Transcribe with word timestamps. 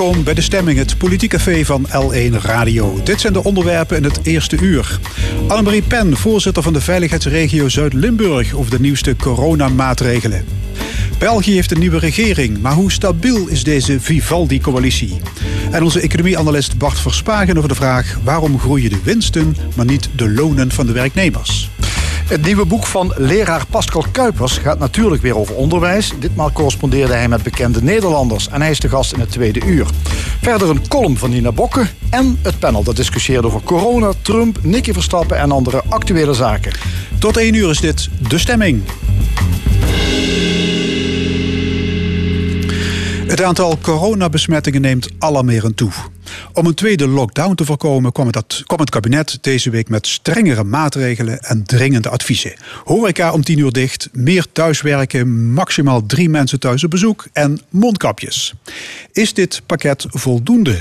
Welkom 0.00 0.24
bij 0.24 0.34
de 0.34 0.40
stemming, 0.40 0.78
het 0.78 0.98
politieke 0.98 1.36
café 1.36 1.64
van 1.64 1.86
L1 1.88 2.42
Radio. 2.42 3.00
Dit 3.04 3.20
zijn 3.20 3.32
de 3.32 3.44
onderwerpen 3.44 3.96
in 3.96 4.04
het 4.04 4.20
eerste 4.22 4.56
uur. 4.60 5.00
Annemarie 5.48 5.82
Pen, 5.82 6.16
voorzitter 6.16 6.62
van 6.62 6.72
de 6.72 6.80
veiligheidsregio 6.80 7.68
Zuid-Limburg... 7.68 8.54
over 8.54 8.70
de 8.70 8.80
nieuwste 8.80 9.16
coronamaatregelen. 9.16 10.44
België 11.18 11.52
heeft 11.54 11.70
een 11.70 11.78
nieuwe 11.78 11.98
regering, 11.98 12.60
maar 12.60 12.72
hoe 12.72 12.92
stabiel 12.92 13.46
is 13.46 13.64
deze 13.64 14.00
Vivaldi-coalitie? 14.00 15.20
En 15.70 15.82
onze 15.82 16.00
economieanalist 16.00 16.78
Bart 16.78 16.98
Verspagen 16.98 17.56
over 17.56 17.68
de 17.68 17.74
vraag... 17.74 18.18
waarom 18.24 18.58
groeien 18.58 18.90
de 18.90 19.00
winsten, 19.02 19.56
maar 19.76 19.86
niet 19.86 20.08
de 20.16 20.30
lonen 20.30 20.70
van 20.70 20.86
de 20.86 20.92
werknemers? 20.92 21.70
Het 22.30 22.42
nieuwe 22.44 22.64
boek 22.64 22.86
van 22.86 23.12
leraar 23.16 23.66
Pascal 23.66 24.04
Kuipers 24.12 24.58
gaat 24.58 24.78
natuurlijk 24.78 25.22
weer 25.22 25.36
over 25.36 25.54
onderwijs. 25.54 26.12
Ditmaal 26.18 26.52
correspondeerde 26.52 27.12
hij 27.12 27.28
met 27.28 27.42
bekende 27.42 27.82
Nederlanders 27.82 28.48
en 28.48 28.60
hij 28.60 28.70
is 28.70 28.80
de 28.80 28.88
gast 28.88 29.12
in 29.12 29.20
het 29.20 29.30
tweede 29.30 29.66
uur. 29.66 29.86
Verder 30.42 30.70
een 30.70 30.88
column 30.88 31.16
van 31.16 31.30
Nina 31.30 31.52
Bokke 31.52 31.86
en 32.10 32.38
het 32.42 32.58
panel 32.58 32.82
dat 32.82 32.96
discussieert 32.96 33.44
over 33.44 33.60
corona, 33.62 34.12
Trump, 34.22 34.58
Nicky 34.62 34.92
Verstappen 34.92 35.38
en 35.38 35.50
andere 35.50 35.82
actuele 35.88 36.34
zaken. 36.34 36.72
Tot 37.18 37.36
één 37.36 37.54
uur 37.54 37.70
is 37.70 37.80
dit 37.80 38.08
De 38.28 38.38
Stemming. 38.38 38.82
Het 43.26 43.42
aantal 43.42 43.78
coronabesmettingen 43.82 44.80
neemt 44.80 45.08
alarmerend 45.18 45.76
toe. 45.76 45.90
Om 46.52 46.66
een 46.66 46.74
tweede 46.74 47.08
lockdown 47.08 47.54
te 47.54 47.64
voorkomen 47.64 48.12
kwam 48.12 48.26
het, 48.26 48.62
het 48.66 48.90
kabinet 48.90 49.38
deze 49.40 49.70
week 49.70 49.88
met 49.88 50.06
strengere 50.06 50.64
maatregelen 50.64 51.38
en 51.40 51.64
dringende 51.64 52.08
adviezen. 52.08 52.52
Horeca 52.84 53.32
om 53.32 53.42
tien 53.42 53.58
uur 53.58 53.72
dicht, 53.72 54.08
meer 54.12 54.46
thuiswerken, 54.52 55.52
maximaal 55.52 56.06
drie 56.06 56.28
mensen 56.28 56.60
thuis 56.60 56.84
op 56.84 56.90
bezoek 56.90 57.26
en 57.32 57.60
mondkapjes. 57.68 58.54
Is 59.12 59.34
dit 59.34 59.62
pakket 59.66 60.06
voldoende? 60.08 60.78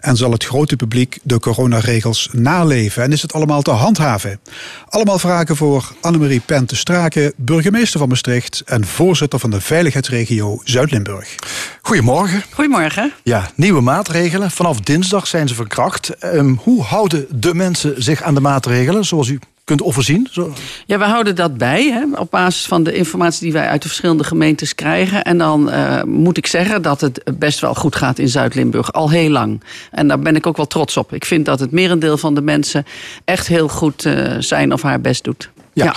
En 0.00 0.16
zal 0.16 0.32
het 0.32 0.44
grote 0.44 0.76
publiek 0.76 1.18
de 1.22 1.40
coronaregels 1.40 2.28
naleven? 2.32 3.02
En 3.02 3.12
is 3.12 3.22
het 3.22 3.32
allemaal 3.32 3.62
te 3.62 3.70
handhaven? 3.70 4.40
Allemaal 4.88 5.18
vragen 5.18 5.56
voor 5.56 5.92
Annemarie 6.00 6.40
Pente 6.40 6.76
Straken, 6.76 7.32
burgemeester 7.36 7.98
van 7.98 8.08
Maastricht 8.08 8.62
en 8.66 8.86
voorzitter 8.86 9.38
van 9.38 9.50
de 9.50 9.60
veiligheidsregio 9.60 10.60
Zuid-Limburg. 10.64 11.34
Goedemorgen. 11.82 12.42
Goedemorgen. 12.50 13.12
Ja, 13.22 13.50
nieuwe 13.54 13.80
maatregelen. 13.80 14.50
Vanaf 14.50 14.80
dinsdag 14.80 15.26
zijn 15.26 15.48
ze 15.48 15.54
verkracht. 15.54 16.24
Um, 16.24 16.60
hoe 16.62 16.82
houden 16.82 17.26
de 17.30 17.54
mensen 17.54 18.02
zich 18.02 18.22
aan 18.22 18.34
de 18.34 18.40
maatregelen, 18.40 19.04
zoals 19.04 19.28
u 19.28 19.38
kunt 19.76 19.82
overzien? 19.82 20.28
Zo. 20.30 20.52
Ja, 20.86 20.98
we 20.98 21.04
houden 21.04 21.36
dat 21.36 21.56
bij 21.56 21.84
hè, 21.90 22.04
op 22.20 22.30
basis 22.30 22.66
van 22.66 22.82
de 22.82 22.92
informatie 22.92 23.42
die 23.42 23.52
wij 23.52 23.68
uit 23.68 23.82
de 23.82 23.88
verschillende 23.88 24.24
gemeentes 24.24 24.74
krijgen. 24.74 25.22
En 25.22 25.38
dan 25.38 25.68
uh, 25.68 26.02
moet 26.02 26.36
ik 26.36 26.46
zeggen 26.46 26.82
dat 26.82 27.00
het 27.00 27.22
best 27.38 27.60
wel 27.60 27.74
goed 27.74 27.96
gaat 27.96 28.18
in 28.18 28.28
Zuid-Limburg, 28.28 28.92
al 28.92 29.10
heel 29.10 29.30
lang. 29.30 29.62
En 29.90 30.08
daar 30.08 30.18
ben 30.18 30.36
ik 30.36 30.46
ook 30.46 30.56
wel 30.56 30.66
trots 30.66 30.96
op. 30.96 31.12
Ik 31.12 31.24
vind 31.24 31.44
dat 31.44 31.60
het 31.60 31.70
merendeel 31.70 32.16
van 32.16 32.34
de 32.34 32.42
mensen 32.42 32.84
echt 33.24 33.46
heel 33.46 33.68
goed 33.68 34.04
uh, 34.04 34.34
zijn 34.38 34.72
of 34.72 34.82
haar 34.82 35.00
best 35.00 35.24
doet. 35.24 35.50
ja. 35.72 35.84
ja. 35.84 35.94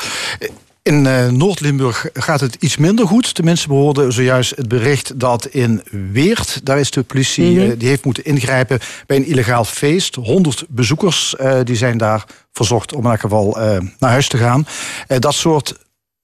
In 0.83 1.05
uh, 1.05 1.27
Noord-Limburg 1.27 2.09
gaat 2.13 2.39
het 2.39 2.55
iets 2.59 2.77
minder 2.77 3.07
goed. 3.07 3.35
De 3.35 3.43
mensen 3.43 3.67
behoorden 3.67 4.13
zojuist 4.13 4.55
het 4.55 4.67
bericht 4.67 5.19
dat 5.19 5.45
in 5.45 5.83
Weert... 6.11 6.65
daar 6.65 6.79
is 6.79 6.91
de 6.91 7.03
politie, 7.03 7.49
mm 7.49 7.57
-hmm. 7.57 7.77
die 7.77 7.87
heeft 7.87 8.05
moeten 8.05 8.23
ingrijpen 8.23 8.79
bij 9.05 9.17
een 9.17 9.25
illegaal 9.25 9.63
feest. 9.63 10.15
100 10.15 10.65
bezoekers 10.69 11.35
uh, 11.39 11.59
die 11.63 11.75
zijn 11.75 11.97
daar 11.97 12.25
verzocht 12.51 12.93
om 12.93 13.03
in 13.03 13.09
elk 13.09 13.19
geval 13.19 13.57
naar 13.99 14.09
huis 14.09 14.27
te 14.27 14.37
gaan. 14.37 14.67
dat 15.19 15.33
soort 15.33 15.75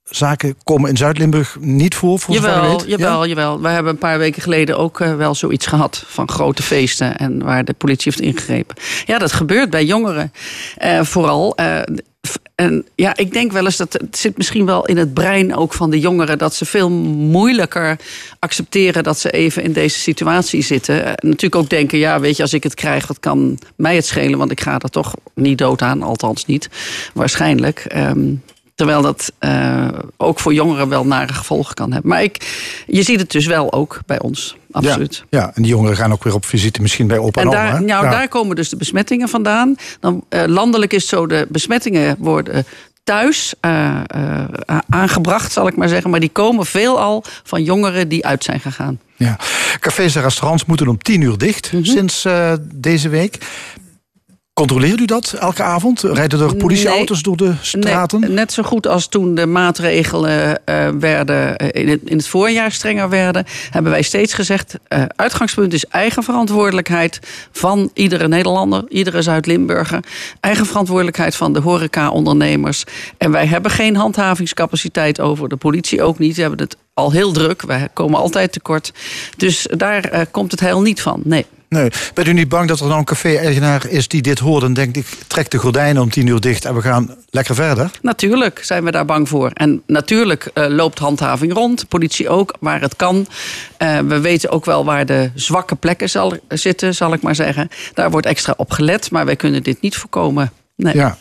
zaken 0.10 0.56
komen 0.64 0.90
in 0.90 0.98
Zuid-Limburg 0.98 1.58
niet 1.60 1.96
voor, 1.96 2.20
volgens 2.20 2.48
jawel, 2.48 2.78
weet. 2.78 2.88
Jawel, 2.88 3.24
ja? 3.24 3.30
jawel. 3.30 3.62
We 3.62 3.68
hebben 3.68 3.92
een 3.92 3.98
paar 3.98 4.18
weken 4.18 4.42
geleden 4.42 4.78
ook 4.78 5.00
uh, 5.00 5.16
wel 5.16 5.36
zoiets 5.36 5.66
gehad... 5.66 6.04
van 6.08 6.30
grote 6.30 6.64
feesten 6.64 7.18
en 7.18 7.44
waar 7.44 7.66
de 7.66 7.74
politie 7.74 8.12
heeft 8.12 8.24
ingegrepen. 8.24 8.76
Ja, 9.06 9.18
dat 9.18 9.32
gebeurt 9.32 9.70
bij 9.70 9.86
jongeren. 9.86 10.32
Uh, 10.84 11.02
vooral... 11.02 11.58
Uh, 11.60 11.80
en 12.60 12.86
ja, 12.96 13.18
ik 13.18 13.34
denk 13.34 13.52
wel 13.52 13.66
eens 13.66 13.78
dat 13.78 13.94
het 13.94 14.18
zit 14.18 14.38
misschien 14.38 14.66
wel 14.66 14.86
in 14.86 14.98
het 14.98 15.14
brein 15.14 15.56
ook 15.56 15.74
van 15.74 15.90
de 15.90 16.00
jongeren 16.00 16.38
dat 16.38 16.56
ze 16.56 16.66
veel 16.66 16.90
moeilijker 16.90 18.00
accepteren 18.40 19.04
dat 19.04 19.20
ze 19.20 19.30
even 19.30 19.64
in 19.64 19.74
deze 19.74 20.00
situatie 20.00 20.62
zitten. 20.62 21.06
En 21.06 21.16
natuurlijk 21.28 21.56
ook 21.56 21.70
denken, 21.70 21.98
ja, 21.98 22.20
weet 22.20 22.36
je, 22.36 22.42
als 22.42 22.54
ik 22.54 22.64
het 22.64 22.74
krijg, 22.74 23.08
wat 23.08 23.20
kan 23.20 23.60
mij 23.76 23.96
het 23.96 24.06
schelen? 24.06 24.38
Want 24.38 24.52
ik 24.52 24.62
ga 24.62 24.80
er 24.80 24.90
toch 24.90 25.16
niet 25.34 25.58
dood 25.58 25.82
aan, 25.82 26.02
althans 26.02 26.46
niet, 26.46 26.70
waarschijnlijk. 27.14 27.86
Um, 27.96 28.42
Terwijl 28.80 29.02
dat 29.02 29.32
uh, 29.40 29.88
ook 30.18 30.40
voor 30.40 30.54
jongeren 30.54 30.90
wel 30.90 31.06
nare 31.06 31.34
gevolgen 31.34 31.76
kan 31.76 31.92
hebben. 31.92 32.10
Maar 32.10 32.24
ik, 32.24 32.58
je 32.88 33.04
ziet 33.04 33.20
het 33.20 33.32
dus 33.32 33.46
wel 33.46 33.74
ook 33.74 34.00
bij 34.06 34.20
ons. 34.20 34.58
Absoluut. 34.72 35.24
Ja, 35.30 35.40
ja, 35.40 35.52
en 35.56 35.62
die 35.62 35.72
jongeren 35.72 35.96
gaan 35.98 36.12
ook 36.12 36.24
weer 36.24 36.34
op 36.34 36.46
visite, 36.46 36.82
misschien 36.82 37.08
bij 37.08 37.18
opa 37.18 37.42
en, 37.42 37.48
en 37.48 37.54
daar, 37.54 37.68
oma, 37.68 37.80
Nou, 37.80 38.06
ja. 38.06 38.12
daar 38.12 38.28
komen 38.28 38.56
dus 38.56 38.70
de 38.70 38.76
besmettingen 38.76 39.30
vandaan. 39.30 39.76
Dan, 40.00 40.24
uh, 40.30 40.44
landelijk 40.46 40.94
is 40.94 41.08
zo, 41.08 41.28
de 41.28 41.48
besmettingen 41.50 42.16
worden 42.20 42.66
thuis 43.04 43.54
uh, 43.62 44.00
aangebracht, 44.90 45.52
zal 45.52 45.68
ik 45.68 45.76
maar 45.76 45.90
zeggen. 45.90 46.10
Maar 46.10 46.20
die 46.20 46.30
komen 46.30 46.66
veelal 46.66 47.24
van 47.44 47.64
jongeren 47.64 48.08
die 48.08 48.26
uit 48.26 48.44
zijn 48.44 48.60
gegaan. 48.60 49.00
Ja. 49.16 49.38
Cafés 49.80 50.16
en 50.16 50.22
restaurants 50.22 50.66
moeten 50.66 50.88
om 50.88 50.98
tien 50.98 51.22
uur 51.22 51.38
dicht 51.38 51.72
mm 51.72 51.84
-hmm. 51.84 51.88
sinds 51.88 52.28
deze 52.74 53.10
week. 53.10 53.38
Controleert 54.60 55.00
u 55.00 55.06
dat 55.06 55.36
elke 55.40 55.64
avond? 55.64 56.02
Rijden 56.02 56.40
er 56.40 56.56
politieauto's 56.56 57.22
nee, 57.24 57.36
door 57.36 57.48
de 57.48 57.54
straten? 57.62 58.20
Nee, 58.20 58.30
net 58.30 58.54
zo 58.54 58.64
goed 58.64 58.88
als 58.88 59.08
toen 59.08 59.36
de 59.36 59.46
maatregelen 59.46 60.62
uh, 60.66 60.88
werden 61.00 61.56
in 61.58 61.88
het, 61.88 62.00
in 62.06 62.18
het, 62.18 62.28
voorjaar 62.28 62.72
strenger 62.72 63.10
werden, 63.10 63.46
hebben 63.70 63.92
wij 63.92 64.02
steeds 64.02 64.34
gezegd: 64.34 64.76
uh, 64.90 65.04
uitgangspunt 65.16 65.74
is 65.74 65.86
eigen 65.86 66.24
verantwoordelijkheid 66.24 67.20
van 67.52 67.90
iedere 67.94 68.28
Nederlander, 68.28 68.84
iedere 68.90 69.22
Zuid-Limburger, 69.22 70.04
eigen 70.40 70.66
verantwoordelijkheid 70.66 71.36
van 71.36 71.54
de 71.54 71.60
horeca-ondernemers. 71.60 72.84
En 73.18 73.32
wij 73.32 73.46
hebben 73.46 73.72
geen 73.72 73.96
handhavingscapaciteit 73.96 75.20
over 75.20 75.50
de 75.50 75.58
politie 75.58 76.04
ook 76.04 76.20
niet. 76.20 76.36
We 76.36 76.42
hebben 76.42 76.60
het 76.60 76.78
al 76.94 77.12
heel 77.12 77.32
druk. 77.32 77.62
Wij 77.62 77.88
komen 77.94 78.20
altijd 78.20 78.52
tekort. 78.52 78.94
Dus 79.38 79.68
daar 79.78 80.14
uh, 80.14 80.22
komt 80.32 80.52
het 80.52 80.60
heel 80.60 80.82
niet 80.82 81.02
van. 81.02 81.22
Nee. 81.24 81.46
Nee. 81.70 81.90
Bent 82.14 82.28
u 82.28 82.34
niet 82.34 82.50
bang 82.50 82.68
dat 82.68 82.80
er 82.80 82.86
nou 82.86 83.00
een 83.00 83.06
café-eigenaar 83.06 83.88
is 83.88 84.08
die 84.08 84.22
dit 84.22 84.40
hoort 84.40 84.64
en 84.64 84.74
denkt: 84.74 84.98
ik 84.98 85.06
trek 85.28 85.52
de 85.52 85.58
gordijnen 85.58 86.02
om 86.02 86.10
tien 86.10 86.28
uur 86.28 86.40
dicht 86.40 86.66
en 86.66 86.76
we 86.76 86.82
gaan 86.82 87.16
lekker 87.30 87.56
verder? 87.56 87.92
Natuurlijk 88.02 88.60
zijn 88.64 88.84
we 88.84 88.92
daar 88.92 89.06
bang 89.06 89.30
voor. 89.30 89.52
En 89.54 89.82
natuurlijk 89.88 90.50
uh, 90.54 90.66
loopt 90.68 91.00
handhaving 91.00 91.54
rond, 91.54 91.88
politie 91.88 92.30
ook, 92.30 92.56
waar 92.60 92.82
het 92.82 92.96
kan. 92.96 93.28
Uh, 93.80 94.00
we 94.00 94.20
weten 94.20 94.50
ook 94.50 94.66
wel 94.66 94.86
waar 94.86 95.06
de 95.06 95.32
zwakke 95.34 95.76
plekken 95.76 96.10
zal 96.10 96.38
zitten, 96.48 96.96
zal 96.96 97.14
ik 97.14 97.22
maar 97.22 97.36
zeggen. 97.36 97.70
Daar 97.94 98.12
wordt 98.12 98.28
extra 98.28 98.54
op 98.58 98.72
gelet, 98.72 99.12
maar 99.12 99.26
wij 99.26 99.36
kunnen 99.36 99.64
dit 99.64 99.82
niet 99.82 99.96
voorkomen. 99.98 100.52
Nee. 100.80 100.96
Ja. 100.96 101.18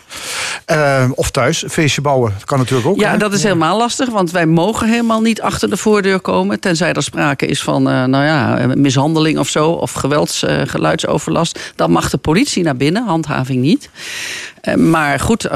Uh, 0.71 1.11
of 1.15 1.31
thuis, 1.31 1.65
feestje 1.69 2.01
bouwen, 2.01 2.33
kan 2.45 2.59
natuurlijk 2.59 2.89
ook. 2.89 3.01
Ja, 3.01 3.11
hè? 3.11 3.17
dat 3.17 3.33
is 3.33 3.43
helemaal 3.43 3.79
lastig, 3.79 4.09
want 4.09 4.31
wij 4.31 4.47
mogen 4.47 4.89
helemaal 4.89 5.21
niet 5.21 5.41
achter 5.41 5.71
de 5.71 5.77
voordeur 5.77 6.21
komen. 6.21 6.61
Tenzij 6.61 6.93
er 6.93 7.03
sprake 7.03 7.47
is 7.47 7.63
van 7.63 7.89
uh, 7.89 8.05
nou 8.05 8.25
ja, 8.25 8.67
mishandeling 8.75 9.39
of 9.39 9.49
zo, 9.49 9.71
of 9.71 9.93
geweldsgeluidsoverlast. 9.93 11.57
Uh, 11.57 11.63
dan 11.75 11.91
mag 11.91 12.11
de 12.11 12.17
politie 12.17 12.63
naar 12.63 12.77
binnen, 12.77 13.07
handhaving 13.07 13.61
niet. 13.61 13.91
Uh, 14.63 14.75
maar 14.75 15.21
goed, 15.21 15.49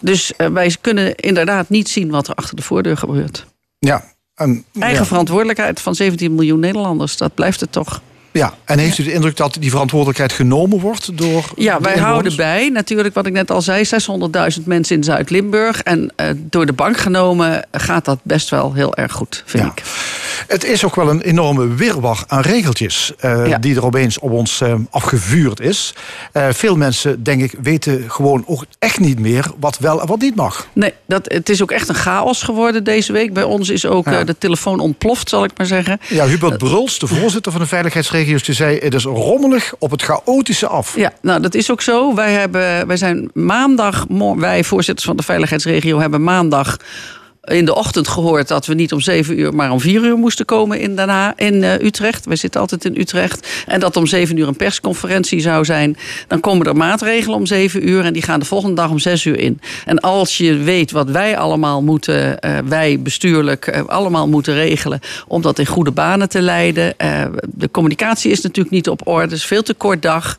dus 0.00 0.32
wij 0.52 0.76
kunnen 0.80 1.14
inderdaad 1.16 1.68
niet 1.68 1.88
zien 1.88 2.10
wat 2.10 2.28
er 2.28 2.34
achter 2.34 2.56
de 2.56 2.62
voordeur 2.62 2.96
gebeurt. 2.96 3.46
Ja. 3.78 4.04
En, 4.34 4.64
Eigen 4.78 5.00
ja. 5.00 5.06
verantwoordelijkheid 5.06 5.80
van 5.80 5.94
17 5.94 6.34
miljoen 6.34 6.60
Nederlanders, 6.60 7.16
dat 7.16 7.34
blijft 7.34 7.60
het 7.60 7.72
toch. 7.72 8.00
Ja, 8.32 8.54
en 8.64 8.78
heeft 8.78 8.98
u 8.98 9.04
de 9.04 9.12
indruk 9.12 9.36
dat 9.36 9.56
die 9.60 9.70
verantwoordelijkheid 9.70 10.32
genomen 10.32 10.80
wordt 10.80 11.18
door. 11.18 11.44
Ja, 11.56 11.80
wij 11.80 11.98
houden 11.98 12.36
bij, 12.36 12.68
natuurlijk 12.68 13.14
wat 13.14 13.26
ik 13.26 13.32
net 13.32 13.50
al 13.50 13.62
zei, 13.62 13.84
600.000 14.58 14.64
mensen 14.64 14.96
in 14.96 15.04
Zuid-Limburg. 15.04 15.82
En 15.82 16.12
uh, 16.16 16.26
door 16.36 16.66
de 16.66 16.72
bank 16.72 16.96
genomen 16.96 17.66
gaat 17.72 18.04
dat 18.04 18.18
best 18.22 18.50
wel 18.50 18.72
heel 18.74 18.94
erg 18.94 19.12
goed, 19.12 19.42
vind 19.46 19.64
ja. 19.64 19.70
ik. 19.70 19.82
Het 20.46 20.64
is 20.64 20.84
ook 20.84 20.94
wel 20.94 21.10
een 21.10 21.20
enorme 21.20 21.74
wirwar 21.74 22.24
aan 22.26 22.40
regeltjes 22.40 23.12
uh, 23.24 23.46
ja. 23.46 23.58
die 23.58 23.76
er 23.76 23.84
opeens 23.84 24.18
op 24.18 24.30
ons 24.30 24.60
uh, 24.60 24.74
afgevuurd 24.90 25.60
is. 25.60 25.94
Uh, 26.32 26.46
veel 26.50 26.76
mensen, 26.76 27.22
denk 27.22 27.42
ik, 27.42 27.54
weten 27.62 28.10
gewoon 28.10 28.44
ook 28.46 28.64
echt 28.78 29.00
niet 29.00 29.18
meer 29.18 29.44
wat 29.60 29.78
wel 29.78 30.00
en 30.00 30.06
wat 30.06 30.20
niet 30.20 30.34
mag. 30.34 30.66
Nee, 30.72 30.92
dat, 31.06 31.32
het 31.32 31.48
is 31.48 31.62
ook 31.62 31.70
echt 31.70 31.88
een 31.88 31.94
chaos 31.94 32.42
geworden 32.42 32.84
deze 32.84 33.12
week. 33.12 33.32
Bij 33.32 33.42
ons 33.42 33.68
is 33.68 33.86
ook 33.86 34.04
ja. 34.04 34.24
de 34.24 34.38
telefoon 34.38 34.80
ontploft, 34.80 35.28
zal 35.28 35.44
ik 35.44 35.50
maar 35.56 35.66
zeggen. 35.66 36.00
Ja, 36.08 36.26
Hubert 36.26 36.58
Bruls, 36.58 36.98
de 36.98 37.06
voorzitter 37.06 37.52
van 37.52 37.60
de 37.60 37.66
Veiligheidsregio's, 37.66 38.42
die 38.42 38.54
zei: 38.54 38.78
het 38.78 38.94
is 38.94 39.04
rommelig 39.04 39.74
op 39.78 39.90
het 39.90 40.02
chaotische 40.02 40.66
af. 40.66 40.96
Ja, 40.96 41.12
nou 41.20 41.40
dat 41.40 41.54
is 41.54 41.70
ook 41.70 41.82
zo. 41.82 42.14
Wij, 42.14 42.32
hebben, 42.32 42.86
wij 42.86 42.96
zijn 42.96 43.30
maandag, 43.34 44.06
wij 44.36 44.64
voorzitters 44.64 45.06
van 45.06 45.16
de 45.16 45.22
Veiligheidsregio, 45.22 46.00
hebben 46.00 46.22
maandag 46.22 46.76
in 47.42 47.64
de 47.64 47.74
ochtend 47.74 48.08
gehoord 48.08 48.48
dat 48.48 48.66
we 48.66 48.74
niet 48.74 48.92
om 48.92 49.00
zeven 49.00 49.38
uur, 49.38 49.54
maar 49.54 49.70
om 49.70 49.80
vier 49.80 50.04
uur 50.04 50.16
moesten 50.16 50.44
komen 50.44 50.80
in, 50.80 50.98
in 51.36 51.54
uh, 51.54 51.74
Utrecht. 51.74 52.26
Wij 52.26 52.36
zitten 52.36 52.60
altijd 52.60 52.84
in 52.84 52.96
Utrecht. 52.96 53.48
En 53.66 53.80
dat 53.80 53.96
om 53.96 54.06
zeven 54.06 54.36
uur 54.36 54.48
een 54.48 54.56
persconferentie 54.56 55.40
zou 55.40 55.64
zijn. 55.64 55.96
Dan 56.28 56.40
komen 56.40 56.66
er 56.66 56.76
maatregelen 56.76 57.38
om 57.38 57.46
zeven 57.46 57.88
uur 57.88 58.04
en 58.04 58.12
die 58.12 58.22
gaan 58.22 58.40
de 58.40 58.46
volgende 58.46 58.74
dag 58.74 58.90
om 58.90 58.98
zes 58.98 59.24
uur 59.24 59.38
in. 59.38 59.60
En 59.84 60.00
als 60.00 60.36
je 60.36 60.56
weet 60.56 60.90
wat 60.90 61.10
wij 61.10 61.38
allemaal 61.38 61.82
moeten, 61.82 62.36
uh, 62.40 62.58
wij 62.64 63.00
bestuurlijk, 63.00 63.66
uh, 63.66 63.84
allemaal 63.86 64.28
moeten 64.28 64.54
regelen 64.54 65.00
om 65.26 65.42
dat 65.42 65.58
in 65.58 65.66
goede 65.66 65.90
banen 65.90 66.28
te 66.28 66.40
leiden. 66.40 66.94
de 67.46 67.70
communicatie 67.70 68.30
is 68.30 68.40
natuurlijk 68.40 68.74
niet 68.74 68.88
op 68.88 69.06
orde, 69.06 69.22
het 69.22 69.32
is 69.32 69.44
veel 69.44 69.62
te 69.62 69.74
kort 69.74 70.02
dag. 70.02 70.36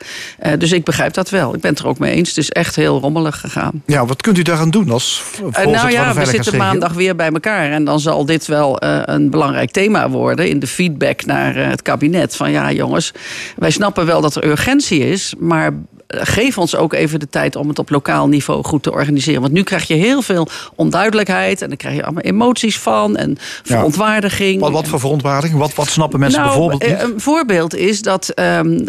dus 0.57 0.71
ik 0.71 0.83
begrijp 0.83 1.13
dat 1.13 1.29
wel. 1.29 1.55
Ik 1.55 1.61
ben 1.61 1.71
het 1.71 1.79
er 1.79 1.87
ook 1.87 1.99
mee 1.99 2.13
eens. 2.15 2.29
Het 2.29 2.37
is 2.37 2.49
echt 2.49 2.75
heel 2.75 2.99
rommelig 2.99 3.39
gegaan. 3.39 3.83
Ja, 3.85 4.05
wat 4.05 4.21
kunt 4.21 4.37
u 4.37 4.41
daaraan 4.41 4.69
doen 4.69 4.91
als 4.91 5.23
Nou 5.65 5.91
ja, 5.91 6.13
we 6.13 6.25
zitten 6.25 6.57
maandag 6.57 6.92
weer 6.95 7.15
bij 7.15 7.31
elkaar. 7.31 7.71
En 7.71 7.83
dan 7.83 7.99
zal 7.99 8.25
dit 8.25 8.45
wel 8.45 8.83
uh, 8.83 9.01
een 9.03 9.29
belangrijk 9.29 9.71
thema 9.71 10.09
worden 10.09 10.49
in 10.49 10.59
de 10.59 10.67
feedback 10.67 11.25
naar 11.25 11.57
uh, 11.57 11.67
het 11.69 11.81
kabinet. 11.81 12.35
Van 12.35 12.51
ja, 12.51 12.71
jongens, 12.71 13.11
wij 13.55 13.71
snappen 13.71 14.05
wel 14.05 14.21
dat 14.21 14.35
er 14.35 14.45
urgentie 14.45 14.99
is, 14.99 15.33
maar 15.39 15.71
geef 16.07 16.57
ons 16.57 16.75
ook 16.75 16.93
even 16.93 17.19
de 17.19 17.29
tijd 17.29 17.55
om 17.55 17.67
het 17.67 17.79
op 17.79 17.89
lokaal 17.89 18.27
niveau 18.27 18.63
goed 18.63 18.83
te 18.83 18.91
organiseren. 18.91 19.41
Want 19.41 19.53
nu 19.53 19.63
krijg 19.63 19.87
je 19.87 19.93
heel 19.93 20.21
veel 20.21 20.47
onduidelijkheid 20.75 21.61
en 21.61 21.67
dan 21.67 21.77
krijg 21.77 21.95
je 21.95 22.03
allemaal 22.03 22.23
emoties 22.23 22.79
van 22.79 23.17
en 23.17 23.37
verontwaardiging. 23.63 24.59
Wat, 24.59 24.71
wat 24.71 24.87
voor 24.87 24.99
verontwaardiging? 24.99 25.59
Wat, 25.59 25.75
wat 25.75 25.87
snappen 25.87 26.19
mensen 26.19 26.41
nou, 26.41 26.51
bijvoorbeeld 26.51 26.91
niet? 26.91 27.01
Een 27.01 27.21
voorbeeld 27.21 27.75
is 27.75 28.01
dat 28.01 28.31
um, 28.39 28.85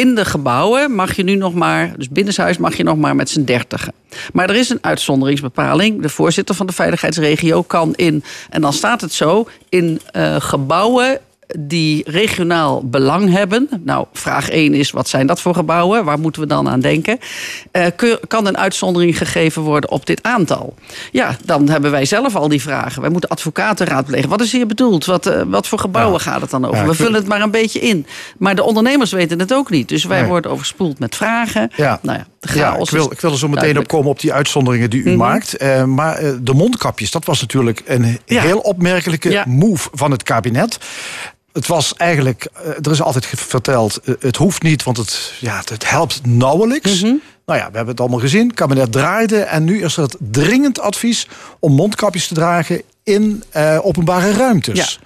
in 0.00 0.14
de 0.14 0.24
gebouwen 0.24 0.94
mag 0.94 1.16
je 1.16 1.22
nu 1.22 1.34
nog 1.34 1.54
maar, 1.54 1.92
dus 1.96 2.08
binnenshuis 2.08 2.58
mag 2.58 2.76
je 2.76 2.82
nog 2.82 2.96
maar 2.96 3.16
met 3.16 3.30
z'n 3.30 3.44
dertigen. 3.44 3.92
Maar 4.32 4.50
er 4.50 4.56
is 4.56 4.70
een 4.70 4.78
uitzonderingsbepaling. 4.80 6.02
De 6.02 6.08
voorzitter 6.08 6.54
van 6.54 6.66
de 6.66 6.72
veiligheidsregio 6.72 7.62
kan 7.62 7.94
in, 7.94 8.24
en 8.50 8.60
dan 8.60 8.72
staat 8.72 9.00
het 9.00 9.12
zo, 9.12 9.48
in 9.68 10.00
uh, 10.16 10.36
gebouwen 10.38 11.20
die 11.58 12.10
regionaal 12.10 12.82
belang 12.84 13.32
hebben. 13.32 13.68
Nou, 13.84 14.06
vraag 14.12 14.48
1 14.48 14.74
is: 14.74 14.90
wat 14.90 15.08
zijn 15.08 15.26
dat 15.26 15.40
voor 15.40 15.54
gebouwen? 15.54 16.04
Waar 16.04 16.18
moeten 16.18 16.42
we 16.42 16.48
dan 16.48 16.68
aan 16.68 16.80
denken? 16.80 17.18
Uh, 17.72 17.86
kan 18.28 18.46
een 18.46 18.58
uitzondering 18.58 19.18
gegeven 19.18 19.62
worden 19.62 19.90
op 19.90 20.06
dit 20.06 20.22
aantal? 20.22 20.74
Ja, 21.12 21.36
dan 21.44 21.68
hebben 21.68 21.90
wij 21.90 22.04
zelf 22.04 22.36
al 22.36 22.48
die 22.48 22.62
vragen. 22.62 23.00
Wij 23.00 23.10
moeten 23.10 23.30
advocaten 23.30 23.86
raadplegen. 23.86 24.28
Wat 24.28 24.40
is 24.40 24.52
hier 24.52 24.66
bedoeld? 24.66 25.04
Wat, 25.04 25.26
uh, 25.26 25.42
wat 25.46 25.66
voor 25.66 25.78
gebouwen 25.78 26.20
gaat 26.20 26.40
het 26.40 26.50
dan 26.50 26.64
over? 26.64 26.86
We 26.86 26.94
vullen 26.94 27.14
het 27.14 27.26
maar 27.26 27.40
een 27.40 27.50
beetje 27.50 27.80
in. 27.80 28.06
Maar 28.38 28.54
de 28.54 28.62
ondernemers 28.62 29.12
weten 29.12 29.38
het 29.38 29.54
ook 29.54 29.70
niet. 29.70 29.88
Dus 29.88 30.04
wij 30.04 30.20
nee. 30.20 30.28
worden 30.28 30.50
overspoeld 30.50 30.98
met 30.98 31.16
vragen. 31.16 31.70
Ja. 31.76 31.98
Nou 32.02 32.18
ja, 32.18 32.26
de 32.40 32.58
ja, 32.58 32.76
ik, 32.76 32.90
wil, 32.90 33.12
ik 33.12 33.20
wil 33.20 33.32
er 33.32 33.38
zo 33.38 33.48
meteen 33.48 33.78
op 33.78 33.88
komen 33.88 34.10
op 34.10 34.20
die 34.20 34.32
uitzonderingen 34.32 34.90
die 34.90 35.00
u 35.00 35.02
mm 35.02 35.08
-hmm. 35.08 35.18
maakt. 35.18 35.62
Uh, 35.62 35.84
maar 35.84 36.22
de 36.42 36.54
mondkapjes, 36.54 37.10
dat 37.10 37.24
was 37.24 37.40
natuurlijk 37.40 37.82
een 37.86 38.18
heel 38.24 38.58
opmerkelijke 38.58 39.44
move 39.46 39.88
van 39.92 40.10
het 40.10 40.22
kabinet. 40.22 40.78
Het 41.52 41.66
was 41.66 41.94
eigenlijk, 41.94 42.48
er 42.82 42.90
is 42.90 43.02
altijd 43.02 43.26
verteld, 43.26 44.00
het 44.20 44.36
hoeft 44.36 44.62
niet, 44.62 44.82
want 44.82 44.96
het, 44.96 45.32
ja, 45.40 45.62
het 45.64 45.90
helpt 45.90 46.26
nauwelijks. 46.26 47.02
Mm 47.02 47.08
-hmm. 47.08 47.20
Nou 47.46 47.58
ja, 47.58 47.70
we 47.70 47.76
hebben 47.76 47.92
het 47.92 48.00
allemaal 48.00 48.18
gezien. 48.18 48.46
Het 48.46 48.56
kabinet 48.56 48.92
draaide 48.92 49.40
en 49.40 49.64
nu 49.64 49.82
is 49.82 49.96
er 49.96 50.02
het 50.02 50.16
dringend 50.18 50.80
advies 50.80 51.28
om 51.58 51.72
mondkapjes 51.72 52.28
te 52.28 52.34
dragen 52.34 52.82
in 53.02 53.42
uh, 53.56 53.78
openbare 53.82 54.32
ruimtes. 54.32 54.98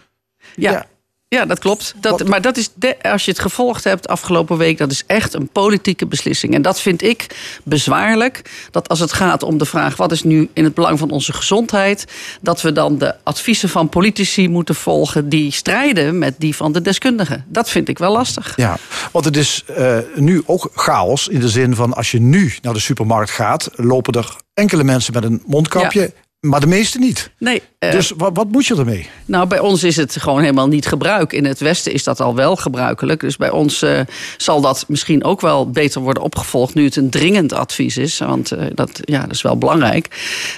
Ja. 0.55 0.71
ja. 0.71 0.71
ja. 0.71 0.87
Ja, 1.35 1.47
dat 1.47 1.59
klopt. 1.59 1.95
Dat, 2.01 2.29
maar 2.29 2.41
dat 2.41 2.57
is 2.57 2.71
de, 2.75 3.03
als 3.03 3.25
je 3.25 3.31
het 3.31 3.41
gevolgd 3.41 3.85
hebt 3.85 4.09
afgelopen 4.09 4.57
week, 4.57 4.79
dat 4.79 4.91
is 4.91 5.03
echt 5.07 5.35
een 5.35 5.49
politieke 5.49 6.07
beslissing. 6.07 6.55
En 6.55 6.63
dat 6.63 6.81
vind 6.81 7.03
ik 7.03 7.27
bezwaarlijk. 7.65 8.51
Dat 8.71 8.89
als 8.89 9.01
het 9.01 9.13
gaat 9.13 9.43
om 9.43 9.59
de 9.59 9.65
vraag 9.65 9.97
wat 9.97 10.13
is 10.13 10.23
nu 10.23 10.49
in 10.53 10.65
het 10.65 10.75
belang 10.75 10.99
van 10.99 11.11
onze 11.11 11.33
gezondheid, 11.33 12.05
dat 12.41 12.63
we 12.63 12.73
dan 12.73 12.99
de 12.99 13.15
adviezen 13.23 13.69
van 13.69 13.89
politici 13.89 14.49
moeten 14.49 14.75
volgen 14.75 15.29
die 15.29 15.53
strijden 15.53 16.19
met 16.19 16.35
die 16.39 16.57
van 16.57 16.73
de 16.73 16.83
deskundigen. 16.83 17.45
Dat 17.49 17.71
vind 17.71 17.89
ik 17.89 17.99
wel 17.99 18.13
lastig. 18.13 18.53
Ja, 18.57 18.77
want 19.13 19.25
het 19.25 19.37
is 19.37 19.65
uh, 19.79 19.99
nu 20.15 20.43
ook 20.47 20.71
chaos 20.75 21.29
in 21.29 21.41
de 21.41 21.49
zin 21.49 21.75
van 21.75 21.95
als 21.95 22.11
je 22.11 22.21
nu 22.21 22.53
naar 22.63 22.75
de 22.75 22.81
supermarkt 22.81 23.31
gaat, 23.31 23.69
lopen 23.73 24.13
er 24.13 24.37
enkele 24.55 24.85
mensen 24.85 25.13
met 25.13 25.25
een 25.25 25.43
mondkapje. 25.47 26.01
Ja. 26.01 26.24
Maar 26.45 26.61
de 26.61 26.67
meeste 26.67 26.99
niet. 26.99 27.31
Nee. 27.39 27.63
Uh, 27.81 27.91
dus 27.91 28.13
wat, 28.17 28.31
wat, 28.35 28.51
moet 28.51 28.67
je 28.67 28.77
ermee? 28.77 29.09
Nou, 29.25 29.47
bij 29.47 29.59
ons 29.59 29.85
is 29.85 29.97
het 29.97 30.17
gewoon 30.21 30.41
helemaal 30.41 30.69
niet 30.69 30.87
gebruik. 30.87 31.33
In 31.33 31.45
het 31.45 31.61
Westen 31.61 31.93
is 31.93 32.05
dat 32.05 32.21
al 32.21 32.35
wel 32.35 32.57
gebruikelijk. 32.57 33.21
Dus 33.21 33.37
bij 33.37 33.51
ons 33.51 33.83
uh, 33.83 34.01
zal 34.37 34.61
dat 34.61 34.85
misschien 34.89 35.25
ook 35.25 35.41
wel 35.41 35.71
beter 35.71 36.01
worden 36.01 36.23
opgevolgd... 36.23 36.75
nu 36.75 36.85
het 36.85 36.97
een 36.97 37.11
dringend 37.11 37.53
advies 37.53 37.97
is. 37.97 38.19
Want 38.19 38.53
uh, 38.53 38.65
dat, 38.75 39.01
ja, 39.05 39.21
dat 39.21 39.31
is 39.31 39.43
wel 39.43 39.59
belangrijk. 39.59 40.09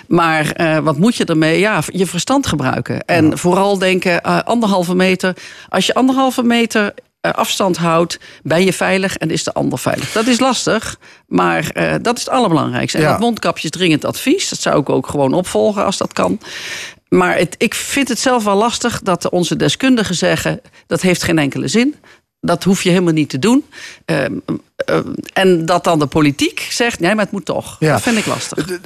Maar 0.09 0.53
wat 0.83 0.99
moet 0.99 1.17
je 1.17 1.25
ermee? 1.25 1.59
Ja, 1.59 1.83
je 1.87 2.06
verstand 2.06 2.47
gebruiken. 2.47 3.05
En 3.05 3.27
ja. 3.29 3.37
vooral 3.37 3.79
denken, 3.79 4.23
anderhalve 4.44 4.94
meter... 4.94 5.37
Als 5.69 5.87
je 5.87 5.94
anderhalve 5.94 6.43
meter 6.43 6.94
afstand 7.34 7.76
houdt, 7.76 8.19
ben 8.43 8.64
je 8.64 8.73
veilig 8.73 9.17
en 9.17 9.31
is 9.31 9.44
de 9.44 9.52
ander 9.52 9.78
veilig. 9.78 10.12
Dat 10.12 10.26
is 10.26 10.38
lastig, 10.40 10.99
maar 11.26 11.70
uh, 11.75 11.94
dat 12.02 12.17
is 12.17 12.25
het 12.25 12.32
allerbelangrijkste. 12.32 12.99
En 12.99 13.05
ja. 13.05 13.11
dat 13.11 13.20
mondkapje 13.20 13.64
is 13.64 13.70
dringend 13.70 14.05
advies. 14.05 14.49
Dat 14.49 14.61
zou 14.61 14.81
ik 14.81 14.88
ook 14.88 15.06
gewoon 15.06 15.32
opvolgen 15.32 15.84
als 15.84 15.96
dat 15.96 16.12
kan. 16.12 16.40
Maar 17.08 17.37
het, 17.37 17.55
ik 17.58 17.75
vind 17.75 18.08
het 18.08 18.19
zelf 18.19 18.44
wel 18.44 18.56
lastig 18.56 19.00
dat 19.02 19.31
onze 19.31 19.56
deskundigen 19.56 20.14
zeggen... 20.14 20.61
dat 20.87 21.00
heeft 21.00 21.23
geen 21.23 21.38
enkele 21.38 21.69
zin. 21.69 21.94
Dat 22.40 22.64
hoef 22.64 22.82
je 22.82 22.90
helemaal 22.90 23.12
niet 23.12 23.29
te 23.29 23.38
doen. 23.38 23.64
Uh, 24.06 24.25
uh, 24.25 24.99
en 25.32 25.67
dat 25.67 25.84
dan 25.84 25.99
de 25.99 26.06
politiek 26.06 26.67
zegt, 26.70 27.00
nee, 27.00 27.14
maar 27.14 27.25
het 27.25 27.32
moet 27.32 27.44
toch. 27.44 27.76
Ja. 27.79 27.93
Dat 27.93 28.02
vind 28.02 28.17
ik 28.17 28.26
lastig. 28.26 28.79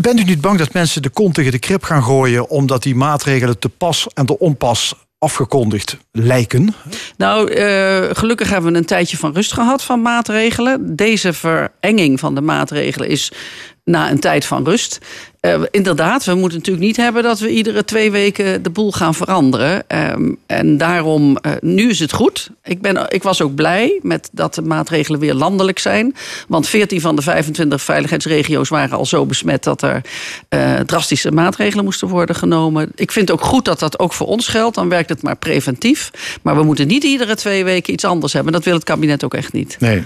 Bent 0.00 0.20
u 0.20 0.24
niet 0.24 0.40
bang 0.40 0.58
dat 0.58 0.72
mensen 0.72 1.02
de 1.02 1.08
kont 1.08 1.34
tegen 1.34 1.52
de 1.52 1.58
krip 1.58 1.82
gaan 1.82 2.02
gooien... 2.02 2.48
omdat 2.48 2.82
die 2.82 2.94
maatregelen 2.94 3.58
te 3.58 3.68
pas 3.68 4.06
en 4.14 4.26
te 4.26 4.38
onpas 4.38 4.94
afgekondigd 5.24 5.96
lijken? 6.12 6.74
Nou, 7.16 7.54
uh, 7.54 8.10
gelukkig 8.12 8.50
hebben 8.50 8.72
we 8.72 8.78
een 8.78 8.84
tijdje 8.84 9.16
van 9.16 9.32
rust 9.32 9.52
gehad 9.52 9.82
van 9.82 10.02
maatregelen. 10.02 10.96
Deze 10.96 11.32
verenging 11.32 12.20
van 12.20 12.34
de 12.34 12.40
maatregelen 12.40 13.08
is 13.08 13.32
na 13.84 14.10
een 14.10 14.20
tijd 14.20 14.44
van 14.44 14.64
rust. 14.64 14.98
Uh, 15.44 15.62
inderdaad, 15.70 16.24
we 16.24 16.34
moeten 16.34 16.58
natuurlijk 16.58 16.86
niet 16.86 16.96
hebben 16.96 17.22
dat 17.22 17.38
we 17.38 17.50
iedere 17.50 17.84
twee 17.84 18.10
weken 18.10 18.62
de 18.62 18.70
boel 18.70 18.92
gaan 18.92 19.14
veranderen. 19.14 19.84
Um, 19.88 20.38
en 20.46 20.78
daarom, 20.78 21.38
uh, 21.42 21.52
nu 21.60 21.90
is 21.90 21.98
het 21.98 22.12
goed. 22.12 22.50
Ik, 22.62 22.80
ben, 22.80 23.06
ik 23.08 23.22
was 23.22 23.42
ook 23.42 23.54
blij 23.54 23.98
met 24.02 24.28
dat 24.32 24.54
de 24.54 24.62
maatregelen 24.62 25.20
weer 25.20 25.34
landelijk 25.34 25.78
zijn. 25.78 26.14
Want 26.48 26.68
14 26.68 27.00
van 27.00 27.16
de 27.16 27.22
25 27.22 27.82
veiligheidsregio's 27.82 28.68
waren 28.68 28.98
al 28.98 29.06
zo 29.06 29.26
besmet 29.26 29.64
dat 29.64 29.82
er 29.82 30.00
uh, 30.48 30.74
drastische 30.80 31.32
maatregelen 31.32 31.84
moesten 31.84 32.08
worden 32.08 32.36
genomen. 32.36 32.92
Ik 32.94 33.12
vind 33.12 33.30
ook 33.30 33.42
goed 33.42 33.64
dat 33.64 33.78
dat 33.78 33.98
ook 33.98 34.12
voor 34.12 34.26
ons 34.26 34.48
geldt. 34.48 34.74
Dan 34.74 34.88
werkt 34.88 35.08
het 35.08 35.22
maar 35.22 35.36
preventief. 35.36 36.10
Maar 36.42 36.56
we 36.56 36.62
moeten 36.62 36.86
niet 36.86 37.04
iedere 37.04 37.34
twee 37.34 37.64
weken 37.64 37.92
iets 37.92 38.04
anders 38.04 38.32
hebben. 38.32 38.52
Dat 38.52 38.64
wil 38.64 38.74
het 38.74 38.84
kabinet 38.84 39.24
ook 39.24 39.34
echt 39.34 39.52
niet. 39.52 39.76
Nee. 39.80 40.02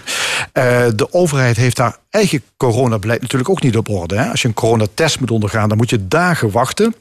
de 0.94 1.06
overheid 1.10 1.56
heeft 1.56 1.76
daar 1.76 1.98
eigen 2.10 2.42
coronabeleid 2.56 3.20
natuurlijk 3.20 3.50
ook 3.50 3.62
niet 3.62 3.76
op 3.76 3.88
orde. 3.88 4.16
Hè? 4.16 4.30
Als 4.30 4.42
je 4.42 4.48
een 4.48 4.54
coronatest 4.54 5.20
ondergaan, 5.30 5.68
dan 5.68 5.76
moet 5.76 5.90
je 5.90 6.08
dagen 6.08 6.50
wachten. 6.50 6.94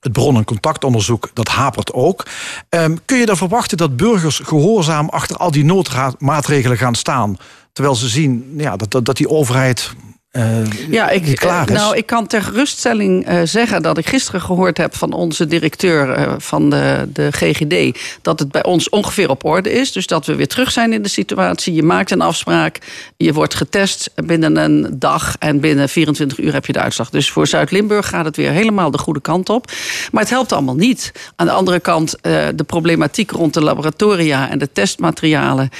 Het 0.00 0.12
bron- 0.12 0.36
en 0.36 0.44
contactonderzoek, 0.44 1.30
dat 1.34 1.48
hapert 1.48 1.92
ook. 1.92 2.26
Um, 2.68 2.98
kun 3.04 3.18
je 3.18 3.26
dan 3.26 3.36
verwachten 3.36 3.76
dat 3.76 3.96
burgers 3.96 4.38
gehoorzaam 4.38 5.08
achter 5.08 5.36
al 5.36 5.50
die 5.50 5.64
noodmaatregelen 5.64 6.76
gaan 6.76 6.94
staan? 6.94 7.36
Terwijl 7.72 7.96
ze 7.96 8.08
zien 8.08 8.54
ja, 8.56 8.76
dat, 8.76 9.04
dat 9.04 9.16
die 9.16 9.28
overheid 9.28 9.92
uh, 10.32 10.64
ja, 10.90 11.08
ik, 11.08 11.36
klaar 11.36 11.70
is. 11.70 11.76
Nou, 11.76 11.96
ik 11.96 12.06
kan 12.06 12.26
ter 12.26 12.42
geruststelling 12.42 13.28
uh, 13.28 13.40
zeggen 13.44 13.82
dat 13.82 13.98
ik 13.98 14.08
gisteren 14.08 14.40
gehoord 14.40 14.78
heb 14.78 14.96
van 14.96 15.12
onze 15.12 15.46
directeur 15.46 16.18
uh, 16.18 16.34
van 16.38 16.70
de, 16.70 17.08
de 17.12 17.32
GGD. 17.32 17.98
dat 18.22 18.38
het 18.38 18.50
bij 18.50 18.64
ons 18.64 18.88
ongeveer 18.88 19.30
op 19.30 19.44
orde 19.44 19.72
is. 19.72 19.92
Dus 19.92 20.06
dat 20.06 20.26
we 20.26 20.34
weer 20.34 20.48
terug 20.48 20.70
zijn 20.70 20.92
in 20.92 21.02
de 21.02 21.08
situatie. 21.08 21.74
Je 21.74 21.82
maakt 21.82 22.10
een 22.10 22.20
afspraak, 22.20 22.78
je 23.16 23.32
wordt 23.32 23.54
getest 23.54 24.10
binnen 24.14 24.56
een 24.56 24.86
dag 24.98 25.36
en 25.38 25.60
binnen 25.60 25.88
24 25.88 26.38
uur 26.38 26.52
heb 26.52 26.66
je 26.66 26.72
de 26.72 26.80
uitslag. 26.80 27.10
Dus 27.10 27.30
voor 27.30 27.46
Zuid-Limburg 27.46 28.08
gaat 28.08 28.24
het 28.24 28.36
weer 28.36 28.50
helemaal 28.50 28.90
de 28.90 28.98
goede 28.98 29.20
kant 29.20 29.48
op. 29.48 29.70
Maar 30.12 30.22
het 30.22 30.30
helpt 30.30 30.52
allemaal 30.52 30.74
niet. 30.74 31.12
Aan 31.36 31.46
de 31.46 31.52
andere 31.52 31.80
kant, 31.80 32.18
de 32.54 32.64
problematiek 32.66 33.30
rond 33.30 33.54
de 33.54 33.62
laboratoria 33.62 34.50
en 34.50 34.58
de 34.58 34.72
testmaterialen. 34.72 35.70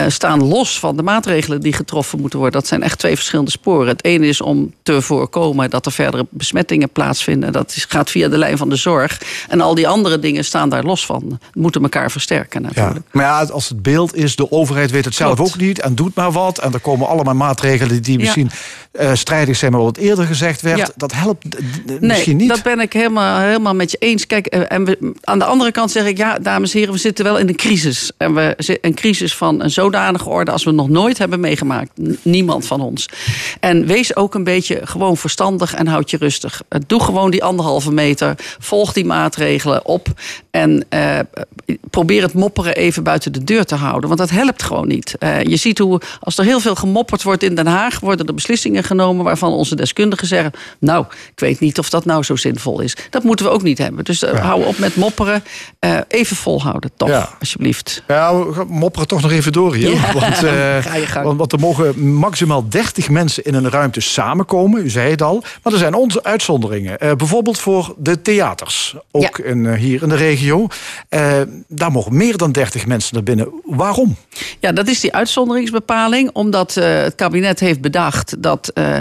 Uh, 0.00 0.08
staan 0.08 0.44
los 0.44 0.78
van 0.78 0.96
de 0.96 1.02
maatregelen 1.02 1.60
die 1.60 1.72
getroffen 1.72 2.20
moeten 2.20 2.38
worden. 2.38 2.60
Dat 2.60 2.68
zijn 2.68 2.82
echt 2.82 2.98
twee 2.98 3.14
verschillende 3.14 3.50
sporen. 3.50 3.88
Het 3.88 4.04
ene 4.04 4.26
is 4.26 4.40
om 4.40 4.74
te 4.82 5.02
voorkomen 5.02 5.70
dat 5.70 5.86
er 5.86 5.92
verdere 5.92 6.26
besmettingen 6.30 6.90
plaatsvinden. 6.90 7.52
Dat 7.52 7.72
is, 7.76 7.84
gaat 7.88 8.10
via 8.10 8.28
de 8.28 8.38
lijn 8.38 8.58
van 8.58 8.68
de 8.68 8.76
zorg. 8.76 9.20
En 9.48 9.60
al 9.60 9.74
die 9.74 9.88
andere 9.88 10.18
dingen 10.18 10.44
staan 10.44 10.68
daar 10.68 10.84
los 10.84 11.06
van. 11.06 11.38
Moeten 11.52 11.82
elkaar 11.82 12.10
versterken 12.10 12.62
natuurlijk. 12.62 12.96
Ja, 12.96 13.02
maar 13.10 13.24
ja, 13.24 13.44
als 13.44 13.68
het 13.68 13.82
beeld 13.82 14.14
is, 14.14 14.36
de 14.36 14.50
overheid 14.50 14.90
weet 14.90 15.04
het 15.04 15.14
zelf 15.14 15.34
Klopt. 15.34 15.50
ook 15.50 15.60
niet 15.60 15.80
en 15.80 15.94
doet 15.94 16.14
maar 16.14 16.32
wat. 16.32 16.58
En 16.58 16.72
er 16.72 16.80
komen 16.80 17.08
allemaal 17.08 17.34
maatregelen 17.34 18.02
die 18.02 18.18
misschien 18.18 18.50
ja. 18.52 18.58
Uh, 18.92 19.14
strijdig 19.14 19.56
zijn, 19.56 19.72
maar 19.72 19.80
wat 19.80 19.96
eerder 19.96 20.24
gezegd 20.24 20.60
werd. 20.60 20.92
Dat 20.96 21.12
helpt 21.12 21.44
misschien 22.00 22.36
niet. 22.36 22.48
Dat 22.48 22.62
ben 22.62 22.80
ik 22.80 22.92
helemaal, 22.92 23.40
helemaal 23.40 23.74
met 23.74 23.90
je 23.90 23.96
eens. 24.00 24.26
Kijk, 24.26 24.46
en 24.46 24.84
we, 24.84 25.12
aan 25.22 25.38
de 25.38 25.44
andere 25.44 25.72
kant 25.72 25.90
zeg 25.90 26.06
ik, 26.06 26.16
ja, 26.16 26.38
dames 26.38 26.72
en 26.72 26.78
heren, 26.78 26.94
we 26.94 27.00
zitten 27.00 27.24
wel 27.24 27.38
in 27.38 27.48
een 27.48 27.56
crisis. 27.56 28.10
En 28.16 28.34
we 28.34 28.78
een 28.80 28.94
crisis 28.94 29.36
van 29.36 29.62
een 29.62 29.70
zodanige 29.70 30.28
orde 30.28 30.50
als 30.50 30.64
we 30.64 30.70
nog 30.70 30.88
nooit 30.88 31.18
hebben 31.18 31.40
meegemaakt. 31.40 31.90
Niemand 32.22 32.66
van 32.66 32.80
ons. 32.80 33.08
En 33.60 33.86
wees 33.86 34.16
ook 34.16 34.34
een 34.34 34.44
beetje 34.44 34.80
gewoon 34.84 35.16
verstandig 35.16 35.74
en 35.74 35.86
houd 35.86 36.10
je 36.10 36.16
rustig. 36.16 36.62
Doe 36.86 37.02
gewoon 37.02 37.30
die 37.30 37.44
anderhalve 37.44 37.92
meter. 37.92 38.34
Volg 38.58 38.92
die 38.92 39.04
maatregelen 39.04 39.86
op. 39.86 40.08
En 40.50 40.84
uh, 40.94 41.18
probeer 41.90 42.22
het 42.22 42.34
mopperen 42.34 42.74
even 42.74 43.02
buiten 43.02 43.32
de 43.32 43.44
deur 43.44 43.64
te 43.64 43.74
houden. 43.74 44.08
Want 44.08 44.20
dat 44.20 44.30
helpt 44.30 44.62
gewoon 44.62 44.88
niet. 44.88 45.14
Je 45.42 45.56
ziet 45.56 45.78
hoe, 45.78 46.00
als 46.20 46.38
er 46.38 46.44
heel 46.44 46.60
veel 46.60 46.74
gemopperd 46.74 47.22
wordt 47.22 47.42
in 47.42 47.54
Den 47.54 47.66
Haag, 47.66 48.00
worden 48.00 48.26
er 48.26 48.34
beslissingen 48.34 48.79
genomen 48.84 49.24
waarvan 49.24 49.52
onze 49.52 49.76
deskundigen 49.76 50.26
zeggen: 50.26 50.52
Nou, 50.78 51.04
ik 51.32 51.40
weet 51.40 51.60
niet 51.60 51.78
of 51.78 51.90
dat 51.90 52.04
nou 52.04 52.22
zo 52.22 52.36
zinvol 52.36 52.80
is. 52.80 52.96
Dat 53.10 53.22
moeten 53.22 53.46
we 53.46 53.52
ook 53.52 53.62
niet 53.62 53.78
hebben. 53.78 54.04
Dus 54.04 54.22
uh, 54.22 54.40
hou 54.40 54.64
op 54.64 54.78
met 54.78 54.96
mopperen. 54.96 55.42
even 56.08 56.36
volhouden, 56.36 56.90
toch, 56.96 57.08
ja. 57.08 57.28
alsjeblieft. 57.40 58.02
Ja, 58.08 58.32
mopperen 58.68 59.08
toch 59.08 59.22
nog 59.22 59.30
even 59.30 59.52
door 59.52 59.74
hier. 59.74 59.90
Ja. 59.90 60.12
Want, 60.20 60.40
want, 61.24 61.38
want, 61.38 61.52
er 61.52 61.58
mogen 61.58 62.08
maximaal 62.14 62.68
30 62.68 63.08
mensen 63.08 63.44
in 63.44 63.54
een 63.54 63.70
ruimte 63.70 64.00
samenkomen. 64.00 64.84
U 64.84 64.90
zei 64.90 65.10
het 65.10 65.22
al. 65.22 65.44
Maar 65.62 65.72
er 65.72 65.78
zijn 65.78 65.94
onze 65.94 66.24
uitzonderingen. 66.24 66.98
bijvoorbeeld 67.16 67.58
voor 67.58 67.94
de 67.98 68.22
theaters. 68.22 68.96
Ook 69.10 69.38
in, 69.38 69.74
hier 69.74 70.02
in 70.02 70.08
de 70.08 70.16
regio. 70.16 70.66
daar 71.68 71.92
mogen 71.92 72.16
meer 72.16 72.36
dan 72.36 72.52
30 72.52 72.86
mensen 72.86 73.14
naar 73.14 73.22
binnen. 73.22 73.48
Waarom? 73.64 74.16
Ja, 74.58 74.72
dat 74.72 74.88
is 74.88 75.00
die 75.00 75.14
uitzonderingsbepaling. 75.14 76.30
Omdat 76.32 76.74
het 76.74 77.14
kabinet 77.14 77.60
heeft 77.60 77.80
bedacht 77.80 78.42
dat 78.42 78.69
uh, 78.74 78.98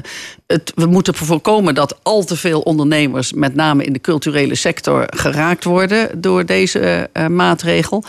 het, 0.47 0.71
we 0.75 0.85
moeten 0.85 1.15
voorkomen 1.15 1.75
dat 1.75 1.99
al 2.03 2.23
te 2.23 2.35
veel 2.35 2.61
ondernemers, 2.61 3.33
met 3.33 3.55
name 3.55 3.83
in 3.83 3.93
de 3.93 4.01
culturele 4.01 4.55
sector, 4.55 5.05
geraakt 5.09 5.63
worden 5.63 6.21
door 6.21 6.45
deze 6.45 7.09
uh, 7.13 7.27
maatregel. 7.27 8.03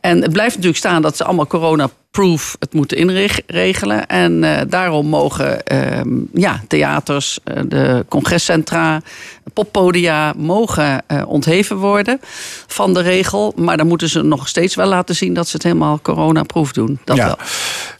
En 0.00 0.22
het 0.22 0.32
blijft 0.32 0.54
natuurlijk 0.54 0.78
staan 0.78 1.02
dat 1.02 1.16
ze 1.16 1.24
allemaal 1.24 1.46
corona 1.46 1.90
proof 2.14 2.56
het 2.58 2.72
moeten 2.72 2.96
inregelen. 2.96 4.06
En 4.06 4.42
uh, 4.42 4.60
daarom 4.68 5.06
mogen 5.06 5.62
uh, 5.72 6.00
ja, 6.32 6.62
theaters, 6.68 7.38
uh, 7.44 7.62
de 7.66 8.04
congrescentra, 8.08 9.00
poppodia 9.52 10.32
mogen 10.36 11.02
ontheven 11.26 11.76
worden 11.76 12.20
van 12.66 12.94
de 12.94 13.00
regel. 13.00 13.52
Maar 13.56 13.76
dan 13.76 13.86
moeten 13.86 14.08
ze 14.08 14.22
nog 14.22 14.48
steeds 14.48 14.74
wel 14.74 14.86
laten 14.86 15.14
zien 15.14 15.34
dat 15.34 15.48
ze 15.48 15.52
het 15.56 15.62
helemaal 15.62 16.00
coronaproof 16.02 16.72
doen. 16.72 16.98
Dat 17.04 17.16
ja. 17.16 17.26
wel. 17.26 17.36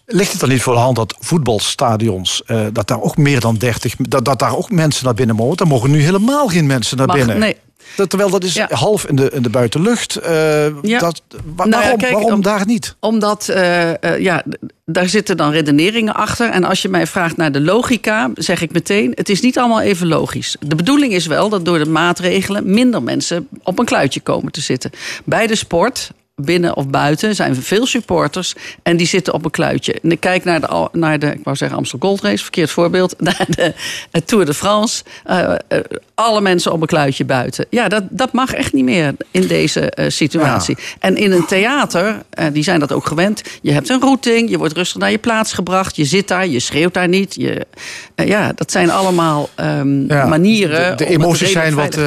Ligt 0.07 0.31
het 0.31 0.41
dan 0.41 0.49
niet 0.49 0.63
voor 0.63 0.75
de 0.75 0.81
hand 0.81 0.97
dat 0.97 1.17
voetbalstadions, 1.21 2.43
dat 2.73 2.89
daar 2.89 3.01
ook 3.01 3.17
meer 3.17 3.41
dan 3.41 3.57
30, 3.57 3.95
dat, 3.97 4.25
dat 4.25 4.39
daar 4.39 4.57
ook 4.57 4.71
mensen 4.71 5.05
naar 5.05 5.15
binnen 5.15 5.37
mogen? 5.37 5.57
Dan 5.57 5.69
mogen 5.69 5.91
nu 5.91 6.03
helemaal 6.03 6.49
geen 6.49 6.67
mensen 6.67 6.97
naar 6.97 7.07
Mag, 7.07 7.17
binnen. 7.17 7.39
Nee, 7.39 7.57
dat, 7.97 8.09
terwijl 8.09 8.31
dat 8.31 8.45
is 8.45 8.59
half 8.59 9.05
in 9.05 9.17
de, 9.17 9.31
in 9.31 9.43
de 9.43 9.51
buitenlucht. 9.51 10.19
Uh, 10.23 10.83
ja. 10.83 10.99
dat, 10.99 11.23
nou 11.57 11.71
waarom, 11.71 11.99
kijk, 11.99 12.13
waarom 12.13 12.33
om, 12.33 12.43
daar 12.43 12.67
niet? 12.67 12.97
Omdat, 13.01 13.49
uh, 13.51 13.89
uh, 13.89 13.95
ja, 14.19 14.45
daar 14.85 15.09
zitten 15.09 15.37
dan 15.37 15.51
redeneringen 15.51 16.15
achter. 16.15 16.51
En 16.51 16.65
als 16.65 16.83
je 16.83 16.89
mij 16.89 17.07
vraagt 17.07 17.37
naar 17.37 17.53
de 17.53 17.61
logica, 17.61 18.31
zeg 18.35 18.63
ik 18.63 18.73
meteen... 18.73 19.13
het 19.15 19.29
is 19.29 19.41
niet 19.41 19.59
allemaal 19.59 19.81
even 19.81 20.07
logisch. 20.07 20.57
De 20.61 20.75
bedoeling 20.75 21.13
is 21.13 21.27
wel 21.27 21.49
dat 21.49 21.65
door 21.65 21.79
de 21.79 21.91
maatregelen... 21.91 22.71
minder 22.71 23.03
mensen 23.03 23.49
op 23.63 23.79
een 23.79 23.85
kluitje 23.85 24.21
komen 24.21 24.53
te 24.53 24.61
zitten. 24.61 24.91
Bij 25.25 25.47
de 25.47 25.55
sport, 25.55 26.11
binnen 26.35 26.77
of 26.77 26.89
buiten 26.89 27.35
zijn 27.35 27.57
veel 27.57 27.87
supporters 27.87 28.55
en 28.83 28.97
die 28.97 29.07
zitten 29.07 29.35
op 29.35 29.45
een 29.45 29.51
kluitje. 29.51 30.01
En 30.03 30.11
ik 30.11 30.21
kijk 30.21 30.45
naar 30.45 30.61
de, 30.61 30.89
naar 30.93 31.19
de 31.19 31.27
ik 31.27 31.41
wou 31.43 31.57
zeggen 31.57 31.79
Amstel 31.79 31.99
Gold 31.99 32.21
Race, 32.21 32.43
verkeerd 32.43 32.71
voorbeeld, 32.71 33.15
naar 33.21 33.47
de, 33.49 33.75
de 34.11 34.25
Tour 34.25 34.47
de 34.47 34.55
France. 34.55 35.05
Uh, 35.31 35.55
uh, 35.69 35.79
alle 36.15 36.41
mensen 36.41 36.73
op 36.73 36.81
een 36.81 36.87
kluitje 36.87 37.25
buiten. 37.25 37.67
Ja, 37.71 37.89
dat, 37.89 38.03
dat 38.11 38.33
mag 38.33 38.53
echt 38.53 38.73
niet 38.73 38.85
meer 38.85 39.15
in 39.31 39.47
deze 39.47 39.93
uh, 39.99 40.05
situatie. 40.09 40.77
Ja. 40.79 40.85
En 40.99 41.17
in 41.17 41.33
een 41.33 41.47
theater, 41.47 42.23
die 42.53 42.63
zijn 42.63 42.81
dat 42.81 42.93
ook 42.93 43.07
gewend. 43.07 43.43
Je 43.63 43.73
hebt 43.73 43.89
een 43.89 44.01
routing, 44.01 44.51
je 44.51 44.59
wordt 44.59 44.75
rustig 44.75 45.01
naar 45.01 45.11
je 45.11 45.19
plaats 45.19 45.53
gebracht, 45.53 45.97
je 45.97 46.05
zit 46.05 46.29
daar, 46.29 46.47
je 46.47 46.61
schreeuwt 46.61 46.95
daar 46.95 47.09
niet. 47.09 47.35
Je, 47.35 47.67
ja, 48.15 48.53
dat 48.55 48.71
zijn 48.71 48.91
allemaal 48.91 49.49
um, 49.61 50.05
ja, 50.09 50.27
manieren. 50.27 50.97
De, 50.97 51.05
de 51.05 51.11
emoties 51.11 51.53
zijn 51.53 51.75
wat, 51.75 51.99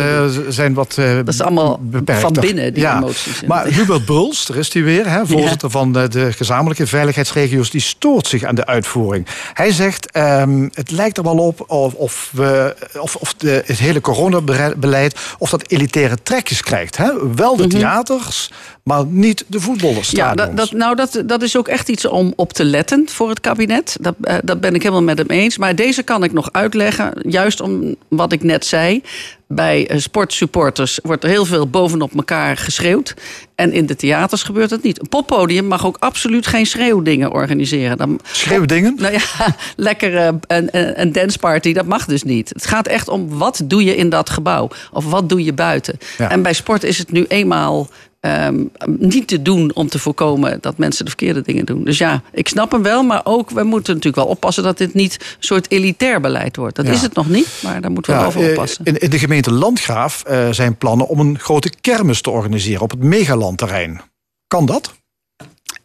zijn 0.49 0.73
wat 0.73 0.95
dat 0.95 1.27
is 1.27 1.41
allemaal 1.41 1.79
beperkt. 1.81 2.21
van 2.21 2.33
binnen 2.33 2.73
die 2.73 2.83
ja. 2.83 2.97
emoties. 2.97 3.43
Maar 3.43 3.67
Hubert 3.67 4.05
Bruls, 4.17 4.45
daar 4.45 4.57
is 4.57 4.73
hij 4.73 4.83
weer, 4.83 5.09
hè, 5.09 5.25
voorzitter 5.25 5.67
ja. 5.67 5.79
van 5.79 5.91
de, 5.91 6.31
gezamenlijke 6.31 6.87
veiligheidsregio's, 6.87 7.69
die 7.69 7.81
stoort 7.81 8.27
zich 8.27 8.43
aan 8.43 8.55
de 8.55 8.65
uitvoering. 8.65 9.27
Hij 9.53 9.71
zegt: 9.71 10.17
um, 10.17 10.69
het 10.73 10.91
lijkt 10.91 11.17
er 11.17 11.23
wel 11.23 11.37
op 11.37 11.63
of, 11.67 11.93
of, 11.93 12.29
we, 12.33 12.75
of, 12.99 13.15
of 13.15 13.33
de, 13.33 13.63
het 13.65 13.77
hele 13.77 14.01
coronabeleid 14.01 15.19
of 15.37 15.49
dat 15.49 15.67
elitaire 15.67 16.17
trekjes 16.23 16.61
krijgt. 16.61 16.97
Hè? 16.97 17.35
Wel 17.35 17.55
de 17.55 17.67
theaters, 17.67 18.51
maar 18.83 19.05
niet 19.05 19.43
de 19.47 19.59
voetballers. 19.59 20.09
Ja, 20.09 20.33
dat, 20.33 20.57
dat, 20.57 20.71
nou, 20.71 20.95
dat, 20.95 21.23
dat 21.25 21.41
is 21.41 21.57
ook 21.57 21.67
echt 21.67 21.89
iets 21.89 22.05
om 22.05 22.33
op 22.35 22.53
te 22.53 22.63
letten 22.63 23.09
voor 23.09 23.29
het 23.29 23.39
kabinet. 23.39 23.97
Dat, 24.01 24.15
uh, 24.21 24.35
dat 24.43 24.59
ben 24.59 24.75
ik 24.75 24.81
helemaal 24.81 25.03
met 25.03 25.17
hem 25.17 25.29
eens. 25.29 25.57
Maar 25.57 25.75
deze 25.75 26.03
kan 26.03 26.23
ik 26.23 26.33
nog 26.33 26.49
uitleggen, 26.51 27.13
juist 27.21 27.61
om 27.61 27.95
wat 28.07 28.31
ik 28.31 28.43
net 28.43 28.65
zei. 28.65 29.01
Bij 29.47 29.91
uh, 29.91 29.99
sportsupporters 29.99 30.99
wordt 31.03 31.23
er 31.23 31.29
heel 31.29 31.45
veel 31.45 31.67
bovenop 31.67 32.15
elkaar 32.15 32.57
geschreeuwd. 32.57 33.13
En 33.55 33.73
in 33.73 33.85
de 33.85 33.95
theaters 33.95 34.43
gebeurt 34.43 34.69
dat 34.69 34.83
niet. 34.83 34.99
Een 34.99 35.09
poppodium 35.09 35.65
mag 35.65 35.85
ook 35.85 35.97
absoluut 35.99 36.47
geen 36.47 36.65
schreeuwdingen 36.65 37.31
organiseren. 37.31 37.97
Dan, 37.97 38.19
schreeuwdingen? 38.31 38.95
Nou 38.97 39.13
ja, 39.13 39.21
lekker 39.75 40.13
uh, 40.13 40.27
een, 40.47 41.01
een 41.01 41.11
danceparty, 41.11 41.73
dat 41.73 41.85
mag 41.85 42.05
dus 42.05 42.23
niet. 42.23 42.49
Het 42.49 42.65
gaat 42.65 42.87
echt 42.87 43.07
om 43.07 43.37
wat 43.37 43.61
doe 43.65 43.83
je 43.83 43.95
in 43.95 44.09
dat 44.09 44.29
gebouw? 44.29 44.69
Of 44.91 45.05
wat 45.05 45.29
doe 45.29 45.43
je 45.43 45.53
buiten? 45.53 45.97
Ja. 46.17 46.31
En 46.31 46.41
bij 46.41 46.53
sport 46.53 46.83
is 46.83 46.97
het 46.97 47.11
nu 47.11 47.25
eenmaal 47.27 47.87
Um, 48.21 48.71
niet 48.85 49.27
te 49.27 49.41
doen 49.41 49.71
om 49.73 49.89
te 49.89 49.99
voorkomen 49.99 50.57
dat 50.61 50.77
mensen 50.77 51.05
de 51.05 51.11
verkeerde 51.11 51.41
dingen 51.41 51.65
doen. 51.65 51.83
Dus 51.83 51.97
ja, 51.97 52.21
ik 52.31 52.47
snap 52.47 52.71
hem 52.71 52.83
wel, 52.83 53.03
maar 53.03 53.21
ook 53.23 53.49
we 53.49 53.63
moeten 53.63 53.93
natuurlijk 53.93 54.23
wel 54.23 54.33
oppassen 54.33 54.63
dat 54.63 54.77
dit 54.77 54.93
niet 54.93 55.13
een 55.13 55.35
soort 55.39 55.71
elitair 55.71 56.21
beleid 56.21 56.55
wordt. 56.55 56.75
Dat 56.75 56.85
ja. 56.85 56.91
is 56.91 57.01
het 57.01 57.13
nog 57.13 57.29
niet, 57.29 57.47
maar 57.63 57.81
daar 57.81 57.91
moeten 57.91 58.11
we 58.11 58.17
ja, 58.17 58.23
wel 58.23 58.31
voor 58.31 58.49
oppassen. 58.49 58.85
In, 58.85 58.97
in, 58.97 59.09
de 59.09 59.19
gemeente 59.19 59.51
Landgraaf 59.51 60.23
uh, 60.29 60.49
zijn 60.51 60.77
plannen 60.77 61.07
om 61.07 61.19
een 61.19 61.39
grote 61.39 61.71
kermis 61.81 62.21
te 62.21 62.29
organiseren 62.29 62.81
op 62.81 62.89
het 62.89 62.99
megalandterrein. 62.99 64.01
Kan 64.47 64.65
dat? 64.65 64.93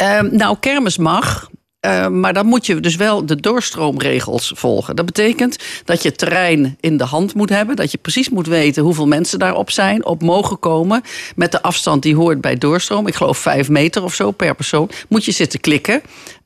Um, 0.03 0.37
nou, 0.37 0.57
kermis 0.61 0.97
mag. 0.97 1.51
Uh, 1.87 2.09
maar 2.09 2.33
dan 2.33 2.47
moet 2.47 2.67
je 2.67 2.81
dus 2.81 2.97
wel 2.97 3.27
de 3.27 3.41
doorstroomregels 3.41 4.53
volgen. 4.55 4.97
Dat 4.97 5.07
betekent 5.07 5.59
dat 5.85 6.03
je 6.03 6.13
terrein 6.13 6.77
in 6.81 6.97
de 6.97 7.05
hand 7.05 7.35
moet 7.35 7.49
hebben. 7.49 7.77
Dat 7.77 7.91
je 7.91 7.99
precies 7.99 8.29
moet 8.29 8.47
weten 8.47 8.83
hoeveel 8.83 9.07
mensen 9.07 9.39
daarop 9.39 9.71
zijn, 9.71 10.05
op 10.05 10.23
mogen 10.23 10.59
komen. 10.59 11.03
Met 11.37 11.53
de 11.53 11.63
afstand 11.63 12.03
die 12.03 12.17
hoort 12.17 12.41
bij 12.41 12.59
doorstroom. 12.59 13.07
Ik 13.07 13.15
geloof 13.15 13.39
vijf 13.39 13.69
meter 13.69 14.03
of 14.03 14.15
zo 14.15 14.31
per 14.31 14.55
persoon. 14.55 14.91
Moet 15.09 15.25
je 15.25 15.33
zitten 15.33 15.61
klikken. 15.61 16.03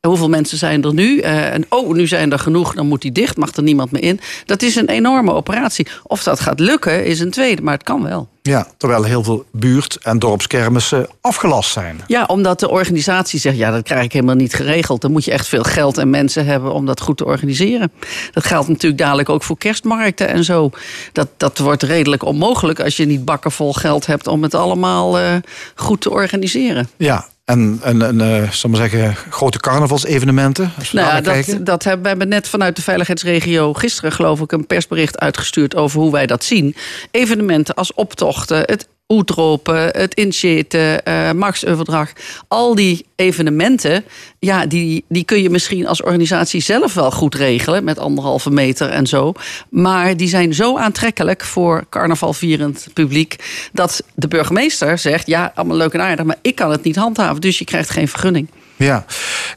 Hoeveel 0.07 0.29
mensen 0.29 0.59
zijn 0.59 0.85
er 0.85 0.95
nu? 0.95 1.17
Uh, 1.17 1.53
en 1.53 1.67
oh, 1.69 1.95
nu 1.95 2.07
zijn 2.07 2.33
er 2.33 2.39
genoeg, 2.39 2.75
dan 2.75 2.87
moet 2.87 3.03
die 3.03 3.13
dicht, 3.13 3.37
mag 3.37 3.53
er 3.53 3.63
niemand 3.63 3.91
meer 3.91 4.03
in. 4.03 4.21
Dat 4.45 4.63
is 4.63 4.77
een 4.77 4.89
enorme 4.89 5.33
operatie. 5.33 5.87
Of 6.03 6.23
dat 6.23 6.41
gaat 6.41 6.61
lukken, 6.61 7.05
is 7.05 7.21
een 7.21 7.31
tweede, 7.31 7.63
maar 7.63 7.75
het 7.75 7.83
kan 7.83 8.03
wel. 8.03 8.29
Ja, 8.43 8.67
terwijl 8.77 9.03
heel 9.03 9.23
veel 9.23 9.45
buurt- 9.53 9.99
en 10.03 10.19
dorpskermissen 10.19 11.09
afgelast 11.21 11.73
zijn. 11.73 12.01
Ja, 12.07 12.25
omdat 12.25 12.61
de 12.61 12.71
organisatie 12.71 13.41
zegt, 13.41 13.57
ja, 13.57 13.71
dat 13.71 13.83
krijg 13.83 14.05
ik 14.05 14.13
helemaal 14.13 14.35
niet 14.35 14.55
geregeld. 14.55 15.01
Dan 15.01 15.13
moet 15.13 15.25
je 15.25 15.31
echt 15.31 15.49
veel 15.49 15.63
geld 15.63 15.99
en 15.99 16.11
mensen 16.11 16.47
hebben 16.47 16.73
om 16.73 16.87
dat 16.87 17.01
goed 17.01 17.17
te 17.17 17.25
organiseren. 17.25 17.93
Dat 18.33 18.45
geldt 18.45 18.69
natuurlijk 18.69 19.03
dadelijk 19.03 19.29
ook 19.29 19.43
voor 19.43 19.59
kerstmarkten 19.59 20.29
en 20.29 20.45
zo. 20.45 20.71
Dat, 21.13 21.29
dat 21.37 21.59
wordt 21.59 21.83
redelijk 21.83 22.25
onmogelijk 22.25 22.81
als 22.81 22.97
je 22.97 23.05
niet 23.05 23.25
bakken 23.25 23.53
vol 23.53 23.73
geld 23.73 24.07
hebt 24.07 24.27
om 24.27 24.43
het 24.43 24.55
allemaal 24.55 25.21
uh, 25.21 25.35
goed 25.75 26.01
te 26.01 26.11
organiseren. 26.11 26.89
Ja, 26.97 27.27
en, 27.47 27.79
en, 27.83 28.03
en 28.03 28.21
uh, 28.21 28.51
zal 28.51 28.71
maar 28.71 28.89
zeggen, 28.89 29.15
grote 29.31 29.59
carnavalsevenementen? 29.61 30.73
Nou 30.93 31.07
ja, 31.07 31.21
dat, 31.21 31.57
dat 31.61 31.85
hebben, 31.85 32.03
we 32.03 32.09
hebben 32.09 32.29
net 32.29 32.49
vanuit 32.49 32.77
de 32.77 32.83
veiligheidsregio 32.83 33.73
gisteren, 33.73 34.13
geloof 34.13 34.41
ik, 34.41 34.53
een 34.53 34.67
persbericht 34.67 35.19
uitgestuurd 35.19 35.77
over 35.77 36.01
hoe 36.01 36.13
wij 36.13 36.27
dat 36.27 36.45
zien. 36.45 36.77
Evenementen 37.11 37.75
als 37.75 37.95
optochten, 37.95 38.59
het 38.59 38.89
Oetropen, 39.09 39.89
het 39.91 40.15
Incheten, 40.15 41.01
uh, 41.09 41.33
Max 41.33 41.67
Overdrag. 41.67 42.13
Al 42.49 42.75
die 42.75 43.07
evenementen, 43.17 44.05
ja, 44.39 44.67
die, 44.67 45.05
die 45.09 45.25
kun 45.25 45.43
je 45.43 45.51
misschien 45.51 45.87
als 45.87 46.03
organisatie 46.03 46.61
zelf 46.61 46.95
wel 46.95 47.11
goed 47.11 47.35
regelen. 47.35 47.85
Met 47.85 47.99
anderhalve 47.99 48.51
meter 48.51 48.89
en 48.89 49.07
zo. 49.07 49.33
Maar 49.71 50.17
die 50.17 50.29
zijn 50.29 50.55
zo 50.55 50.77
aantrekkelijk 50.77 51.45
voor 51.45 51.85
carnavalvierend 51.91 52.89
publiek. 52.93 53.37
Dat 53.73 54.03
de 54.15 54.29
burgemeester 54.29 54.99
zegt: 54.99 55.27
ja, 55.27 55.53
allemaal 55.55 55.77
leuk 55.77 55.93
en 55.93 56.03
aardig, 56.03 56.25
maar 56.25 56.39
ik 56.43 56.55
kan 56.55 56.71
het 56.71 56.83
niet 56.83 56.97
handhaven. 56.97 57.41
Dus 57.41 57.59
je 57.59 57.65
krijgt 57.65 57.91
geen 57.91 58.09
vergunning. 58.09 58.49
Ja, 58.77 59.05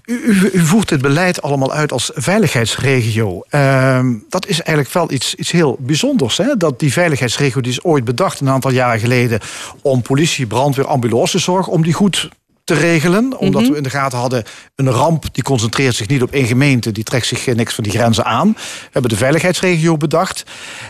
u, 0.06 0.52
voert 0.66 0.90
dit 0.90 1.02
beleid 1.02 1.42
allemaal 1.42 1.74
uit 1.74 1.92
als 1.92 2.12
veiligheidsregio. 2.14 3.44
Uh, 3.52 4.06
dat 4.30 4.48
is 4.48 4.62
eigenlijk 4.62 4.92
wel 4.92 5.12
iets, 5.12 5.36
iets 5.36 5.52
heel 5.52 5.78
bijzonders. 5.80 6.38
Hè? 6.38 6.58
Dat 6.58 6.80
die 6.80 6.94
veiligheidsregio 6.94 7.62
die 7.62 7.72
is 7.72 7.84
ooit 7.84 8.06
bedacht 8.06 8.40
een 8.40 8.50
aantal 8.50 8.72
jaren 8.72 9.00
geleden... 9.00 9.40
om 9.82 10.02
politie, 10.02 10.48
brandweer, 10.48 10.88
ambulancezorg... 10.88 11.68
om 11.68 11.84
die 11.84 11.94
goed 11.94 12.30
te 12.70 12.76
regelen. 12.76 13.38
Omdat 13.38 13.62
mhm. 13.62 13.72
we 13.72 13.78
in 13.78 13.84
de 13.84 13.90
gaten 13.90 14.18
hadden, 14.18 14.44
een 14.76 14.90
ramp 14.90 15.26
die 15.32 15.44
concentreert 15.44 15.96
zich 15.96 16.08
niet 16.08 16.22
op 16.22 16.32
één 16.32 16.46
gemeente. 16.46 16.92
Die 16.92 17.04
trekt 17.04 17.26
zich 17.26 17.56
niks 17.56 17.74
van 17.74 17.84
die 17.84 17.94
grenzen 17.94 18.26
aan. 18.26 18.52
We 18.56 18.90
hebben 18.92 19.12
de 19.12 19.18
veiligheidsregio 19.18 19.98
bedacht. 19.98 20.44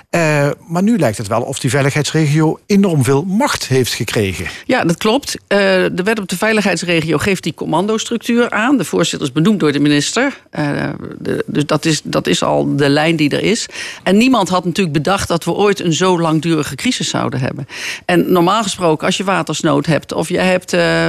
Uh, 0.09 0.49
maar 0.67 0.83
nu 0.83 0.97
lijkt 0.97 1.17
het 1.17 1.27
wel 1.27 1.41
of 1.41 1.59
die 1.59 1.69
veiligheidsregio 1.69 2.59
enorm 2.65 3.03
veel 3.03 3.23
macht 3.23 3.67
heeft 3.67 3.93
gekregen. 3.93 4.45
Ja, 4.65 4.83
dat 4.83 4.97
klopt. 4.97 5.35
Uh, 5.35 5.59
de 5.91 6.03
wet 6.03 6.19
op 6.19 6.29
de 6.29 6.37
veiligheidsregio 6.37 7.17
geeft 7.17 7.43
die 7.43 7.53
commandostructuur 7.53 8.49
aan. 8.49 8.77
De 8.77 8.85
voorzitter 8.85 9.27
is 9.27 9.33
benoemd 9.33 9.59
door 9.59 9.71
de 9.71 9.79
minister. 9.79 10.39
Uh, 10.59 10.89
de, 11.19 11.43
dus 11.45 11.65
dat 11.65 11.85
is, 11.85 12.01
dat 12.03 12.27
is 12.27 12.43
al 12.43 12.75
de 12.75 12.89
lijn 12.89 13.15
die 13.15 13.29
er 13.29 13.43
is. 13.43 13.65
En 14.03 14.17
niemand 14.17 14.49
had 14.49 14.65
natuurlijk 14.65 14.95
bedacht 14.95 15.27
dat 15.27 15.43
we 15.43 15.51
ooit 15.51 15.79
een 15.79 15.93
zo 15.93 16.19
langdurige 16.19 16.75
crisis 16.75 17.09
zouden 17.09 17.39
hebben. 17.39 17.67
En 18.05 18.31
normaal 18.31 18.63
gesproken, 18.63 19.05
als 19.05 19.17
je 19.17 19.23
watersnood 19.23 19.85
hebt 19.85 20.13
of 20.13 20.29
je 20.29 20.39
hebt 20.39 20.73
uh, 20.73 21.07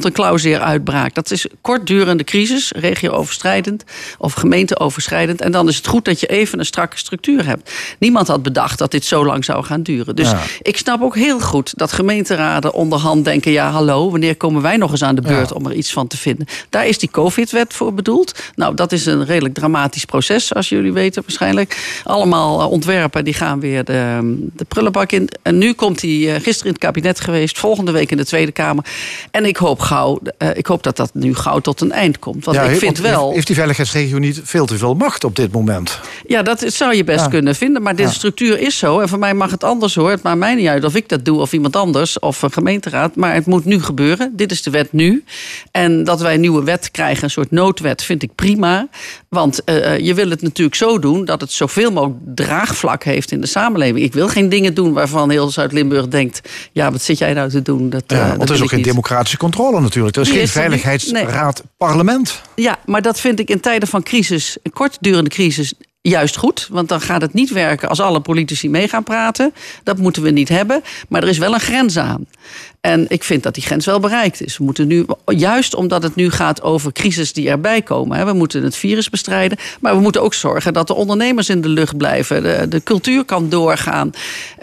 mond- 0.00 0.16
en 0.16 0.22
klauwzeer 0.22 0.60
uitbraak, 0.60 1.14
dat 1.14 1.30
is 1.30 1.46
kortdurende 1.60 2.24
crisis, 2.24 2.72
regio-overschrijdend 2.76 3.84
of 4.18 4.32
gemeente-overschrijdend. 4.32 5.40
En 5.40 5.52
dan 5.52 5.68
is 5.68 5.76
het 5.76 5.86
goed 5.86 6.04
dat 6.04 6.20
je 6.20 6.26
even 6.26 6.58
een 6.58 6.64
strakke 6.64 6.98
structuur 6.98 7.46
hebt. 7.46 7.72
Niemand 7.98 8.28
had 8.28 8.42
bedacht 8.42 8.78
dat 8.78 8.90
dit 8.90 9.04
zo 9.04 9.24
lang 9.24 9.44
zou 9.44 9.64
gaan 9.64 9.82
duren. 9.82 10.16
Dus 10.16 10.32
ik 10.62 10.76
snap 10.76 11.02
ook 11.02 11.14
heel 11.14 11.40
goed 11.40 11.72
dat 11.76 11.92
gemeenteraden 11.92 12.74
onderhand 12.74 13.24
denken: 13.24 13.52
ja, 13.52 13.70
hallo, 13.70 14.10
wanneer 14.10 14.36
komen 14.36 14.62
wij 14.62 14.76
nog 14.76 14.90
eens 14.90 15.02
aan 15.02 15.14
de 15.14 15.20
beurt 15.20 15.52
om 15.52 15.66
er 15.66 15.74
iets 15.74 15.92
van 15.92 16.06
te 16.06 16.16
vinden? 16.16 16.46
Daar 16.68 16.86
is 16.86 16.98
die 16.98 17.10
COVID-wet 17.10 17.74
voor 17.74 17.94
bedoeld. 17.94 18.42
Nou, 18.54 18.74
dat 18.74 18.92
is 18.92 19.06
een 19.06 19.24
redelijk 19.24 19.54
dramatisch 19.54 20.04
proces, 20.04 20.46
zoals 20.46 20.68
jullie 20.68 20.92
weten 20.92 21.22
waarschijnlijk. 21.22 22.00
Allemaal 22.04 22.60
eh, 22.60 22.70
ontwerpen 22.70 23.24
die 23.24 23.34
gaan 23.34 23.60
weer 23.60 23.84
de, 23.84 24.18
de 24.56 24.64
prullenbak 24.64 25.12
in. 25.12 25.28
En 25.42 25.58
nu 25.58 25.72
komt 25.72 26.00
hij 26.00 26.10
uh, 26.10 26.32
gisteren 26.32 26.64
in 26.64 26.72
het 26.72 26.78
kabinet 26.78 27.20
geweest, 27.20 27.58
volgende 27.58 27.92
week 27.92 28.10
in 28.10 28.16
de 28.16 28.24
Tweede 28.24 28.52
Kamer. 28.52 28.84
En 29.30 29.44
ik 29.44 29.56
hoop 29.56 29.80
gauw, 29.90 30.18
uh, 30.38 30.48
ik 30.54 30.66
hoop 30.66 30.82
dat 30.82 30.96
dat 30.96 31.10
nu 31.14 31.34
gauw 31.34 31.58
tot 31.58 31.80
een 31.80 31.92
eind 31.92 32.18
komt. 32.18 32.44
Want 32.44 32.58
ik 32.58 32.78
vind 32.78 32.98
wel. 32.98 33.32
Heeft 33.32 33.46
die 33.46 33.56
veiligheidsregio 33.56 34.18
niet 34.18 34.40
veel 34.44 34.66
te 34.66 34.78
veel 34.78 34.94
macht 34.94 35.24
op 35.24 35.36
dit 35.36 35.52
moment? 35.52 35.98
Ja, 36.26 36.42
dat 36.42 36.64
zou 36.66 36.94
je 36.94 37.04
best 37.04 37.28
kunnen 37.28 37.54
vinden. 37.54 37.82
Maar 37.82 37.96
deze 37.96 38.14
structuur 38.14 38.58
is 38.58 38.78
zo. 38.78 39.00
En 39.00 39.08
voor 39.08 39.18
mij 39.18 39.34
mag 39.34 39.50
het 39.50 39.64
anders 39.64 39.94
hoor. 39.94 40.10
Het 40.10 40.22
maakt 40.22 40.38
mij 40.38 40.54
niet 40.54 40.66
uit 40.66 40.84
of 40.84 40.94
ik 40.94 41.08
dat 41.08 41.24
doe 41.24 41.40
of 41.40 41.52
iemand 41.52 41.76
anders 41.76 42.18
of 42.18 42.42
een 42.42 42.52
gemeenteraad. 42.52 43.16
Maar 43.16 43.34
het 43.34 43.46
moet 43.46 43.64
nu 43.64 43.82
gebeuren. 43.82 44.32
Dit 44.36 44.50
is 44.50 44.62
de 44.62 44.70
wet 44.70 44.92
nu. 44.92 45.24
En 45.70 46.04
dat 46.04 46.20
wij 46.20 46.34
een 46.34 46.40
nieuwe 46.40 46.64
wet 46.64 46.90
krijgen, 46.90 47.24
een 47.24 47.30
soort 47.30 47.50
noodwet, 47.50 48.02
vind 48.02 48.22
ik 48.22 48.34
prima. 48.34 48.88
Want 49.28 49.60
uh, 49.64 49.98
je 49.98 50.14
wil 50.14 50.30
het 50.30 50.42
natuurlijk 50.42 50.76
zo 50.76 50.98
doen 50.98 51.24
dat 51.24 51.40
het 51.40 51.52
zoveel 51.52 51.92
mogelijk 51.92 52.18
draagvlak 52.34 53.04
heeft 53.04 53.32
in 53.32 53.40
de 53.40 53.46
samenleving. 53.46 54.04
Ik 54.04 54.12
wil 54.12 54.28
geen 54.28 54.48
dingen 54.48 54.74
doen 54.74 54.92
waarvan 54.92 55.30
heel 55.30 55.50
Zuid-Limburg 55.50 56.08
denkt: 56.08 56.40
ja, 56.72 56.90
wat 56.92 57.02
zit 57.02 57.18
jij 57.18 57.32
nou 57.32 57.50
te 57.50 57.62
doen? 57.62 57.90
Dat, 57.90 58.04
ja, 58.06 58.36
want 58.36 58.48
er 58.48 58.54
is 58.54 58.62
ook 58.62 58.68
geen 58.68 58.82
democratische 58.82 59.36
controle 59.36 59.79
natuurlijk. 59.82 60.16
Er 60.16 60.22
is 60.22 60.30
geen 60.30 60.48
veiligheidsraad, 60.48 61.62
parlement. 61.76 62.42
Ja, 62.54 62.78
maar 62.86 63.02
dat 63.02 63.20
vind 63.20 63.38
ik 63.38 63.48
in 63.48 63.60
tijden 63.60 63.88
van 63.88 64.02
crisis, 64.02 64.56
een 64.62 64.72
kortdurende 64.72 65.30
crisis, 65.30 65.74
juist 66.00 66.36
goed. 66.36 66.68
Want 66.70 66.88
dan 66.88 67.00
gaat 67.00 67.22
het 67.22 67.32
niet 67.32 67.50
werken 67.50 67.88
als 67.88 68.00
alle 68.00 68.20
politici 68.20 68.68
mee 68.68 68.88
gaan 68.88 69.02
praten. 69.02 69.54
Dat 69.82 69.98
moeten 69.98 70.22
we 70.22 70.30
niet 70.30 70.48
hebben. 70.48 70.82
Maar 71.08 71.22
er 71.22 71.28
is 71.28 71.38
wel 71.38 71.54
een 71.54 71.60
grens 71.60 71.98
aan. 71.98 72.26
En 72.80 73.04
ik 73.08 73.24
vind 73.24 73.42
dat 73.42 73.54
die 73.54 73.62
grens 73.62 73.86
wel 73.86 74.00
bereikt 74.00 74.42
is. 74.42 74.58
We 74.58 74.64
moeten 74.64 74.86
nu, 74.86 75.06
juist 75.26 75.74
omdat 75.74 76.02
het 76.02 76.14
nu 76.14 76.30
gaat 76.30 76.62
over 76.62 76.92
crisis 76.92 77.32
die 77.32 77.48
erbij 77.48 77.82
komen. 77.82 78.18
Hè, 78.18 78.24
we 78.24 78.32
moeten 78.32 78.62
het 78.62 78.76
virus 78.76 79.10
bestrijden. 79.10 79.58
Maar 79.80 79.94
we 79.94 80.00
moeten 80.00 80.22
ook 80.22 80.34
zorgen 80.34 80.72
dat 80.72 80.86
de 80.86 80.94
ondernemers 80.94 81.48
in 81.48 81.60
de 81.60 81.68
lucht 81.68 81.96
blijven. 81.96 82.42
De, 82.42 82.66
de 82.68 82.82
cultuur 82.82 83.24
kan 83.24 83.48
doorgaan. 83.48 84.10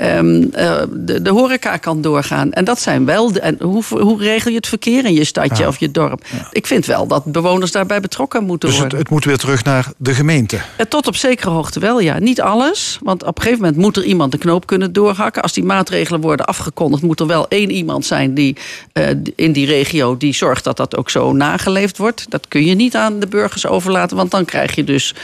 Um, 0.01 0.49
de, 0.49 1.21
de, 1.21 1.29
horeca 1.29 1.77
kan 1.77 2.01
doorgaan. 2.01 2.51
En 2.51 2.65
dat 2.65 2.79
zijn 2.79 3.05
wel. 3.05 3.31
De, 3.31 3.39
en 3.39 3.57
hoe, 3.61 3.83
hoe 3.89 4.21
regel 4.21 4.51
je 4.51 4.57
het 4.57 4.67
verkeer 4.67 5.05
in 5.05 5.13
je 5.13 5.23
stadje 5.23 5.67
of 5.67 5.79
je 5.79 5.91
dorp? 5.91 6.25
Ik 6.51 6.67
vind 6.67 6.85
wel 6.85 7.07
dat 7.07 7.23
bewoners 7.25 7.71
daarbij 7.71 7.99
betrokken 7.99 8.43
moeten 8.43 8.69
dus 8.69 8.77
worden. 8.77 8.97
Het, 8.97 9.07
het 9.07 9.15
moet 9.15 9.25
weer 9.25 9.37
terug 9.37 9.63
naar 9.63 9.91
de 9.97 10.13
gemeente. 10.13 10.59
Eh, 10.77 10.85
tot 10.85 11.07
op 11.07 11.15
zekere 11.15 11.49
hoogte 11.49 11.79
wel, 11.79 11.99
ja. 11.99 12.19
Niet 12.19 12.41
alles. 12.41 12.99
Want 13.01 13.23
op 13.23 13.37
een 13.37 13.43
gegeven 13.43 13.63
moment 13.63 13.81
moet 13.81 13.97
er 13.97 14.03
iemand 14.03 14.31
de 14.31 14.37
knoop 14.37 14.65
kunnen 14.65 14.93
doorhakken. 14.93 15.41
Als 15.41 15.53
die 15.53 15.63
maatregelen 15.63 16.21
worden 16.21 16.45
afgekondigd, 16.45 17.03
moet 17.03 17.19
er 17.19 17.27
wel 17.27 17.47
één 17.47 17.71
iemand 17.71 18.05
zijn 18.07 18.33
die 18.33 18.55
uh, 18.93 19.09
in 19.35 19.51
die 19.51 19.65
regio 19.65 20.17
die 20.17 20.33
zorgt 20.33 20.63
dat 20.63 20.77
dat 20.77 20.95
ook 20.97 21.09
zo 21.09 21.33
nageleefd 21.33 21.97
wordt. 21.97 22.25
Dat 22.29 22.47
kun 22.47 22.65
je 22.65 22.75
niet 22.75 22.95
aan 22.95 23.19
de 23.19 23.27
burgers 23.27 23.65
overlaten, 23.65 24.17
want 24.17 24.31
dan 24.31 24.45
krijg 24.45 24.75
je 24.75 24.83
dus, 24.83 25.15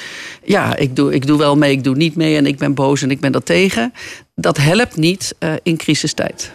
ja, 0.44 0.76
ik 0.76 0.96
doe, 0.96 1.14
ik 1.14 1.28
doe 1.28 1.38
wel 1.38 1.58
mee, 1.58 1.72
ik 1.72 1.84
doe 1.84 1.96
niet 1.96 2.16
mee 2.16 2.38
en 2.38 2.46
ik 2.46 2.58
ben 2.58 2.74
boos 2.74 3.02
en 3.02 3.12
ik 3.12 3.20
ben 3.20 3.32
dat 3.32 3.46
tegen. 3.46 3.94
Dat 4.36 4.58
helpt 4.58 4.96
niet 4.96 5.36
uh, 5.40 5.54
in 5.64 5.78
crisistijd. 5.78 6.52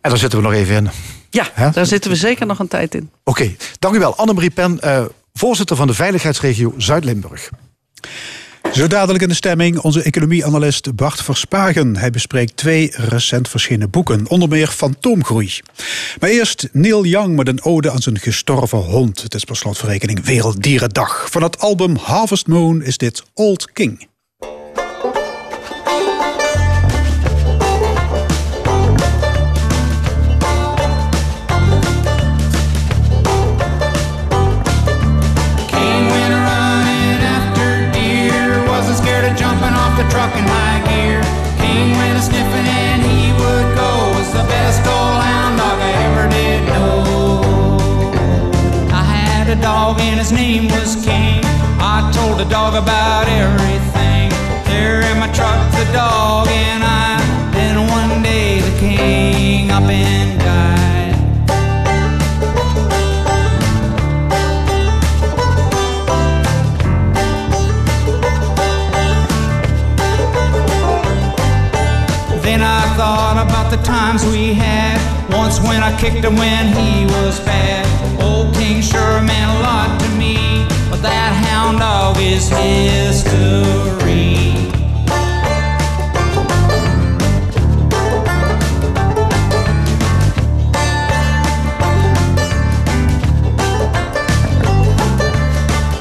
En 0.00 0.10
daar 0.10 0.18
zitten 0.18 0.38
we 0.38 0.44
nog 0.44 0.54
even 0.54 0.76
in. 0.76 0.90
Ja, 1.30 1.70
daar 1.72 1.86
zitten 1.86 2.10
we 2.10 2.16
zeker 2.16 2.46
nog 2.46 2.58
een 2.58 2.68
tijd 2.68 2.94
in. 2.94 3.10
Oké, 3.24 3.42
okay. 3.42 3.56
dank 3.78 3.94
u 3.94 3.98
wel. 3.98 4.16
Annemarie 4.16 4.50
Pen, 4.50 4.78
uh, 4.84 5.04
voorzitter 5.32 5.76
van 5.76 5.86
de 5.86 5.94
Veiligheidsregio 5.94 6.74
Zuid-Limburg. 6.76 7.50
Zo 8.72 8.86
dadelijk 8.86 9.22
in 9.22 9.28
de 9.28 9.34
stemming 9.34 9.78
onze 9.78 10.02
economieanalist 10.02 10.94
Bart 10.94 11.22
Verspagen. 11.22 11.96
Hij 11.96 12.10
bespreekt 12.10 12.56
twee 12.56 12.92
recent 12.94 13.48
verschenen 13.48 13.90
boeken, 13.90 14.28
onder 14.28 14.48
meer 14.48 14.66
Fantoomgroei. 14.68 15.60
Maar 16.20 16.30
eerst 16.30 16.68
Neil 16.72 17.04
Young 17.04 17.36
met 17.36 17.48
een 17.48 17.62
ode 17.62 17.90
aan 17.90 18.02
zijn 18.02 18.18
gestorven 18.18 18.78
hond. 18.78 19.22
Het 19.22 19.34
is 19.34 19.44
per 19.44 19.56
slotverrekening 19.56 20.24
Werelddierendag. 20.24 21.30
Van 21.30 21.42
het 21.42 21.58
album 21.58 21.96
Harvest 21.96 22.46
Moon 22.46 22.82
is 22.82 22.96
dit 22.96 23.22
Old 23.34 23.72
King. 23.72 24.08
His 50.20 50.30
name 50.32 50.68
was 50.68 50.94
King. 51.04 51.40
I 51.80 52.08
told 52.14 52.38
the 52.38 52.44
dog 52.44 52.74
about 52.74 53.26
everything. 53.26 54.30
There 54.66 55.00
in 55.00 55.18
my 55.18 55.32
truck, 55.32 55.58
the 55.72 55.90
dog 55.92 56.46
and 56.48 56.84
I. 56.84 57.18
Then 57.52 57.88
one 57.88 58.22
day 58.22 58.60
the 58.60 58.78
king 58.78 59.70
up 59.72 59.82
and 59.82 60.38
died. 60.38 61.16
Then 72.42 72.62
I 72.62 72.82
thought 72.96 73.44
about 73.48 73.70
the 73.70 73.82
times 73.82 74.24
we 74.26 74.54
had. 74.54 75.19
Once 75.32 75.60
when 75.60 75.82
I 75.82 75.96
kicked 75.98 76.24
him 76.24 76.36
when 76.36 76.66
he 76.76 77.06
was 77.06 77.38
bad. 77.40 77.86
Old 78.20 78.54
King 78.54 78.82
sure 78.82 79.22
meant 79.22 79.50
a 79.50 79.62
lot 79.62 80.00
to 80.00 80.08
me, 80.18 80.66
but 80.90 81.00
that 81.02 81.32
hound 81.46 81.78
dog 81.78 82.16
is 82.18 82.48
history. 82.48 83.30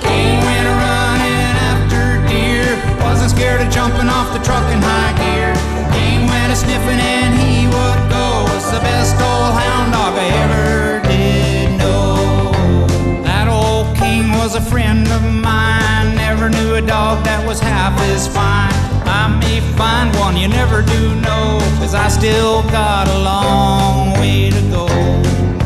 King 0.01 0.37
went 0.41 0.67
running 0.83 1.55
after 1.69 2.17
deer, 2.27 2.65
wasn't 3.03 3.31
scared 3.31 3.61
of 3.61 3.69
jumping 3.71 4.09
off 4.09 4.33
the 4.33 4.43
truck 4.43 4.65
in 4.71 4.81
high 4.81 5.13
gear. 5.21 5.53
King 5.93 6.27
went 6.27 6.51
a 6.51 6.55
sniffing 6.55 6.99
the 8.71 8.79
best 8.81 9.15
old 9.15 9.53
hound 9.57 9.93
dog 9.93 10.13
I 10.15 10.27
ever 10.43 11.07
did 11.07 11.77
know. 11.79 12.51
That 13.23 13.47
old 13.47 13.95
king 13.97 14.29
was 14.37 14.55
a 14.55 14.61
friend 14.61 15.07
of 15.07 15.23
mine. 15.23 16.15
Never 16.15 16.49
knew 16.49 16.75
a 16.75 16.81
dog 16.81 17.23
that 17.25 17.45
was 17.47 17.59
half 17.59 17.99
as 18.13 18.27
fine. 18.27 18.73
I 19.07 19.27
may 19.39 19.59
find 19.75 20.15
one 20.17 20.37
you 20.37 20.47
never 20.47 20.83
do 20.83 21.15
know, 21.15 21.57
cause 21.79 21.95
I 21.95 22.09
still 22.09 22.61
got 22.69 23.07
a 23.07 23.17
long 23.19 24.13
way 24.19 24.51
to 24.51 24.61
go. 24.69 25.58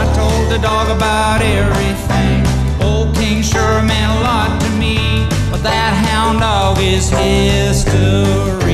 I 0.00 0.04
told 0.14 0.52
the 0.52 0.58
dog 0.58 0.88
about 0.96 1.42
everything. 1.42 2.46
Old 2.80 3.16
King 3.16 3.42
sure 3.42 3.82
meant 3.82 4.12
a 4.18 4.20
lot 4.22 4.60
to 4.60 4.70
me, 4.78 5.26
but 5.50 5.60
that 5.64 5.92
hound 6.06 6.38
dog 6.38 6.78
is 6.78 7.10
history. 7.10 8.67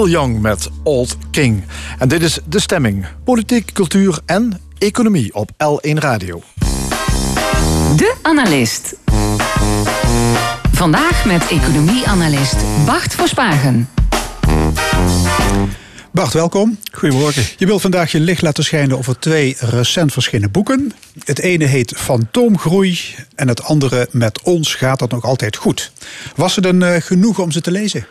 Neil 0.00 0.12
Young 0.12 0.40
met 0.40 0.68
Old 0.82 1.16
King. 1.30 1.64
En 1.98 2.08
dit 2.08 2.22
is 2.22 2.38
De 2.44 2.60
Stemming. 2.60 3.06
Politiek, 3.24 3.72
cultuur 3.72 4.18
en 4.26 4.60
economie 4.78 5.34
op 5.34 5.50
L1 5.52 5.92
Radio. 5.92 6.42
De 7.96 8.14
Analist. 8.22 8.96
Vandaag 10.72 11.24
met 11.24 11.48
economie-analyst 11.48 12.56
Bart 12.84 13.14
Verspagen. 13.14 13.88
Bart, 16.12 16.32
welkom. 16.32 16.78
Goedemorgen. 16.92 17.44
Je 17.56 17.66
wilt 17.66 17.80
vandaag 17.80 18.12
je 18.12 18.20
licht 18.20 18.42
laten 18.42 18.64
schijnen 18.64 18.98
over 18.98 19.18
twee 19.18 19.56
recent 19.58 20.12
verschenen 20.12 20.50
boeken. 20.50 20.92
Het 21.24 21.38
ene 21.38 21.64
heet 21.64 21.94
Fantoomgroei 21.96 23.00
en 23.34 23.48
het 23.48 23.62
andere 23.62 24.08
Met 24.10 24.42
ons 24.42 24.74
gaat 24.74 25.00
het 25.00 25.10
nog 25.10 25.24
altijd 25.24 25.56
goed. 25.56 25.92
Was 26.36 26.56
het 26.56 26.64
een 26.64 26.80
uh, 26.80 26.96
genoegen 26.96 27.42
om 27.42 27.50
ze 27.50 27.60
te 27.60 27.70
lezen? 27.70 28.06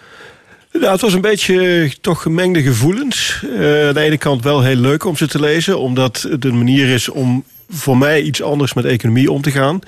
Nou, 0.71 0.91
het 0.91 1.01
was 1.01 1.13
een 1.13 1.21
beetje 1.21 1.81
eh, 1.83 1.91
toch 2.01 2.21
gemengde 2.21 2.61
gevoelens. 2.61 3.43
Uh, 3.43 3.87
aan 3.87 3.93
de 3.93 3.99
ene 3.99 4.17
kant 4.17 4.43
wel 4.43 4.61
heel 4.61 4.75
leuk 4.75 5.05
om 5.05 5.17
ze 5.17 5.27
te 5.27 5.39
lezen, 5.39 5.79
omdat 5.79 6.21
het 6.29 6.45
een 6.45 6.57
manier 6.57 6.89
is 6.89 7.09
om 7.09 7.43
voor 7.69 7.97
mij 7.97 8.21
iets 8.21 8.41
anders 8.41 8.73
met 8.73 8.85
economie 8.85 9.31
om 9.31 9.41
te 9.41 9.51
gaan. 9.51 9.79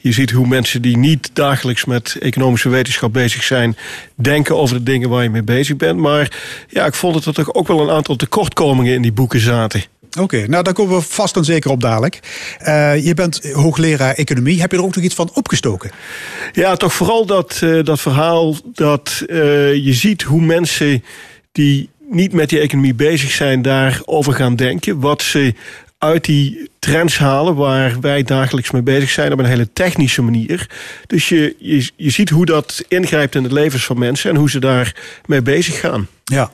Je 0.00 0.12
ziet 0.12 0.30
hoe 0.30 0.46
mensen 0.46 0.82
die 0.82 0.96
niet 0.96 1.30
dagelijks 1.32 1.84
met 1.84 2.16
economische 2.20 2.68
wetenschap 2.68 3.12
bezig 3.12 3.42
zijn, 3.42 3.76
denken 4.14 4.56
over 4.56 4.76
de 4.76 4.82
dingen 4.82 5.08
waar 5.08 5.22
je 5.22 5.30
mee 5.30 5.42
bezig 5.42 5.76
bent. 5.76 5.98
Maar 5.98 6.38
ja, 6.68 6.86
ik 6.86 6.94
vond 6.94 7.14
dat 7.14 7.24
er 7.24 7.34
toch 7.34 7.54
ook 7.54 7.68
wel 7.68 7.80
een 7.80 7.90
aantal 7.90 8.16
tekortkomingen 8.16 8.94
in 8.94 9.02
die 9.02 9.12
boeken 9.12 9.40
zaten. 9.40 9.82
Oké, 10.18 10.46
nou 10.46 10.62
daar 10.62 10.72
komen 10.72 10.96
we 10.96 11.02
vast 11.02 11.36
en 11.36 11.44
zeker 11.44 11.70
op 11.70 11.80
dadelijk. 11.80 12.20
Uh, 12.66 13.04
je 13.04 13.14
bent 13.14 13.52
hoogleraar 13.52 14.14
economie. 14.14 14.60
Heb 14.60 14.70
je 14.70 14.76
er 14.76 14.84
ook 14.84 14.94
nog 14.94 15.04
iets 15.04 15.14
van 15.14 15.30
opgestoken? 15.34 15.90
Ja, 16.52 16.76
toch 16.76 16.92
vooral 16.92 17.26
dat, 17.26 17.60
uh, 17.64 17.84
dat 17.84 18.00
verhaal 18.00 18.56
dat 18.74 19.22
uh, 19.26 19.36
je 19.74 19.92
ziet 19.92 20.22
hoe 20.22 20.40
mensen 20.40 21.04
die 21.52 21.90
niet 22.10 22.32
met 22.32 22.48
die 22.48 22.60
economie 22.60 22.94
bezig 22.94 23.30
zijn, 23.30 23.62
daarover 23.62 24.32
gaan 24.32 24.56
denken. 24.56 25.00
Wat 25.00 25.22
ze 25.22 25.54
uit 26.00 26.24
die 26.24 26.70
trends 26.78 27.18
halen 27.18 27.54
waar 27.54 28.00
wij 28.00 28.22
dagelijks 28.22 28.70
mee 28.70 28.82
bezig 28.82 29.10
zijn 29.10 29.32
op 29.32 29.38
een 29.38 29.44
hele 29.44 29.72
technische 29.72 30.22
manier. 30.22 30.70
Dus 31.06 31.28
je, 31.28 31.56
je, 31.58 31.90
je 31.96 32.10
ziet 32.10 32.30
hoe 32.30 32.46
dat 32.46 32.84
ingrijpt 32.88 33.34
in 33.34 33.42
het 33.42 33.52
levens 33.52 33.84
van 33.84 33.98
mensen 33.98 34.30
en 34.30 34.36
hoe 34.36 34.50
ze 34.50 34.58
daar 34.58 34.94
mee 35.26 35.42
bezig 35.42 35.80
gaan. 35.80 36.08
Ja, 36.24 36.50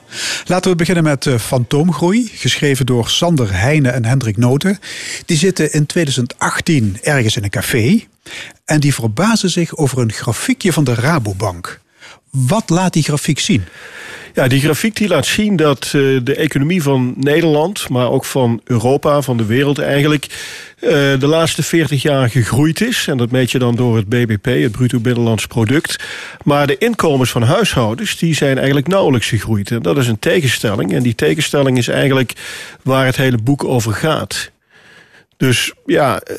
laten 0.46 0.70
we 0.70 0.76
beginnen 0.76 1.04
met 1.04 1.26
uh, 1.26 1.38
Fantoomgroei, 1.38 2.30
geschreven 2.34 2.86
door 2.86 3.08
Sander 3.08 3.52
Heijnen 3.52 3.92
en 3.92 4.04
Hendrik 4.04 4.36
Noten. 4.36 4.78
Die 5.26 5.36
zitten 5.36 5.72
in 5.72 5.86
2018 5.86 6.98
ergens 7.02 7.36
in 7.36 7.44
een 7.44 7.50
café 7.50 8.04
en 8.64 8.80
die 8.80 8.94
verbazen 8.94 9.50
zich 9.50 9.76
over 9.76 9.98
een 9.98 10.12
grafiekje 10.12 10.72
van 10.72 10.84
de 10.84 10.94
Rabobank. 10.94 11.80
Wat 12.30 12.70
laat 12.70 12.92
die 12.92 13.02
grafiek 13.02 13.38
zien? 13.38 13.64
Ja, 14.36 14.48
die 14.48 14.60
grafiek 14.60 14.96
die 14.96 15.08
laat 15.08 15.26
zien 15.26 15.56
dat 15.56 15.92
uh, 15.96 16.20
de 16.24 16.34
economie 16.34 16.82
van 16.82 17.14
Nederland, 17.16 17.88
maar 17.88 18.10
ook 18.10 18.24
van 18.24 18.60
Europa, 18.64 19.22
van 19.22 19.36
de 19.36 19.44
wereld 19.44 19.78
eigenlijk, 19.78 20.24
uh, 20.80 20.90
de 20.90 21.26
laatste 21.26 21.62
40 21.62 22.02
jaar 22.02 22.30
gegroeid 22.30 22.80
is. 22.80 23.06
En 23.08 23.16
dat 23.16 23.30
meet 23.30 23.50
je 23.50 23.58
dan 23.58 23.74
door 23.74 23.96
het 23.96 24.08
BBP, 24.08 24.44
het 24.44 24.72
bruto 24.72 25.00
binnenlands 25.00 25.46
product. 25.46 26.04
Maar 26.44 26.66
de 26.66 26.78
inkomens 26.78 27.30
van 27.30 27.42
huishoudens, 27.42 28.18
die 28.18 28.34
zijn 28.34 28.56
eigenlijk 28.56 28.86
nauwelijks 28.86 29.28
gegroeid. 29.28 29.70
En 29.70 29.82
dat 29.82 29.96
is 29.96 30.08
een 30.08 30.18
tegenstelling. 30.18 30.92
En 30.92 31.02
die 31.02 31.14
tegenstelling 31.14 31.78
is 31.78 31.88
eigenlijk 31.88 32.32
waar 32.82 33.06
het 33.06 33.16
hele 33.16 33.38
boek 33.38 33.64
over 33.64 33.92
gaat. 33.92 34.50
Dus 35.36 35.72
ja, 35.86 36.20
uh, 36.30 36.38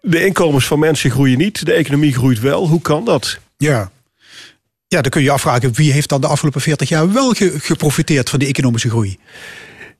de 0.00 0.24
inkomens 0.24 0.66
van 0.66 0.78
mensen 0.78 1.10
groeien 1.10 1.38
niet, 1.38 1.66
de 1.66 1.72
economie 1.72 2.14
groeit 2.14 2.40
wel. 2.40 2.68
Hoe 2.68 2.82
kan 2.82 3.04
dat? 3.04 3.38
Ja, 3.56 3.90
ja, 4.92 5.00
dan 5.00 5.10
kun 5.10 5.22
je 5.22 5.30
afvragen 5.30 5.72
wie 5.74 5.92
heeft 5.92 6.08
dan 6.08 6.20
de 6.20 6.26
afgelopen 6.26 6.60
40 6.60 6.88
jaar 6.88 7.12
wel 7.12 7.34
geprofiteerd 7.56 8.30
van 8.30 8.38
die 8.38 8.48
economische 8.48 8.88
groei? 8.88 9.18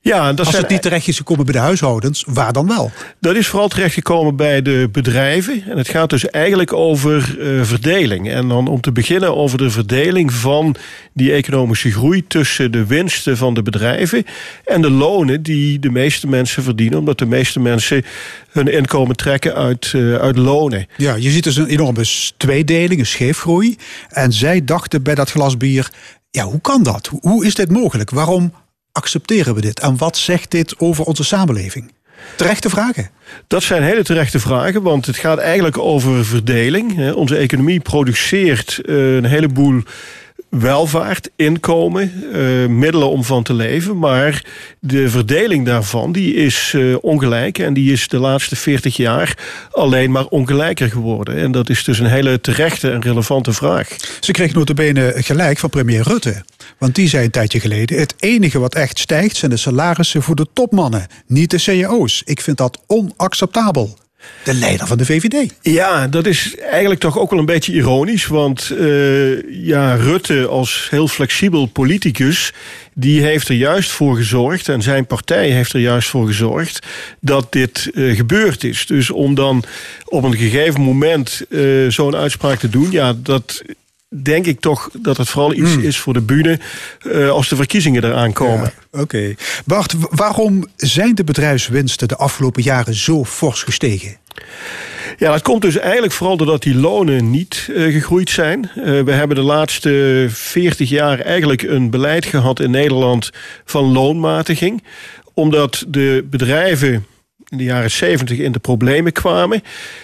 Ja, 0.05 0.33
dat 0.33 0.47
Als 0.47 0.57
het 0.57 0.69
niet 0.69 0.83
terecht 0.83 1.09
is 1.09 1.17
gekomen 1.17 1.45
bij 1.45 1.55
de 1.55 1.61
huishoudens, 1.61 2.25
waar 2.29 2.53
dan 2.53 2.67
wel? 2.67 2.91
Dat 3.21 3.37
is 3.37 3.47
vooral 3.47 3.69
terechtgekomen 3.69 4.37
bij 4.37 4.62
de 4.62 4.88
bedrijven. 4.93 5.62
En 5.69 5.79
het 5.79 5.88
gaat 5.88 6.11
dus 6.11 6.31
eigenlijk 6.31 6.73
over 6.73 7.37
uh, 7.38 7.65
verdeling. 7.65 8.31
En 8.31 8.49
dan 8.49 8.69
om 8.69 8.81
te 8.81 8.93
beginnen 8.93 9.37
over 9.37 9.59
de 9.59 9.71
verdeling 9.71 10.33
van 10.33 10.77
die 11.12 11.33
economische 11.33 11.91
groei 11.91 12.27
tussen 12.27 12.73
de 12.73 12.87
winsten 12.87 13.37
van 13.37 13.55
de 13.55 13.62
bedrijven 13.62 14.25
en 14.65 14.83
de 14.83 14.91
lonen 14.91 15.43
die 15.43 15.79
de 15.79 15.91
meeste 15.91 16.29
mensen 16.29 16.62
verdienen, 16.62 16.99
omdat 16.99 17.19
de 17.19 17.27
meeste 17.27 17.61
mensen 17.61 18.05
hun 18.51 18.69
inkomen 18.73 19.17
trekken 19.17 19.55
uit, 19.55 19.93
uh, 19.97 20.15
uit 20.15 20.37
lonen. 20.37 20.87
Ja, 20.97 21.15
je 21.15 21.31
ziet 21.31 21.45
dus 21.45 21.57
een 21.57 21.67
enorme 21.67 22.05
tweedeling, 22.37 23.01
een 23.01 23.07
scheefgroei. 23.07 23.77
En 24.09 24.33
zij 24.33 24.65
dachten 24.65 25.03
bij 25.03 25.15
dat 25.15 25.31
glas 25.31 25.57
bier, 25.57 25.91
ja, 26.31 26.45
hoe 26.45 26.61
kan 26.61 26.83
dat? 26.83 27.11
Hoe 27.21 27.47
is 27.47 27.55
dit 27.55 27.71
mogelijk? 27.71 28.11
Waarom 28.11 28.53
accepteren 28.92 29.55
we 29.55 29.61
dit? 29.61 29.81
En 29.81 29.96
wat 29.96 30.16
zegt 30.16 30.50
dit 30.50 30.78
over 30.78 31.05
onze 31.05 31.24
samenleving? 31.24 31.92
Terechte 32.37 32.70
vragen. 32.70 33.11
Dat 33.46 33.62
zijn 33.62 33.83
hele 33.83 34.02
terechte 34.05 34.40
vragen, 34.40 34.83
want 34.83 35.07
het 35.07 35.16
gaat 35.16 35.38
eigenlijk 35.38 35.78
over 35.78 36.24
verdeling. 36.24 37.12
Onze 37.12 37.37
economie 37.37 37.81
produceert 37.81 38.81
eh, 38.85 39.14
een 39.14 39.24
heleboel 39.24 39.83
welvaart, 40.59 41.31
inkomen, 41.37 42.12
uh, 42.33 42.67
middelen 42.67 43.11
om 43.11 43.25
van 43.25 43.43
te 43.43 43.55
leven. 43.55 43.99
Maar 43.99 44.45
de 44.81 45.11
verdeling 45.11 45.67
daarvan 45.67 46.12
die 46.12 46.35
is 46.35 46.73
uh, 46.77 46.97
ongelijk. 47.01 47.59
En 47.59 47.75
die 47.75 47.93
is 47.93 48.09
de 48.09 48.19
laatste 48.19 48.57
40 48.57 48.97
jaar 48.97 49.38
alleen 49.71 50.11
maar 50.11 50.27
ongelijker 50.27 50.91
geworden. 50.91 51.37
En 51.37 51.53
dat 51.53 51.71
is 51.71 51.85
dus 51.85 51.99
een 51.99 52.07
hele 52.07 52.41
terechte 52.41 52.91
en 52.91 53.01
relevante 53.01 53.53
vraag. 53.53 53.88
Ze 54.21 54.33
kreeg 54.33 54.55
notabene 54.55 55.12
gelijk 55.17 55.59
van 55.59 55.71
premier 55.71 56.03
Rutte. 56.03 56.45
Want 56.79 56.95
die 56.95 57.09
zei 57.09 57.25
een 57.25 57.31
tijdje 57.31 57.61
geleden... 57.61 57.99
het 57.99 58.15
enige 58.19 58.59
wat 58.59 58.75
echt 58.75 58.99
stijgt 58.99 59.37
zijn 59.37 59.51
de 59.51 59.57
salarissen 59.57 60.23
voor 60.23 60.37
de 60.37 60.47
topmannen. 60.53 61.07
Niet 61.27 61.51
de 61.51 61.62
cao's. 61.62 62.23
Ik 62.25 62.41
vind 62.41 62.57
dat 62.57 62.79
onacceptabel 62.87 63.99
de 64.44 64.54
leider 64.54 64.87
van 64.87 64.98
de 64.98 65.04
VVD. 65.04 65.54
Ja, 65.61 66.08
dat 66.08 66.26
is 66.26 66.56
eigenlijk 66.56 67.00
toch 67.00 67.18
ook 67.18 67.30
wel 67.30 67.38
een 67.38 67.44
beetje 67.44 67.72
ironisch. 67.72 68.26
Want 68.26 68.72
uh, 68.78 69.66
ja, 69.66 69.94
Rutte 69.94 70.46
als 70.46 70.87
heel 70.90 71.08
flexibel 71.08 71.66
politicus... 71.66 72.52
die 72.94 73.22
heeft 73.22 73.48
er 73.48 73.54
juist 73.54 73.90
voor 73.90 74.16
gezorgd... 74.16 74.68
en 74.68 74.82
zijn 74.82 75.06
partij 75.06 75.50
heeft 75.50 75.72
er 75.72 75.80
juist 75.80 76.08
voor 76.08 76.26
gezorgd... 76.26 76.87
dat 77.20 77.52
dit 77.52 77.90
uh, 77.92 78.16
gebeurd 78.16 78.64
is. 78.64 78.87
Dus 78.87 79.11
om 79.11 79.35
dan 79.35 79.64
op 80.04 80.22
een 80.22 80.37
gegeven 80.37 80.80
moment 80.80 81.42
uh, 81.48 81.90
zo'n 81.90 82.16
uitspraak 82.16 82.58
te 82.58 82.68
doen... 82.68 82.90
ja, 82.90 83.14
dat 83.16 83.62
denk 84.12 84.46
ik 84.46 84.61
toch 84.61 84.90
dat 84.92 85.16
het 85.16 85.29
vooral 85.29 85.53
iets 85.53 85.77
mm. 85.77 85.83
is 85.83 85.98
voor 85.98 86.12
de 86.12 86.20
bühne 86.20 86.61
uh, 87.07 87.31
als 87.31 87.48
de 87.48 87.57
verkiezingen 87.57 88.05
eraan 88.05 88.33
komen. 88.33 88.64
Ja, 88.64 88.72
Oké. 88.90 89.03
Okay. 89.03 89.37
Bart, 89.64 89.94
waarom 90.11 90.66
zijn 90.77 91.14
de 91.14 91.25
bedrijfswinsten 91.25 92.09
de 92.09 92.16
afgelopen 92.16 92.62
jaren 92.62 92.94
zo 92.94 93.25
fors 93.25 93.62
gestegen? 93.62 94.16
Ja, 95.18 95.33
dat 95.33 95.42
komt 95.42 95.62
dus 95.62 95.79
eigenlijk 95.79 96.12
vooral 96.12 96.37
doordat 96.37 96.62
die 96.62 96.75
lonen 96.75 97.31
niet 97.31 97.68
uh, 97.70 97.92
gegroeid 97.92 98.31
zijn. 98.31 98.70
Uh, 98.77 98.85
we 99.03 99.12
hebben 99.12 99.37
de 99.37 99.42
laatste 99.42 100.27
40 100.31 100.88
jaar 100.88 101.20
eigenlijk 101.20 101.62
een 101.62 101.90
beleid 101.90 102.27
gehad 102.27 102.61
in 102.61 102.70
Nederland 102.70 103.31
van 103.64 103.92
loonmatiging. 103.92 104.83
Omdat 105.35 105.85
de 105.88 106.27
bedrijven 106.31 107.07
in 107.53 107.59
de 107.59 107.65
jaren 107.65 107.91
70 107.91 108.38
in 108.38 108.53
de 108.53 108.59
problemen 108.59 109.12
kwamen, 109.12 109.62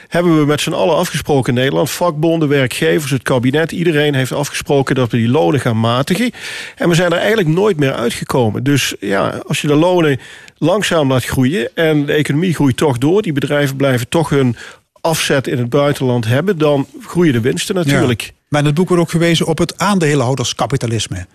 hebben 0.09 0.39
we 0.39 0.47
met 0.47 0.61
z'n 0.61 0.73
allen 0.73 0.97
afgesproken 0.97 1.55
in 1.55 1.61
Nederland, 1.61 1.91
vakbonden, 1.91 2.49
werkgevers, 2.49 3.11
het 3.11 3.23
kabinet, 3.23 3.73
iedereen 3.73 4.15
heeft 4.15 4.33
afgesproken 4.33 4.95
dat 4.95 5.11
we 5.11 5.17
die 5.17 5.29
lonen 5.29 5.61
gaan 5.61 5.81
matigen. 5.81 6.31
En 6.77 6.89
we 6.89 6.95
zijn 6.95 7.13
er 7.13 7.19
eigenlijk 7.19 7.49
nooit 7.49 7.77
meer 7.77 7.93
uitgekomen. 7.93 8.65
Dus 8.65 8.95
ja, 9.01 9.43
als 9.47 9.61
je 9.61 9.67
de 9.67 9.75
lonen 9.75 10.21
langzaam 10.59 11.09
laat 11.09 11.25
groeien 11.25 11.77
en 11.77 12.07
de 12.07 12.13
economie 12.13 12.55
groeit 12.55 12.77
toch 12.77 12.99
door, 12.99 13.23
die 13.23 13.33
bedrijven 13.33 13.77
blijven 13.77 14.09
toch 14.09 14.29
hun 14.29 14.57
afzet 15.01 15.47
in 15.47 15.59
het 15.59 15.69
buitenland 15.69 16.25
hebben, 16.25 16.59
dan 16.59 16.87
groeien 17.01 17.33
de 17.33 17.41
winsten 17.41 17.75
natuurlijk. 17.75 18.21
Ja. 18.21 18.38
Maar 18.49 18.61
in 18.61 18.67
het 18.67 18.75
boek 18.75 18.89
wordt 18.89 19.03
ook 19.03 19.11
gewezen 19.11 19.47
op 19.47 19.59
het 19.59 19.79
aandeelhouderskapitalisme. 19.79 21.27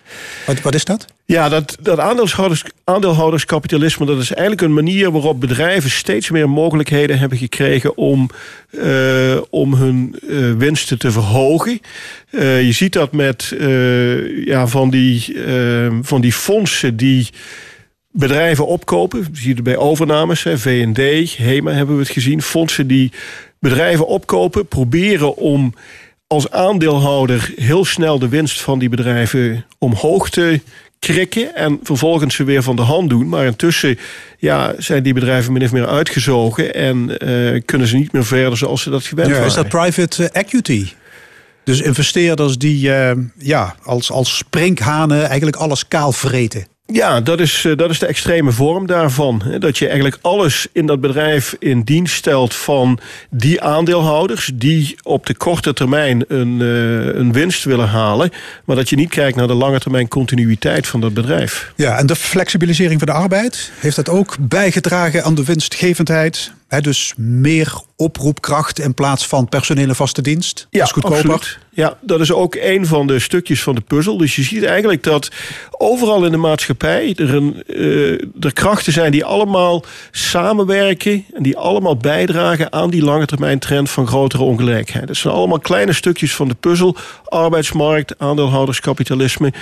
Wat, 0.46 0.60
wat 0.60 0.74
is 0.74 0.84
dat? 0.84 1.04
Ja, 1.24 1.48
dat, 1.48 1.76
dat 1.80 1.98
aandeelhouders, 1.98 2.64
aandeelhouderskapitalisme... 2.84 4.06
dat 4.06 4.18
is 4.18 4.32
eigenlijk 4.32 4.60
een 4.60 4.74
manier 4.74 5.10
waarop 5.10 5.40
bedrijven... 5.40 5.90
steeds 5.90 6.30
meer 6.30 6.50
mogelijkheden 6.50 7.18
hebben 7.18 7.38
gekregen... 7.38 7.96
om, 7.96 8.30
uh, 8.70 9.36
om 9.50 9.74
hun 9.74 10.14
uh, 10.22 10.52
winsten 10.52 10.98
te 10.98 11.10
verhogen. 11.10 11.80
Uh, 12.30 12.62
je 12.62 12.72
ziet 12.72 12.92
dat 12.92 13.12
met 13.12 13.54
ja, 14.44 14.66
van, 14.66 14.90
die, 14.90 15.36
van 16.02 16.20
die 16.20 16.32
fondsen 16.32 16.96
die 16.96 17.28
bedrijven 18.10 18.66
opkopen. 18.66 19.18
Je 19.32 19.40
ziet 19.40 19.54
het 19.54 19.64
bij 19.64 19.76
overnames, 19.76 20.40
V&D, 20.40 21.36
HEMA 21.36 21.72
hebben 21.72 21.94
we 21.94 22.02
het 22.02 22.10
gezien. 22.10 22.42
Fondsen 22.42 22.86
die 22.86 23.12
bedrijven 23.58 24.06
opkopen, 24.06 24.66
proberen 24.66 25.36
om 25.36 25.74
als 26.34 26.50
aandeelhouder 26.50 27.52
heel 27.56 27.84
snel 27.84 28.18
de 28.18 28.28
winst 28.28 28.60
van 28.60 28.78
die 28.78 28.88
bedrijven 28.88 29.64
omhoog 29.78 30.30
te 30.30 30.60
krikken 30.98 31.54
en 31.54 31.80
vervolgens 31.82 32.34
ze 32.34 32.44
weer 32.44 32.62
van 32.62 32.76
de 32.76 32.82
hand 32.82 33.10
doen. 33.10 33.28
Maar 33.28 33.44
intussen 33.44 33.98
ja, 34.38 34.74
zijn 34.78 35.02
die 35.02 35.14
bedrijven 35.14 35.52
min 35.52 35.62
of 35.62 35.72
meer 35.72 35.86
uitgezogen 35.86 36.74
en 36.74 37.16
uh, 37.28 37.60
kunnen 37.64 37.86
ze 37.86 37.96
niet 37.96 38.12
meer 38.12 38.24
verder 38.24 38.58
zoals 38.58 38.82
ze 38.82 38.90
dat 38.90 39.04
gewend 39.04 39.28
ja, 39.28 39.32
waren. 39.32 39.48
Is 39.48 39.54
dat 39.54 39.68
private 39.68 40.28
equity? 40.28 40.88
Dus 41.64 41.80
investeerders 41.80 42.58
die 42.58 42.88
uh, 42.88 43.10
ja, 43.38 43.74
als, 43.82 44.10
als 44.10 44.36
sprinkhanen 44.36 45.26
eigenlijk 45.26 45.56
alles 45.56 45.88
kaal 45.88 46.12
vreten. 46.12 46.66
Ja, 46.86 47.20
dat 47.20 47.40
is, 47.40 47.64
eh, 47.64 47.76
dat 47.76 47.90
is 47.90 47.98
de 47.98 48.06
extreme 48.06 48.52
vorm 48.52 48.86
daarvan. 48.86 49.42
Dat 49.58 49.78
je 49.78 49.84
eigenlijk 49.86 50.18
alles 50.20 50.66
in 50.72 50.86
dat 50.86 51.00
bedrijf 51.00 51.56
in 51.58 51.82
dienst 51.82 52.14
stelt 52.14 52.54
van 52.54 52.98
die 53.30 53.60
aandeelhouders 53.60 54.50
die 54.54 54.96
op 55.02 55.26
de 55.26 55.34
korte 55.34 55.72
termijn 55.72 56.24
een, 56.28 56.60
eh, 56.60 57.18
een 57.18 57.32
winst 57.32 57.64
willen 57.64 57.88
halen, 57.88 58.30
maar 58.64 58.76
dat 58.76 58.88
je 58.88 58.96
niet 58.96 59.10
kijkt 59.10 59.36
naar 59.36 59.46
de 59.46 59.54
lange 59.54 59.78
termijn 59.78 60.08
continuïteit 60.08 60.86
van 60.86 61.00
dat 61.00 61.14
bedrijf. 61.14 61.72
Ja, 61.76 61.98
en 61.98 62.06
de 62.06 62.16
flexibilisering 62.16 62.98
van 62.98 63.08
de 63.08 63.14
arbeid, 63.14 63.70
heeft 63.80 63.96
dat 63.96 64.08
ook 64.08 64.36
bijgedragen 64.40 65.24
aan 65.24 65.34
de 65.34 65.44
winstgevendheid? 65.44 66.52
Dus 66.68 67.14
meer 67.16 67.72
oproepkracht 67.96 68.78
in 68.78 68.94
plaats 68.94 69.26
van 69.26 69.48
personele 69.48 69.94
vaste 69.94 70.22
dienst. 70.22 70.66
Ja, 70.70 70.78
dat 70.78 70.86
is 70.86 70.92
goedkoper. 70.92 71.32
Absoluut. 71.32 71.58
Ja, 71.70 71.98
dat 72.00 72.20
is 72.20 72.32
ook 72.32 72.56
een 72.60 72.86
van 72.86 73.06
de 73.06 73.18
stukjes 73.18 73.62
van 73.62 73.74
de 73.74 73.80
puzzel. 73.80 74.16
Dus 74.16 74.36
je 74.36 74.42
ziet 74.42 74.64
eigenlijk 74.64 75.02
dat 75.02 75.30
overal 75.70 76.24
in 76.24 76.30
de 76.30 76.36
maatschappij 76.36 77.14
er, 77.16 77.34
een, 77.34 77.62
uh, 77.66 78.20
er 78.40 78.52
krachten 78.52 78.92
zijn 78.92 79.12
die 79.12 79.24
allemaal 79.24 79.84
samenwerken 80.10 81.24
en 81.34 81.42
die 81.42 81.56
allemaal 81.56 81.96
bijdragen 81.96 82.72
aan 82.72 82.90
die 82.90 83.04
lange 83.04 83.26
termijn 83.26 83.58
trend 83.58 83.90
van 83.90 84.06
grotere 84.06 84.42
ongelijkheid. 84.42 85.06
Dat 85.06 85.16
zijn 85.16 85.34
allemaal 85.34 85.58
kleine 85.58 85.92
stukjes 85.92 86.34
van 86.34 86.48
de 86.48 86.54
puzzel. 86.54 86.96
Arbeidsmarkt, 87.24 88.18
aandeelhouderskapitalisme 88.18 89.52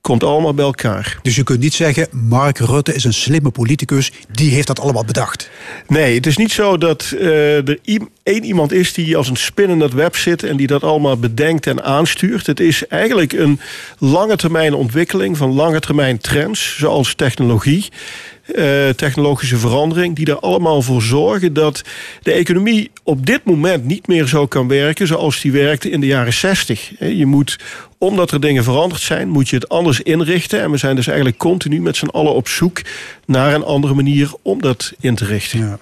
komt 0.00 0.24
allemaal 0.24 0.54
bij 0.54 0.64
elkaar. 0.64 1.18
Dus 1.22 1.36
je 1.36 1.42
kunt 1.42 1.60
niet 1.60 1.74
zeggen, 1.74 2.08
Mark 2.10 2.58
Rutte 2.58 2.94
is 2.94 3.04
een 3.04 3.12
slimme 3.12 3.50
politicus, 3.50 4.12
die 4.32 4.50
heeft 4.50 4.66
dat 4.66 4.80
allemaal 4.80 5.04
bedacht. 5.04 5.50
Nee, 5.86 6.14
het 6.14 6.26
is 6.26 6.36
niet 6.36 6.52
zo 6.52 6.78
dat 6.78 7.12
uh, 7.14 7.68
er 7.68 7.78
één 8.28 8.44
iemand 8.44 8.72
is 8.72 8.92
die 8.92 9.16
als 9.16 9.28
een 9.28 9.36
spin 9.36 9.70
in 9.70 9.78
dat 9.78 9.92
web 9.92 10.16
zit 10.16 10.42
en 10.42 10.56
die 10.56 10.66
dat 10.66 10.82
allemaal 10.82 11.16
bedenkt 11.16 11.66
en 11.66 11.84
aanstuurt. 11.84 12.46
Het 12.46 12.60
is 12.60 12.86
eigenlijk 12.86 13.32
een 13.32 13.60
lange 13.98 14.36
termijn 14.36 14.74
ontwikkeling 14.74 15.36
van 15.36 15.52
lange 15.52 15.80
termijn 15.80 16.18
trends, 16.18 16.76
zoals 16.78 17.14
technologie. 17.14 17.88
Uh, 18.54 18.88
technologische 18.88 19.56
verandering, 19.56 20.16
die 20.16 20.26
er 20.26 20.38
allemaal 20.38 20.82
voor 20.82 21.02
zorgen 21.02 21.52
dat 21.52 21.82
de 22.22 22.32
economie 22.32 22.90
op 23.02 23.26
dit 23.26 23.44
moment 23.44 23.84
niet 23.84 24.06
meer 24.06 24.26
zo 24.26 24.46
kan 24.46 24.68
werken 24.68 25.06
zoals 25.06 25.40
die 25.40 25.52
werkte 25.52 25.90
in 25.90 26.00
de 26.00 26.06
jaren 26.06 26.32
60. 26.32 26.92
Je 26.98 27.26
moet 27.26 27.58
omdat 27.98 28.30
er 28.30 28.40
dingen 28.40 28.64
veranderd 28.64 29.00
zijn, 29.02 29.28
moet 29.28 29.48
je 29.48 29.56
het 29.56 29.68
anders 29.68 30.00
inrichten. 30.00 30.60
En 30.60 30.70
we 30.70 30.76
zijn 30.76 30.96
dus 30.96 31.06
eigenlijk 31.06 31.38
continu 31.38 31.80
met 31.80 31.96
z'n 31.96 32.06
allen 32.06 32.34
op 32.34 32.48
zoek 32.48 32.80
naar 33.26 33.54
een 33.54 33.64
andere 33.64 33.94
manier 33.94 34.30
om 34.42 34.62
dat 34.62 34.92
in 35.00 35.14
te 35.14 35.24
richten. 35.24 35.58
Ja. 35.58 35.78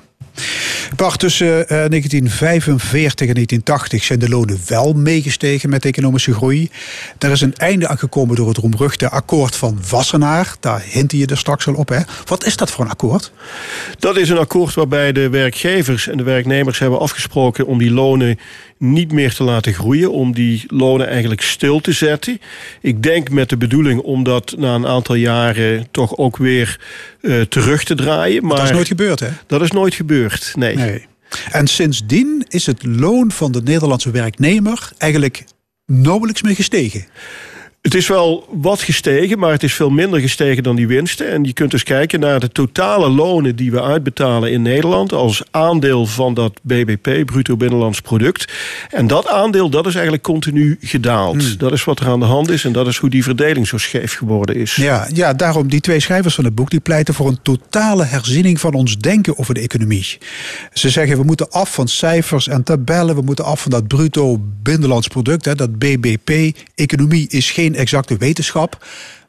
Bart, 0.97 1.19
tussen 1.19 1.47
1945 1.47 3.29
en 3.29 3.35
1980 3.35 4.05
zijn 4.05 4.19
de 4.19 4.29
lonen 4.29 4.61
wel 4.67 4.93
meegestegen 4.93 5.69
met 5.69 5.85
economische 5.85 6.35
groei. 6.35 6.71
Er 7.19 7.31
is 7.31 7.41
een 7.41 7.55
einde 7.55 7.89
aangekomen 7.89 8.37
door 8.37 8.49
het 8.49 8.57
roemruchte 8.57 9.11
akkoord 9.11 9.57
van 9.57 9.79
Wassenaar. 9.91 10.55
Daar 10.61 10.83
hintte 10.89 11.19
je 11.19 11.27
er 11.27 11.39
straks 11.39 11.67
al 11.67 11.75
op. 11.75 11.89
Hè? 11.89 12.01
Wat 12.25 12.45
is 12.45 12.57
dat 12.57 12.71
voor 12.71 12.85
een 12.85 12.91
akkoord? 12.91 13.33
Dat 13.99 14.17
is 14.17 14.29
een 14.29 14.39
akkoord 14.39 14.75
waarbij 14.75 15.13
de 15.13 15.29
werkgevers 15.29 16.09
en 16.09 16.17
de 16.17 16.23
werknemers 16.23 16.79
hebben 16.79 16.99
afgesproken 16.99 17.67
om 17.67 17.79
die 17.79 17.91
lonen 17.91 18.39
niet 18.79 19.13
meer 19.13 19.35
te 19.35 19.45
laten 19.45 19.75
groeien, 19.75 20.13
om 20.13 20.33
die 20.33 20.65
lonen 20.67 21.09
eigenlijk 21.09 21.41
stil 21.41 21.81
te 21.81 21.93
zetten. 21.93 22.41
Ik 22.81 23.03
denk 23.03 23.31
met 23.31 23.49
de 23.49 23.57
bedoeling 23.57 24.01
om 24.01 24.23
dat 24.23 24.55
na 24.59 24.75
een 24.75 24.87
aantal 24.87 25.15
jaren 25.15 25.87
toch 25.91 26.17
ook 26.17 26.37
weer 26.37 26.81
uh, 27.21 27.41
terug 27.41 27.85
te 27.85 27.95
draaien. 27.95 28.47
Maar 28.47 28.57
dat 28.57 28.65
is 28.65 28.73
nooit 28.73 28.87
gebeurd, 28.87 29.21
hè? 29.21 29.29
Dat 29.47 29.63
is 29.63 29.71
nooit 29.71 29.95
gebeurd, 29.95 30.26
nee. 30.55 30.77
nee. 30.77 31.07
En 31.51 31.67
sindsdien 31.67 32.45
is 32.49 32.67
het 32.67 32.85
loon 32.85 33.31
van 33.31 33.53
de 33.53 33.63
Nederlandse 33.63 34.11
werknemer 34.11 34.93
eigenlijk 34.99 35.45
nauwelijks 35.87 36.43
meer 36.43 36.55
gestegen. 36.55 37.07
Het 37.87 37.95
is 37.95 38.09
wel 38.09 38.49
wat 38.51 38.81
gestegen, 38.81 39.39
maar 39.39 39.51
het 39.51 39.63
is 39.63 39.75
veel 39.75 39.91
minder 39.91 40.21
gestegen 40.21 40.63
dan 40.63 40.77
die 40.77 40.87
winsten. 40.87 41.31
En 41.31 41.45
je 41.45 41.53
kunt 41.53 41.71
dus 41.71 41.83
kijken 41.83 42.21
naar 42.21 42.41
de 42.41 42.49
totale 42.49 43.09
lonen 43.09 43.57
die 43.57 43.71
we 43.71 43.83
uitbetalen 43.83 44.53
in 44.53 44.63
Nederland 44.63 45.13
als 45.13 45.43
aandeel 45.51 46.07
van 46.07 46.35
dat 46.35 46.61
BBP, 46.63 47.25
bruto 47.25 47.57
binnenlands 47.57 48.01
product. 48.01 48.53
En 48.91 49.07
dat 49.07 49.29
aandeel 49.29 49.71
dat 49.71 49.87
is 49.87 49.95
eigenlijk 49.95 50.23
continu 50.23 50.77
gedaald. 50.81 51.43
Hmm. 51.43 51.57
Dat 51.59 51.73
is 51.73 51.85
wat 51.85 52.01
er 52.01 52.09
aan 52.09 52.21
de 52.21 52.27
hand 52.27 52.51
is 52.51 52.65
en 52.65 52.73
dat 52.73 52.87
is 52.87 52.97
hoe 52.97 53.11
die 53.11 53.23
verdeling 53.23 53.67
zo 53.67 53.79
scheef 53.79 54.15
geworden 54.15 54.57
is. 54.57 54.75
Ja, 54.75 55.09
ja, 55.13 55.33
daarom 55.33 55.69
die 55.69 55.81
twee 55.81 56.01
schrijvers 56.01 56.35
van 56.35 56.45
het 56.45 56.55
boek 56.55 56.71
die 56.71 56.81
pleiten 56.81 57.15
voor 57.15 57.29
een 57.29 57.43
totale 57.43 58.05
herziening 58.05 58.61
van 58.61 58.75
ons 58.75 58.99
denken 58.99 59.39
over 59.39 59.55
de 59.55 59.61
economie. 59.61 60.19
Ze 60.73 60.91
zeggen 60.91 61.17
we 61.17 61.25
moeten 61.25 61.51
af 61.51 61.75
van 61.75 61.89
cijfers 61.89 62.49
en 62.49 62.63
tabellen, 62.63 63.15
we 63.15 63.23
moeten 63.23 63.45
af 63.45 63.61
van 63.61 63.71
dat 63.71 63.89
bruto 63.89 64.41
binnenlands 64.63 65.09
product, 65.09 65.45
hè, 65.45 65.55
dat 65.55 65.79
BBP. 65.79 66.57
Economie 66.75 67.29
is 67.29 67.51
geen 67.51 67.75
exacte 67.77 68.17
wetenschap. 68.17 68.87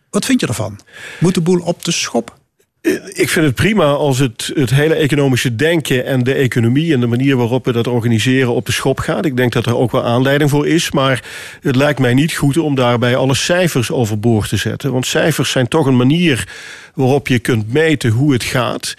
Wat 0.10 0.26
vind 0.26 0.42
je 0.42 0.48
ervan? 0.48 0.80
Moet 1.20 1.34
de 1.34 1.42
boel 1.42 1.60
op 1.60 1.84
de 1.84 1.92
schop? 1.92 2.38
Eh, 2.82 2.94
ik 3.14 3.30
vind 3.30 3.46
het 3.46 3.56
prima 3.56 3.86
als 3.86 4.20
het, 4.20 4.52
het 4.56 4.70
hele 4.70 4.94
economische 4.94 5.56
denken 5.56 6.06
en 6.06 6.24
de 6.24 6.34
economie 6.34 6.94
en 6.94 7.00
de 7.00 7.08
manier 7.08 7.38
waarop 7.38 7.66
we 7.66 7.72
dat 7.72 7.88
organiseren 7.88 8.54
op 8.54 8.66
de 8.66 8.72
schop 8.72 9.00
gaat. 9.00 9.26
Ik 9.26 9.38
denk 9.38 9.54
dat 9.54 9.66
er 9.66 9.78
ook 9.78 9.92
wel 9.92 10.04
aanleiding 10.04 10.50
voor 10.50 10.68
is. 10.68 10.92
Maar 10.92 11.24
het 11.62 11.76
lijkt 11.76 12.00
mij 12.00 12.14
niet 12.14 12.34
goed 12.34 12.58
om 12.58 12.76
daarbij 12.76 13.16
alle 13.16 13.36
cijfers 13.36 13.92
overboord 13.92 14.50
te 14.50 14.58
zetten. 14.58 14.92
Want 14.92 15.06
cijfers 15.06 15.52
zijn 15.52 15.68
toch 15.68 15.86
een 15.86 15.96
manier 15.96 16.48
waarop 16.94 17.28
je 17.28 17.40
kunt 17.40 17.74
meten 17.74 18.10
hoe 18.10 18.34
het 18.34 18.44
gaat. 18.44 18.96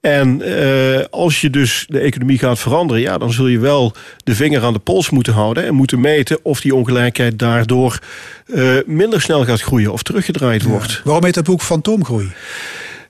En 0.00 0.40
uh, 0.48 1.04
als 1.10 1.40
je 1.40 1.50
dus 1.50 1.84
de 1.88 1.98
economie 1.98 2.38
gaat 2.38 2.58
veranderen, 2.58 3.02
ja, 3.02 3.18
dan 3.18 3.32
zul 3.32 3.46
je 3.46 3.58
wel 3.58 3.92
de 4.24 4.34
vinger 4.34 4.62
aan 4.62 4.72
de 4.72 4.78
pols 4.78 5.10
moeten 5.10 5.32
houden 5.32 5.66
en 5.66 5.74
moeten 5.74 6.00
meten 6.00 6.38
of 6.42 6.60
die 6.60 6.74
ongelijkheid 6.74 7.38
daardoor 7.38 7.98
uh, 8.46 8.74
minder 8.86 9.20
snel 9.20 9.44
gaat 9.44 9.60
groeien 9.60 9.92
of 9.92 10.02
teruggedraaid 10.02 10.62
wordt. 10.62 11.00
Waarom 11.04 11.24
heet 11.24 11.34
dat 11.34 11.44
boek 11.44 11.62
Fantoomgroei? 11.62 12.32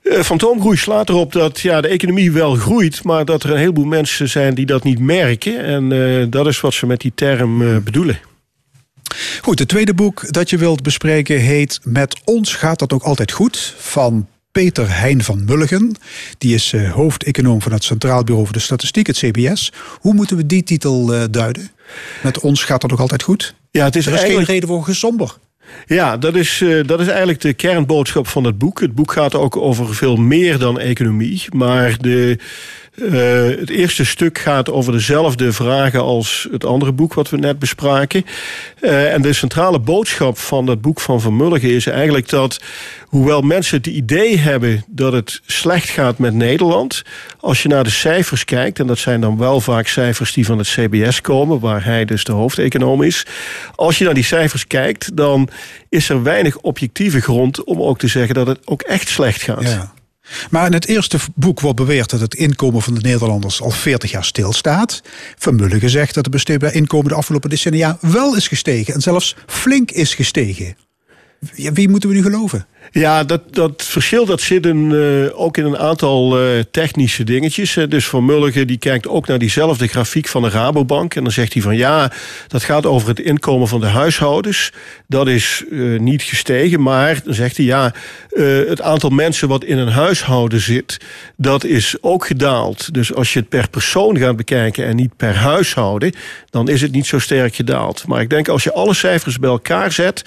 Uh, 0.03 0.21
fantoomgroei 0.21 0.77
slaat 0.77 1.09
erop 1.09 1.33
dat 1.33 1.61
ja, 1.61 1.81
de 1.81 1.89
economie 1.89 2.33
wel 2.33 2.55
groeit, 2.55 3.05
maar 3.05 3.25
dat 3.25 3.43
er 3.43 3.51
een 3.51 3.57
heleboel 3.57 3.85
mensen 3.85 4.29
zijn 4.29 4.55
die 4.55 4.67
dat 4.67 4.85
niet 4.85 4.99
merken. 4.99 5.65
En 5.65 5.91
uh, 5.91 6.27
dat 6.29 6.47
is 6.47 6.61
wat 6.61 6.75
ze 6.75 6.87
met 6.87 7.01
die 7.01 7.13
term 7.15 7.63
uh, 7.63 7.77
bedoelen. 7.77 8.19
Goed, 9.41 9.59
het 9.59 9.69
tweede 9.69 9.95
boek 9.95 10.33
dat 10.33 10.51
je 10.51 10.59
wilt 10.59 10.83
bespreken 10.83 11.39
heet 11.39 11.81
Met 11.83 12.21
ons 12.25 12.55
gaat 12.55 12.79
dat 12.79 12.93
ook 12.93 13.03
altijd 13.03 13.33
goed. 13.33 13.75
Van 13.79 14.27
Peter 14.53 14.99
Hein 15.01 15.23
van 15.23 15.45
Mulligen. 15.45 15.95
Die 16.39 16.55
is 16.55 16.73
uh, 16.73 16.93
hoofdeconoom 16.93 17.63
van 17.63 17.73
het 17.73 17.85
Centraal 17.85 18.25
Bureau 18.25 18.45
voor 18.45 18.55
de 18.55 18.63
Statistiek, 18.63 19.07
het 19.07 19.17
CBS. 19.17 19.73
Hoe 20.01 20.15
moeten 20.15 20.37
we 20.37 20.47
die 20.47 20.63
titel 20.63 21.15
uh, 21.15 21.23
duiden? 21.31 21.71
Met 22.23 22.41
ons 22.41 22.65
gaat 22.65 22.81
dat 22.81 22.93
ook 22.93 23.01
altijd 23.01 23.23
goed? 23.23 23.55
Ja, 23.71 23.85
het 23.85 23.97
is 23.97 24.07
er 24.07 24.13
is 24.13 24.19
eigenlijk... 24.19 24.47
geen 24.47 24.55
reden 24.55 24.69
voor 24.69 24.85
gesomber. 24.85 25.37
Ja, 25.87 26.17
dat 26.17 26.35
is, 26.35 26.61
uh, 26.61 26.87
dat 26.87 27.01
is 27.01 27.07
eigenlijk 27.07 27.41
de 27.41 27.53
kernboodschap 27.53 28.27
van 28.27 28.45
het 28.45 28.59
boek. 28.59 28.81
Het 28.81 28.95
boek 28.95 29.13
gaat 29.13 29.35
ook 29.35 29.57
over 29.57 29.95
veel 29.95 30.17
meer 30.17 30.59
dan 30.59 30.79
economie. 30.79 31.45
Maar 31.53 31.97
de, 32.01 32.39
uh, 33.01 33.59
het 33.59 33.71
eerste 33.71 34.05
stuk 34.05 34.39
gaat 34.39 34.71
over 34.71 34.93
dezelfde 34.93 35.53
vragen 35.53 36.03
als 36.03 36.49
het 36.51 36.65
andere 36.65 36.93
boek 36.93 37.15
wat 37.15 37.31
we 37.31 37.37
net 37.37 37.59
bespraken. 37.59 38.25
Uh, 38.81 39.13
en 39.13 39.23
de 39.23 39.33
centrale 39.33 39.79
boodschap 39.79 40.39
van 40.39 40.67
dat 40.67 40.81
boek 40.81 41.01
van 41.01 41.21
Vermulligen 41.21 41.71
is 41.71 41.87
eigenlijk 41.87 42.29
dat, 42.29 42.61
hoewel 43.07 43.41
mensen 43.41 43.77
het 43.77 43.87
idee 43.87 44.39
hebben 44.39 44.85
dat 44.89 45.13
het 45.13 45.41
slecht 45.47 45.89
gaat 45.89 46.19
met 46.19 46.35
Nederland, 46.35 47.03
als 47.41 47.63
je 47.63 47.69
naar 47.69 47.85
de 47.85 47.91
cijfers 47.91 48.45
kijkt, 48.45 48.79
en 48.79 48.87
dat 48.87 48.99
zijn 48.99 49.21
dan 49.21 49.39
wel 49.39 49.61
vaak 49.61 49.87
cijfers 49.87 50.33
die 50.33 50.47
van 50.47 50.59
het 50.59 50.69
CBS 50.69 51.21
komen, 51.21 51.61
waar 51.61 51.85
hij 51.85 52.05
dus 52.05 52.25
de 52.25 52.33
hoofdeconoom 52.33 53.03
is. 53.03 53.27
Als 53.75 53.99
je 53.99 54.05
naar 54.05 54.15
die 54.15 54.25
cijfers 54.25 54.67
kijkt, 54.67 55.17
dan 55.17 55.49
is 55.89 56.09
er 56.09 56.23
weinig 56.23 56.59
objectieve 56.59 57.21
grond 57.21 57.65
om 57.65 57.83
ook 57.83 57.99
te 57.99 58.09
zeggen 58.09 58.35
dat 58.35 58.47
het 58.47 58.59
ook 58.65 58.83
echt 58.83 59.09
slecht 59.09 59.43
gaat. 59.43 59.63
Ja. 59.63 59.93
Maar 60.51 60.67
in 60.67 60.73
het 60.73 60.87
eerste 60.87 61.19
boek 61.35 61.61
wordt 61.61 61.77
beweerd 61.77 62.11
dat 62.11 62.21
het 62.21 62.35
inkomen 62.35 62.83
van 62.83 62.95
de 62.95 63.01
Nederlanders 63.01 63.63
al 63.63 63.71
40 63.71 64.11
jaar 64.11 64.25
stilstaat. 64.25 65.03
Vermullen 65.39 65.91
zegt 65.91 66.15
dat 66.15 66.25
het 66.25 66.35
besteedbaar 66.35 66.75
inkomen 66.75 67.09
de 67.09 67.15
afgelopen 67.15 67.51
decennia 67.51 67.99
wel 68.01 68.37
is 68.37 68.49
gestegen 68.49 68.95
en 68.95 69.01
zelfs 69.01 69.37
flink 69.47 69.91
is 69.91 70.15
gestegen. 70.15 70.77
Wie 71.73 71.89
moeten 71.89 72.09
we 72.09 72.15
nu 72.15 72.23
geloven? 72.23 72.67
Ja, 72.93 73.25
dat, 73.25 73.55
dat 73.55 73.83
verschil 73.83 74.27
dat 74.27 74.41
zit 74.41 74.67
uh, 74.67 75.41
ook 75.41 75.57
in 75.57 75.65
een 75.65 75.79
aantal 75.79 76.43
uh, 76.43 76.61
technische 76.71 77.25
dingetjes. 77.25 77.79
Dus 77.89 78.07
Van 78.07 78.25
Mulligen 78.25 78.67
die 78.67 78.79
kijkt 78.79 79.09
ook 79.09 79.27
naar 79.27 79.39
diezelfde 79.39 79.87
grafiek 79.87 80.29
van 80.29 80.43
de 80.43 80.49
Rabobank. 80.49 81.15
En 81.15 81.23
dan 81.23 81.33
zegt 81.33 81.53
hij 81.53 81.63
van 81.63 81.77
ja, 81.77 82.13
dat 82.49 82.63
gaat 82.63 82.87
over 82.87 83.09
het 83.09 83.21
inkomen 83.21 83.69
van 83.69 83.81
de 83.81 83.87
huishoudens. 83.87 84.73
Dat 85.07 85.29
is 85.29 85.65
niet 85.99 86.23
gestegen. 86.23 86.83
Maar 86.83 87.21
dan 87.25 87.35
zegt 87.35 87.57
hij 87.57 87.67
ja, 87.67 87.93
het 88.69 88.83
aantal 88.83 89.11
mensen 89.11 89.49
wat 89.49 89.65
in 89.65 89.79
een 89.79 89.89
huishouden 89.89 90.61
zit, 90.61 91.01
dat 91.37 91.65
is 91.65 91.97
ook 92.01 92.27
gedaald. 92.27 92.95
Dus 92.95 93.15
als 93.15 93.33
je 93.33 93.39
het 93.39 93.49
per 93.49 93.69
persoon 93.69 94.19
gaat 94.19 94.37
bekijken 94.37 94.87
en 94.87 94.97
niet 94.97 95.17
per 95.17 95.37
huishouden, 95.37 96.13
dan 96.51 96.69
is 96.69 96.81
het 96.81 96.93
niet 96.93 97.07
zo 97.07 97.19
sterk 97.19 97.55
gedaald. 97.55 98.07
Maar 98.07 98.21
ik 98.21 98.31
denk 98.31 98.49
als 98.49 98.65
je 98.65 98.73
alle 98.73 98.95
cijfers 98.95 99.39
bij 99.39 99.51
elkaar 99.51 99.93
zet, 99.93 100.23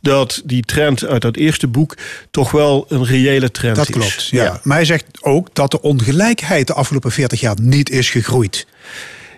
dat 0.00 0.42
die 0.44 0.62
trend 0.62 1.06
uit 1.06 1.22
dat 1.22 1.36
eerste 1.36 1.66
boek 1.66 1.96
toch 2.30 2.50
wel 2.50 2.84
een 2.88 3.04
reële 3.04 3.50
trend 3.50 3.76
dat 3.76 3.88
is. 3.88 3.94
Dat 3.94 4.02
klopt, 4.02 4.28
ja. 4.28 4.60
Maar 4.62 4.76
hij 4.76 4.86
zegt 4.86 5.04
ook 5.20 5.54
dat 5.54 5.70
de 5.70 5.80
ongelijkheid 5.80 6.66
de 6.66 6.74
afgelopen 6.74 7.12
40 7.12 7.40
jaar 7.40 7.56
niet 7.60 7.90
is 7.90 8.10
gegroeid. 8.10 8.66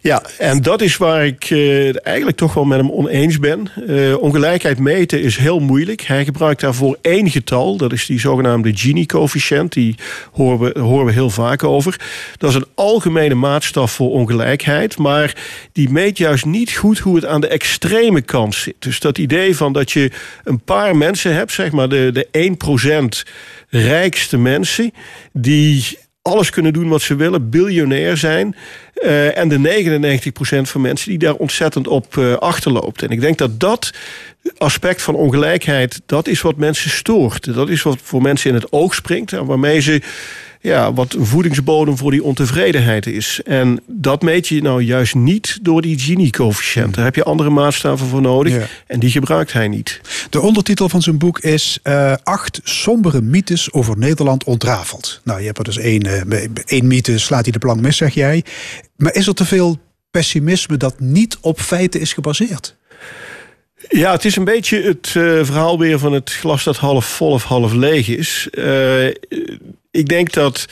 Ja, 0.03 0.23
en 0.39 0.63
dat 0.63 0.81
is 0.81 0.97
waar 0.97 1.27
ik 1.27 1.51
uh, 1.51 2.07
eigenlijk 2.07 2.37
toch 2.37 2.55
wel 2.55 2.65
met 2.65 2.79
hem 2.79 2.91
oneens 2.91 3.39
ben. 3.39 3.71
Uh, 3.87 4.23
ongelijkheid 4.23 4.79
meten 4.79 5.23
is 5.23 5.37
heel 5.37 5.61
moeilijk. 5.61 6.01
Hij 6.01 6.25
gebruikt 6.25 6.61
daarvoor 6.61 6.99
één 7.03 7.31
getal. 7.31 7.77
Dat 7.77 7.93
is 7.93 8.07
die 8.07 8.21
zogenaamde 8.21 8.77
Gini-coëfficiënt. 8.77 9.73
Die 9.73 9.95
horen 10.33 10.59
we, 10.59 10.81
horen 10.81 11.07
we 11.07 11.13
heel 11.13 11.31
vaak 11.31 11.65
over. 11.65 12.01
Dat 12.37 12.51
is 12.51 12.57
een 12.57 12.67
algemene 12.75 13.35
maatstaf 13.35 13.93
voor 13.93 14.11
ongelijkheid. 14.11 14.99
Maar 14.99 15.37
die 15.73 15.91
meet 15.91 16.19
juist 16.19 16.45
niet 16.45 16.73
goed 16.73 16.99
hoe 16.99 17.15
het 17.15 17.27
aan 17.27 17.41
de 17.41 17.49
extreme 17.49 18.21
kant 18.21 18.55
zit. 18.55 18.75
Dus 18.79 19.01
dat 19.01 19.19
idee 19.19 19.57
van 19.57 19.73
dat 19.73 19.91
je 19.91 20.11
een 20.45 20.61
paar 20.61 20.97
mensen 20.97 21.35
hebt, 21.35 21.53
zeg 21.53 21.71
maar 21.71 21.89
de, 21.89 22.11
de 22.13 22.55
1% 23.25 23.31
rijkste 23.69 24.39
mensen... 24.39 24.93
die 25.33 25.99
alles 26.23 26.51
kunnen 26.51 26.73
doen 26.73 26.89
wat 26.89 27.03
ze 27.03 27.15
willen, 27.15 27.51
biljonair 27.51 28.17
zijn. 28.17 28.57
Uh, 29.03 29.39
en 29.39 29.49
de 29.49 29.59
99% 29.59 30.61
van 30.61 30.81
mensen 30.81 31.09
die 31.09 31.19
daar 31.19 31.35
ontzettend 31.35 31.89
op 31.89 32.17
uh, 32.17 32.35
achterloopt. 32.35 33.03
En 33.03 33.09
ik 33.09 33.21
denk 33.21 33.39
dat 33.39 33.61
dat 33.61 33.93
aspect 34.59 35.03
van 35.03 35.15
ongelijkheid, 35.15 36.01
dat 36.07 36.29
is 36.29 36.41
wat 36.41 36.57
mensen 36.57 36.91
stoort. 36.91 37.55
Dat 37.55 37.69
is 37.69 37.83
wat 37.83 37.99
voor 38.03 38.23
mensen 38.23 38.51
in 38.51 38.57
het 38.57 38.73
oog 38.73 38.95
springt. 38.95 39.33
En 39.33 39.45
waarmee 39.45 39.81
ze 39.81 40.01
ja, 40.61 40.93
wat 40.93 41.13
een 41.13 41.27
voedingsbodem 41.27 41.97
voor 41.97 42.11
die 42.11 42.23
ontevredenheid 42.23 43.07
is. 43.07 43.41
En 43.45 43.81
dat 43.87 44.23
meet 44.23 44.49
je 44.49 44.63
nou 44.63 44.83
juist 44.83 45.15
niet 45.15 45.59
door 45.63 45.83
die 45.83 45.99
Gini-coëfficiënt. 45.99 46.95
Daar 46.95 47.05
heb 47.05 47.15
je 47.15 47.25
andere 47.25 47.51
maatstaven 47.51 48.07
voor 48.07 48.21
nodig. 48.21 48.83
En 48.87 49.01
die 49.01 49.11
gebruikt 49.11 49.53
hij 49.53 49.69
niet. 49.69 50.01
De 50.31 50.41
ondertitel 50.41 50.89
van 50.89 51.03
zijn 51.03 51.19
boek 51.19 51.39
is 51.39 51.79
uh, 51.83 52.15
Acht 52.23 52.61
sombere 52.65 53.21
mythes 53.21 53.73
over 53.73 53.99
Nederland 53.99 54.45
ontrafeld. 54.45 55.21
Nou, 55.25 55.41
je 55.41 55.47
hebt 55.47 55.59
er 55.59 55.65
dus 55.65 55.79
één, 55.79 56.07
uh, 56.07 56.45
één 56.65 56.87
mythe, 56.87 57.19
slaat 57.19 57.43
hij 57.43 57.53
de 57.53 57.59
plank 57.59 57.81
mis, 57.81 57.97
zeg 57.97 58.15
jij. 58.15 58.45
Maar 58.97 59.15
is 59.15 59.27
er 59.27 59.35
te 59.35 59.45
veel 59.45 59.79
pessimisme 60.11 60.77
dat 60.77 61.01
niet 61.01 61.39
op 61.41 61.61
feiten 61.61 62.01
is 62.01 62.13
gebaseerd? 62.13 62.77
Ja, 63.89 64.13
het 64.13 64.25
is 64.25 64.37
een 64.37 64.45
beetje 64.45 64.83
het 64.83 65.15
uh, 65.17 65.45
verhaal 65.45 65.79
weer 65.79 65.99
van 65.99 66.13
het 66.13 66.33
glas 66.33 66.65
dat 66.65 66.77
half 66.77 67.05
vol 67.05 67.31
of 67.31 67.45
half 67.45 67.73
leeg 67.73 68.09
is. 68.09 68.49
Uh, 68.53 68.65
ik 69.91 70.09
denk 70.09 70.33
dat 70.33 70.67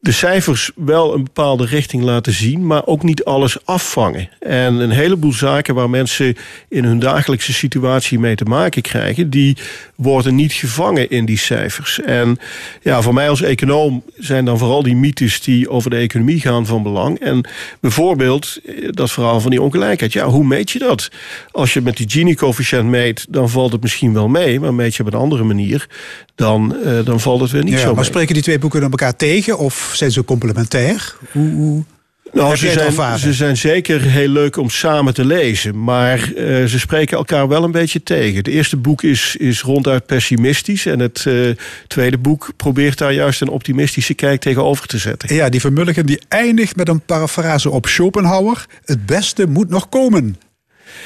de 0.00 0.12
cijfers 0.12 0.70
wel 0.76 1.14
een 1.14 1.24
bepaalde 1.24 1.66
richting 1.66 2.02
laten 2.02 2.32
zien, 2.32 2.66
maar 2.66 2.86
ook 2.86 3.02
niet 3.02 3.24
alles 3.24 3.66
afvangen. 3.66 4.28
En 4.38 4.74
een 4.74 4.90
heleboel 4.90 5.32
zaken 5.32 5.74
waar 5.74 5.90
mensen 5.90 6.36
in 6.68 6.84
hun 6.84 6.98
dagelijkse 6.98 7.52
situatie 7.52 8.18
mee 8.18 8.34
te 8.34 8.44
maken 8.44 8.82
krijgen, 8.82 9.30
die 9.30 9.56
worden 9.94 10.34
niet 10.34 10.52
gevangen 10.52 11.10
in 11.10 11.24
die 11.24 11.38
cijfers. 11.38 12.00
En 12.00 12.38
ja, 12.82 13.02
voor 13.02 13.14
mij 13.14 13.28
als 13.28 13.42
econoom 13.42 14.02
zijn 14.18 14.44
dan 14.44 14.58
vooral 14.58 14.82
die 14.82 14.96
mythes 14.96 15.40
die 15.40 15.70
over 15.70 15.90
de 15.90 15.96
economie 15.96 16.40
gaan 16.40 16.66
van 16.66 16.82
belang. 16.82 17.18
En 17.18 17.48
bijvoorbeeld 17.80 18.58
eh, 18.66 18.88
dat 18.90 19.10
verhaal 19.10 19.40
van 19.40 19.50
die 19.50 19.62
ongelijkheid. 19.62 20.12
Ja, 20.12 20.26
hoe 20.26 20.44
meet 20.44 20.70
je 20.70 20.78
dat? 20.78 21.10
Als 21.50 21.72
je 21.72 21.80
met 21.80 21.96
die 21.96 22.10
Gini-coëfficiënt 22.10 22.84
meet, 22.84 23.26
dan 23.28 23.50
valt 23.50 23.72
het 23.72 23.82
misschien 23.82 24.12
wel 24.12 24.28
mee, 24.28 24.60
maar 24.60 24.74
meet 24.74 24.94
je 24.94 25.02
op 25.02 25.12
een 25.12 25.20
andere 25.20 25.44
manier, 25.44 25.88
dan, 26.34 26.76
uh, 26.84 27.04
dan 27.04 27.20
valt 27.20 27.40
het 27.40 27.50
weer 27.50 27.64
niet 27.64 27.72
ja, 27.72 27.78
zo 27.78 27.86
mee. 27.86 27.94
Maar 27.94 28.04
spreken 28.04 28.34
die 28.34 28.42
twee 28.42 28.58
boeken 28.58 28.80
dan 28.80 28.90
elkaar 28.90 29.16
tegen 29.16 29.58
of 29.58 29.89
zijn 29.96 30.10
ze 30.10 30.24
complementair? 30.24 31.14
Hoe, 31.32 31.50
hoe... 31.50 31.84
Nou, 32.32 32.56
ze 32.56 32.70
zijn, 32.70 33.18
ze 33.18 33.32
zijn 33.32 33.56
zeker 33.56 34.00
heel 34.00 34.28
leuk 34.28 34.56
om 34.56 34.70
samen 34.70 35.14
te 35.14 35.24
lezen. 35.24 35.84
Maar 35.84 36.32
uh, 36.32 36.64
ze 36.64 36.78
spreken 36.78 37.16
elkaar 37.16 37.48
wel 37.48 37.64
een 37.64 37.70
beetje 37.70 38.02
tegen. 38.02 38.36
Het 38.36 38.48
eerste 38.48 38.76
boek 38.76 39.02
is, 39.02 39.36
is 39.36 39.62
ronduit 39.62 40.06
pessimistisch. 40.06 40.86
En 40.86 40.98
het 40.98 41.24
uh, 41.28 41.54
tweede 41.86 42.18
boek 42.18 42.52
probeert 42.56 42.98
daar 42.98 43.12
juist 43.12 43.40
een 43.40 43.48
optimistische 43.48 44.14
kijk 44.14 44.40
tegenover 44.40 44.86
te 44.86 44.98
zetten. 44.98 45.34
Ja, 45.34 45.48
die 45.48 45.60
Vermulligen 45.60 46.06
die 46.06 46.22
eindigt 46.28 46.76
met 46.76 46.88
een 46.88 47.00
parafrase 47.00 47.70
op 47.70 47.86
Schopenhauer. 47.86 48.66
Het 48.84 49.06
beste 49.06 49.46
moet 49.46 49.68
nog 49.68 49.88
komen. 49.88 50.36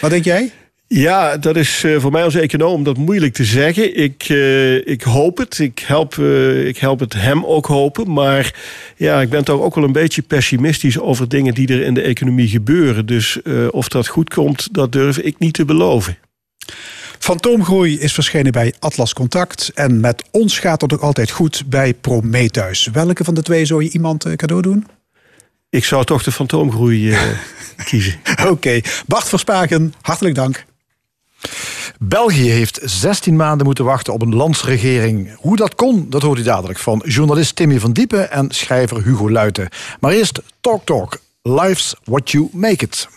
Wat 0.01 0.11
denk 0.11 0.25
jij? 0.25 0.53
Ja, 0.87 1.37
dat 1.37 1.57
is 1.57 1.83
uh, 1.83 2.01
voor 2.01 2.13
mij 2.13 2.25
als 2.25 2.35
econoom 2.35 2.83
dat 2.83 2.97
moeilijk 2.97 3.35
te 3.35 3.45
zeggen. 3.45 3.97
Ik, 3.97 4.29
uh, 4.29 4.87
ik 4.87 5.03
hoop 5.03 5.39
het. 5.39 5.59
Ik 5.59 5.79
help, 5.87 6.17
uh, 6.17 6.67
ik 6.67 6.79
help 6.79 7.01
het 7.01 7.13
hem 7.13 7.45
ook 7.45 7.67
hopen. 7.67 8.13
Maar 8.13 8.55
ja, 8.97 9.21
ik 9.21 9.31
ben 9.31 9.45
toch 9.45 9.61
ook 9.61 9.75
wel 9.75 9.85
een 9.85 9.93
beetje 9.93 10.23
pessimistisch 10.23 10.99
over 10.99 11.29
dingen 11.29 11.55
die 11.55 11.69
er 11.69 11.83
in 11.83 11.95
de 11.95 12.03
economie 12.03 12.49
gebeuren. 12.49 13.07
Dus 13.07 13.43
of 13.71 13.89
dat 13.89 14.07
goed 14.07 14.35
komt, 14.35 14.69
dat 14.75 14.93
durf 14.93 15.19
ik 15.19 15.39
niet 15.39 15.55
te 15.55 15.65
beloven. 15.65 16.19
Fantoomgroei 17.19 17.99
is 17.99 18.13
verschenen 18.13 18.53
bij 18.53 18.75
Atlas 18.79 19.13
Contact. 19.13 19.71
En 19.75 20.01
met 20.01 20.25
ons 20.31 20.59
gaat 20.59 20.81
het 20.81 20.93
ook 20.93 21.01
altijd 21.01 21.31
goed 21.31 21.63
bij 21.67 21.95
Prometheus. 21.95 22.89
Welke 22.93 23.25
van 23.25 23.35
de 23.35 23.43
twee 23.43 23.65
zou 23.65 23.83
je 23.83 23.91
iemand 23.91 24.37
cadeau 24.37 24.63
doen? 24.63 24.87
Ik 25.71 25.85
zou 25.85 26.05
toch 26.05 26.23
de 26.23 26.33
fantoomgroei 26.33 27.17
kiezen. 27.85 28.15
Oké. 28.41 28.49
Okay. 28.49 28.85
Bart 29.07 29.29
Verspaken, 29.29 29.95
hartelijk 30.01 30.35
dank. 30.35 30.65
België 31.99 32.51
heeft 32.51 32.81
16 32.83 33.37
maanden 33.37 33.67
moeten 33.67 33.85
wachten 33.85 34.13
op 34.13 34.23
een 34.23 34.35
landsregering. 34.35 35.37
Hoe 35.37 35.57
dat 35.57 35.75
kon, 35.75 36.07
dat 36.09 36.23
hoort 36.23 36.39
u 36.39 36.43
dadelijk 36.43 36.79
van 36.79 37.03
journalist 37.07 37.57
Timmy 37.57 37.81
van 37.81 37.93
Diepen 37.93 38.31
en 38.31 38.51
schrijver 38.51 39.03
Hugo 39.03 39.31
Luiten. 39.31 39.69
Maar 40.01 40.13
eerst 40.13 40.41
Talk 40.61 40.85
Talk. 40.85 41.19
Life's 41.43 41.95
what 42.05 42.31
you 42.31 42.49
make 42.53 42.85
it. 42.85 43.09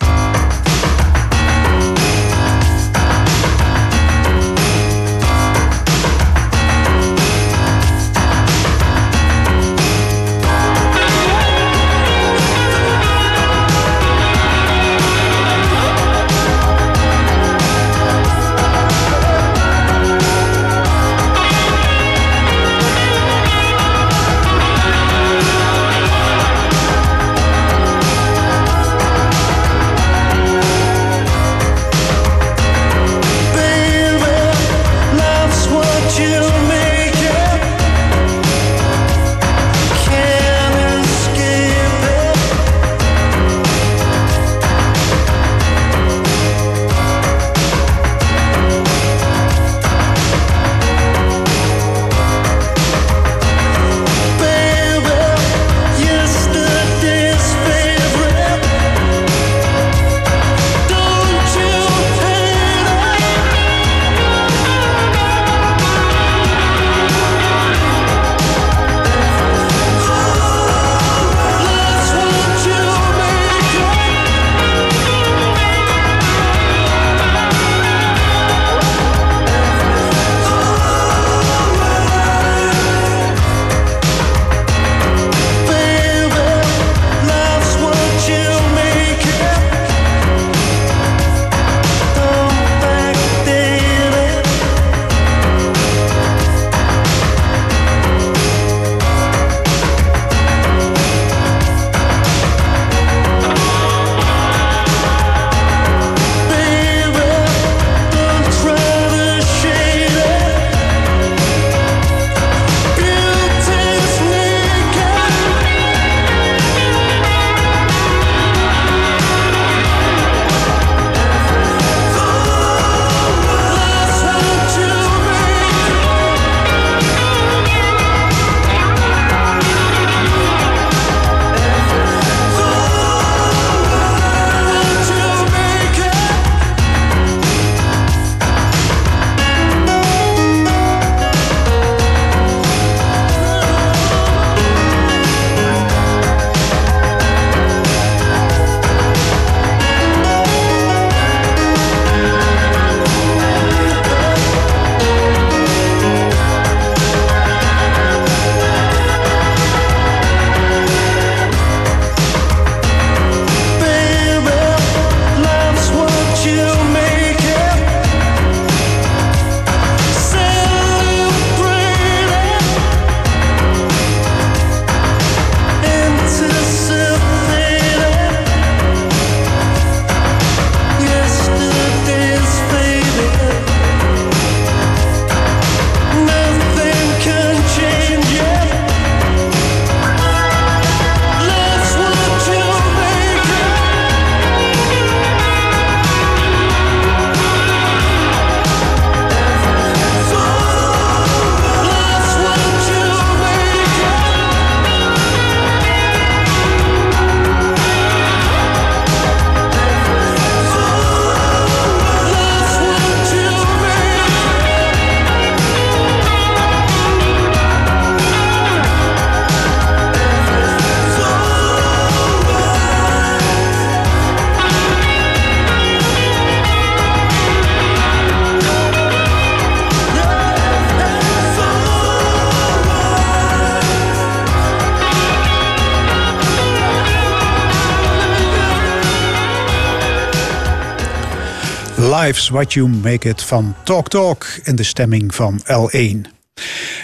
Life's 242.08 242.50
What 242.50 242.74
You 242.74 242.88
Make 242.88 243.30
It 243.30 243.44
van 243.44 243.76
Talk 243.84 244.10
Talk 244.10 244.46
in 244.64 244.76
de 244.76 244.84
stemming 244.84 245.36
van 245.36 245.62
L1. 245.62 246.32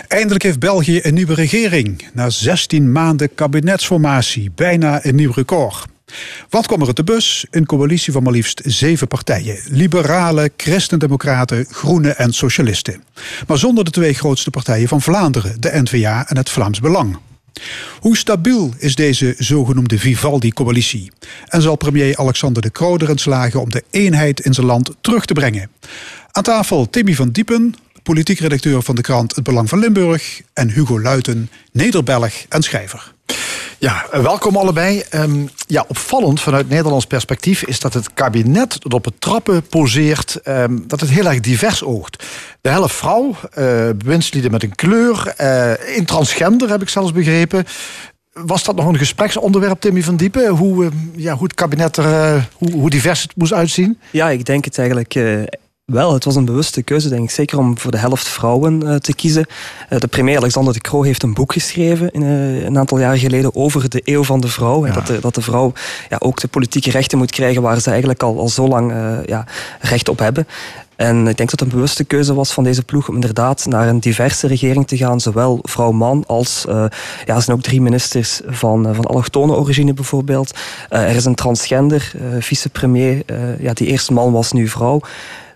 Eindelijk 0.08 0.44
heeft 0.44 0.60
België 0.60 1.00
een 1.02 1.14
nieuwe 1.14 1.34
regering. 1.34 2.10
Na 2.14 2.30
16 2.30 2.92
maanden 2.92 3.36
kabinetsformatie, 3.36 4.52
bijna 4.56 5.06
een 5.06 5.16
nieuw 5.16 5.32
record. 5.32 5.86
Wat 6.50 6.68
kwam 6.68 6.82
er 6.82 6.88
uit 6.88 6.96
de 6.96 7.04
bus? 7.04 7.46
Een 7.52 7.66
coalitie 7.66 8.14
van 8.14 8.24
maar 8.24 8.34
liefst 8.34 8.62
zeven 8.66 9.08
partijen. 9.08 9.60
Liberalen, 9.66 10.52
christendemocraten, 10.58 11.66
groenen 11.70 12.18
en 12.18 12.34
socialisten. 12.34 13.04
Maar 13.48 13.58
zonder 13.58 13.84
de 13.84 13.92
twee 13.92 14.14
grootste 14.14 14.50
partijen 14.50 14.88
van 14.88 15.02
Vlaanderen, 15.02 15.62
de 15.62 15.82
N-VA 15.82 16.28
en 16.28 16.38
het 16.38 16.50
Vlaams 16.50 16.80
Belang. 16.80 17.18
Hoe 18.00 18.18
stabiel 18.18 18.74
is 18.78 18.96
deze 18.96 19.36
zogenoemde 19.38 20.00
Vivaldi-coalitie? 20.00 21.12
En 21.48 21.62
zal 21.62 21.76
premier 21.76 22.18
Alexander 22.18 22.62
de 22.62 22.72
Croo 22.72 22.98
erin 22.98 23.18
slagen 23.18 23.62
om 23.62 23.72
de 23.72 23.84
eenheid 23.90 24.40
in 24.40 24.54
zijn 24.54 24.66
land 24.66 24.92
terug 25.02 25.26
te 25.26 25.34
brengen? 25.34 25.70
Aan 26.32 26.44
tafel 26.44 26.90
Timmy 26.90 27.14
van 27.14 27.32
Diepen, 27.32 27.76
politiek 28.04 28.40
redacteur 28.40 28.82
van 28.82 28.96
de 28.96 29.02
krant 29.02 29.36
Het 29.36 29.44
Belang 29.44 29.70
van 29.70 29.80
Limburg... 29.80 30.42
en 30.54 30.70
Hugo 30.70 31.00
Luiten, 31.00 31.50
Nederbelg 31.72 32.34
en 32.50 32.62
schrijver. 32.62 33.13
Ja, 33.84 34.06
welkom 34.12 34.56
allebei. 34.56 35.04
Um, 35.16 35.50
ja, 35.68 35.86
opvallend 35.88 36.42
vanuit 36.42 36.70
Nederlands 36.70 37.06
perspectief 37.06 37.64
is 37.64 37.80
dat 37.80 37.94
het 37.94 38.14
kabinet 38.14 38.82
dat 38.82 38.94
op 38.94 39.06
het 39.06 39.22
trappen 39.22 39.68
poseert, 39.68 40.40
um, 40.48 40.84
dat 40.88 41.00
het 41.00 41.10
heel 41.10 41.26
erg 41.26 41.40
divers 41.40 41.84
oogt. 41.84 42.24
De 42.62 42.70
helft 42.70 42.96
vrouw, 42.96 43.30
uh, 43.30 43.90
bewindslieden 43.96 44.52
met 44.52 44.64
een 44.64 44.76
kleur, 44.76 45.34
uh, 45.42 46.06
transgender 46.06 46.70
heb 46.70 46.82
ik 46.82 46.90
zelfs 46.90 47.12
begrepen. 47.12 47.66
Was 48.34 48.64
dat 48.64 48.76
nog 48.76 48.88
een 48.88 48.98
gespreksonderwerp, 48.98 49.80
Timmy 49.80 50.04
van 50.04 50.16
Diepen? 50.16 50.48
Hoe, 50.48 50.84
uh, 50.84 50.90
ja, 51.16 51.34
hoe 51.34 51.44
het 51.44 51.54
kabinet 51.54 51.98
er, 51.98 52.48
hoe, 52.54 52.72
hoe 52.72 52.90
divers 52.90 53.22
het 53.22 53.36
moest 53.36 53.54
uitzien? 53.54 54.00
Ja, 54.12 54.30
ik 54.30 54.46
denk 54.46 54.66
het 54.66 54.78
eigenlijk 54.78 55.14
wel, 55.86 56.14
het 56.14 56.24
was 56.24 56.36
een 56.36 56.46
bewuste 56.46 56.82
keuze, 56.82 57.10
denk 57.10 57.24
ik. 57.24 57.32
Zeker 57.32 57.58
om 57.58 57.78
voor 57.78 57.92
de 57.92 57.98
helft 57.98 58.28
vrouwen 58.28 58.82
uh, 58.84 58.96
te 58.96 59.16
kiezen. 59.16 59.46
Uh, 59.90 60.00
de 60.00 60.08
premier 60.08 60.38
Alexander 60.38 60.74
de 60.74 60.80
Croo 60.80 61.02
heeft 61.02 61.24
een 61.24 61.34
boek 61.34 61.54
geschreven 61.54 62.12
in, 62.12 62.22
uh, 62.22 62.64
een 62.64 62.78
aantal 62.78 63.00
jaar 63.00 63.18
geleden 63.18 63.56
over 63.56 63.90
de 63.90 64.02
eeuw 64.04 64.24
van 64.24 64.42
de 64.42 64.48
vrouw. 64.48 64.86
Ja. 64.86 64.94
Dat, 64.94 65.08
de, 65.08 65.20
dat 65.20 65.36
de 65.36 65.42
vrouw 65.42 65.74
ja, 66.10 66.18
ook 66.20 66.40
de 66.40 66.48
politieke 66.48 66.92
rechten 66.92 67.18
moet 67.18 67.32
krijgen 67.32 67.62
waar 67.62 67.80
ze 67.80 67.90
eigenlijk 67.90 68.24
al, 68.24 68.40
al 68.40 68.50
zo 68.50 68.68
lang 68.68 68.94
ja, 69.26 69.46
recht 69.80 70.10
op 70.10 70.20
hebben. 70.20 70.48
En 70.96 71.28
ik 71.28 71.38
denk 71.38 71.50
dat 71.50 71.60
het 71.60 71.62
een 71.62 71.76
bewuste 71.76 72.04
keuze 72.04 72.34
was 72.34 72.54
van 72.54 72.64
deze 72.64 72.84
ploeg 72.84 73.08
om 73.08 73.16
inderdaad 73.16 73.66
naar 73.66 73.88
een 73.88 74.00
diverse 74.00 74.48
regering 74.48 74.88
te 74.88 74.98
gaan. 74.98 75.20
Zowel 75.20 75.60
vrouw-man 75.62 76.24
als, 76.28 76.66
uh, 76.70 76.86
ja, 77.26 77.36
er 77.36 77.42
zijn 77.42 77.58
ook 77.58 77.64
drie 77.64 77.82
ministers 77.82 78.42
van, 78.46 78.88
uh, 78.88 78.96
van 78.96 79.06
allochtone 79.06 79.56
origine 79.56 79.94
bijvoorbeeld. 79.94 80.54
Uh, 80.90 81.10
er 81.10 81.16
is 81.16 81.26
een 81.26 81.36
transgender, 81.36 82.12
vicepremier, 82.40 83.24
ja, 83.60 83.74
die 83.74 83.88
eerst 83.88 84.12
man 84.12 84.32
was, 84.32 84.52
nu 84.52 84.68
vrouw. 84.68 85.02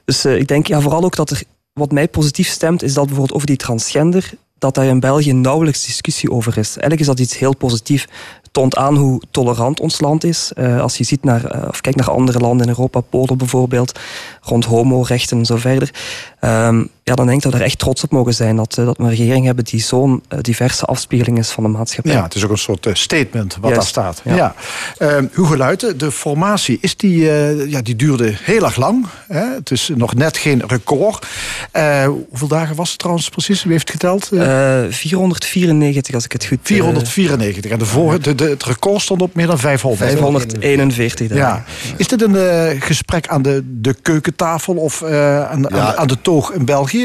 Dus 0.07 0.25
uh, 0.25 0.37
ik 0.37 0.47
denk 0.47 0.67
ja, 0.67 0.81
vooral 0.81 1.03
ook 1.03 1.15
dat 1.15 1.29
er, 1.29 1.43
wat 1.73 1.91
mij 1.91 2.07
positief 2.07 2.47
stemt, 2.47 2.83
is 2.83 2.93
dat 2.93 3.05
bijvoorbeeld 3.05 3.35
over 3.35 3.47
die 3.47 3.55
transgender, 3.55 4.33
dat 4.57 4.75
daar 4.75 4.85
in 4.85 4.99
België 4.99 5.33
nauwelijks 5.33 5.85
discussie 5.85 6.31
over 6.31 6.57
is. 6.57 6.67
Eigenlijk 6.67 6.99
is 6.99 7.05
dat 7.05 7.19
iets 7.19 7.37
heel 7.37 7.55
positiefs. 7.55 8.05
Toont 8.51 8.75
aan 8.75 8.95
hoe 8.95 9.21
tolerant 9.31 9.79
ons 9.79 9.99
land 9.99 10.23
is. 10.23 10.51
Uh, 10.55 10.81
als 10.81 10.97
je 10.97 11.03
ziet 11.03 11.23
naar, 11.23 11.55
uh, 11.55 11.67
of 11.67 11.81
kijkt 11.81 11.97
naar 11.97 12.11
andere 12.11 12.39
landen 12.39 12.65
in 12.67 12.71
Europa, 12.71 12.99
Polen 12.99 13.37
bijvoorbeeld, 13.37 13.99
rond 14.41 14.65
homorechten 14.65 15.37
en 15.37 15.45
zo 15.45 15.55
verder. 15.55 15.93
Um, 16.41 16.89
ja, 17.07 17.15
dan 17.15 17.25
denk 17.25 17.37
ik 17.37 17.43
dat 17.43 17.53
we 17.53 17.59
er 17.59 17.65
echt 17.65 17.79
trots 17.79 18.03
op 18.03 18.11
mogen 18.11 18.33
zijn 18.33 18.55
dat, 18.55 18.77
uh, 18.79 18.85
dat 18.85 18.97
we 18.97 19.03
een 19.03 19.09
regering 19.09 19.45
hebben 19.45 19.63
die 19.63 19.81
zo'n 19.81 20.23
diverse 20.41 20.85
afspiegeling 20.85 21.37
is 21.37 21.49
van 21.49 21.63
de 21.63 21.69
maatschappij. 21.69 22.13
Ja, 22.13 22.23
het 22.23 22.35
is 22.35 22.43
ook 22.43 22.51
een 22.51 22.57
soort 22.57 22.87
statement 22.93 23.57
wat 23.61 23.71
Juist, 23.71 23.75
daar 23.75 24.13
staat. 24.13 24.21
Ja. 24.23 24.35
ja. 24.35 24.55
Uh, 24.99 25.25
Hugo 25.33 25.57
Luiten, 25.57 25.97
de 25.97 26.11
formatie, 26.11 26.77
is 26.81 26.97
die, 26.97 27.19
uh, 27.19 27.69
ja, 27.69 27.81
die 27.81 27.95
duurde 27.95 28.33
heel 28.41 28.63
erg 28.63 28.75
lang. 28.75 29.05
Hè? 29.27 29.53
Het 29.53 29.71
is 29.71 29.91
nog 29.95 30.15
net 30.15 30.37
geen 30.37 30.63
record. 30.67 31.25
Uh, 31.73 32.09
hoeveel 32.29 32.47
dagen 32.47 32.75
was 32.75 32.89
het 32.89 32.99
trouwens 32.99 33.29
precies? 33.29 33.63
Wie 33.63 33.71
heeft 33.71 33.91
geteld? 33.91 34.27
494, 34.27 36.13
als 36.15 36.25
ik 36.25 36.31
het 36.31 36.45
goed... 36.45 36.59
494. 36.61 37.71
En 37.71 37.79
de 37.79 38.17
de, 38.21 38.35
de, 38.35 38.49
het 38.49 38.63
record 38.63 39.01
stond 39.01 39.21
op 39.21 39.35
meer 39.35 39.47
dan 39.47 39.59
500. 39.59 40.09
541 40.09 41.27
dagen. 41.27 41.43
Ja. 41.43 41.63
Is 41.97 42.07
dit 42.07 42.21
een 42.21 42.81
gesprek 42.81 43.27
aan 43.27 43.41
de, 43.41 43.63
de 43.65 43.95
keukentafel 44.01 44.73
of 44.73 45.03
aan, 45.03 45.65
ja. 45.69 45.95
aan 45.95 46.07
de 46.07 46.21
toog 46.21 46.51
in 46.51 46.65
België? 46.65 46.96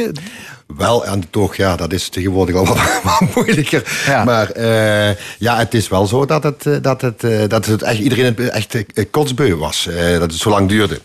Wel, 0.76 1.06
en 1.06 1.30
toch, 1.30 1.56
ja, 1.56 1.76
dat 1.76 1.92
is 1.92 2.08
tegenwoordig 2.08 2.54
al 2.54 2.66
wat, 2.74 3.00
wat 3.02 3.34
moeilijker. 3.34 4.02
Ja. 4.06 4.24
Maar 4.24 4.56
uh, 4.56 5.16
ja, 5.38 5.58
het 5.58 5.74
is 5.74 5.88
wel 5.88 6.06
zo 6.06 6.24
dat 6.24 6.42
het, 6.42 6.82
dat 6.82 7.00
het, 7.00 7.22
uh, 7.22 7.42
dat 7.48 7.66
het 7.66 7.82
echt, 7.82 7.98
iedereen 7.98 8.50
echt 8.50 8.84
kotsbeu 9.10 9.54
was. 9.54 9.88
dat 10.12 10.20
het 10.20 10.34
zo 10.34 10.50
lang 10.50 10.68
duurde. 10.68 11.00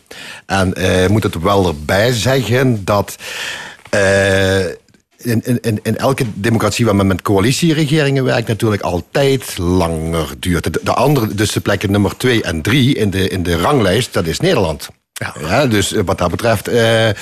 En 0.45 0.73
moet 1.11 1.23
het 1.23 1.41
wel 1.41 1.67
erbij 1.67 2.11
zeggen 2.13 2.85
dat... 2.85 3.15
In, 5.17 5.41
in, 5.61 5.79
in 5.83 5.97
elke 5.97 6.25
democratie 6.33 6.85
waar 6.85 6.95
men 6.95 7.07
met 7.07 7.21
coalitieregeringen 7.21 8.23
werkt, 8.23 8.47
natuurlijk 8.47 8.81
altijd 8.81 9.57
langer 9.57 10.33
duurt. 10.39 10.63
De, 10.63 10.79
de 10.83 10.93
andere, 10.93 11.33
dus 11.33 11.51
de 11.51 11.59
plekken 11.59 11.91
nummer 11.91 12.17
twee 12.17 12.43
en 12.43 12.61
drie 12.61 12.95
in 12.95 13.09
de, 13.09 13.29
in 13.29 13.43
de 13.43 13.57
ranglijst, 13.57 14.13
dat 14.13 14.25
is 14.25 14.39
Nederland. 14.39 14.89
Ja. 15.19 15.33
ja, 15.39 15.67
dus 15.67 15.93
wat 16.05 16.17
dat 16.17 16.31
betreft. 16.31 16.69
Uh, 16.69 17.07
uh, 17.07 17.13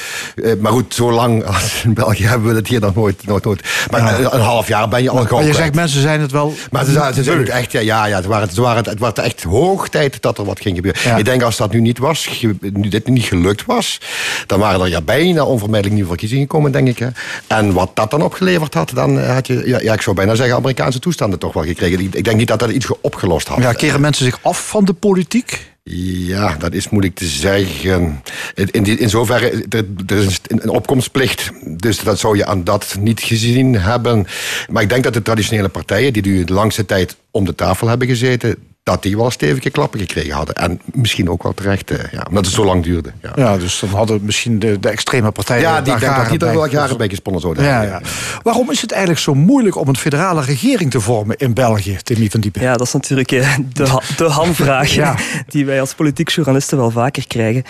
maar 0.59 0.71
goed, 0.71 0.93
zo 0.93 1.11
lang 1.11 1.45
als 1.45 1.83
in 1.83 1.93
België 1.93 2.25
hebben 2.25 2.49
we 2.49 2.55
het 2.55 2.67
hier 2.67 2.79
nog 2.79 2.95
nooit. 2.95 3.25
nooit, 3.25 3.43
nooit. 3.43 3.61
Maar 3.91 4.01
ja. 4.01 4.17
een, 4.17 4.35
een, 4.35 4.41
half 4.41 4.67
jaar 4.67 4.87
ben 4.87 5.03
je 5.03 5.09
al 5.09 5.17
gewoon. 5.17 5.39
Maar 5.39 5.47
je 5.47 5.53
zegt 5.53 5.75
mensen 5.75 6.01
zijn 6.01 6.21
het 6.21 6.31
wel. 6.31 6.53
Maar 6.71 6.85
ze, 6.85 7.11
ze 7.13 7.23
zijn 7.23 7.37
het 7.37 7.49
echt. 7.49 7.71
Ja, 7.71 7.79
ja, 7.79 8.05
ja 8.05 8.15
het, 8.15 8.25
waren, 8.25 8.47
het, 8.47 8.57
waren, 8.57 8.83
het 8.83 8.99
was 8.99 9.13
echt 9.13 9.43
hoog 9.43 9.89
tijd 9.89 10.21
dat 10.21 10.37
er 10.37 10.45
wat 10.45 10.59
ging 10.59 10.75
gebeuren. 10.75 11.01
Ja. 11.03 11.15
Ik 11.15 11.25
denk 11.25 11.41
als 11.41 11.57
dat 11.57 11.71
nu 11.71 11.79
niet 11.79 11.97
was, 11.97 12.43
nu 12.59 12.87
dit 12.87 13.07
niet 13.07 13.23
gelukt 13.23 13.65
was, 13.65 14.01
dan 14.45 14.59
waren 14.59 14.81
er 14.81 14.89
ja 14.89 15.01
bijna 15.01 15.43
onvermijdelijk 15.43 15.93
nieuwe 15.93 16.09
verkiezingen 16.09 16.43
gekomen, 16.43 16.71
denk 16.71 16.87
ik. 16.87 16.99
Hè. 16.99 17.07
En 17.47 17.73
wat 17.73 17.91
dat 17.93 18.11
dan 18.11 18.21
opgeleverd 18.21 18.73
had, 18.73 18.91
dan 18.93 19.19
had 19.19 19.47
je, 19.47 19.67
ja, 19.67 19.79
ja, 19.79 19.93
ik 19.93 20.01
zou 20.01 20.15
bijna 20.15 20.35
zeggen, 20.35 20.55
Amerikaanse 20.55 20.99
toestanden 20.99 21.39
toch 21.39 21.53
wel 21.53 21.63
gekregen. 21.63 21.99
Ik 21.99 22.23
denk 22.23 22.37
niet 22.37 22.47
dat 22.47 22.59
dat 22.59 22.69
iets 22.69 22.87
opgelost 23.01 23.47
had. 23.47 23.57
Ja, 23.57 23.73
keren 23.73 24.01
mensen 24.01 24.25
zich 24.25 24.39
af 24.41 24.67
van 24.67 24.85
de 24.85 24.93
politiek? 24.93 25.73
Ja, 25.91 26.55
dat 26.57 26.73
is 26.73 26.89
moeilijk 26.89 27.15
te 27.15 27.25
zeggen. 27.25 28.21
In, 28.53 28.99
in 28.99 29.09
zoverre, 29.09 29.65
er, 29.69 29.85
er 30.07 30.17
is 30.17 30.39
een 30.47 30.69
opkomstplicht. 30.69 31.51
Dus 31.77 31.99
dat 31.99 32.19
zou 32.19 32.37
je 32.37 32.45
aan 32.45 32.63
dat 32.63 32.95
niet 32.99 33.19
gezien 33.19 33.73
hebben. 33.73 34.27
Maar 34.69 34.83
ik 34.83 34.89
denk 34.89 35.03
dat 35.03 35.13
de 35.13 35.21
traditionele 35.21 35.69
partijen, 35.69 36.13
die 36.13 36.25
nu 36.25 36.43
de 36.43 36.53
langste 36.53 36.85
tijd 36.85 37.17
om 37.31 37.45
de 37.45 37.55
tafel 37.55 37.87
hebben 37.87 38.07
gezeten, 38.07 38.55
dat 38.85 39.03
die 39.03 39.17
wel 39.17 39.31
stevige 39.31 39.69
klappen 39.69 39.99
gekregen 39.99 40.33
hadden. 40.33 40.55
En 40.55 40.81
misschien 40.93 41.29
ook 41.29 41.43
wel 41.43 41.53
terecht, 41.53 41.91
eh, 41.91 42.11
ja, 42.11 42.25
omdat 42.27 42.45
het 42.45 42.53
zo 42.53 42.65
lang 42.65 42.83
duurde. 42.83 43.11
Ja, 43.21 43.31
ja 43.35 43.57
dus 43.57 43.79
dan 43.79 43.89
hadden 43.89 44.19
misschien 44.23 44.59
de, 44.59 44.79
de 44.79 44.89
extreme 44.89 45.31
partijen... 45.31 45.61
Ja, 45.61 45.81
die 45.81 45.97
denk 45.97 46.15
dat 46.15 46.29
die 46.29 46.39
er 46.39 46.53
wel 46.53 46.69
jaren 46.69 46.97
bij 46.97 47.09
gesponnen 47.09 47.41
zouden 47.41 47.63
ja, 47.63 47.81
ja. 47.81 48.01
Waarom 48.43 48.71
is 48.71 48.81
het 48.81 48.91
eigenlijk 48.91 49.21
zo 49.21 49.33
moeilijk 49.33 49.75
om 49.75 49.87
een 49.87 49.97
federale 49.97 50.41
regering 50.41 50.91
te 50.91 51.01
vormen 51.01 51.37
in 51.37 51.53
België, 51.53 51.97
Timmy 52.03 52.29
van 52.29 52.39
Diepen? 52.39 52.61
Ja, 52.61 52.75
dat 52.75 52.87
is 52.87 52.93
natuurlijk 52.93 53.31
eh, 53.31 53.57
de, 53.73 54.01
de 54.17 54.29
hamvraag 54.29 54.89
ja. 54.89 55.15
die 55.47 55.65
wij 55.65 55.79
als 55.79 55.93
politiek 55.93 56.29
journalisten 56.29 56.77
wel 56.77 56.91
vaker 56.91 57.27
krijgen. 57.27 57.63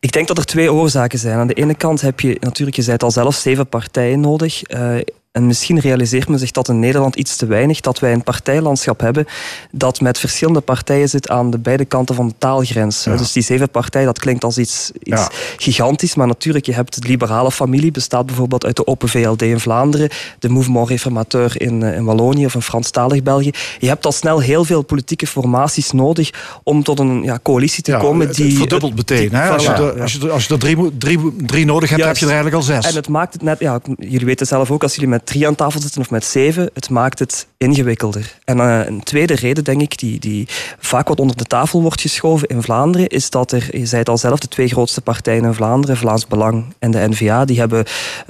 Ik 0.00 0.12
denk 0.12 0.28
dat 0.28 0.38
er 0.38 0.44
twee 0.44 0.72
oorzaken 0.72 1.18
zijn. 1.18 1.38
Aan 1.38 1.46
de 1.46 1.54
ene 1.54 1.74
kant 1.74 2.00
heb 2.00 2.20
je 2.20 2.36
natuurlijk, 2.40 2.76
je 2.76 2.82
zei 2.82 2.94
het 2.94 3.02
al 3.02 3.10
zelf, 3.10 3.34
zeven 3.34 3.68
partijen 3.68 4.20
nodig. 4.20 4.70
Uh, 4.70 4.96
en 5.36 5.46
misschien 5.46 5.78
realiseert 5.78 6.28
men 6.28 6.38
zich 6.38 6.50
dat 6.50 6.68
in 6.68 6.78
Nederland 6.78 7.16
iets 7.16 7.36
te 7.36 7.46
weinig, 7.46 7.80
dat 7.80 7.98
wij 7.98 8.12
een 8.12 8.22
partijlandschap 8.22 9.00
hebben 9.00 9.26
dat 9.70 10.00
met 10.00 10.18
verschillende 10.18 10.60
partijen 10.60 11.08
zit 11.08 11.28
aan 11.28 11.50
de 11.50 11.58
beide 11.58 11.84
kanten 11.84 12.14
van 12.14 12.28
de 12.28 12.34
taalgrens. 12.38 13.04
Ja. 13.04 13.16
Dus 13.16 13.32
die 13.32 13.42
zeven 13.42 13.70
partijen, 13.70 14.06
dat 14.06 14.18
klinkt 14.18 14.44
als 14.44 14.58
iets, 14.58 14.90
iets 15.02 15.20
ja. 15.20 15.30
gigantisch, 15.56 16.14
maar 16.14 16.26
natuurlijk, 16.26 16.66
je 16.66 16.72
hebt 16.72 17.02
de 17.02 17.08
liberale 17.08 17.50
familie, 17.50 17.90
bestaat 17.90 18.26
bijvoorbeeld 18.26 18.64
uit 18.64 18.76
de 18.76 18.86
Open 18.86 19.08
VLD 19.08 19.42
in 19.42 19.60
Vlaanderen, 19.60 20.08
de 20.38 20.48
Mouvement 20.48 20.88
Reformateur 20.88 21.60
in, 21.60 21.82
in 21.82 22.04
Wallonië 22.04 22.44
of 22.44 22.54
in 22.54 22.62
Franstalig 22.62 23.22
België. 23.22 23.50
Je 23.78 23.88
hebt 23.88 24.06
al 24.06 24.12
snel 24.12 24.40
heel 24.40 24.64
veel 24.64 24.82
politieke 24.82 25.26
formaties 25.26 25.92
nodig 25.92 26.58
om 26.62 26.82
tot 26.82 26.98
een 26.98 27.22
ja, 27.22 27.38
coalitie 27.42 27.82
te 27.82 27.96
komen 27.96 28.32
die... 28.32 28.46
Het 28.46 28.56
verdubbelt 28.56 28.96
meteen. 28.96 29.34
Hè? 29.34 29.50
Als, 29.50 29.64
je 29.64 29.72
er, 29.72 30.02
als, 30.02 30.12
je 30.12 30.20
er, 30.20 30.30
als 30.30 30.46
je 30.46 30.52
er 30.52 30.60
drie, 30.60 30.96
drie, 30.98 31.36
drie 31.46 31.64
nodig 31.64 31.88
hebt, 31.88 32.00
Juist. 32.00 32.20
heb 32.20 32.28
je 32.28 32.34
er 32.34 32.40
eigenlijk 32.42 32.56
al 32.56 32.74
zes. 32.74 32.90
En 32.90 32.94
het 32.94 33.08
maakt 33.08 33.32
het 33.32 33.42
net, 33.42 33.58
ja, 33.58 33.80
jullie 33.98 34.26
weten 34.26 34.46
zelf 34.46 34.70
ook, 34.70 34.82
als 34.82 34.94
jullie 34.94 35.08
met 35.08 35.25
drie 35.26 35.46
aan 35.46 35.54
tafel 35.54 35.80
zitten 35.80 36.00
of 36.00 36.10
met 36.10 36.24
zeven, 36.24 36.70
het 36.74 36.90
maakt 36.90 37.18
het 37.18 37.46
ingewikkelder. 37.56 38.38
En 38.44 38.58
uh, 38.58 38.86
een 38.86 39.02
tweede 39.02 39.34
reden, 39.34 39.64
denk 39.64 39.80
ik, 39.80 39.98
die, 39.98 40.18
die 40.18 40.48
vaak 40.78 41.08
wat 41.08 41.20
onder 41.20 41.36
de 41.36 41.44
tafel 41.44 41.82
wordt 41.82 42.00
geschoven 42.00 42.48
in 42.48 42.62
Vlaanderen, 42.62 43.06
is 43.06 43.30
dat 43.30 43.52
er, 43.52 43.68
je 43.70 43.86
zei 43.86 44.00
het 44.00 44.08
al 44.08 44.18
zelf, 44.18 44.38
de 44.38 44.48
twee 44.48 44.68
grootste 44.68 45.00
partijen 45.00 45.44
in 45.44 45.54
Vlaanderen, 45.54 45.96
Vlaams 45.96 46.26
Belang 46.26 46.64
en 46.78 46.90
de 46.90 47.08
N-VA, 47.08 47.44
die 47.44 47.58
hebben 47.58 47.84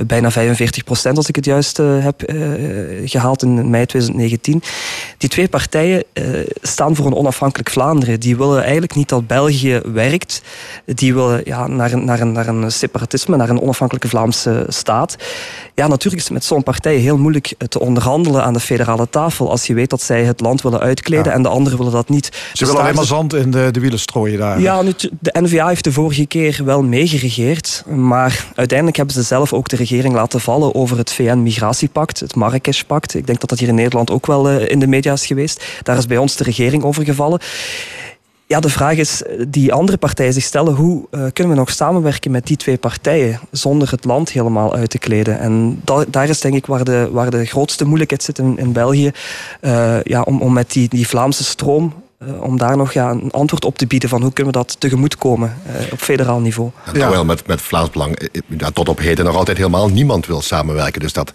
bijna 0.07 0.31
45 0.31 0.85
procent, 0.85 1.17
als 1.17 1.29
ik 1.29 1.37
het 1.37 1.45
juist 1.45 1.79
uh, 1.79 2.05
heb 2.05 2.33
uh, 2.33 3.09
gehaald 3.09 3.43
in 3.43 3.71
mei 3.71 3.87
2019. 3.87 4.63
Die 5.19 5.29
twee 5.29 5.49
partijen 5.49 6.05
staan 6.63 6.97
voor 6.97 7.07
een 7.07 7.15
onafhankelijk 7.15 7.71
Vlaanderen. 7.71 8.21
Die 8.21 8.37
willen 8.37 8.63
eigenlijk 8.63 8.95
niet 8.95 9.09
dat 9.09 9.27
België 9.27 9.81
werkt. 9.85 10.43
Die 10.85 11.15
willen 11.15 11.41
ja, 11.45 11.67
naar, 11.67 11.93
een, 11.93 12.05
naar, 12.05 12.21
een, 12.21 12.33
naar 12.33 12.47
een 12.47 12.73
separatisme, 12.73 13.37
naar 13.37 13.51
een 13.51 13.61
onafhankelijke 13.61 14.09
Vlaamse 14.09 14.67
staat. 14.69 15.17
Ja, 15.75 15.87
natuurlijk 15.87 16.17
is 16.17 16.25
het 16.25 16.33
met 16.33 16.45
zo'n 16.45 16.63
partij 16.63 16.86
heel 16.95 17.18
moeilijk 17.18 17.55
te 17.68 17.80
onderhandelen 17.80 18.45
aan 18.45 18.53
de 18.53 18.61
federale 18.61 19.09
tafel 19.11 19.51
als 19.51 19.66
je 19.66 19.74
weet 19.74 19.91
dat 19.91 20.03
zij 20.03 20.24
het 20.24 20.41
land 20.41 20.62
willen 20.62 20.80
uitkleden 20.80 21.32
en 21.32 21.43
de 21.43 21.49
anderen 21.49 21.78
willen 21.78 21.93
dat 21.93 22.09
niet. 22.09 22.24
Ze 22.24 22.32
Dus 22.51 22.61
willen 22.61 22.82
alleen 22.82 22.95
maar 22.95 23.05
zand 23.05 23.34
in 23.34 23.51
de, 23.51 23.68
de 23.70 23.80
wielen 23.80 23.99
strooien 23.99 24.39
daar. 24.39 24.61
ja, 24.61 24.82
nu, 24.82 24.93
de 25.20 25.34
NVA 25.41 25.68
heeft 25.68 25.84
de 25.84 25.93
vorige 25.93 26.26
keer 26.26 26.61
wel 26.64 26.82
meegeregeerd, 26.82 27.84
maar 27.87 28.47
uiteindelijk 28.55 28.97
hebben 28.97 29.14
ze 29.14 29.22
zelf 29.22 29.53
ook 29.53 29.68
de 29.68 29.76
regering 29.76 30.14
laten 30.14 30.41
vallen 30.41 30.74
over 30.74 30.97
het 30.99 31.12
VN-migratiepact, 31.12 32.20
het 32.20 32.34
Marrakesh-pact. 32.34 33.14
Ik 33.14 33.26
denk 33.26 33.41
dat 33.41 33.49
dat 33.51 33.59
hier 33.59 33.68
in 33.68 33.74
Nederland 33.74 34.11
ook 34.11 34.26
wel 34.26 34.49
eh, 34.49 34.68
in 34.68 34.78
de 34.78 34.87
media 34.87 35.12
is 35.12 35.26
geweest. 35.26 35.64
Daar 35.82 35.97
is 35.97 36.07
bij 36.07 36.16
ons 36.18 36.37
de 36.37 36.45
regering 36.45 36.82
over 36.84 37.05
gevallen. 37.05 37.41
Ja, 38.49 38.61
de 38.61 38.69
vraag 38.69 38.97
is, 38.97 39.23
eh, 39.23 39.45
die 39.49 39.73
andere 39.73 39.99
partijen 39.99 40.33
zich 40.33 40.43
stellen, 40.45 40.75
hoe 40.75 41.07
eh, 41.11 41.21
kunnen 41.33 41.53
we 41.53 41.59
nog 41.59 41.71
samenwerken 41.71 42.31
met 42.31 42.47
die 42.47 42.57
twee 42.57 42.77
partijen 42.77 43.41
zonder 43.51 43.91
het 43.91 44.05
land 44.05 44.31
helemaal 44.31 44.75
uit 44.75 44.91
te 44.91 44.99
kleden? 44.99 45.39
En 45.39 45.81
da- 45.85 46.05
daar 46.09 46.29
is 46.29 46.41
denk 46.41 46.55
ik 46.55 46.67
waar 46.67 46.85
de, 46.85 47.09
waar 47.13 47.31
de 47.31 47.45
grootste 47.45 47.85
moeilijkheid 47.85 48.23
zit 48.23 48.39
in, 48.39 48.59
in 48.59 48.73
België, 48.73 49.11
eh, 49.61 50.03
ja, 50.03 50.23
om, 50.23 50.43
om 50.43 50.53
met 50.53 50.73
die, 50.73 50.89
die 50.89 51.09
Vlaamse 51.09 51.45
stroom, 51.45 51.93
eh, 52.19 52.43
om 52.43 52.59
daar 52.59 52.77
nog 52.77 52.93
ja, 52.93 53.11
een 53.11 53.31
antwoord 53.31 53.64
op 53.64 53.79
te 53.79 53.87
bieden 53.87 54.09
van 54.09 54.23
hoe 54.23 54.33
kunnen 54.33 54.53
we 54.53 54.59
dat 54.59 54.77
tegemoetkomen 54.81 55.57
eh, 55.67 55.93
op 55.93 55.99
federaal 56.01 56.41
niveau. 56.41 56.71
En 56.85 56.93
Terwijl 56.93 57.25
met, 57.25 57.47
met 57.47 57.61
Vlaams 57.61 57.91
Belang 57.91 58.17
eh, 58.17 58.41
ja, 58.59 58.71
tot 58.71 58.89
op 58.89 58.99
heden 58.99 59.25
nog 59.25 59.37
altijd 59.37 59.57
helemaal 59.57 59.89
niemand 59.89 60.27
wil 60.27 60.43
samenwerken. 60.43 61.01
Dus 61.01 61.12
dat 61.12 61.31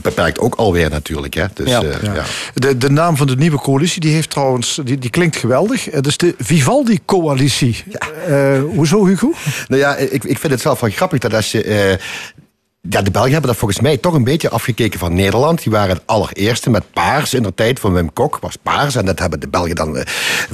beperkt 0.00 0.38
ook 0.38 0.54
alweer 0.54 0.90
natuurlijk. 0.90 1.34
Hè. 1.34 1.44
Dus, 1.54 1.68
Ja. 1.70 1.82
eh, 1.82 2.02
Ja. 2.02 2.14
ja. 2.14 2.24
De, 2.54 2.76
de 2.78 2.90
naam 2.90 3.16
van 3.16 3.26
de 3.26 3.36
nieuwe 3.36 3.58
coalitie 3.58 4.00
die 4.00 4.12
heeft 4.14 4.30
trouwens, 4.30 4.80
die, 4.84 4.98
die 4.98 5.10
klinkt 5.10 5.36
geweldig. 5.36 5.84
Het 5.84 6.06
is 6.06 6.16
de 6.16 6.34
Vivaldi-coalitie. 6.38 7.84
Eh, 8.26 8.60
hoezo, 8.74 9.06
Hugo? 9.06 9.32
Nou 9.68 9.80
ja, 9.80 9.96
ik, 9.96 10.24
ik 10.24 10.38
vind 10.38 10.52
het 10.52 10.60
zelf 10.60 10.80
wel 10.80 10.90
grappig 10.90 11.18
dat 11.18 11.34
als 11.34 11.52
je. 11.52 11.98
Eh, 12.88 12.92
ja, 12.92 13.02
de 13.02 13.10
Belgen 13.10 13.32
hebben 13.32 13.50
dat 13.50 13.58
volgens 13.58 13.80
mij 13.80 13.96
toch 13.96 14.14
een 14.14 14.24
beetje 14.24 14.50
afgekeken 14.50 14.98
van 14.98 15.14
Nederland. 15.14 15.62
Die 15.62 15.72
waren 15.72 15.94
het 15.94 16.02
allereerste 16.04 16.70
met 16.70 16.92
paars 16.92 17.34
in 17.34 17.42
de 17.42 17.54
tijd 17.54 17.80
van 17.80 17.92
Wim 17.92 18.12
Kok. 18.12 18.38
Was 18.40 18.56
paars. 18.62 18.94
En 18.94 19.04
dat 19.04 19.18
hebben 19.18 19.40
de 19.40 19.48
Belgen 19.48 19.74
dan 19.74 19.96
eh, 19.96 20.04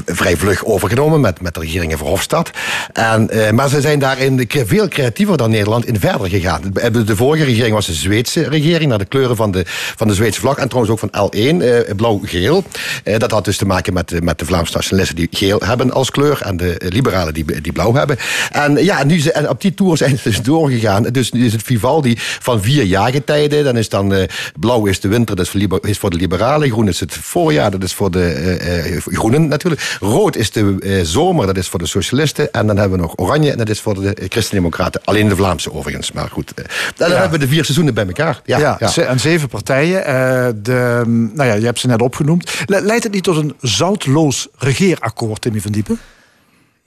vrij 0.07 0.37
vlug 0.37 0.65
overgenomen 0.65 1.21
met, 1.21 1.41
met 1.41 1.55
de 1.55 1.61
regering 1.61 1.91
in 1.91 1.99
Verhofstadt. 1.99 2.51
En, 2.93 3.31
eh, 3.31 3.51
maar 3.51 3.69
ze 3.69 3.81
zijn 3.81 3.99
daarin 3.99 4.49
veel 4.49 4.89
creatiever 4.89 5.37
dan 5.37 5.51
Nederland 5.51 5.87
in 5.87 6.01
verder 6.01 6.29
gegaan. 6.29 6.61
De, 6.73 7.05
de 7.05 7.17
vorige 7.17 7.45
regering 7.45 7.75
was 7.75 7.87
de 7.87 7.93
Zweedse 7.93 8.49
regering. 8.49 8.91
Naar 8.91 8.99
de 8.99 9.05
kleuren 9.05 9.37
van 9.37 9.51
de, 9.51 9.63
van 9.97 10.09
de 10.09 10.15
Zweedse 10.15 10.41
vlag. 10.41 10.57
En 10.57 10.69
trouwens 10.69 10.93
ook 10.93 11.11
van 11.11 11.31
L1, 11.31 11.63
eh, 11.63 11.95
blauw-geel. 11.97 12.65
Eh, 13.05 13.19
dat 13.19 13.31
had 13.31 13.45
dus 13.45 13.57
te 13.57 13.67
maken 13.67 13.93
met, 13.93 14.23
met 14.23 14.39
de 14.39 14.45
Vlaamse 14.45 14.73
nationalisten 14.75 15.17
die 15.17 15.29
geel 15.31 15.61
hebben 15.65 15.93
als 15.93 16.11
kleur. 16.11 16.43
En 16.43 16.57
de 16.57 16.79
eh, 16.79 16.89
liberalen 16.89 17.35
die, 17.35 17.61
die 17.61 17.73
blauw 17.73 17.95
hebben. 17.95 18.19
En 18.51 18.85
ja, 18.85 19.05
nu 19.05 19.21
ze, 19.21 19.33
en 19.33 19.49
op 19.49 19.61
die 19.61 19.75
tour 19.75 19.97
zijn 19.97 20.19
ze 20.19 20.29
dus 20.29 20.43
doorgegaan. 20.43 21.03
Dus 21.03 21.33
nu 21.33 21.45
is 21.47 21.53
het 21.53 21.63
Vivaldi 21.63 22.19
van 22.41 22.63
vier 22.63 22.83
jaargetijden. 22.83 23.65
Dan 23.65 23.77
is 23.77 23.89
dan 23.89 24.15
eh, 24.15 24.29
blauw 24.61 24.87
is 24.87 25.01
de 25.01 25.09
winter, 25.09 25.37
dat 25.37 25.45
is 25.45 25.51
voor, 25.51 25.61
liber- 25.61 25.89
is 25.89 25.99
voor 25.99 26.11
de 26.11 26.17
liberalen. 26.17 26.71
Groen 26.71 26.89
is 26.89 27.01
het 27.01 27.15
voorjaar, 27.15 27.71
dat 27.71 27.83
is 27.83 27.95
voor 27.95 28.11
de 28.11 28.25
eh, 28.33 28.97
groenen 29.17 29.49
natuurlijk. 29.49 29.97
Rood 30.01 30.37
is 30.37 30.51
de 30.51 31.01
zomer, 31.05 31.47
dat 31.47 31.57
is 31.57 31.69
voor 31.69 31.79
de 31.79 31.87
socialisten. 31.87 32.53
En 32.53 32.67
dan 32.67 32.77
hebben 32.77 32.97
we 32.99 33.05
nog 33.05 33.13
oranje, 33.17 33.51
en 33.51 33.59
dat 33.59 33.69
is 33.69 33.81
voor 33.81 33.95
de 34.01 34.17
christendemocraten. 34.29 35.01
Alleen 35.05 35.29
de 35.29 35.37
Vlaamse 35.37 35.73
overigens, 35.73 36.13
maar 36.13 36.29
goed. 36.31 36.53
dan 36.97 37.11
hebben 37.11 37.31
we 37.31 37.39
de 37.39 37.49
vier 37.49 37.63
seizoenen 37.65 37.95
bij 37.95 38.07
elkaar. 38.07 38.41
Ja, 38.45 38.59
Ja, 38.59 38.77
ja. 38.81 38.89
ze- 38.89 39.03
en 39.03 39.21
zeven 39.21 39.49
partijen. 39.49 40.03
De, 40.63 41.03
nou 41.35 41.49
ja, 41.49 41.55
je 41.55 41.65
hebt 41.65 41.79
ze 41.79 41.87
net 41.87 42.03
opgenoemd. 42.03 42.51
Le- 42.67 42.81
Leidt 42.81 43.03
het 43.05 43.13
niet 43.13 43.23
tot 43.23 43.37
een 43.37 43.55
zoutloos 43.61 44.49
regeerakkoord, 44.59 45.41
Timmy 45.41 45.61
van 45.61 45.73
Diepen? 45.73 45.99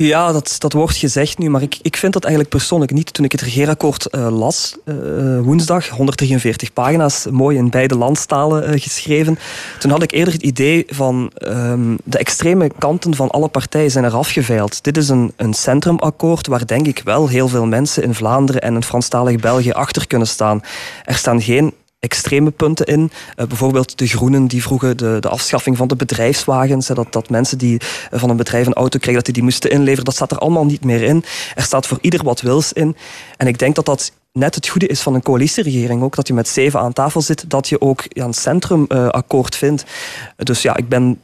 Ja, 0.04 0.32
dat, 0.32 0.56
dat 0.58 0.74
wordt 0.74 0.98
gezegd 0.98 1.38
nu, 1.38 1.50
maar 1.50 1.62
ik, 1.62 1.78
ik 1.82 1.98
vind 1.98 2.14
dat 2.14 2.24
eigenlijk 2.24 2.56
persoonlijk 2.56 2.92
niet. 2.92 3.14
Toen 3.14 3.26
ik 3.26 3.32
het 3.32 3.42
regeerakkoord 3.42 4.06
eh, 4.06 4.38
las, 4.38 4.76
eh, 4.86 4.96
woensdag, 5.40 5.90
143 5.90 6.74
pagina's, 6.74 7.26
mooi 7.32 7.58
in 7.58 7.70
beide 7.70 7.98
landstalen 7.98 8.66
eh, 8.66 8.82
geschreven, 8.82 9.40
toen 9.80 9.92
had 9.92 10.04
ik 10.04 10.12
eerder 10.12 10.34
het 10.34 10.44
idee 10.44 10.86
van 10.88 11.32
ehm, 11.34 11.96
de 12.04 12.18
extreme 12.18 12.72
kanten 12.78 13.16
van 13.16 13.30
alle 13.30 13.48
partijen 13.48 13.92
zijn 13.92 14.06
eraf 14.06 14.30
geveild. 14.30 14.84
Dit 14.84 14.98
is 14.98 15.10
een, 15.10 15.34
een 15.36 15.54
centrumakkoord 15.54 16.48
waar 16.48 16.68
denk 16.68 16.88
ik 16.88 17.02
wel 17.04 17.28
heel 17.28 17.48
veel 17.48 17.66
mensen 17.66 18.04
in 18.04 18.14
Vlaanderen 18.14 18.62
en 18.62 18.76
in 18.76 18.84
Franstalig 18.84 19.40
België 19.40 19.72
achter 19.72 20.08
kunnen 20.08 20.28
staan. 20.28 20.62
Er 21.06 21.16
staan 21.16 21.42
geen 21.42 21.74
extreme 22.00 22.52
punten 22.52 22.86
in. 22.86 23.12
Eh, 23.36 23.48
bijvoorbeeld 23.48 23.98
de 23.98 24.08
Groenen 24.08 24.48
die 24.48 24.62
vroegen 24.62 24.98
de, 24.98 25.18
de 25.20 25.30
afschaffing 25.30 25.78
van 25.78 25.88
de 25.88 25.96
bedrijfswagens. 25.96 26.88
dat, 26.88 27.14
dat 27.14 27.30
mensen 27.30 27.58
die 27.58 27.82
eh, 28.12 28.20
van 28.20 28.30
een 28.30 28.38
bedrijf 28.38 28.66
een 28.66 28.74
auto 28.74 28.98
kregen, 28.98 29.16
dat 29.16 29.26
die 29.26 29.34
die 29.34 29.44
moesten 29.44 29.72
inleveren. 29.72 30.06
Dat 30.06 30.16
staat 30.16 30.32
er 30.32 30.38
allemaal 30.38 30.66
niet 30.66 30.84
meer 30.84 31.02
in. 31.04 31.24
Er 31.56 31.64
staat 31.64 31.88
voor 31.88 31.98
ieder 32.02 32.24
wat 32.24 32.42
wils 32.42 32.74
in. 32.74 32.96
En 33.38 33.48
ik 33.48 33.60
denk 33.60 33.76
dat 33.76 33.86
dat 33.86 34.12
net 34.32 34.56
het 34.56 34.68
goede 34.68 34.88
is 34.88 35.02
van 35.02 35.14
een 35.14 35.22
coalitieregering 35.22 36.02
ook. 36.02 36.16
Dat 36.16 36.28
je 36.28 36.34
met 36.34 36.48
zeven 36.48 36.80
aan 36.80 36.94
tafel 36.94 37.22
zit. 37.22 37.50
Dat 37.50 37.70
je 37.70 37.82
ook 37.82 38.04
ja, 38.08 38.26
een 38.26 38.34
centrumakkoord 38.34 39.56
vindt. 39.56 39.84
Dus 40.36 40.62
ja, 40.62 40.76
ik 40.76 40.90
ben 40.90 41.20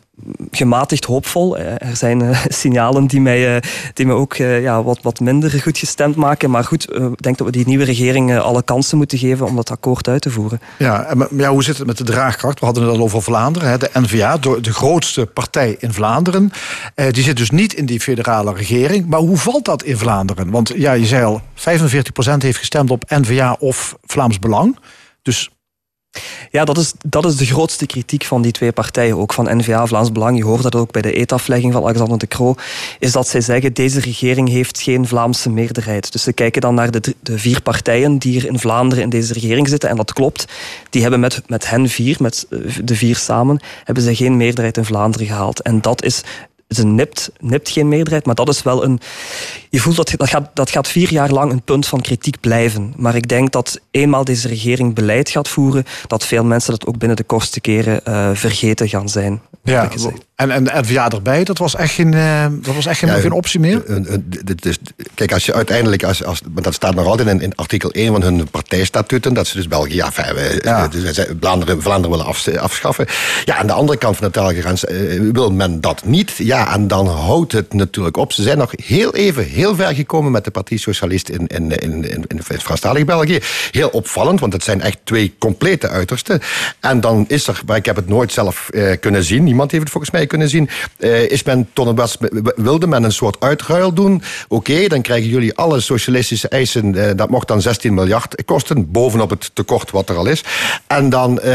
gematigd 0.51 1.05
hoopvol. 1.05 1.57
Er 1.57 1.95
zijn 1.95 2.21
eh, 2.21 2.45
signalen 2.61 3.07
die 3.07 3.21
mij, 3.21 3.55
eh, 3.55 3.61
die 3.93 4.11
ook 4.11 4.33
eh, 4.33 4.61
ja, 4.61 4.83
wat, 4.83 4.99
wat 5.01 5.19
minder 5.19 5.51
goed 5.61 5.77
gestemd 5.77 6.15
maken. 6.15 6.49
Maar 6.49 6.63
goed, 6.63 6.91
ik 6.93 7.21
denk 7.21 7.37
dat 7.37 7.47
we 7.47 7.51
die 7.51 7.65
nieuwe 7.65 7.83
regering 7.83 8.37
alle 8.37 8.63
kansen 8.63 8.97
moeten 8.97 9.17
geven 9.17 9.45
om 9.45 9.55
dat 9.55 9.71
akkoord 9.71 10.07
uit 10.07 10.21
te 10.21 10.29
voeren. 10.29 10.61
Ja, 10.77 11.05
en 11.05 11.27
ja, 11.37 11.49
hoe 11.49 11.63
zit 11.63 11.77
het 11.77 11.87
met 11.87 11.97
de 11.97 12.03
draagkracht? 12.03 12.59
We 12.59 12.65
hadden 12.65 12.83
het 12.83 12.97
al 12.97 13.03
over 13.03 13.21
Vlaanderen. 13.21 13.69
Hè. 13.69 13.77
De 13.77 13.89
N-VA, 13.93 14.37
de 14.37 14.73
grootste 14.73 15.25
partij 15.25 15.75
in 15.79 15.93
Vlaanderen. 15.93 16.51
Die 17.11 17.23
zit 17.23 17.37
dus 17.37 17.49
niet 17.49 17.73
in 17.73 17.85
die 17.85 17.99
federale 17.99 18.53
regering. 18.53 19.07
Maar 19.07 19.19
hoe 19.19 19.37
valt 19.37 19.65
dat 19.65 19.83
in 19.83 19.97
Vlaanderen? 19.97 20.49
Want 20.49 20.71
ja, 20.75 20.91
je 20.91 21.05
zei 21.05 21.25
al, 21.25 21.41
45% 21.55 21.63
heeft 22.37 22.57
gestemd 22.57 22.91
op 22.91 23.03
N-VA 23.07 23.55
of 23.59 23.95
Vlaams 24.03 24.39
Belang. 24.39 24.77
Dus 25.21 25.49
Ja, 26.51 26.65
dat 26.65 26.77
is, 26.77 26.93
dat 27.05 27.25
is 27.25 27.35
de 27.35 27.45
grootste 27.45 27.85
kritiek 27.85 28.23
van 28.23 28.41
die 28.41 28.51
twee 28.51 28.71
partijen, 28.71 29.17
ook 29.17 29.33
van 29.33 29.57
N-VA, 29.57 29.85
Vlaams 29.85 30.11
Belang. 30.11 30.37
Je 30.37 30.43
hoort 30.43 30.63
dat 30.63 30.75
ook 30.75 30.91
bij 30.91 31.01
de 31.01 31.13
eetaflegging 31.13 31.73
van 31.73 31.83
Alexander 31.83 32.17
de 32.17 32.27
Croo, 32.27 32.55
is 32.99 33.11
dat 33.11 33.27
zij 33.27 33.41
zeggen, 33.41 33.73
deze 33.73 33.99
regering 33.99 34.49
heeft 34.49 34.81
geen 34.81 35.07
Vlaamse 35.07 35.49
meerderheid. 35.49 36.11
Dus 36.11 36.23
ze 36.23 36.33
kijken 36.33 36.61
dan 36.61 36.75
naar 36.75 36.91
de, 36.91 37.15
de 37.19 37.39
vier 37.39 37.61
partijen 37.61 38.17
die 38.17 38.31
hier 38.31 38.45
in 38.45 38.59
Vlaanderen 38.59 39.03
in 39.03 39.09
deze 39.09 39.33
regering 39.33 39.67
zitten, 39.67 39.89
en 39.89 39.95
dat 39.95 40.13
klopt. 40.13 40.45
Die 40.89 41.01
hebben 41.01 41.19
met, 41.19 41.41
met 41.47 41.69
hen 41.69 41.89
vier, 41.89 42.15
met 42.19 42.45
eh, 42.49 42.59
de 42.83 42.95
vier 42.95 43.15
samen, 43.15 43.59
hebben 43.83 44.03
ze 44.03 44.15
geen 44.15 44.37
meerderheid 44.37 44.77
in 44.77 44.85
Vlaanderen 44.85 45.27
gehaald. 45.27 45.61
En 45.61 45.81
dat 45.81 46.03
is 46.03 46.23
ze 46.69 46.85
nipt, 46.85 47.31
nipt 47.39 47.69
geen 47.69 47.87
meerderheid, 47.87 48.25
maar 48.25 48.35
dat 48.35 48.49
is 48.49 48.63
wel 48.63 48.83
een. 48.83 48.99
Je 49.73 49.79
voelt 49.79 49.95
dat 49.95 50.13
dat 50.17 50.29
gaat, 50.29 50.49
dat 50.53 50.69
gaat 50.69 50.87
vier 50.87 51.11
jaar 51.11 51.29
lang 51.29 51.51
een 51.51 51.61
punt 51.61 51.85
van 51.87 52.01
kritiek 52.01 52.39
blijven. 52.39 52.93
Maar 52.97 53.15
ik 53.15 53.27
denk 53.27 53.51
dat 53.51 53.79
eenmaal 53.91 54.23
deze 54.23 54.47
regering 54.47 54.95
beleid 54.95 55.29
gaat 55.29 55.47
voeren, 55.47 55.83
dat 56.07 56.25
veel 56.25 56.43
mensen 56.43 56.71
dat 56.71 56.85
ook 56.85 56.97
binnen 56.97 57.17
de 57.17 57.23
kortste 57.23 57.61
keren 57.61 58.05
eh, 58.05 58.29
vergeten 58.33 58.89
gaan 58.89 59.09
zijn. 59.09 59.41
ja, 59.63 59.89
en, 60.35 60.51
en 60.51 60.63
N-VA 60.63 61.09
erbij, 61.09 61.43
dat 61.43 61.57
was 61.57 61.75
echt 61.75 61.93
geen, 61.93 62.13
eh, 62.13 62.45
dat 62.61 62.75
was 62.75 62.85
echt 62.85 62.99
geen, 62.99 63.09
Ja, 63.09 63.15
geen 63.19 63.31
optie 63.31 63.59
meer. 63.59 63.81
Een- 63.85 64.13
een- 64.13 64.25
dit 64.45 64.65
is- 64.65 64.77
kijk, 65.13 65.33
als 65.33 65.45
je 65.45 65.53
uiteindelijk, 65.53 66.03
als, 66.03 66.23
als, 66.23 66.41
maar 66.53 66.63
dat 66.63 66.73
staat 66.73 66.95
nog 66.95 67.05
altijd 67.05 67.27
in, 67.27 67.41
in 67.41 67.55
artikel 67.55 67.91
1 67.91 68.11
van 68.11 68.21
hun 68.21 68.47
partijstatuten, 68.51 69.33
dat 69.33 69.47
ze 69.47 69.55
dus 69.57 69.67
België, 69.67 69.95
ja, 69.95 70.11
Ja. 70.61 70.87
dus 70.87 71.15
wij 71.15 71.27
Vlaanderen, 71.39 71.81
Vlaanderen 71.81 72.17
willen 72.17 72.25
af- 72.31 72.47
afschaffen. 72.57 73.05
Ja, 73.45 73.55
aan 73.57 73.67
de 73.67 73.73
andere 73.73 73.97
kant 73.97 74.17
van 74.17 74.25
de 74.27 74.33
telgrens 74.33 74.85
eh, 74.85 75.21
wil 75.31 75.51
men 75.51 75.81
dat 75.81 76.05
niet. 76.05 76.31
Ja, 76.37 76.73
en 76.73 76.87
dan 76.87 77.07
houdt 77.07 77.51
het 77.51 77.73
natuurlijk 77.73 78.17
op. 78.17 78.33
Ze 78.33 78.41
zijn 78.43 78.57
nog 78.57 78.71
heel 78.85 79.15
even, 79.15 79.43
heel 79.43 79.62
ver 79.71 79.95
gekomen 79.95 80.31
met 80.31 80.43
de 80.43 80.51
Partij 80.51 80.77
Socialist 80.77 81.29
in, 81.29 81.47
in, 81.47 81.71
in, 81.71 82.09
in, 82.11 82.25
in 82.27 82.41
Franstalig 82.41 83.05
België. 83.05 83.39
Heel 83.71 83.89
opvallend, 83.89 84.39
want 84.39 84.53
het 84.53 84.63
zijn 84.63 84.81
echt 84.81 84.97
twee 85.03 85.35
complete 85.39 85.89
uitersten. 85.89 86.41
En 86.79 87.01
dan 87.01 87.25
is 87.27 87.47
er, 87.47 87.61
maar 87.65 87.77
ik 87.77 87.85
heb 87.85 87.95
het 87.95 88.07
nooit 88.07 88.31
zelf 88.31 88.69
eh, 88.69 88.99
kunnen 88.99 89.23
zien, 89.23 89.43
niemand 89.43 89.71
heeft 89.71 89.83
het 89.83 89.91
volgens 89.91 90.13
mij 90.13 90.27
kunnen 90.27 90.49
zien, 90.49 90.69
eh, 90.99 91.29
is 91.29 91.43
men 91.43 91.67
een 91.73 91.95
was, 91.95 92.17
wilde 92.55 92.87
men 92.87 93.03
een 93.03 93.11
soort 93.11 93.39
uitruil 93.39 93.93
doen. 93.93 94.21
Oké, 94.47 94.87
dan 94.87 95.01
krijgen 95.01 95.29
jullie 95.29 95.55
alle 95.55 95.79
socialistische 95.79 96.47
eisen, 96.47 96.95
eh, 96.95 97.15
dat 97.15 97.29
mocht 97.29 97.47
dan 97.47 97.61
16 97.61 97.93
miljard 97.93 98.45
kosten, 98.45 98.91
bovenop 98.91 99.29
het 99.29 99.51
tekort 99.53 99.91
wat 99.91 100.09
er 100.09 100.15
al 100.15 100.25
is. 100.25 100.43
En 100.87 101.09
dan, 101.09 101.39
eh, 101.39 101.51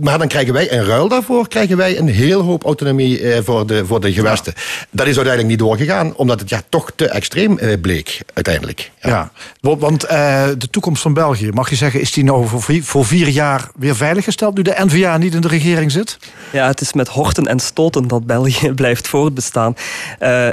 maar 0.00 0.18
dan 0.18 0.28
krijgen 0.28 0.52
wij 0.52 0.66
in 0.66 0.82
ruil 0.82 1.08
daarvoor 1.08 1.48
krijgen 1.48 1.76
wij 1.76 1.98
een 1.98 2.08
heel 2.08 2.42
hoop 2.42 2.64
autonomie 2.64 3.42
voor, 3.42 3.66
de, 3.66 3.86
voor 3.86 4.00
de 4.00 4.12
gewesten. 4.12 4.54
Dat 4.90 5.06
is 5.06 5.16
uiteindelijk 5.16 5.48
niet 5.48 5.58
doorgegaan, 5.58 6.16
omdat 6.16 6.40
het 6.40 6.48
ja, 6.48 6.62
toch 6.68 6.90
te 6.94 7.08
extreem 7.08 7.47
eh, 7.56 7.80
bleek 7.80 8.20
uiteindelijk. 8.34 8.90
Ja, 9.00 9.30
want 9.60 9.80
want, 9.80 10.04
eh, 10.04 10.48
de 10.58 10.70
toekomst 10.70 11.02
van 11.02 11.14
België, 11.14 11.50
mag 11.50 11.70
je 11.70 11.76
zeggen, 11.76 12.00
is 12.00 12.12
die 12.12 12.24
nou 12.24 12.46
voor 12.46 12.62
vier, 12.62 12.84
voor 12.84 13.06
vier 13.06 13.28
jaar 13.28 13.70
weer 13.76 13.96
veiliggesteld 13.96 14.56
nu 14.56 14.62
de 14.62 14.74
N-VA 14.84 15.16
niet 15.16 15.34
in 15.34 15.40
de 15.40 15.48
regering 15.48 15.90
zit? 15.90 16.18
Ja, 16.52 16.66
het 16.66 16.80
is 16.80 16.92
met 16.92 17.08
horten 17.08 17.46
en 17.46 17.58
stoten 17.58 18.08
dat 18.08 18.26
België 18.26 18.72
blijft 18.82 19.08
voortbestaan. 19.08 19.74
Eh, 20.18 20.48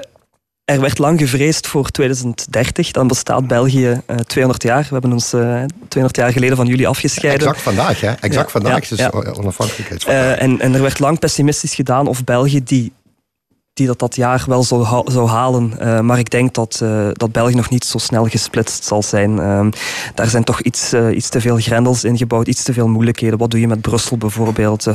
er 0.65 0.81
werd 0.81 0.97
lang 0.97 1.19
gevreesd 1.19 1.67
voor 1.67 1.89
2030. 1.89 2.91
Dan 2.91 3.07
bestaat 3.07 3.47
België 3.47 4.01
eh 4.05 4.15
200 4.17 4.63
jaar. 4.63 4.81
We 4.81 4.87
hebben 4.91 5.11
ons 5.11 5.33
eh 5.33 5.39
200 5.87 6.15
jaar 6.15 6.31
geleden 6.31 6.57
van 6.57 6.65
jullie 6.65 6.87
afgescheiden. 6.87 7.47
Exact 7.47 7.61
vandaag, 7.61 8.01
hè? 8.01 8.11
Exact 8.11 8.45
Ja, 8.45 8.59
vandaag 8.59 8.89
ja, 8.89 8.95
is 8.95 8.99
ja. 8.99 9.09
onafhankelijkheidsvandaag. 9.09 10.37
Eh, 10.37 10.41
en, 10.41 10.59
en 10.59 10.73
er 10.73 10.81
werd 10.81 10.99
lang 10.99 11.19
pessimistisch 11.19 11.75
gedaan 11.75 12.07
of 12.07 12.23
België 12.23 12.63
die 12.63 12.91
die 13.75 13.87
dat, 13.87 13.99
dat 13.99 14.15
jaar 14.15 14.43
wel 14.47 14.63
zou, 14.63 14.83
ha- 14.83 15.03
zou 15.05 15.27
halen. 15.27 15.73
Eh, 15.79 15.99
maar 15.99 16.19
ik 16.19 16.29
denk 16.29 16.53
dat, 16.53 16.79
eh, 16.83 17.07
dat 17.13 17.31
België 17.31 17.55
nog 17.55 17.69
niet 17.69 17.85
zo 17.85 17.97
snel 17.97 18.25
gesplitst 18.25 18.83
zal 18.83 19.03
zijn. 19.03 19.39
Ehm, 19.39 19.69
daar 20.13 20.27
zijn 20.27 20.43
toch 20.43 20.61
iets, 20.61 20.93
eh, 20.93 21.15
iets 21.15 21.29
te 21.29 21.41
veel 21.41 21.57
grendels 21.57 22.03
ingebouwd, 22.03 22.47
iets 22.47 22.63
te 22.63 22.73
veel 22.73 22.87
moeilijkheden. 22.87 23.37
Wat 23.37 23.51
doe 23.51 23.59
je 23.59 23.67
met 23.67 23.81
Brussel 23.81 24.17
bijvoorbeeld? 24.17 24.87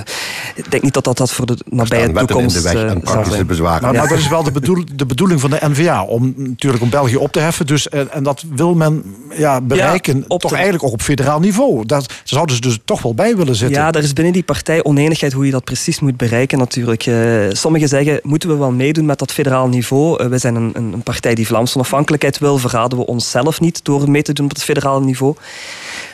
Ik 0.54 0.70
denk 0.70 0.82
niet 0.82 0.94
dat 0.94 1.04
dat, 1.04 1.16
dat 1.16 1.30
voor 1.32 1.46
de 1.46 1.56
nabije 1.64 2.00
wetten 2.00 2.20
in 2.20 2.26
toekomst 2.26 2.56
de 2.56 2.62
weg 2.62 2.72
en 2.82 2.88
zal 2.88 3.00
praktische 3.00 3.32
zijn. 3.34 3.46
bezwaren. 3.46 3.82
Maar, 3.82 3.92
Ja. 3.92 3.98
maar 4.00 4.08
dat 4.08 4.18
is 4.18 4.28
wel 4.28 4.42
de, 4.42 4.52
bedoel, 4.52 4.84
de 4.94 5.06
bedoeling 5.06 5.40
van 5.40 5.50
de 5.50 5.58
NVA. 5.68 6.02
Om 6.04 6.32
natuurlijk 6.36 6.82
om 6.82 6.90
België 6.90 7.16
op 7.16 7.32
te 7.32 7.40
heffen. 7.40 7.66
Dus, 7.66 7.88
en, 7.88 8.12
en 8.12 8.22
dat 8.22 8.44
wil 8.54 8.74
men 8.74 9.04
ja, 9.40 9.60
bereiken. 9.60 10.24
op 10.28 10.40
toch 10.40 10.52
eigenlijk 10.52 10.84
ook 10.84 10.92
op 10.92 11.02
federaal 11.02 11.40
niveau. 11.40 11.86
Daar 11.86 12.02
zouden 12.24 12.54
ze 12.54 12.60
dus 12.60 12.78
toch 12.84 13.02
wel 13.02 13.14
bij 13.14 13.36
willen 13.36 13.54
zitten. 13.54 13.80
Ja, 13.80 13.92
er 13.92 14.02
is 14.02 14.12
binnen 14.12 14.32
die 14.32 14.42
partij 14.42 14.84
oneenigheid 14.84 15.32
hoe 15.32 15.44
je 15.44 15.50
dat 15.50 15.64
precies 15.64 16.00
moet 16.00 16.16
bereiken 16.16 16.58
natuurlijk. 16.58 17.06
Eh, 17.06 17.16
sommigen 17.48 17.88
zeggen, 17.88 18.20
moeten 18.22 18.48
we 18.48 18.56
wel 18.56 18.70
meedoen 18.70 19.06
met 19.06 19.18
dat 19.18 19.32
federaal 19.32 19.68
niveau? 19.68 20.22
Eh, 20.22 20.26
wij 20.26 20.38
zijn 20.38 20.54
een, 20.54 20.70
een, 20.72 20.92
een 20.92 21.02
partij 21.02 21.34
die 21.34 21.46
Vlaamse 21.46 21.74
onafhankelijkheid 21.76 22.38
wil. 22.38 22.58
Verraden 22.58 22.98
we 22.98 23.06
onszelf 23.06 23.60
niet 23.60 23.84
door 23.84 24.10
mee 24.10 24.22
te 24.22 24.32
doen 24.32 24.44
op 24.44 24.52
het 24.52 24.62
federale 24.62 25.04
niveau? 25.04 25.34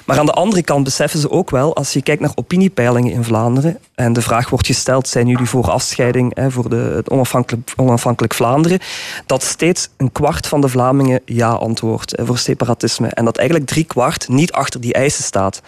Maar 0.06 0.18
aan 0.18 0.26
de 0.26 0.32
andere 0.32 0.62
kant 0.62 0.84
beseffen 0.84 1.20
ze 1.20 1.30
ook 1.30 1.50
wel, 1.50 1.76
als 1.76 1.92
je 1.92 2.02
kijkt 2.02 2.20
naar 2.20 2.32
opiniepeilingen 2.34 3.12
in 3.12 3.24
Vlaanderen, 3.24 3.78
en 3.94 4.12
de 4.12 4.22
vraag 4.22 4.50
wordt 4.50 4.66
gesteld, 4.66 5.08
zijn 5.08 5.26
jullie 5.26 5.46
voor 5.46 5.70
afscheiding, 5.70 6.34
hè, 6.34 6.50
voor 6.50 6.68
de, 6.68 6.92
het 6.96 7.10
onafhankelijk, 7.10 7.72
onafhankelijk 7.76 8.34
Vlaanderen, 8.34 8.78
dat 9.26 9.42
steeds 9.42 9.88
een 9.96 10.12
kwart 10.12 10.46
van 10.46 10.60
de 10.60 10.68
Vlamingen 10.68 11.20
ja 11.24 11.50
antwoordt 11.50 12.14
voor 12.22 12.38
separatisme. 12.38 13.08
En 13.08 13.24
dat 13.24 13.36
eigenlijk 13.36 13.68
drie 13.68 13.84
kwart 13.84 14.28
niet 14.28 14.52
achter 14.52 14.80
die 14.80 14.92
eisen 14.92 15.24
staat. 15.24 15.62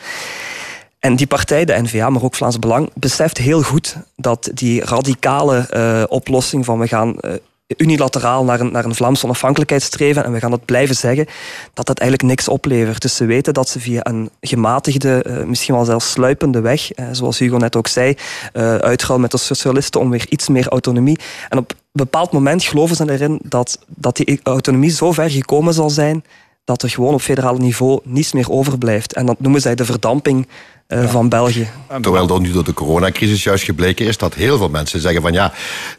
En 0.99 1.17
die 1.17 1.27
partij, 1.27 1.65
de 1.65 1.81
NVA, 1.83 2.11
maar 2.11 2.23
ook 2.23 2.35
Vlaams 2.35 2.59
Belang, 2.59 2.91
beseft 2.95 3.39
heel 3.39 3.63
goed 3.63 3.97
dat 4.17 4.51
die 4.55 4.85
radicale 4.85 5.67
eh, 5.69 6.03
oplossing 6.09 6.65
van 6.65 6.79
we 6.79 6.89
gaan 6.89 7.19
eh, 7.19 7.33
unilateraal 7.77 8.45
naar 8.45 8.61
een, 8.61 8.73
naar 8.73 8.85
een 8.85 8.95
Vlaamse 8.95 9.25
onafhankelijkheid 9.25 9.83
streven 9.83 10.25
en 10.25 10.33
we 10.33 10.39
gaan 10.39 10.51
dat 10.51 10.65
blijven 10.65 10.95
zeggen, 10.95 11.27
dat 11.75 11.87
dat 11.87 11.99
eigenlijk 11.99 12.31
niks 12.31 12.49
oplevert. 12.49 13.03
Dus 13.03 13.17
ze 13.17 13.25
weten 13.25 13.55
dat 13.55 13.69
ze 13.69 13.81
via 13.81 14.01
een 14.03 14.31
gematigde, 14.41 15.23
eh, 15.23 15.45
misschien 15.45 15.75
wel 15.75 15.85
zelfs 15.85 16.11
sluipende 16.11 16.61
weg, 16.61 16.93
eh, 16.93 17.07
zoals 17.13 17.39
Hugo 17.39 17.57
net 17.57 17.77
ook 17.77 17.87
zei, 17.87 18.17
uitruilen 18.53 19.21
met 19.21 19.31
de 19.31 19.39
socialisten 19.39 20.01
om 20.01 20.11
weer 20.11 20.27
iets 20.29 20.49
meer 20.49 20.69
autonomie. 20.69 21.19
En 21.49 21.59
op 21.59 21.71
een 21.71 21.77
bepaald 21.93 22.33
moment 22.33 22.65
geloven 22.65 22.97
ze 22.97 23.11
erin 23.11 23.41
dat, 23.43 23.79
dat 23.87 24.17
die 24.17 24.41
autonomie 24.43 24.91
zo 24.91 25.13
ver 25.13 25.31
gekomen 25.31 25.75
zal 25.75 25.91
zijn 25.91 26.25
dat 26.69 26.83
er 26.83 26.91
gewoon 26.91 27.15
op 27.15 27.21
federaal 27.21 27.57
niveau 27.57 28.01
niets 28.05 28.33
meer 28.33 28.51
overblijft. 28.51 29.13
En 29.13 29.27
dat 29.27 29.41
noemen 29.41 29.61
zij 29.61 29.75
de 29.75 29.85
verdamping 29.85 30.49
eh, 30.89 31.09
van 31.09 31.29
België. 31.29 31.69
Terwijl 32.01 32.27
dan 32.27 32.43
nu 32.43 32.53
door 32.53 32.65
de 32.65 32.75
coronacrisis 32.75 33.45
juist 33.45 33.65
gebleken 33.65 34.07
is 34.07 34.17
dat 34.17 34.35
heel 34.35 34.59
veel 34.59 34.69
mensen 34.69 35.01
zeggen 35.01 35.23
van 35.23 35.33
ja, 35.33 35.53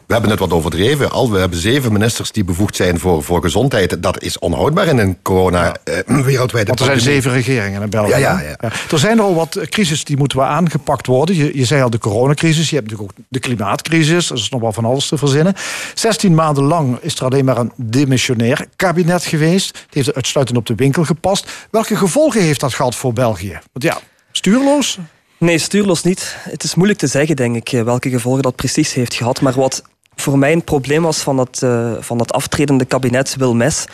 we 0.05 0.13
hebben 0.13 0.29
het 0.29 0.39
wat 0.39 0.51
overdreven. 0.51 1.11
Al 1.11 1.31
we 1.31 1.39
hebben 1.39 1.59
zeven 1.59 1.91
ministers 1.91 2.31
die 2.31 2.43
bevoegd 2.43 2.75
zijn 2.75 2.99
voor, 2.99 3.23
voor 3.23 3.41
gezondheid. 3.41 4.03
Dat 4.03 4.21
is 4.21 4.39
onhoudbaar 4.39 4.87
in 4.87 4.97
een 4.97 5.17
corona 5.21 5.75
eh, 5.83 5.95
wereldwijde 6.25 6.67
Want 6.67 6.79
er 6.79 6.85
zijn 6.85 6.99
zeven 6.99 7.31
regeringen 7.31 7.81
in 7.81 7.89
België. 7.89 8.09
Ja, 8.09 8.17
ja, 8.17 8.39
ja. 8.39 8.71
Er 8.91 8.99
zijn 8.99 9.17
er 9.17 9.23
al 9.23 9.35
wat 9.35 9.59
crisis 9.69 10.03
die 10.03 10.17
moeten 10.17 10.37
wel 10.37 10.47
aangepakt 10.47 11.07
worden. 11.07 11.35
Je, 11.35 11.57
je 11.57 11.65
zei 11.65 11.81
al 11.81 11.89
de 11.89 11.97
coronacrisis. 11.97 12.69
Je 12.69 12.75
hebt 12.75 12.89
natuurlijk 12.89 13.17
ook 13.19 13.25
de 13.29 13.39
klimaatcrisis. 13.39 14.29
Er 14.29 14.35
is 14.35 14.49
nog 14.49 14.61
wel 14.61 14.73
van 14.73 14.85
alles 14.85 15.07
te 15.07 15.17
verzinnen. 15.17 15.53
16 15.93 16.35
maanden 16.35 16.63
lang 16.63 16.97
is 17.01 17.15
er 17.15 17.25
alleen 17.25 17.45
maar 17.45 17.57
een 17.57 17.71
demissionair 17.75 18.65
kabinet 18.75 19.23
geweest. 19.23 19.67
Het 19.67 19.93
heeft 19.93 20.13
uitsluitend 20.13 20.57
op 20.57 20.65
de 20.65 20.75
winkel 20.75 21.03
gepast. 21.03 21.51
Welke 21.71 21.95
gevolgen 21.95 22.41
heeft 22.41 22.59
dat 22.59 22.73
gehad 22.73 22.95
voor 22.95 23.13
België? 23.13 23.59
Want 23.71 23.83
ja, 23.83 23.97
stuurloos? 24.39 24.97
Nee, 25.37 25.57
stuurloos 25.57 26.03
niet. 26.03 26.35
Het 26.39 26.63
is 26.63 26.75
moeilijk 26.75 26.99
te 26.99 27.07
zeggen, 27.07 27.35
denk 27.35 27.55
ik, 27.55 27.71
eh, 27.71 27.81
welke 27.81 28.09
gevolgen 28.09 28.41
dat 28.41 28.55
precies 28.55 28.93
heeft 28.93 29.13
gehad. 29.13 29.41
Maar 29.41 29.53
wat 29.53 29.83
voor 30.15 30.37
mij 30.37 30.51
een 30.51 30.63
probleem 30.63 31.01
was 31.01 31.17
van 31.17 31.35
dat, 31.35 31.59
eh, 31.63 31.91
van 31.99 32.17
dat 32.17 32.31
aftredende 32.33 32.85
kabinet 32.85 33.35
Wilmes, 33.35 33.85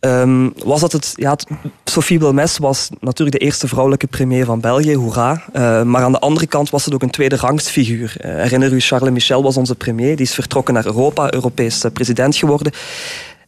ehm, 0.00 0.48
was 0.64 0.80
dat 0.80 0.92
het... 0.92 1.12
Ja, 1.14 1.36
Sophie 1.84 2.18
Wilmes 2.18 2.58
was 2.58 2.88
natuurlijk 3.00 3.38
de 3.38 3.44
eerste 3.44 3.68
vrouwelijke 3.68 4.06
premier 4.06 4.44
van 4.44 4.60
België, 4.60 4.94
hoera. 4.94 5.42
Eh, 5.52 5.82
maar 5.82 6.02
aan 6.02 6.12
de 6.12 6.18
andere 6.18 6.46
kant 6.46 6.70
was 6.70 6.84
het 6.84 6.94
ook 6.94 7.02
een 7.02 7.10
tweede 7.10 7.36
rangsfiguur. 7.36 8.14
Herinner 8.18 8.72
u, 8.72 8.80
Charles 8.80 9.12
Michel 9.12 9.42
was 9.42 9.56
onze 9.56 9.74
premier. 9.74 10.16
Die 10.16 10.26
is 10.26 10.34
vertrokken 10.34 10.74
naar 10.74 10.86
Europa, 10.86 11.32
Europees 11.32 11.84
president 11.92 12.36
geworden. 12.36 12.72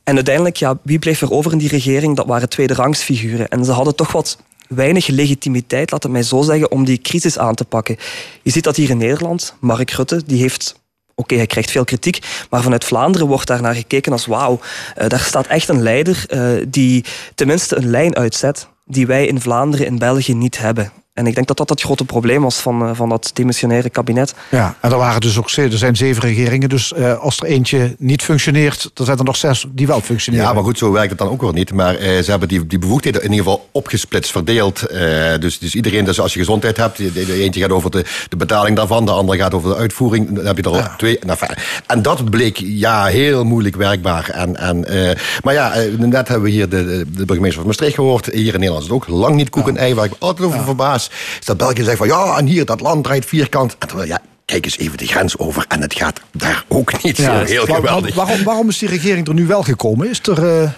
En 0.04 0.14
uiteindelijk, 0.14 0.56
ja, 0.56 0.78
wie 0.82 0.98
bleef 0.98 1.22
er 1.22 1.30
over 1.30 1.52
in 1.52 1.58
die 1.58 1.68
regering? 1.68 2.16
Dat 2.16 2.26
waren 2.26 2.48
tweede 2.48 2.74
rangsfiguren. 2.74 3.48
En 3.48 3.64
ze 3.64 3.72
hadden 3.72 3.94
toch 3.94 4.12
wat 4.12 4.38
weinig 4.74 5.06
legitimiteit, 5.06 5.90
laat 5.90 6.02
het 6.02 6.12
mij 6.12 6.22
zo 6.22 6.42
zeggen, 6.42 6.70
om 6.70 6.84
die 6.84 6.98
crisis 6.98 7.38
aan 7.38 7.54
te 7.54 7.64
pakken. 7.64 7.96
Je 8.42 8.50
ziet 8.50 8.64
dat 8.64 8.76
hier 8.76 8.90
in 8.90 8.96
Nederland. 8.96 9.54
Mark 9.60 9.90
Rutte, 9.90 10.22
die 10.26 10.40
heeft... 10.40 10.80
Oké, 11.14 11.34
hij 11.34 11.46
krijgt 11.46 11.70
veel 11.70 11.84
kritiek, 11.84 12.46
maar 12.50 12.62
vanuit 12.62 12.84
Vlaanderen 12.84 13.26
wordt 13.26 13.46
daar 13.46 13.62
naar 13.62 13.74
gekeken 13.74 14.12
als 14.12 14.26
wauw, 14.26 14.60
eh, 14.94 15.08
daar 15.08 15.20
staat 15.20 15.46
echt 15.46 15.68
een 15.68 15.82
leider 15.82 16.24
eh, 16.28 16.66
die 16.68 17.04
tenminste 17.34 17.76
een 17.76 17.90
lijn 17.90 18.16
uitzet 18.16 18.68
die 18.86 19.06
wij 19.06 19.26
in 19.26 19.40
Vlaanderen 19.40 19.86
in 19.86 19.98
België 19.98 20.34
niet 20.34 20.58
hebben. 20.58 20.92
En 21.12 21.26
ik 21.26 21.34
denk 21.34 21.46
dat 21.46 21.56
dat 21.56 21.68
het 21.68 21.80
grote 21.80 22.04
probleem 22.04 22.42
was 22.42 22.56
van, 22.56 22.82
eh, 22.88 22.90
van 22.94 23.08
dat 23.08 23.30
demissionaire 23.34 23.90
kabinet. 23.90 24.34
Ja, 24.50 24.74
en 24.80 24.90
er, 24.90 24.96
waren 24.96 25.20
dus 25.20 25.38
ook, 25.38 25.50
ze- 25.50 25.62
er 25.62 25.78
zijn 25.78 25.96
zeven 25.96 26.22
regeringen. 26.22 26.68
Dus 26.68 26.92
eh, 26.92 27.18
als 27.18 27.38
er 27.40 27.46
eentje 27.46 27.94
niet 27.98 28.22
functioneert, 28.22 28.90
dan 28.94 29.06
zijn 29.06 29.18
er 29.18 29.24
nog 29.24 29.36
zes 29.36 29.66
die 29.72 29.86
wel 29.86 30.00
functioneren. 30.00 30.46
Ja, 30.46 30.52
maar 30.52 30.62
goed, 30.62 30.78
zo 30.78 30.92
werkt 30.92 31.08
het 31.10 31.18
dan 31.18 31.28
ook 31.28 31.42
weer 31.42 31.52
niet. 31.52 31.72
Maar 31.72 31.94
eh, 31.94 32.22
ze 32.22 32.30
hebben 32.30 32.48
die, 32.48 32.66
die 32.66 32.78
bevoegdheden 32.78 33.22
in 33.22 33.30
ieder 33.30 33.44
geval 33.44 33.68
opgesplitst, 33.72 34.30
verdeeld. 34.30 34.82
Eh, 34.86 35.00
dus, 35.40 35.58
dus 35.58 35.74
iedereen, 35.74 36.04
dus 36.04 36.20
als 36.20 36.32
je 36.32 36.38
gezondheid 36.38 36.76
hebt, 36.76 36.96
de, 36.96 37.12
de 37.12 37.42
eentje 37.42 37.60
gaat 37.60 37.70
over 37.70 37.90
de, 37.90 38.04
de 38.28 38.36
betaling 38.36 38.76
daarvan, 38.76 39.04
de 39.04 39.10
andere 39.12 39.38
gaat 39.38 39.54
over 39.54 39.70
de 39.70 39.76
uitvoering. 39.76 40.34
Dan 40.36 40.46
heb 40.46 40.56
je 40.56 40.62
er 40.62 40.70
al 40.70 40.82
twee. 40.96 41.18
Nou, 41.26 41.38
en 41.86 42.02
dat 42.02 42.30
bleek 42.30 42.56
ja, 42.56 43.04
heel 43.04 43.44
moeilijk 43.44 43.76
werkbaar. 43.76 44.28
En, 44.30 44.56
en, 44.56 44.84
eh, 44.84 45.16
maar 45.42 45.54
ja, 45.54 45.72
net 45.98 46.28
hebben 46.28 46.42
we 46.42 46.50
hier 46.50 46.68
de, 46.68 46.84
de, 46.84 47.24
burgemeester 47.24 47.58
van 47.58 47.66
Maastricht 47.66 47.94
gehoord. 47.94 48.26
Hier 48.26 48.52
in 48.54 48.60
Nederland 48.60 48.82
is 48.84 48.88
het 48.88 48.96
ook 48.96 49.08
lang 49.08 49.34
niet 49.36 49.50
koek 49.50 49.68
en 49.68 49.76
ei, 49.76 49.94
waar 49.94 50.04
ik 50.04 50.12
altijd 50.18 50.48
over 50.48 50.64
verbaas. 51.10 51.38
Is 51.40 51.46
dat 51.46 51.56
België 51.56 51.82
zegt 51.84 51.96
van 51.98 52.06
ja, 52.06 52.36
en 52.38 52.46
hier, 52.46 52.64
dat 52.64 52.80
land 52.80 53.04
draait 53.04 53.24
vierkant. 53.24 53.76
En 53.78 53.88
terwijl, 53.88 54.08
ja, 54.08 54.20
kijk 54.44 54.64
eens 54.64 54.78
even 54.78 54.98
de 54.98 55.06
grens 55.06 55.38
over. 55.38 55.64
En 55.68 55.80
het 55.80 55.94
gaat 55.94 56.20
daar 56.32 56.64
ook 56.68 57.02
niet 57.02 57.16
zo 57.16 57.44
heel 57.44 57.66
Waar- 57.66 57.76
geweldig. 57.76 58.14
waarom, 58.14 58.42
waarom 58.44 58.68
is 58.68 58.78
die 58.78 58.88
regering 58.88 59.28
er 59.28 59.34
nu 59.34 59.46
wel 59.46 59.62
gekomen? 59.62 60.08
Is 60.10 60.20
er... 60.22 60.62
eh, 60.62 60.70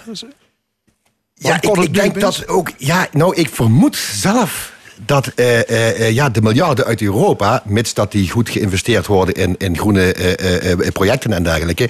Ja, 1.34 1.54
ik, 1.60 1.76
ik 1.76 1.94
denk 1.94 2.20
dat 2.20 2.48
ook. 2.48 2.70
Ja, 2.78 3.06
nou, 3.12 3.34
ik 3.36 3.48
vermoed 3.52 3.96
zelf 3.96 4.72
dat 5.06 5.26
eh, 5.34 5.60
eh, 5.60 6.00
eh, 6.00 6.10
ja, 6.10 6.28
de 6.28 6.42
miljarden 6.42 6.84
uit 6.84 7.02
Europa, 7.02 7.62
mits 7.64 7.94
dat 7.94 8.12
die 8.12 8.30
goed 8.30 8.48
geïnvesteerd 8.48 9.06
worden 9.06 9.34
in, 9.34 9.54
in 9.58 9.78
groene 9.78 10.12
eh, 10.12 10.32
eh, 10.32 10.72
eh, 10.72 10.78
projecten 10.92 11.32
en 11.32 11.42
dergelijke, 11.42 11.88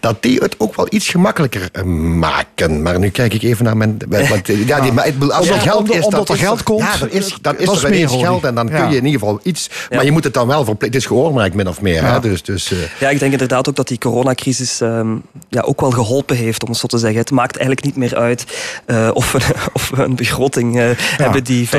dat 0.00 0.22
die 0.22 0.38
het 0.38 0.54
ook 0.58 0.76
wel 0.76 0.86
iets 0.90 1.08
gemakkelijker 1.08 1.84
maken. 1.86 2.82
Maar 2.82 2.98
nu 2.98 3.08
kijk 3.10 3.34
ik 3.34 3.42
even 3.42 3.64
naar 3.64 3.76
mijn. 3.76 3.98
Want, 4.28 4.46
ja, 4.66 4.80
die, 4.80 4.92
maar 4.92 5.04
het- 5.04 5.32
als 5.32 5.46
er 5.46 5.52
Omdat- 5.52 5.62
geld 5.68 5.78
omdat- 5.78 5.96
is, 5.96 6.04
omdat 6.04 6.26
dan 6.26 6.36
er 6.36 6.42
geld 6.42 6.62
komt, 6.62 6.80
Ja, 6.80 6.96
dan 6.98 7.10
is, 7.10 7.36
dan 7.40 7.58
is 7.58 7.66
dat 7.66 7.76
is 7.76 7.82
er 7.82 7.88
ineens 7.94 8.12
meer, 8.12 8.20
geld 8.24 8.44
en 8.44 8.54
dan 8.54 8.68
Ja. 8.68 8.80
kun 8.80 8.90
je 8.90 8.96
in 8.96 9.04
ieder 9.04 9.20
geval 9.20 9.40
iets. 9.42 9.70
Maar 9.90 10.04
je 10.04 10.10
moet 10.12 10.24
het 10.24 10.34
dan 10.34 10.46
wel 10.46 10.64
verplicht. 10.64 10.94
Het 10.94 11.02
is 11.02 11.08
geoormerkt 11.08 11.54
min 11.54 11.68
of 11.68 11.80
meer. 11.80 12.04
Hè? 12.04 12.20
Dus, 12.20 12.42
dus, 12.42 12.72
eh, 12.72 12.78
Ja, 13.00 13.08
ik 13.08 13.18
denk 13.18 13.32
inderdaad 13.32 13.68
ook 13.68 13.76
dat 13.76 13.88
die 13.88 13.98
coronacrisis 13.98 14.80
ehm, 14.80 15.14
ja, 15.48 15.60
ook 15.60 15.80
wel 15.80 15.90
geholpen 15.90 16.36
heeft, 16.36 16.62
om 16.64 16.68
het 16.70 16.78
zo 16.78 16.86
te 16.86 16.98
zeggen. 16.98 17.18
Het 17.18 17.30
maakt 17.30 17.56
eigenlijk 17.56 17.86
niet 17.86 17.96
meer 17.96 18.16
uit 18.16 18.44
eh, 18.86 19.10
of, 19.12 19.32
we, 19.32 19.38
of 19.72 19.90
we 19.94 20.02
een 20.02 20.16
begroting 20.16 20.78
eh, 20.78 20.84
hebben 20.96 21.44
die 21.44 21.68
5% 21.68 21.70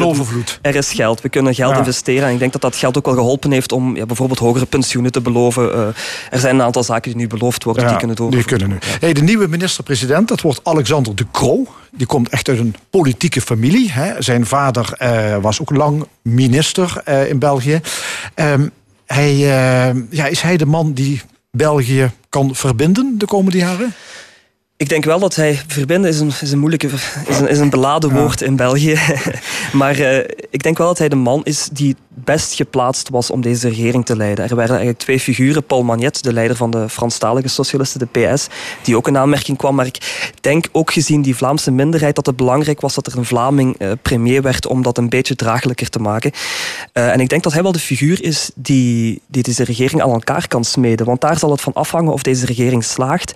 er 0.00 0.06
in 0.06 0.12
overvloed. 0.12 0.58
Er 0.62 0.74
is 0.74 0.92
geld. 0.92 1.20
We 1.20 1.28
kunnen 1.28 1.54
geld 1.54 1.72
Ja. 1.72 1.78
investeren. 1.78 2.28
En 2.28 2.32
ik 2.32 2.38
denk 2.38 2.52
dat 2.52 2.60
dat 2.60 2.76
geld 2.76 2.96
ook 2.98 3.04
wel 3.06 3.14
geholpen 3.14 3.50
heeft 3.50 3.72
om 3.72 3.96
ja, 3.96 4.06
bijvoorbeeld 4.06 4.38
hogere 4.38 4.66
pensioenen 4.66 5.12
te 5.12 5.20
beloven. 5.20 5.72
Eh, 5.72 5.86
er 6.30 6.38
zijn 6.38 6.54
een 6.54 6.62
aantal 6.62 6.82
zaken 6.84 7.10
die 7.10 7.20
nu 7.20 7.26
beloofd 7.26 7.64
worden, 7.64 7.88
die 7.88 7.96
kunnen 7.96 8.16
die 8.16 8.24
doorgevoerd 8.30 8.58
kunnen 8.62 8.68
nu. 8.68 8.96
Hey, 9.00 9.12
de 9.12 9.22
nieuwe 9.22 9.48
minister-president, 9.48 10.28
dat 10.28 10.40
wordt 10.40 10.60
Alexander 10.62 11.14
De 11.16 11.26
Croo. 11.32 11.66
Die 11.92 12.06
komt 12.06 12.28
echt 12.28 12.48
uit 12.48 12.58
een 12.58 12.74
politieke 12.90 13.40
familie. 13.40 13.92
Hè. 13.92 14.22
Zijn 14.22 14.46
vader 14.46 14.92
eh, 14.98 15.36
was 15.40 15.60
ook 15.60 15.70
lang 15.70 16.06
minister 16.22 17.00
eh, 17.04 17.28
in 17.28 17.38
België. 17.38 17.80
Ehm, 18.34 18.68
hij, 19.06 19.36
ja, 20.10 20.26
is 20.26 20.40
hij 20.40 20.56
de 20.56 20.66
man 20.66 20.92
die 20.92 21.22
België 21.50 22.10
kan 22.28 22.54
verbinden 22.54 23.14
de 23.18 23.26
komende 23.26 23.58
jaren? 23.58 23.94
Ik 24.78 24.88
denk 24.88 25.04
wel 25.04 25.18
dat 25.18 25.34
hij 25.34 25.60
verbinden 25.66 26.10
is 26.10 26.20
een, 26.20 26.32
is 26.40 26.52
een 26.52 26.58
moeilijke, 26.58 26.88
is 27.28 27.38
een, 27.38 27.48
is 27.48 27.58
een 27.58 27.70
beladen 27.70 28.12
woord 28.12 28.42
in 28.42 28.56
België. 28.56 28.98
maar 29.72 29.98
eh, 29.98 30.18
ik 30.50 30.62
denk 30.62 30.78
wel 30.78 30.86
dat 30.86 30.98
hij 30.98 31.08
de 31.08 31.16
man 31.16 31.40
is 31.44 31.68
die 31.72 31.88
het 31.88 32.24
best 32.24 32.54
geplaatst 32.54 33.08
was 33.08 33.30
om 33.30 33.40
deze 33.40 33.68
regering 33.68 34.06
te 34.06 34.16
leiden. 34.16 34.44
Er 34.44 34.54
waren 34.54 34.70
eigenlijk 34.70 34.98
twee 34.98 35.20
figuren. 35.20 35.64
Paul 35.64 35.82
Magnet, 35.82 36.22
de 36.22 36.32
leider 36.32 36.56
van 36.56 36.70
de 36.70 36.88
Franstalige 36.88 37.48
Socialisten, 37.48 38.08
de 38.12 38.20
PS, 38.20 38.46
die 38.82 38.96
ook 38.96 39.08
in 39.08 39.18
aanmerking 39.18 39.58
kwam. 39.58 39.74
Maar 39.74 39.86
ik 39.86 40.30
denk 40.40 40.66
ook 40.72 40.92
gezien 40.92 41.22
die 41.22 41.36
Vlaamse 41.36 41.70
minderheid 41.70 42.14
dat 42.14 42.26
het 42.26 42.36
belangrijk 42.36 42.80
was 42.80 42.94
dat 42.94 43.06
er 43.06 43.18
een 43.18 43.24
Vlaming 43.24 43.78
eh, 43.78 43.90
premier 44.02 44.42
werd 44.42 44.66
om 44.66 44.82
dat 44.82 44.98
een 44.98 45.08
beetje 45.08 45.36
draaglijker 45.36 45.88
te 45.88 45.98
maken. 45.98 46.32
Eh, 46.92 47.12
en 47.12 47.20
ik 47.20 47.28
denk 47.28 47.42
dat 47.42 47.52
hij 47.52 47.62
wel 47.62 47.72
de 47.72 47.78
figuur 47.78 48.22
is 48.22 48.50
die, 48.54 49.22
die 49.26 49.42
deze 49.42 49.64
regering 49.64 50.02
aan 50.02 50.12
elkaar 50.12 50.48
kan 50.48 50.64
smeden. 50.64 51.06
Want 51.06 51.20
daar 51.20 51.38
zal 51.38 51.50
het 51.50 51.60
van 51.60 51.72
afhangen 51.72 52.12
of 52.12 52.22
deze 52.22 52.46
regering 52.46 52.84
slaagt 52.84 53.34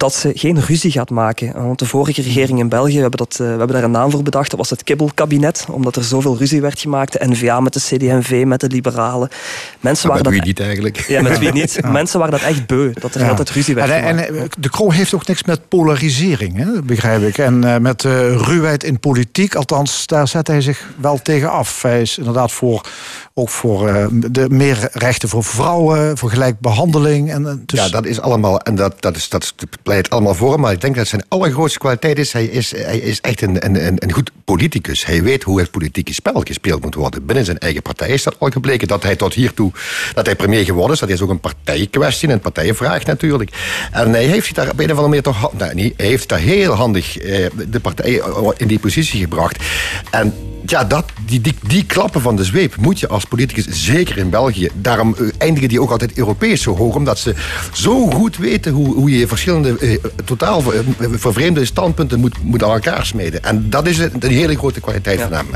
dat 0.00 0.14
ze 0.14 0.32
geen 0.34 0.60
ruzie 0.60 0.90
gaat 0.90 1.10
maken. 1.10 1.52
Want 1.66 1.78
de 1.78 1.86
vorige 1.86 2.22
regering 2.22 2.58
in 2.58 2.68
België, 2.68 2.94
we 2.94 3.00
hebben, 3.00 3.18
dat, 3.18 3.36
we 3.36 3.44
hebben 3.44 3.68
daar 3.68 3.82
een 3.82 3.90
naam 3.90 4.10
voor 4.10 4.22
bedacht, 4.22 4.50
dat 4.50 4.58
was 4.58 4.70
het 4.70 4.84
kibbelkabinet, 4.84 5.66
omdat 5.70 5.96
er 5.96 6.04
zoveel 6.04 6.36
ruzie 6.36 6.60
werd 6.60 6.80
gemaakt. 6.80 7.12
De 7.12 7.28
N-VA 7.28 7.60
met 7.60 7.72
de 7.72 7.80
CD&V, 7.80 8.44
met 8.44 8.60
de 8.60 8.66
liberalen. 8.66 9.28
Mensen 9.80 10.08
waren 10.08 10.24
met 10.24 10.32
wie 10.32 10.42
niet 10.42 10.60
eigenlijk? 10.60 11.00
Ja, 11.08 11.22
met 11.22 11.38
wie 11.38 11.52
niet. 11.52 11.78
Mensen 11.92 12.18
waren 12.18 12.38
dat 12.38 12.48
echt 12.48 12.66
beu, 12.66 12.92
dat 12.92 13.14
er 13.14 13.28
altijd 13.28 13.50
ruzie 13.50 13.74
werd 13.74 13.90
en, 13.90 14.08
gemaakt. 14.08 14.28
En, 14.28 14.48
de 14.58 14.70
Kroo 14.70 14.90
heeft 14.90 15.14
ook 15.14 15.26
niks 15.26 15.44
met 15.44 15.68
polarisering, 15.68 16.56
hè, 16.56 16.82
begrijp 16.82 17.22
ik. 17.22 17.38
En 17.38 17.64
uh, 17.64 17.76
met 17.76 18.04
uh, 18.04 18.12
ruwheid 18.36 18.84
in 18.84 19.00
politiek, 19.00 19.54
althans, 19.54 20.06
daar 20.06 20.28
zet 20.28 20.46
hij 20.46 20.60
zich 20.60 20.88
wel 20.96 21.22
tegen 21.22 21.50
af. 21.50 21.82
Hij 21.82 22.00
is 22.00 22.18
inderdaad 22.18 22.52
voor 22.52 22.86
ook 23.34 23.48
voor 23.48 23.88
uh, 23.88 24.06
de 24.10 24.46
meer 24.50 24.88
rechten 24.92 25.28
voor 25.28 25.44
vrouwen, 25.44 26.18
voor 26.18 26.30
gelijkbehandeling. 26.30 27.30
En, 27.30 27.62
dus... 27.66 27.80
Ja, 27.80 27.88
dat 27.88 28.06
is 28.06 28.20
allemaal, 28.20 28.60
en 28.60 28.74
dat, 28.74 29.02
dat, 29.02 29.16
is, 29.16 29.28
dat 29.28 29.54
pleit 29.90 30.10
allemaal 30.10 30.34
voor. 30.34 30.60
Maar 30.60 30.72
ik 30.72 30.80
denk 30.80 30.96
dat 30.96 31.06
zijn 31.06 31.24
allergrootste 31.28 31.78
kwaliteit 31.78 32.18
is, 32.18 32.32
hij 32.32 32.44
is, 32.44 32.70
hij 32.76 32.98
is 32.98 33.20
echt 33.20 33.42
een, 33.42 33.64
een, 33.64 33.96
een 33.98 34.12
goed 34.12 34.30
politicus. 34.44 35.06
Hij 35.06 35.22
weet 35.22 35.42
hoe 35.42 35.60
het 35.60 35.70
politieke 35.70 36.14
spel 36.14 36.40
gespeeld 36.44 36.82
moet 36.82 36.94
worden. 36.94 37.26
Binnen 37.26 37.44
zijn 37.44 37.58
eigen 37.58 37.82
partij 37.82 38.08
is 38.08 38.22
dat 38.22 38.36
al 38.38 38.48
gebleken. 38.48 38.88
Dat 38.88 39.02
hij 39.02 39.16
tot 39.16 39.34
hiertoe, 39.34 39.72
dat 40.14 40.26
hij 40.26 40.36
premier 40.36 40.64
geworden 40.64 40.92
is, 40.92 41.00
dat 41.00 41.08
is 41.08 41.20
ook 41.20 41.30
een 41.30 41.40
partijkwestie, 41.40 42.28
een 42.28 42.40
partijvraag 42.40 43.04
natuurlijk. 43.04 43.50
En 43.92 44.12
hij 44.12 44.24
heeft 44.24 44.54
daar 44.54 44.70
op 44.70 44.78
een 44.78 44.84
of 44.84 44.98
andere 44.98 45.08
manier 45.08 45.22
toch, 45.22 45.52
nou, 45.58 45.74
niet, 45.74 45.94
hij 45.96 46.06
heeft 46.06 46.28
daar 46.28 46.38
heel 46.38 46.72
handig 46.72 47.18
eh, 47.18 47.46
de 47.68 47.80
partij 47.80 48.22
in 48.56 48.66
die 48.66 48.78
positie 48.78 49.20
gebracht. 49.20 49.64
En 50.10 50.34
ja, 50.66 50.84
dat, 50.84 51.04
die, 51.26 51.40
die, 51.40 51.54
die 51.66 51.84
klappen 51.84 52.20
van 52.20 52.36
de 52.36 52.44
zweep 52.44 52.76
moet 52.76 53.00
je 53.00 53.08
als 53.08 53.24
politicus, 53.24 53.66
zeker 53.68 54.18
in 54.18 54.30
België, 54.30 54.68
daarom 54.74 55.14
uh, 55.18 55.28
eindigen 55.38 55.68
die 55.68 55.80
ook 55.80 55.90
altijd 55.90 56.18
Europees 56.18 56.62
zo 56.62 56.76
hoog, 56.76 56.94
omdat 56.94 57.18
ze 57.18 57.34
zo 57.72 58.10
goed 58.10 58.36
weten 58.36 58.72
hoe, 58.72 58.94
hoe 58.94 59.18
je 59.18 59.26
verschillende 59.26 59.69
uh, 59.80 59.96
totaal 60.24 60.74
uh, 60.74 60.80
vervreemde 61.10 61.64
standpunten 61.64 62.20
moet, 62.20 62.42
moet 62.42 62.64
aan 62.64 62.70
elkaar 62.70 63.06
smeden. 63.06 63.42
En 63.42 63.70
dat 63.70 63.86
is 63.86 63.98
een, 63.98 64.12
een 64.18 64.30
hele 64.30 64.56
grote 64.56 64.80
kwaliteit 64.80 65.18
ja. 65.18 65.28
van 65.28 65.36
hem. 65.36 65.46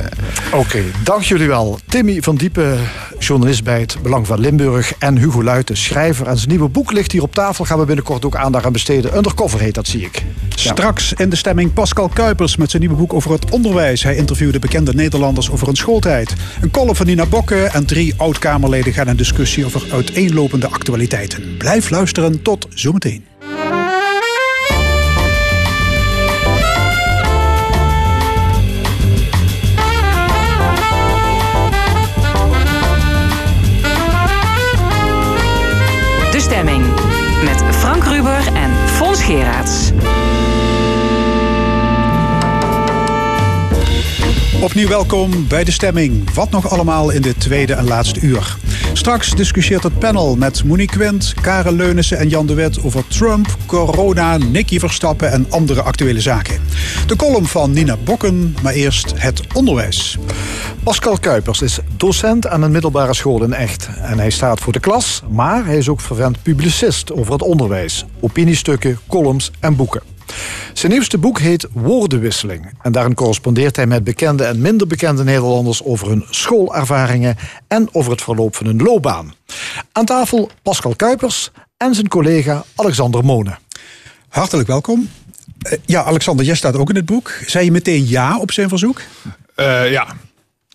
Oké, 0.46 0.56
okay, 0.56 0.84
dank 1.04 1.22
jullie 1.22 1.48
wel. 1.48 1.78
Timmy 1.88 2.22
van 2.22 2.36
Diepen, 2.36 2.78
journalist 3.18 3.64
bij 3.64 3.80
het 3.80 3.96
Belang 4.02 4.26
van 4.26 4.40
Limburg, 4.40 4.94
en 4.98 5.18
Hugo 5.18 5.42
Luiten, 5.42 5.76
schrijver. 5.76 6.26
En 6.26 6.36
zijn 6.36 6.48
nieuwe 6.48 6.68
boek 6.68 6.92
ligt 6.92 7.12
hier 7.12 7.22
op 7.22 7.34
tafel. 7.34 7.64
Gaan 7.64 7.78
we 7.78 7.84
binnenkort 7.84 8.24
ook 8.24 8.36
aandacht 8.36 8.64
aan 8.64 8.72
besteden. 8.72 9.16
Undercover 9.16 9.60
heet 9.60 9.74
dat, 9.74 9.86
zie 9.86 10.04
ik. 10.04 10.22
Ja. 10.48 10.72
Straks 10.72 11.12
in 11.12 11.28
de 11.28 11.36
stemming 11.36 11.72
Pascal 11.72 12.08
Kuipers 12.08 12.56
met 12.56 12.70
zijn 12.70 12.82
nieuwe 12.82 12.98
boek 12.98 13.12
over 13.12 13.32
het 13.32 13.50
onderwijs. 13.50 14.02
Hij 14.02 14.16
interviewde 14.16 14.58
bekende 14.58 14.94
Nederlanders 14.94 15.50
over 15.50 15.66
hun 15.66 15.76
schooltijd. 15.76 16.34
Een 16.60 16.70
column 16.70 16.96
van 16.96 17.06
Nina 17.06 17.26
Bokke 17.26 17.62
en 17.62 17.86
drie 17.86 18.14
oud-Kamerleden 18.16 18.92
gaan 18.92 19.08
in 19.08 19.16
discussie 19.16 19.64
over 19.64 19.82
uiteenlopende 19.92 20.68
actualiteiten. 20.68 21.56
Blijf 21.58 21.90
luisteren, 21.90 22.42
tot 22.42 22.66
zometeen. 22.74 23.24
Opnieuw 44.64 44.88
welkom 44.88 45.48
bij 45.48 45.64
de 45.64 45.70
stemming. 45.70 46.34
Wat 46.34 46.50
nog 46.50 46.70
allemaal 46.70 47.10
in 47.10 47.22
dit 47.22 47.40
tweede 47.40 47.72
en 47.72 47.84
laatste 47.84 48.20
uur. 48.20 48.56
Straks 48.92 49.30
discussieert 49.30 49.82
het 49.82 49.98
panel 49.98 50.36
met 50.36 50.64
Monique 50.64 50.96
Quint, 50.96 51.34
Karel 51.40 51.72
Leunissen 51.72 52.18
en 52.18 52.28
Jan 52.28 52.46
de 52.46 52.54
Wet 52.54 52.82
over 52.82 53.06
Trump, 53.06 53.56
corona, 53.66 54.36
Nicky 54.36 54.78
Verstappen 54.78 55.32
en 55.32 55.46
andere 55.50 55.82
actuele 55.82 56.20
zaken. 56.20 56.60
De 57.06 57.16
column 57.16 57.46
van 57.46 57.72
Nina 57.72 57.96
Bokken, 57.96 58.56
maar 58.62 58.72
eerst 58.72 59.12
het 59.16 59.40
onderwijs. 59.54 60.18
Pascal 60.82 61.18
Kuipers 61.18 61.62
is 61.62 61.78
docent 61.96 62.46
aan 62.46 62.62
een 62.62 62.72
middelbare 62.72 63.14
school 63.14 63.42
in 63.42 63.52
Echt. 63.52 63.88
En 64.02 64.18
hij 64.18 64.30
staat 64.30 64.60
voor 64.60 64.72
de 64.72 64.80
klas, 64.80 65.22
maar 65.30 65.66
hij 65.66 65.76
is 65.76 65.88
ook 65.88 66.00
vervent 66.00 66.42
publicist 66.42 67.12
over 67.12 67.32
het 67.32 67.42
onderwijs. 67.42 68.04
Opiniestukken, 68.20 68.98
columns 69.08 69.50
en 69.60 69.76
boeken. 69.76 70.13
Zijn 70.72 70.92
nieuwste 70.92 71.18
boek 71.18 71.38
heet 71.38 71.66
Woordenwisseling. 71.72 72.72
En 72.82 72.92
daarin 72.92 73.14
correspondeert 73.14 73.76
hij 73.76 73.86
met 73.86 74.04
bekende 74.04 74.44
en 74.44 74.60
minder 74.60 74.86
bekende 74.86 75.24
Nederlanders 75.24 75.82
over 75.82 76.08
hun 76.08 76.24
schoolervaringen 76.30 77.36
en 77.68 77.88
over 77.92 78.10
het 78.10 78.22
verloop 78.22 78.56
van 78.56 78.66
hun 78.66 78.82
loopbaan. 78.82 79.34
Aan 79.92 80.04
tafel 80.04 80.50
Pascal 80.62 80.96
Kuipers 80.96 81.50
en 81.76 81.94
zijn 81.94 82.08
collega 82.08 82.64
Alexander 82.74 83.24
Monen. 83.24 83.58
Hartelijk 84.28 84.68
welkom. 84.68 85.08
Ja, 85.86 86.02
Alexander, 86.02 86.44
jij 86.46 86.54
staat 86.54 86.76
ook 86.76 86.88
in 86.88 86.96
het 86.96 87.06
boek. 87.06 87.32
Zei 87.46 87.64
je 87.64 87.70
meteen 87.70 88.08
ja 88.08 88.38
op 88.38 88.52
zijn 88.52 88.68
verzoek? 88.68 89.00
Uh, 89.56 89.90
ja, 89.90 90.06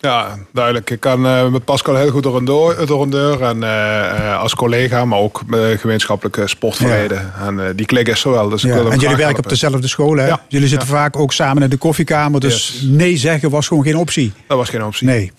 ja, 0.00 0.38
duidelijk. 0.52 0.90
Ik 0.90 1.00
kan 1.00 1.26
uh, 1.26 1.48
met 1.48 1.64
Pascal 1.64 1.96
heel 1.96 2.10
goed 2.10 2.22
door 2.22 2.36
een, 2.36 2.44
door, 2.44 2.86
door 2.86 3.02
een 3.02 3.10
deur. 3.10 3.42
En 3.42 3.56
uh, 3.56 4.40
als 4.40 4.54
collega, 4.54 5.04
maar 5.04 5.18
ook 5.18 5.42
gemeenschappelijke 5.76 6.48
sportverleden. 6.48 7.32
Ja. 7.38 7.46
En 7.46 7.54
uh, 7.54 7.64
die 7.74 7.86
klik 7.86 8.08
is 8.08 8.20
zo 8.20 8.30
wel. 8.30 8.48
Dus 8.48 8.62
ja. 8.62 8.76
En 8.76 8.98
jullie 8.98 9.16
werken 9.16 9.44
op 9.44 9.48
dezelfde 9.48 9.88
school, 9.88 10.16
hè? 10.16 10.26
Ja. 10.26 10.40
Jullie 10.48 10.68
zitten 10.68 10.88
vaak 10.88 11.16
ook 11.16 11.32
samen 11.32 11.62
in 11.62 11.70
de 11.70 11.76
koffiekamer. 11.76 12.40
Dus 12.40 12.68
yes. 12.72 12.82
nee 12.82 13.16
zeggen 13.16 13.50
was 13.50 13.68
gewoon 13.68 13.82
geen 13.82 13.96
optie. 13.96 14.32
Dat 14.46 14.56
was 14.56 14.68
geen 14.68 14.84
optie. 14.84 15.06
Nee. 15.06 15.32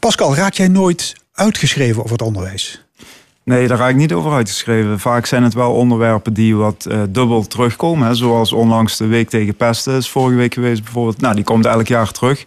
Pascal, 0.00 0.34
raak 0.34 0.52
jij 0.54 0.68
nooit 0.68 1.14
uitgeschreven 1.32 2.02
over 2.02 2.12
het 2.12 2.22
onderwijs? 2.22 2.84
Nee, 3.44 3.68
daar 3.68 3.78
raak 3.78 3.90
ik 3.90 3.96
niet 3.96 4.12
over 4.12 4.32
uitgeschreven. 4.32 5.00
Vaak 5.00 5.26
zijn 5.26 5.42
het 5.42 5.54
wel 5.54 5.72
onderwerpen 5.72 6.32
die 6.32 6.56
wat 6.56 6.86
uh, 6.88 7.02
dubbel 7.08 7.46
terugkomen. 7.46 8.06
Hè. 8.06 8.14
Zoals 8.14 8.52
onlangs 8.52 8.96
de 8.96 9.06
Week 9.06 9.28
tegen 9.28 9.54
Pesten 9.54 9.96
is 9.96 10.08
vorige 10.08 10.36
week 10.36 10.54
geweest 10.54 10.82
bijvoorbeeld. 10.82 11.20
Nou, 11.20 11.34
die 11.34 11.44
komt 11.44 11.66
elk 11.66 11.86
jaar 11.86 12.10
terug. 12.10 12.44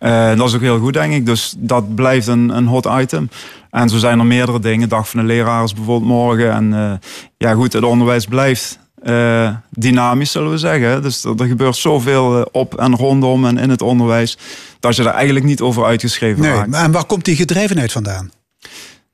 Uh, 0.00 0.36
dat 0.36 0.48
is 0.48 0.54
ook 0.54 0.60
heel 0.60 0.78
goed, 0.78 0.92
denk 0.92 1.12
ik. 1.12 1.26
Dus 1.26 1.54
dat 1.58 1.94
blijft 1.94 2.26
een, 2.26 2.48
een 2.48 2.66
hot 2.66 2.88
item. 3.00 3.30
En 3.70 3.88
zo 3.88 3.98
zijn 3.98 4.18
er 4.18 4.26
meerdere 4.26 4.60
dingen. 4.60 4.88
Dag 4.88 5.08
van 5.08 5.20
de 5.20 5.26
leraar 5.26 5.64
is 5.64 5.74
bijvoorbeeld 5.74 6.10
morgen. 6.10 6.52
En 6.52 6.72
uh, 6.72 6.92
ja, 7.36 7.54
goed, 7.54 7.72
het 7.72 7.84
onderwijs 7.84 8.24
blijft 8.26 8.78
uh, 9.04 9.50
dynamisch, 9.70 10.30
zullen 10.30 10.50
we 10.50 10.58
zeggen. 10.58 11.02
Dus 11.02 11.24
er, 11.24 11.40
er 11.40 11.46
gebeurt 11.46 11.76
zoveel 11.76 12.48
op 12.52 12.74
en 12.74 12.96
rondom 12.96 13.44
en 13.44 13.58
in 13.58 13.70
het 13.70 13.82
onderwijs... 13.82 14.38
dat 14.80 14.96
je 14.96 15.02
er 15.02 15.08
eigenlijk 15.08 15.44
niet 15.44 15.60
over 15.60 15.84
uitgeschreven 15.84 16.42
nee, 16.42 16.52
raakt. 16.52 16.74
En 16.74 16.92
waar 16.92 17.04
komt 17.04 17.24
die 17.24 17.36
gedrevenheid 17.36 17.92
vandaan? 17.92 18.30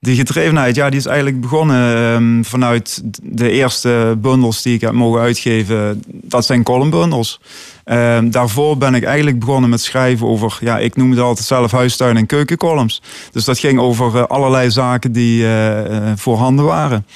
Die 0.05 0.16
gedrevenheid, 0.16 0.74
ja, 0.74 0.90
die 0.90 0.98
is 0.98 1.07
eigenlijk 1.07 1.40
begonnen 1.40 1.96
um, 1.96 2.44
vanuit 2.44 3.03
de 3.22 3.50
eerste 3.50 4.18
bundels 4.18 4.62
die 4.62 4.74
ik 4.74 4.80
heb 4.80 4.92
mogen 4.92 5.20
uitgeven. 5.20 6.03
Dat 6.07 6.46
zijn 6.46 6.62
columnbundels. 6.62 7.40
Um, 7.84 8.30
daarvoor 8.30 8.76
ben 8.76 8.94
ik 8.94 9.05
eigenlijk 9.05 9.38
begonnen 9.38 9.70
met 9.70 9.80
schrijven 9.80 10.26
over, 10.26 10.59
ja, 10.61 10.78
ik 10.78 10.96
noem 10.96 11.11
het 11.11 11.20
altijd 11.20 11.46
zelf 11.46 11.70
huistuin- 11.70 12.16
en 12.16 12.26
keukencolumns. 12.26 13.03
Dus 13.32 13.44
dat 13.44 13.59
ging 13.59 13.78
over 13.78 14.14
uh, 14.14 14.22
allerlei 14.22 14.70
zaken 14.70 15.12
die 15.12 15.42
uh, 15.42 16.12
voorhanden 16.16 16.64
waren. 16.64 17.07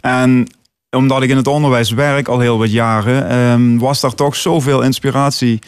En 0.00 0.46
omdat 0.90 1.22
ik 1.22 1.30
in 1.30 1.36
het 1.36 1.46
onderwijs 1.46 1.90
werk 1.90 2.28
al 2.28 2.40
heel 2.40 2.58
wat 2.58 2.72
jaren, 2.72 3.36
um, 3.36 3.78
was 3.78 4.00
daar 4.00 4.14
toch 4.14 4.36
zoveel 4.36 4.82
inspiratie 4.82 5.58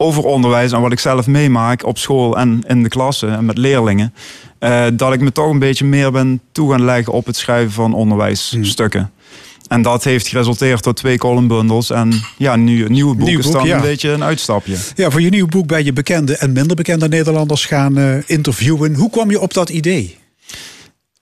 over 0.00 0.24
onderwijs 0.24 0.72
en 0.72 0.80
wat 0.80 0.92
ik 0.92 0.98
zelf 0.98 1.26
meemaak 1.26 1.86
op 1.86 1.98
school 1.98 2.38
en 2.38 2.60
in 2.66 2.82
de 2.82 2.88
klassen 2.88 3.36
en 3.36 3.44
met 3.44 3.58
leerlingen. 3.58 4.14
Uh, 4.60 4.86
dat 4.92 5.12
ik 5.12 5.20
me 5.20 5.32
toch 5.32 5.50
een 5.50 5.58
beetje 5.58 5.84
meer 5.84 6.12
ben 6.12 6.40
toe 6.52 6.70
gaan 6.70 6.84
leggen 6.84 7.12
op 7.12 7.26
het 7.26 7.36
schrijven 7.36 7.72
van 7.72 7.94
onderwijsstukken. 7.94 9.00
Hmm. 9.00 9.10
En 9.68 9.82
dat 9.82 10.04
heeft 10.04 10.28
geresulteerd 10.28 10.82
tot 10.82 10.96
twee 10.96 11.18
columnbundels. 11.18 11.90
En 11.90 12.12
ja, 12.36 12.56
nu 12.56 12.84
een 12.84 12.92
nieuwe 12.92 13.14
boek 13.14 13.28
Nieuw 13.28 13.38
is 13.38 13.44
boek, 13.44 13.54
dan 13.54 13.66
ja. 13.66 13.76
een 13.76 13.82
beetje 13.82 14.10
een 14.10 14.24
uitstapje. 14.24 14.76
Ja, 14.94 15.10
voor 15.10 15.20
je 15.20 15.30
nieuwe 15.30 15.48
boek 15.48 15.66
ben 15.66 15.84
je 15.84 15.92
bekende 15.92 16.36
en 16.36 16.52
minder 16.52 16.76
bekende 16.76 17.08
Nederlanders 17.08 17.64
gaan 17.64 17.98
uh, 17.98 18.14
interviewen. 18.26 18.94
Hoe 18.94 19.10
kwam 19.10 19.30
je 19.30 19.40
op 19.40 19.54
dat 19.54 19.68
idee? 19.68 20.17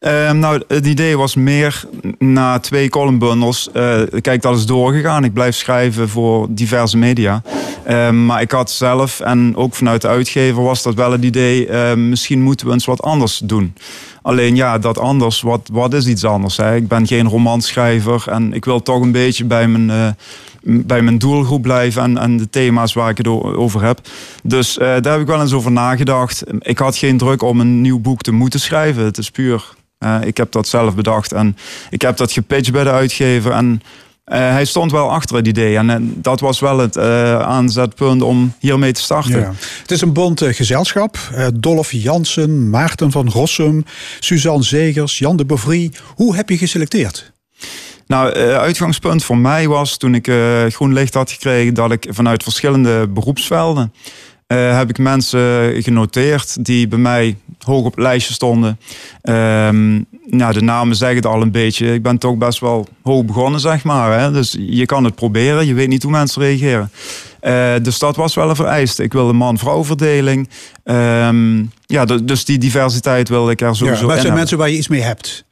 Uh, 0.01 0.31
nou, 0.31 0.63
het 0.69 0.87
idee 0.87 1.17
was 1.19 1.35
meer 1.35 1.85
na 2.19 2.59
twee 2.59 2.89
columnbundels. 2.89 3.69
Uh, 3.75 4.01
kijk, 4.21 4.43
dat 4.43 4.57
is 4.57 4.67
doorgegaan. 4.67 5.25
Ik 5.25 5.33
blijf 5.33 5.57
schrijven 5.57 6.09
voor 6.09 6.47
diverse 6.51 6.97
media. 6.97 7.43
Uh, 7.89 8.11
maar 8.11 8.41
ik 8.41 8.51
had 8.51 8.71
zelf, 8.71 9.21
en 9.21 9.57
ook 9.57 9.75
vanuit 9.75 10.03
de 10.03 10.09
uitgever, 10.09 10.63
was 10.63 10.83
dat 10.83 10.95
wel 10.95 11.13
het 11.13 11.25
idee... 11.25 11.69
Uh, 11.69 11.95
misschien 11.95 12.43
moeten 12.43 12.67
we 12.67 12.73
eens 12.73 12.85
wat 12.85 13.03
anders 13.03 13.39
doen. 13.45 13.75
Alleen 14.23 14.57
ja, 14.57 14.79
dat 14.79 14.99
anders, 14.99 15.41
wat, 15.41 15.69
wat 15.73 15.95
is 15.95 16.07
iets 16.07 16.25
anders? 16.25 16.57
Hè? 16.57 16.77
Ik 16.77 16.89
ben 16.89 17.07
geen 17.07 17.29
romanschrijver 17.29 18.25
en 18.29 18.53
ik 18.53 18.65
wil 18.65 18.83
toch 18.83 19.01
een 19.01 19.13
beetje 19.13 19.45
bij 19.45 19.69
mijn, 19.69 19.89
uh, 19.89 20.79
bij 20.87 21.03
mijn 21.03 21.19
doelgroep 21.19 21.63
blijven... 21.63 22.19
En, 22.19 22.37
de 22.37 22.51
thema's 22.51 22.93
waar 22.93 23.11
ik 23.11 23.19
het 23.19 23.29
over 23.57 23.83
heb. 23.83 24.01
Dus 24.43 24.79
uh, 24.79 24.85
daar 24.85 25.13
heb 25.13 25.21
ik 25.21 25.27
wel 25.27 25.41
eens 25.41 25.53
over 25.53 25.73
nagedacht. 25.73 26.43
Ik 26.59 26.79
had 26.79 26.97
geen 26.97 27.19
druk 27.19 27.43
om 27.43 27.61
een 27.61 27.81
nieuw 27.81 27.99
boek 27.99 28.21
te 28.23 28.33
moeten 28.33 28.61
schrijven. 28.61 29.05
Het 29.05 29.19
is 29.19 29.31
puur... 29.31 29.75
Uh, 30.07 30.27
ik 30.27 30.37
heb 30.37 30.53
dat 30.53 30.69
zelf 30.69 30.95
bedacht 30.95 31.33
en 31.33 31.57
ik 31.91 32.03
heb 32.03 32.17
dat 32.17 32.33
gepitcht 32.33 32.73
bij 32.73 32.85
de 32.85 32.91
uitgever. 32.91 33.53
En 33.53 33.83
uh, 34.27 34.37
hij 34.39 34.65
stond 34.65 34.93
wel 34.93 35.11
achter 35.11 35.37
het 35.37 35.47
idee. 35.47 35.77
En 35.77 35.89
uh, 35.89 35.97
dat 36.01 36.41
was 36.41 36.61
wel 36.61 36.79
het 36.79 36.99
aanzetpunt 37.39 38.23
om 38.23 38.55
hiermee 38.59 38.93
te 38.93 39.01
starten. 39.03 39.41
Ja. 39.41 39.53
Het 39.83 39.91
is 39.91 40.01
een 40.01 40.13
bond 40.13 40.43
gezelschap. 40.45 41.19
Dolph 41.55 41.93
Jansen, 41.93 42.71
Maarten 42.71 43.11
van 43.11 43.29
Rossum, 43.29 43.85
Suzanne 44.21 44.65
Zegers, 44.65 45.19
Jan 45.19 45.37
de 45.37 45.47
Bevrie. 45.47 45.93
Hoe 46.15 46.37
heb 46.37 46.49
je 46.49 46.59
geselecteerd? 46.59 47.35
Nou, 48.07 48.33
eh, 48.33 48.57
uitgangspunt 48.57 49.25
voor 49.25 49.39
mij 49.39 49.69
was 49.69 49.97
toen 49.97 50.15
ik 50.15 50.29
eh, 50.29 50.65
groen 50.67 50.93
licht 50.93 51.15
had 51.15 51.31
gekregen 51.31 51.75
dat 51.75 51.93
ik 51.93 52.07
vanuit 52.11 52.43
verschillende 52.43 53.09
beroepsvelden 53.09 53.93
eh, 54.47 54.77
heb 54.77 54.89
ik 54.89 54.99
mensen 54.99 55.83
genoteerd 55.83 56.65
die 56.65 56.89
bij 56.89 56.99
mij 56.99 57.37
hoog 57.59 57.85
op 57.85 57.95
het 57.95 58.05
lijstje 58.05 58.35
stonden. 58.35 58.79
Nou, 60.31 60.53
de 60.53 60.63
namen 60.63 60.97
zeggen 60.97 61.17
het 61.17 61.27
al 61.27 61.43
een 61.43 61.51
beetje. 61.51 61.93
Ik 61.93 62.03
ben 62.03 62.19
toch 62.19 62.37
best 62.37 62.59
wel 62.59 62.89
hoog 63.03 63.25
begonnen, 63.25 63.61
zeg 63.61 63.85
maar. 63.85 64.21
Hè? 64.21 64.33
Dus 64.33 64.57
je 64.59 64.87
kan 64.87 65.05
het 65.05 65.15
proberen. 65.15 65.67
Je 65.67 65.75
weet 65.75 65.89
niet 65.89 66.03
hoe 66.03 66.13
mensen 66.13 66.43
reageren. 66.43 66.91
Uh, 67.43 67.73
dus 67.83 67.99
dat 67.99 68.17
was 68.17 68.35
wel 68.35 68.49
een 68.49 68.57
vereiste. 68.57 69.03
Ik 69.03 69.13
wilde 69.13 69.33
man-vrouw 69.33 69.85
verdeling. 69.85 70.49
Ehm, 70.85 71.65
ja, 71.87 72.05
dus 72.05 72.45
die 72.45 72.59
diversiteit 72.59 73.29
wilde 73.29 73.51
ik 73.51 73.61
er 73.61 73.77
sowieso 73.77 74.07
ja, 74.07 74.15
in 74.15 74.21
zijn 74.21 74.35
mensen 74.35 74.59
waar 74.59 74.71
je 74.71 74.77
iets 74.77 74.89
mee 74.89 75.01
hebt. 75.01 75.45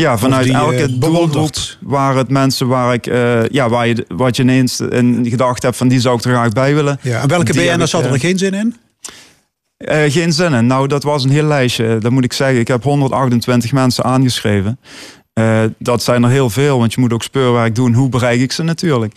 Ja, 0.00 0.18
vanuit 0.18 0.44
die, 0.44 0.54
elke 0.54 0.88
uh, 0.88 1.00
doelgroep 1.00 1.56
waren 1.80 2.18
het 2.18 2.30
mensen 2.30 2.66
waar 2.66 2.94
ik, 2.94 3.06
uh, 3.06 3.48
ja, 3.48 3.68
waar 3.68 3.86
je, 3.86 4.04
wat 4.08 4.36
je 4.36 4.42
ineens 4.42 4.80
in 4.80 5.26
gedacht 5.28 5.62
hebt 5.62 5.76
van 5.76 5.88
die 5.88 6.00
zou 6.00 6.16
ik 6.16 6.24
er 6.24 6.30
graag 6.30 6.48
bij 6.48 6.74
willen. 6.74 6.98
Ja, 7.02 7.22
en 7.22 7.28
welke 7.28 7.52
BN'ers 7.52 7.92
hadden 7.92 8.12
er 8.12 8.18
geen 8.18 8.38
zin 8.38 8.54
in? 8.54 8.76
Uh, 9.78 10.02
geen 10.06 10.32
zin 10.32 10.52
in. 10.52 10.66
Nou, 10.66 10.86
dat 10.86 11.02
was 11.02 11.24
een 11.24 11.30
heel 11.30 11.46
lijstje. 11.46 11.98
Dat 11.98 12.10
moet 12.10 12.24
ik 12.24 12.32
zeggen. 12.32 12.58
Ik 12.58 12.68
heb 12.68 12.82
128 12.82 13.72
mensen 13.72 14.04
aangeschreven. 14.04 14.78
Uh, 15.40 15.62
dat 15.78 16.02
zijn 16.02 16.22
er 16.22 16.30
heel 16.30 16.50
veel, 16.50 16.78
want 16.78 16.94
je 16.94 17.00
moet 17.00 17.12
ook 17.12 17.22
speurwerk 17.22 17.74
doen. 17.74 17.94
Hoe 17.94 18.08
bereik 18.08 18.40
ik 18.40 18.52
ze 18.52 18.62
natuurlijk? 18.62 19.14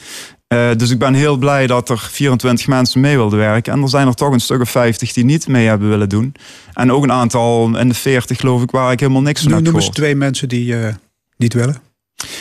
Uh, 0.47 0.69
dus 0.77 0.89
ik 0.89 0.99
ben 0.99 1.13
heel 1.13 1.37
blij 1.37 1.67
dat 1.67 1.89
er 1.89 2.07
24 2.11 2.67
mensen 2.67 3.01
mee 3.01 3.15
wilden 3.15 3.39
werken. 3.39 3.73
En 3.73 3.81
er 3.81 3.89
zijn 3.89 4.07
er 4.07 4.13
toch 4.13 4.31
een 4.31 4.39
stuk 4.39 4.61
of 4.61 4.69
50 4.69 5.13
die 5.13 5.25
niet 5.25 5.47
mee 5.47 5.67
hebben 5.67 5.89
willen 5.89 6.09
doen. 6.09 6.35
En 6.73 6.91
ook 6.91 7.03
een 7.03 7.11
aantal 7.11 7.77
in 7.77 7.87
de 7.87 7.93
40 7.93 8.39
geloof 8.39 8.61
ik 8.61 8.71
waar 8.71 8.91
ik 8.91 8.99
helemaal 8.99 9.21
niks 9.21 9.41
van 9.41 9.49
nu, 9.49 9.55
heb 9.55 9.65
Noem 9.65 9.75
eens 9.75 9.89
twee 9.89 10.15
mensen 10.15 10.49
die 10.49 10.75
niet 11.37 11.53
willen. 11.53 11.81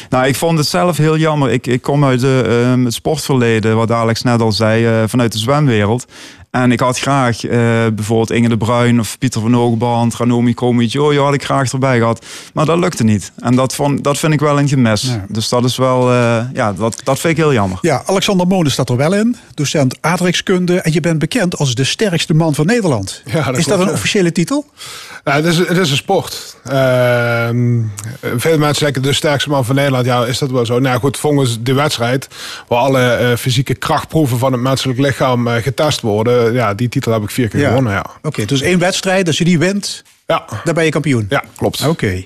Nou, 0.08 0.26
ik 0.26 0.36
vond 0.36 0.58
het 0.58 0.66
zelf 0.66 0.96
heel 0.96 1.16
jammer. 1.16 1.50
Ik, 1.50 1.66
ik 1.66 1.82
kom 1.82 2.04
uit 2.04 2.20
de, 2.20 2.74
uh, 2.76 2.84
het 2.84 2.94
sportverleden, 2.94 3.76
wat 3.76 3.90
Alex 3.90 4.22
net 4.22 4.40
al 4.40 4.52
zei, 4.52 5.02
uh, 5.02 5.08
vanuit 5.08 5.32
de 5.32 5.38
zwemwereld. 5.38 6.06
En 6.52 6.72
ik 6.72 6.80
had 6.80 6.98
graag 6.98 7.44
uh, 7.44 7.50
bijvoorbeeld 7.94 8.30
Inge 8.30 8.48
de 8.48 8.56
Bruin 8.56 9.00
of 9.00 9.18
Pieter 9.18 9.40
van 9.40 9.56
Oogband, 9.56 10.14
Ranomi 10.14 10.54
Kromowidjojo 10.54 11.24
had 11.24 11.34
ik 11.34 11.44
graag 11.44 11.72
erbij 11.72 11.98
gehad. 11.98 12.26
Maar 12.54 12.66
dat 12.66 12.78
lukte 12.78 13.04
niet. 13.04 13.32
En 13.38 13.54
dat, 13.54 13.74
vond, 13.74 14.04
dat 14.04 14.18
vind 14.18 14.32
ik 14.32 14.40
wel 14.40 14.58
een 14.58 14.68
gemes. 14.68 15.02
Ja. 15.02 15.24
Dus 15.28 15.48
dat 15.48 15.64
is 15.64 15.76
wel, 15.76 16.12
uh, 16.12 16.44
ja, 16.52 16.72
dat, 16.72 17.00
dat 17.04 17.18
vind 17.18 17.32
ik 17.32 17.44
heel 17.44 17.52
jammer. 17.52 17.78
Ja, 17.80 18.02
Alexander 18.06 18.46
Monen 18.46 18.72
staat 18.72 18.88
er 18.88 18.96
wel 18.96 19.14
in. 19.14 19.36
Docent 19.54 19.96
aardrijkskunde. 20.00 20.80
En 20.80 20.92
je 20.92 21.00
bent 21.00 21.18
bekend 21.18 21.56
als 21.56 21.74
de 21.74 21.84
sterkste 21.84 22.34
man 22.34 22.54
van 22.54 22.66
Nederland. 22.66 23.22
Ja, 23.24 23.44
dat 23.44 23.58
is 23.58 23.64
dat 23.64 23.80
een 23.80 23.86
ja. 23.86 23.92
officiële 23.92 24.32
titel? 24.32 24.66
Ja, 25.24 25.32
het, 25.32 25.44
is, 25.44 25.58
het 25.58 25.76
is 25.76 25.90
een 25.90 25.96
sport. 25.96 26.56
Uh, 26.66 27.48
veel 28.36 28.58
mensen 28.58 28.74
zeggen 28.74 29.02
de 29.02 29.12
sterkste 29.12 29.48
man 29.48 29.64
van 29.64 29.74
Nederland. 29.74 30.06
Ja, 30.06 30.24
is 30.24 30.38
dat 30.38 30.50
wel 30.50 30.66
zo? 30.66 30.78
Nou 30.78 30.98
goed, 30.98 31.16
volgens 31.16 31.62
de 31.62 31.72
wedstrijd... 31.72 32.28
waar 32.68 32.78
alle 32.78 33.18
uh, 33.20 33.36
fysieke 33.36 33.74
krachtproeven 33.74 34.38
van 34.38 34.52
het 34.52 34.60
menselijk 34.60 34.98
lichaam 34.98 35.48
uh, 35.48 35.54
getest 35.54 36.00
worden... 36.00 36.52
ja, 36.52 36.74
die 36.74 36.88
titel 36.88 37.12
heb 37.12 37.22
ik 37.22 37.30
vier 37.30 37.48
keer 37.48 37.60
ja. 37.60 37.68
gewonnen, 37.68 37.92
ja. 37.92 38.04
Oké, 38.16 38.26
okay, 38.26 38.44
dus 38.44 38.60
één 38.60 38.78
wedstrijd. 38.78 39.26
Als 39.26 39.38
je 39.38 39.44
die 39.44 39.58
wint, 39.58 40.02
ja. 40.26 40.44
dan 40.64 40.74
ben 40.74 40.84
je 40.84 40.90
kampioen? 40.90 41.26
Ja, 41.28 41.44
klopt. 41.56 41.86
Oké. 41.86 42.24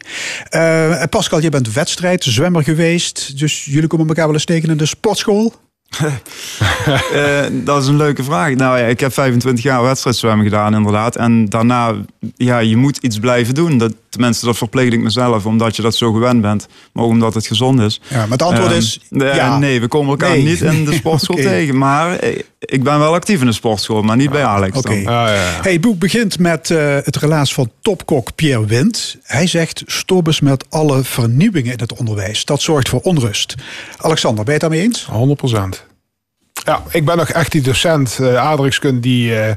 Okay. 0.50 0.96
Uh, 0.98 1.02
Pascal, 1.10 1.40
je 1.40 1.50
bent 1.50 1.72
wedstrijdzwemmer 1.72 2.62
geweest. 2.62 3.38
Dus 3.38 3.64
jullie 3.64 3.88
komen 3.88 4.08
elkaar 4.08 4.26
wel 4.26 4.34
eens 4.34 4.44
tegen 4.44 4.70
in 4.70 4.76
de 4.76 4.86
sportschool? 4.86 5.54
Uh, 6.00 7.44
dat 7.50 7.82
is 7.82 7.88
een 7.88 7.96
leuke 7.96 8.24
vraag. 8.24 8.54
Nou 8.54 8.78
ja, 8.78 8.84
ik 8.86 9.00
heb 9.00 9.12
25 9.12 9.64
jaar 9.64 9.82
wedstrijdzwemmen 9.82 10.44
gedaan, 10.44 10.74
inderdaad. 10.74 11.16
En 11.16 11.48
daarna, 11.48 11.94
ja, 12.36 12.58
je 12.58 12.76
moet 12.76 12.96
iets 12.96 13.18
blijven 13.18 13.54
doen. 13.54 13.78
Dat, 13.78 13.92
tenminste, 14.16 14.46
dat 14.46 14.56
verplicht 14.56 14.92
ik 14.92 15.00
mezelf, 15.00 15.46
omdat 15.46 15.76
je 15.76 15.82
dat 15.82 15.94
zo 15.94 16.12
gewend 16.12 16.40
bent. 16.40 16.66
Maar 16.92 17.04
ook 17.04 17.10
omdat 17.10 17.34
het 17.34 17.46
gezond 17.46 17.80
is. 17.80 18.00
Ja, 18.08 18.16
maar 18.16 18.28
het 18.28 18.42
antwoord 18.42 18.70
um, 18.70 18.76
is 18.76 19.00
ja. 19.08 19.58
Nee, 19.58 19.80
we 19.80 19.88
komen 19.88 20.10
elkaar 20.10 20.30
nee. 20.30 20.42
niet 20.42 20.60
in 20.60 20.84
de 20.84 20.92
sportschool 21.02 21.36
okay. 21.36 21.48
tegen. 21.48 21.78
Maar 21.78 22.18
ik 22.58 22.82
ben 22.82 22.98
wel 22.98 23.14
actief 23.14 23.40
in 23.40 23.46
de 23.46 23.52
sportschool, 23.52 24.02
maar 24.02 24.16
niet 24.16 24.30
bij 24.30 24.44
Alex. 24.44 24.78
Oké. 24.78 24.88
Okay. 24.88 24.98
Ah, 24.98 25.34
ja. 25.34 25.62
hey, 25.62 25.72
het 25.72 25.80
boek 25.80 25.98
begint 25.98 26.38
met 26.38 26.70
uh, 26.70 26.96
het 27.02 27.16
relaas 27.16 27.54
van 27.54 27.70
topkok 27.82 28.34
Pierre 28.34 28.66
Wind. 28.66 29.16
Hij 29.22 29.46
zegt, 29.46 29.82
stop 29.86 30.26
eens 30.26 30.40
met 30.40 30.64
alle 30.68 31.04
vernieuwingen 31.04 31.72
in 31.72 31.78
het 31.78 31.98
onderwijs. 31.98 32.44
Dat 32.44 32.62
zorgt 32.62 32.88
voor 32.88 33.00
onrust. 33.00 33.54
Alexander, 33.96 34.44
ben 34.44 34.54
je 34.54 34.60
het 34.60 34.70
daarmee 34.70 34.86
eens? 34.86 35.04
100 35.04 35.38
procent. 35.38 35.84
Ja, 36.66 36.82
ik 36.90 37.04
ben 37.04 37.16
nog 37.16 37.28
echt 37.28 37.52
die 37.52 37.60
docent 37.62 38.18
uh, 38.20 38.36
aardrijkskunde 38.36 39.00
die, 39.00 39.30
uh, 39.30 39.50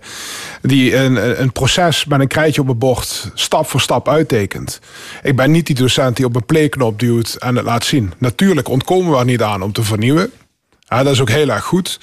die 0.61 0.95
een, 0.95 1.41
een 1.41 1.51
proces 1.51 2.05
met 2.05 2.19
een 2.19 2.27
krijtje 2.27 2.61
op 2.61 2.67
het 2.67 2.79
bord 2.79 3.31
stap 3.33 3.69
voor 3.69 3.81
stap 3.81 4.09
uittekent. 4.09 4.79
Ik 5.23 5.35
ben 5.35 5.51
niet 5.51 5.65
die 5.65 5.75
docent 5.75 6.15
die 6.15 6.25
op 6.25 6.35
een 6.35 6.45
playknop 6.45 6.99
duwt 6.99 7.35
en 7.35 7.55
het 7.55 7.65
laat 7.65 7.85
zien. 7.85 8.13
Natuurlijk 8.17 8.67
ontkomen 8.67 9.11
we 9.11 9.17
er 9.17 9.25
niet 9.25 9.41
aan 9.41 9.61
om 9.61 9.71
te 9.71 9.83
vernieuwen. 9.83 10.31
Ja, 10.87 11.03
dat 11.03 11.13
is 11.13 11.21
ook 11.21 11.29
heel 11.29 11.49
erg 11.49 11.63
goed. 11.63 11.99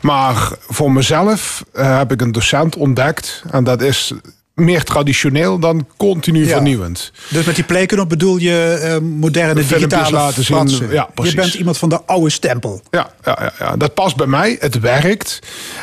Maar 0.00 0.52
voor 0.68 0.92
mezelf 0.92 1.64
uh, 1.74 1.98
heb 1.98 2.12
ik 2.12 2.20
een 2.20 2.32
docent 2.32 2.76
ontdekt. 2.76 3.42
En 3.50 3.64
dat 3.64 3.82
is 3.82 4.12
meer 4.58 4.84
traditioneel 4.84 5.58
dan 5.58 5.86
continu 5.96 6.46
Ja. 6.46 6.52
vernieuwend. 6.52 7.12
Dus 7.30 7.44
met 7.44 7.54
die 7.54 7.64
playknop 7.64 8.08
bedoel 8.08 8.36
je 8.36 8.80
uh, 9.02 9.08
moderne 9.18 9.54
digitale 9.54 10.10
laten 10.10 10.44
zien. 10.44 10.90
Ja, 10.90 11.08
precies. 11.14 11.32
Je 11.34 11.40
bent 11.40 11.54
iemand 11.54 11.78
van 11.78 11.88
de 11.88 12.00
oude 12.06 12.30
stempel. 12.30 12.82
Ja, 12.90 13.10
ja, 13.24 13.38
ja, 13.40 13.52
ja, 13.58 13.76
dat 13.76 13.94
past 13.94 14.16
bij 14.16 14.26
mij. 14.26 14.56
Het 14.60 14.80
werkt. 14.80 15.38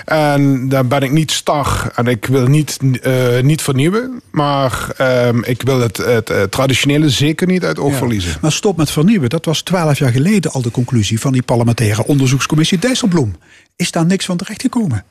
En 0.06 0.70
daar 0.70 0.88
ben 0.88 1.02
ik 1.02 1.12
niet 1.12 1.32
star. 1.32 1.92
En 1.96 2.08
ik 2.08 2.26
wil 2.26 2.48
niet, 2.48 2.78
uh, 2.82 3.42
niet 3.42 3.62
vernieuwen. 3.62 4.22
Maar 4.32 4.88
uh, 5.02 5.28
ik 5.42 5.62
wil 5.62 5.80
het, 5.80 5.98
het 5.98 6.30
uh, 6.30 6.42
traditionele 6.44 7.10
zeker 7.10 7.48
niet 7.48 7.64
uit 7.64 7.80
oog 7.80 7.92
Ja. 7.92 7.98
verliezen. 7.98 8.38
Maar 8.42 8.52
stop 8.52 8.78
met 8.78 8.92
vernieuwen. 8.92 9.30
Dat 9.30 9.46
was 9.46 9.62
twaalf 9.62 9.98
jaar 9.98 10.12
geleden 10.12 10.52
al 10.52 10.62
de 10.62 10.72
conclusie 10.72 11.20
van 11.20 11.32
die 11.32 11.44
parlementaire 11.44 12.06
onderzoekscommissie 12.06 12.80
Dijsselbloem. 12.80 13.36
Is 13.76 13.92
daar 13.92 14.06
niks 14.06 14.26
van 14.26 14.38
terechtgekomen? 14.38 15.04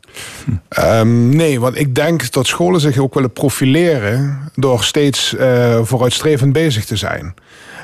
Um, 0.79 1.37
nee, 1.37 1.61
want 1.61 1.79
ik 1.79 1.95
denk 1.95 2.33
dat 2.33 2.47
scholen 2.47 2.81
zich 2.81 2.99
ook 2.99 3.15
willen 3.15 3.33
profileren 3.33 4.51
door 4.55 4.85
steeds 4.85 5.33
uh, 5.33 5.79
vooruitstrevend 5.83 6.53
bezig 6.53 6.85
te 6.85 6.97
zijn. 6.97 7.35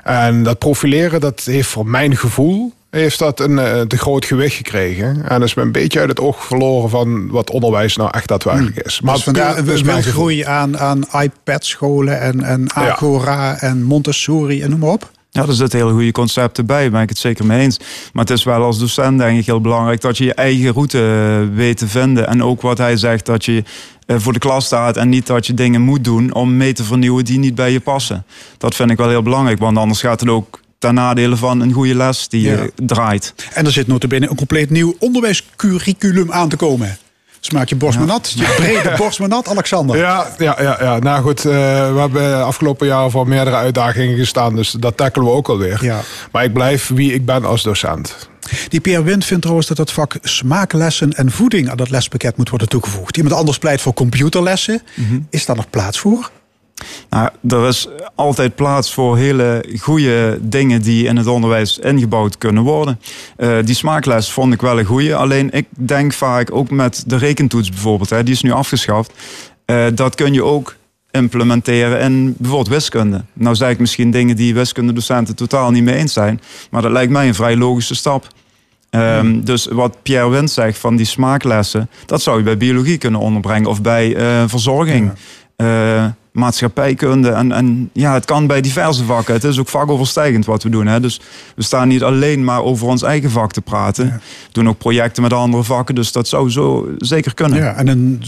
En 0.04 0.42
dat 0.42 0.58
profileren, 0.58 1.20
dat 1.20 1.40
heeft 1.40 1.68
voor 1.68 1.86
mijn 1.86 2.16
gevoel 2.16 2.72
heeft 2.90 3.18
dat 3.18 3.40
een 3.40 3.50
uh, 3.50 3.80
te 3.80 3.98
groot 3.98 4.24
gewicht 4.24 4.56
gekregen. 4.56 5.28
En 5.28 5.42
is 5.42 5.54
me 5.54 5.62
een 5.62 5.72
beetje 5.72 6.00
uit 6.00 6.08
het 6.08 6.20
oog 6.20 6.44
verloren 6.44 6.90
van 6.90 7.30
wat 7.30 7.50
onderwijs 7.50 7.96
nou 7.96 8.10
echt 8.12 8.28
daadwerkelijk 8.28 8.76
is. 8.76 9.00
Maar 9.00 9.14
dus 9.14 9.24
vandaar 9.24 9.68
een 9.68 10.02
groei 10.02 10.42
aan, 10.42 10.78
aan 10.78 11.04
iPad-scholen 11.20 12.20
en, 12.20 12.42
en 12.42 12.72
Agora 12.72 13.60
en 13.60 13.82
Montessori 13.82 14.62
en 14.62 14.70
noem 14.70 14.78
maar 14.78 14.90
op. 14.90 15.10
Ja, 15.30 15.46
er 15.46 15.54
zitten 15.54 15.78
hele 15.78 15.92
goede 15.92 16.12
concepten 16.12 16.66
bij, 16.66 16.82
daar 16.82 16.90
ben 16.90 17.02
ik 17.02 17.08
het 17.08 17.18
zeker 17.18 17.46
mee 17.46 17.60
eens. 17.60 17.78
Maar 18.12 18.24
het 18.24 18.32
is 18.38 18.44
wel 18.44 18.62
als 18.62 18.78
docent 18.78 19.18
denk 19.18 19.38
ik 19.38 19.46
heel 19.46 19.60
belangrijk 19.60 20.00
dat 20.00 20.18
je 20.18 20.24
je 20.24 20.34
eigen 20.34 20.72
route 20.72 20.98
eh, 20.98 21.56
weet 21.56 21.76
te 21.78 21.88
vinden. 21.88 22.26
En 22.28 22.42
ook 22.42 22.60
wat 22.62 22.78
hij 22.78 22.96
zegt, 22.96 23.26
dat 23.26 23.44
je 23.44 23.62
eh, 24.06 24.16
voor 24.18 24.32
de 24.32 24.38
klas 24.38 24.64
staat 24.64 24.96
en 24.96 25.08
niet 25.08 25.26
dat 25.26 25.46
je 25.46 25.54
dingen 25.54 25.80
moet 25.80 26.04
doen 26.04 26.32
om 26.34 26.56
mee 26.56 26.72
te 26.72 26.84
vernieuwen 26.84 27.24
die 27.24 27.38
niet 27.38 27.54
bij 27.54 27.72
je 27.72 27.80
passen. 27.80 28.24
Dat 28.58 28.74
vind 28.74 28.90
ik 28.90 28.96
wel 28.96 29.08
heel 29.08 29.22
belangrijk, 29.22 29.58
want 29.58 29.76
anders 29.76 30.00
gaat 30.00 30.20
het 30.20 30.28
ook 30.28 30.60
ten 30.78 30.94
nadele 30.94 31.36
van 31.36 31.60
een 31.60 31.72
goede 31.72 31.94
les 31.94 32.28
die 32.28 32.42
Ja. 32.42 32.50
je 32.50 32.72
draait. 32.76 33.34
En 33.52 33.64
er 33.66 33.72
zit 33.72 33.86
notabene 33.86 34.28
een 34.30 34.36
compleet 34.36 34.70
nieuw 34.70 34.94
onderwijscurriculum 34.98 36.32
aan 36.32 36.48
te 36.48 36.56
komen. 36.56 36.98
Smaak 37.40 37.68
je 37.68 37.76
borst 37.76 37.98
maar 37.98 38.06
nat, 38.06 38.32
je 38.36 38.54
brede 38.56 38.94
borst 38.96 39.18
maar 39.18 39.28
nat, 39.28 39.48
Alexander. 39.48 39.96
Ja, 39.96 40.26
ja, 40.38 40.56
ja, 40.62 40.76
ja. 40.80 40.98
Nou 40.98 41.22
goed, 41.22 41.38
uh, 41.38 41.52
we 41.92 41.98
hebben 42.00 42.44
afgelopen 42.44 42.86
jaar 42.86 43.10
voor 43.10 43.28
meerdere 43.28 43.56
uitdagingen 43.56 44.16
gestaan. 44.16 44.56
Dus 44.56 44.70
dat 44.70 44.96
tackelen 44.96 45.26
we 45.26 45.32
ook 45.32 45.48
alweer. 45.48 45.78
Ja. 45.84 46.00
Maar 46.32 46.44
ik 46.44 46.52
blijf 46.52 46.88
wie 46.88 47.14
ik 47.14 47.24
ben 47.24 47.44
als 47.44 47.62
docent. 47.62 48.28
Die 48.68 48.80
Pierre 48.80 49.02
Wind 49.02 49.24
vindt 49.24 49.42
trouwens 49.42 49.68
dat 49.68 49.78
het 49.78 49.90
vak 49.90 50.16
smaaklessen 50.22 51.12
en 51.12 51.30
voeding 51.30 51.70
aan 51.70 51.76
dat 51.76 51.90
lespakket 51.90 52.36
moet 52.36 52.48
worden 52.48 52.68
toegevoegd. 52.68 53.16
Iemand 53.16 53.34
anders 53.34 53.58
pleit 53.58 53.80
voor 53.80 53.94
computerlessen. 53.94 54.82
Is 55.30 55.46
daar 55.46 55.56
nog 55.56 55.70
plaats 55.70 55.98
voor? 55.98 56.30
Nou, 57.10 57.30
er 57.48 57.68
is 57.68 57.88
altijd 58.14 58.54
plaats 58.54 58.94
voor 58.94 59.16
hele 59.16 59.64
goede 59.80 60.38
dingen 60.42 60.82
die 60.82 61.06
in 61.06 61.16
het 61.16 61.26
onderwijs 61.26 61.78
ingebouwd 61.78 62.38
kunnen 62.38 62.62
worden. 62.62 63.00
Uh, 63.38 63.56
die 63.64 63.74
smaakles 63.74 64.30
vond 64.30 64.52
ik 64.52 64.60
wel 64.60 64.78
een 64.78 64.84
goede. 64.84 65.14
Alleen 65.14 65.50
ik 65.50 65.66
denk 65.70 66.12
vaak 66.12 66.54
ook 66.54 66.70
met 66.70 67.04
de 67.06 67.16
rekentoets 67.16 67.68
bijvoorbeeld, 67.68 68.10
hè, 68.10 68.22
die 68.22 68.34
is 68.34 68.42
nu 68.42 68.52
afgeschaft. 68.52 69.12
Uh, 69.66 69.86
dat 69.94 70.14
kun 70.14 70.32
je 70.32 70.44
ook 70.44 70.76
implementeren 71.10 72.00
in 72.00 72.34
bijvoorbeeld 72.38 72.68
wiskunde. 72.68 73.24
Nou 73.32 73.54
zeg 73.54 73.70
ik 73.70 73.78
misschien 73.78 74.10
dingen 74.10 74.36
die 74.36 74.54
wiskundedocenten 74.54 75.36
totaal 75.36 75.70
niet 75.70 75.84
mee 75.84 75.94
eens 75.94 76.12
zijn. 76.12 76.40
Maar 76.70 76.82
dat 76.82 76.90
lijkt 76.90 77.12
mij 77.12 77.28
een 77.28 77.34
vrij 77.34 77.56
logische 77.56 77.94
stap. 77.94 78.26
Um, 78.90 79.44
dus 79.44 79.66
wat 79.66 80.02
Pierre 80.02 80.28
Wind 80.28 80.50
zegt 80.50 80.78
van 80.78 80.96
die 80.96 81.06
smaaklessen, 81.06 81.90
dat 82.06 82.22
zou 82.22 82.38
je 82.38 82.44
bij 82.44 82.56
biologie 82.56 82.98
kunnen 82.98 83.20
onderbrengen 83.20 83.68
of 83.68 83.82
bij 83.82 84.16
uh, 84.16 84.42
verzorging. 84.46 85.12
Ja. 85.56 86.04
Uh, 86.04 86.10
maatschappijkunde. 86.32 87.30
En, 87.30 87.52
en 87.52 87.90
ja, 87.92 88.12
het 88.14 88.24
kan 88.24 88.46
bij 88.46 88.60
diverse 88.60 89.04
vakken. 89.04 89.34
Het 89.34 89.44
is 89.44 89.58
ook 89.58 89.68
vakoverstijgend 89.68 90.44
wat 90.46 90.62
we 90.62 90.68
doen. 90.68 90.86
Hè. 90.86 91.00
Dus 91.00 91.20
we 91.56 91.62
staan 91.62 91.88
niet 91.88 92.02
alleen 92.02 92.44
maar 92.44 92.62
over 92.62 92.86
ons 92.86 93.02
eigen 93.02 93.30
vak 93.30 93.52
te 93.52 93.60
praten. 93.60 94.06
Ja. 94.06 94.12
We 94.12 94.52
doen 94.52 94.68
ook 94.68 94.78
projecten 94.78 95.22
met 95.22 95.32
andere 95.32 95.62
vakken. 95.64 95.94
Dus 95.94 96.12
dat 96.12 96.28
zou 96.28 96.50
zo 96.50 96.88
zeker 96.98 97.34
kunnen. 97.34 97.58
Ja, 97.58 97.74
en 97.74 97.86
een 97.88 98.18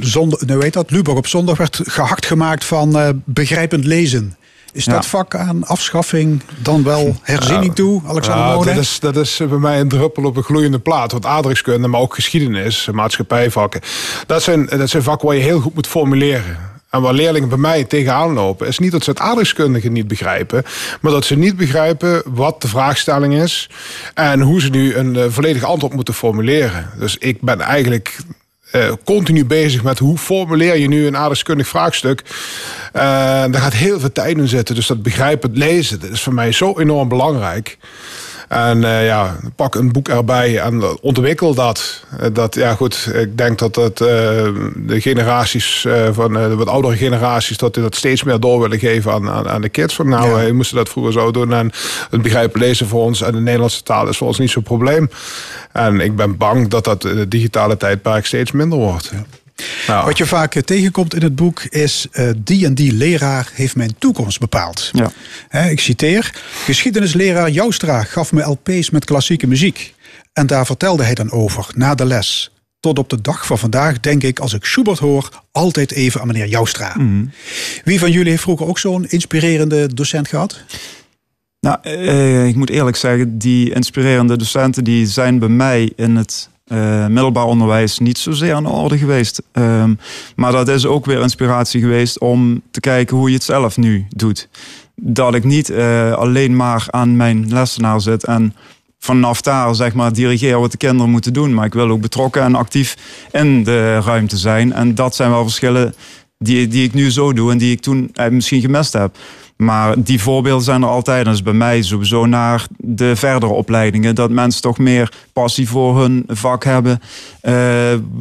zondag, 0.00 0.40
nou 0.40 0.58
weet 0.58 0.72
dat, 0.72 0.90
Lubach 0.90 1.14
op 1.16 1.26
zondag 1.26 1.56
werd 1.58 1.80
gehakt 1.84 2.26
gemaakt 2.26 2.64
van 2.64 2.96
uh, 2.98 3.08
begrijpend 3.24 3.84
lezen. 3.84 4.36
Is 4.72 4.84
Ja. 4.84 4.92
dat 4.92 5.06
vak 5.06 5.34
aan 5.34 5.66
afschaffing 5.66 6.42
dan 6.62 6.82
wel 6.82 7.16
herziening 7.22 7.74
toe, 7.74 8.02
Alexander 8.06 8.44
Ja, 8.46 8.52
Mone? 8.54 8.64
dat, 8.64 8.76
is, 8.76 9.00
dat 9.00 9.16
is 9.16 9.36
bij 9.48 9.58
mij 9.58 9.80
een 9.80 9.88
druppel 9.88 10.24
op 10.24 10.36
een 10.36 10.42
gloeiende 10.42 10.78
plaat. 10.78 11.12
Want 11.12 11.26
aardrijkskunde, 11.26 11.88
maar 11.88 12.00
ook 12.00 12.14
geschiedenis, 12.14 12.88
maatschappijvakken. 12.92 13.80
Dat 14.26 14.42
zijn, 14.42 14.66
dat 14.66 14.90
zijn 14.90 15.02
vakken 15.02 15.28
waar 15.28 15.36
je 15.36 15.42
heel 15.42 15.60
goed 15.60 15.74
moet 15.74 15.86
formuleren. 15.86 16.56
En 16.92 17.02
waar 17.02 17.12
leerlingen 17.12 17.48
bij 17.48 17.58
mij 17.58 17.84
tegenaan 17.84 18.32
lopen, 18.32 18.66
is 18.66 18.78
niet 18.78 18.92
dat 18.92 19.04
ze 19.04 19.10
het 19.10 19.18
aardrijkskundige 19.18 19.88
niet 19.88 20.08
begrijpen, 20.08 20.64
maar 21.00 21.12
dat 21.12 21.24
ze 21.24 21.36
niet 21.36 21.56
begrijpen 21.56 22.22
wat 22.26 22.62
de 22.62 22.68
vraagstelling 22.68 23.34
is 23.34 23.70
en 24.14 24.40
hoe 24.40 24.60
ze 24.60 24.68
nu 24.68 24.94
een 24.94 25.16
eh, 25.16 25.24
volledig 25.28 25.62
antwoord 25.62 25.94
moeten 25.94 26.14
formuleren. 26.14 26.90
Dus 26.98 27.16
ik 27.18 27.40
ben 27.40 27.60
eigenlijk 27.60 28.16
eh, 28.70 28.92
continu 29.04 29.44
bezig 29.44 29.82
met 29.82 29.98
hoe 29.98 30.18
formuleer 30.18 30.78
je 30.78 30.88
nu 30.88 31.06
een 31.06 31.16
aardrijkskundig 31.16 31.68
vraagstuk. 31.68 32.22
Eh, 32.92 33.02
daar 33.50 33.60
gaat 33.60 33.72
heel 33.72 34.00
veel 34.00 34.12
tijd 34.12 34.38
in 34.38 34.48
zitten. 34.48 34.74
Dus 34.74 34.86
dat 34.86 35.02
begrijpen, 35.02 35.50
lezen, 35.52 36.00
dat 36.00 36.10
is 36.10 36.22
voor 36.22 36.34
mij 36.34 36.52
zo 36.52 36.78
enorm 36.78 37.08
belangrijk. 37.08 37.78
En 38.52 38.84
eh, 38.84 39.06
ja, 39.06 39.36
pak 39.56 39.74
een 39.74 39.92
boek 39.92 40.08
erbij 40.08 40.58
en 40.58 40.82
ontwikkel 41.00 41.54
dat. 41.54 42.04
Eh, 42.18 42.26
dat 42.32 42.54
ja, 42.54 42.74
goed, 42.74 43.10
ik 43.14 43.38
denk 43.38 43.58
dat, 43.58 43.74
dat 43.74 44.00
eh, 44.00 44.06
de 44.76 45.00
generaties 45.00 45.86
van 46.10 46.32
de 46.32 46.54
wat 46.56 46.68
oudere 46.68 46.96
generaties 46.96 47.56
dat 47.56 47.74
die 47.74 47.82
dat 47.82 47.94
steeds 47.94 48.22
meer 48.22 48.40
door 48.40 48.60
willen 48.60 48.78
geven 48.78 49.12
aan, 49.12 49.30
aan, 49.30 49.48
aan 49.48 49.60
de 49.60 49.68
kids. 49.68 49.94
Van 49.94 50.08
nou, 50.08 50.30
Ja. 50.30 50.46
je 50.46 50.52
moest 50.52 50.74
dat 50.74 50.88
vroeger 50.88 51.12
zo 51.12 51.30
doen. 51.30 51.52
En 51.52 51.70
het 52.10 52.22
begrijpen 52.22 52.60
lezen 52.60 52.86
voor 52.86 53.02
ons 53.02 53.22
en 53.22 53.32
de 53.32 53.40
Nederlandse 53.40 53.82
taal 53.82 54.08
is 54.08 54.16
voor 54.16 54.26
ons 54.26 54.38
niet 54.38 54.50
zo'n 54.50 54.62
probleem. 54.62 55.10
En 55.72 56.00
ik 56.00 56.16
ben 56.16 56.36
bang 56.36 56.68
dat 56.68 56.84
dat 56.84 57.04
in 57.04 57.16
het 57.16 57.30
digitale 57.30 57.76
tijdperk 57.76 58.26
steeds 58.26 58.52
minder 58.52 58.78
wordt. 58.78 59.12
Nou, 59.86 60.04
Wat 60.04 60.18
je 60.18 60.26
vaak 60.26 60.54
eh, 60.54 60.62
tegenkomt 60.62 61.14
in 61.14 61.22
het 61.22 61.36
boek 61.36 61.62
is... 61.62 62.06
eh, 62.12 62.30
die 62.36 62.66
en 62.66 62.74
die 62.74 62.92
leraar 62.92 63.50
heeft 63.54 63.76
mijn 63.76 63.94
toekomst 63.98 64.40
bepaald. 64.40 64.90
Ja. 64.92 65.12
Ik 65.68 65.80
citeer. 65.80 66.34
Geschiedenisleraar 66.64 67.50
Joustra 67.50 68.02
gaf 68.02 68.32
me 68.32 68.42
LP's 68.42 68.90
met 68.90 69.04
klassieke 69.04 69.46
muziek. 69.46 69.94
En 70.32 70.46
daar 70.46 70.66
vertelde 70.66 71.02
hij 71.02 71.14
dan 71.14 71.30
over, 71.30 71.66
na 71.74 71.94
de 71.94 72.04
les. 72.04 72.50
Tot 72.80 72.98
op 72.98 73.08
de 73.10 73.20
dag 73.20 73.46
van 73.46 73.58
vandaag 73.58 74.00
denk 74.00 74.22
ik, 74.22 74.38
als 74.38 74.52
ik 74.52 74.64
Schubert 74.64 74.98
hoor... 74.98 75.42
altijd 75.52 75.92
even 75.92 76.20
aan 76.20 76.26
meneer 76.26 76.46
Joustra. 76.48 76.96
Wie 77.84 77.98
van 77.98 78.10
jullie 78.10 78.30
heeft 78.30 78.42
vroeger 78.42 78.66
ook 78.66 78.78
zo'n 78.78 79.06
inspirerende 79.08 79.94
docent 79.94 80.28
gehad? 80.28 80.60
Nou, 81.60 81.78
eh, 81.82 82.46
ik 82.46 82.56
moet 82.56 82.70
eerlijk 82.70 82.96
zeggen, 82.96 83.38
die 83.38 83.74
inspirerende 83.74 84.36
docenten 84.36 84.84
die 84.84 85.06
zijn 85.06 85.38
bij 85.38 85.48
mij 85.48 85.92
in 85.96 86.16
het 86.16 86.48
eh, 86.66 87.06
middelbaar 87.06 87.44
onderwijs 87.44 87.98
niet 87.98 88.18
zozeer 88.18 88.54
aan 88.54 88.62
de 88.62 88.68
orde 88.68 88.98
geweest. 88.98 89.42
Ehm, 89.52 89.94
maar 90.36 90.52
dat 90.52 90.68
is 90.68 90.86
ook 90.86 91.06
weer 91.06 91.20
inspiratie 91.20 91.80
geweest 91.80 92.18
om 92.18 92.62
te 92.70 92.80
kijken 92.80 93.16
hoe 93.16 93.28
je 93.28 93.34
het 93.34 93.44
zelf 93.44 93.76
nu 93.76 94.06
doet. 94.08 94.48
Dat 94.96 95.34
ik 95.34 95.44
niet 95.44 95.70
eh, 95.70 96.12
alleen 96.12 96.56
maar 96.56 96.86
aan 96.90 97.16
mijn 97.16 97.48
lessenaar 97.48 98.00
zit 98.00 98.24
en 98.24 98.54
vanaf 98.98 99.40
daar 99.40 99.74
zeg 99.74 99.94
maar 99.94 100.12
dirigeer 100.12 100.60
wat 100.60 100.70
de 100.70 100.76
kinderen 100.76 101.10
moeten 101.10 101.32
doen. 101.32 101.54
Maar 101.54 101.66
ik 101.66 101.74
wil 101.74 101.90
ook 101.90 102.00
betrokken 102.00 102.42
en 102.42 102.54
actief 102.54 102.96
in 103.32 103.64
de 103.64 104.00
ruimte 104.00 104.36
zijn. 104.36 104.72
En 104.72 104.94
dat 104.94 105.14
zijn 105.14 105.30
wel 105.30 105.42
verschillen 105.42 105.94
die, 106.38 106.68
die 106.68 106.84
ik 106.84 106.94
nu 106.94 107.10
zo 107.10 107.32
doe 107.32 107.50
en 107.50 107.58
die 107.58 107.72
ik 107.72 107.80
toen 107.80 108.10
eh, 108.12 108.28
misschien 108.28 108.60
gemist 108.60 108.92
heb. 108.92 109.16
Maar 109.64 109.94
die 110.02 110.22
voorbeelden 110.22 110.64
zijn 110.64 110.82
er 110.82 110.88
altijd. 110.88 111.26
En 111.26 111.32
is 111.32 111.42
bij 111.42 111.52
mij 111.52 111.82
sowieso 111.82 112.26
naar 112.26 112.66
de 112.76 113.16
verdere 113.16 113.52
opleidingen. 113.52 114.14
Dat 114.14 114.30
mensen 114.30 114.62
toch 114.62 114.78
meer 114.78 115.12
passie 115.32 115.68
voor 115.68 116.00
hun 116.00 116.24
vak 116.28 116.64
hebben. 116.64 117.00
eh, 117.40 117.54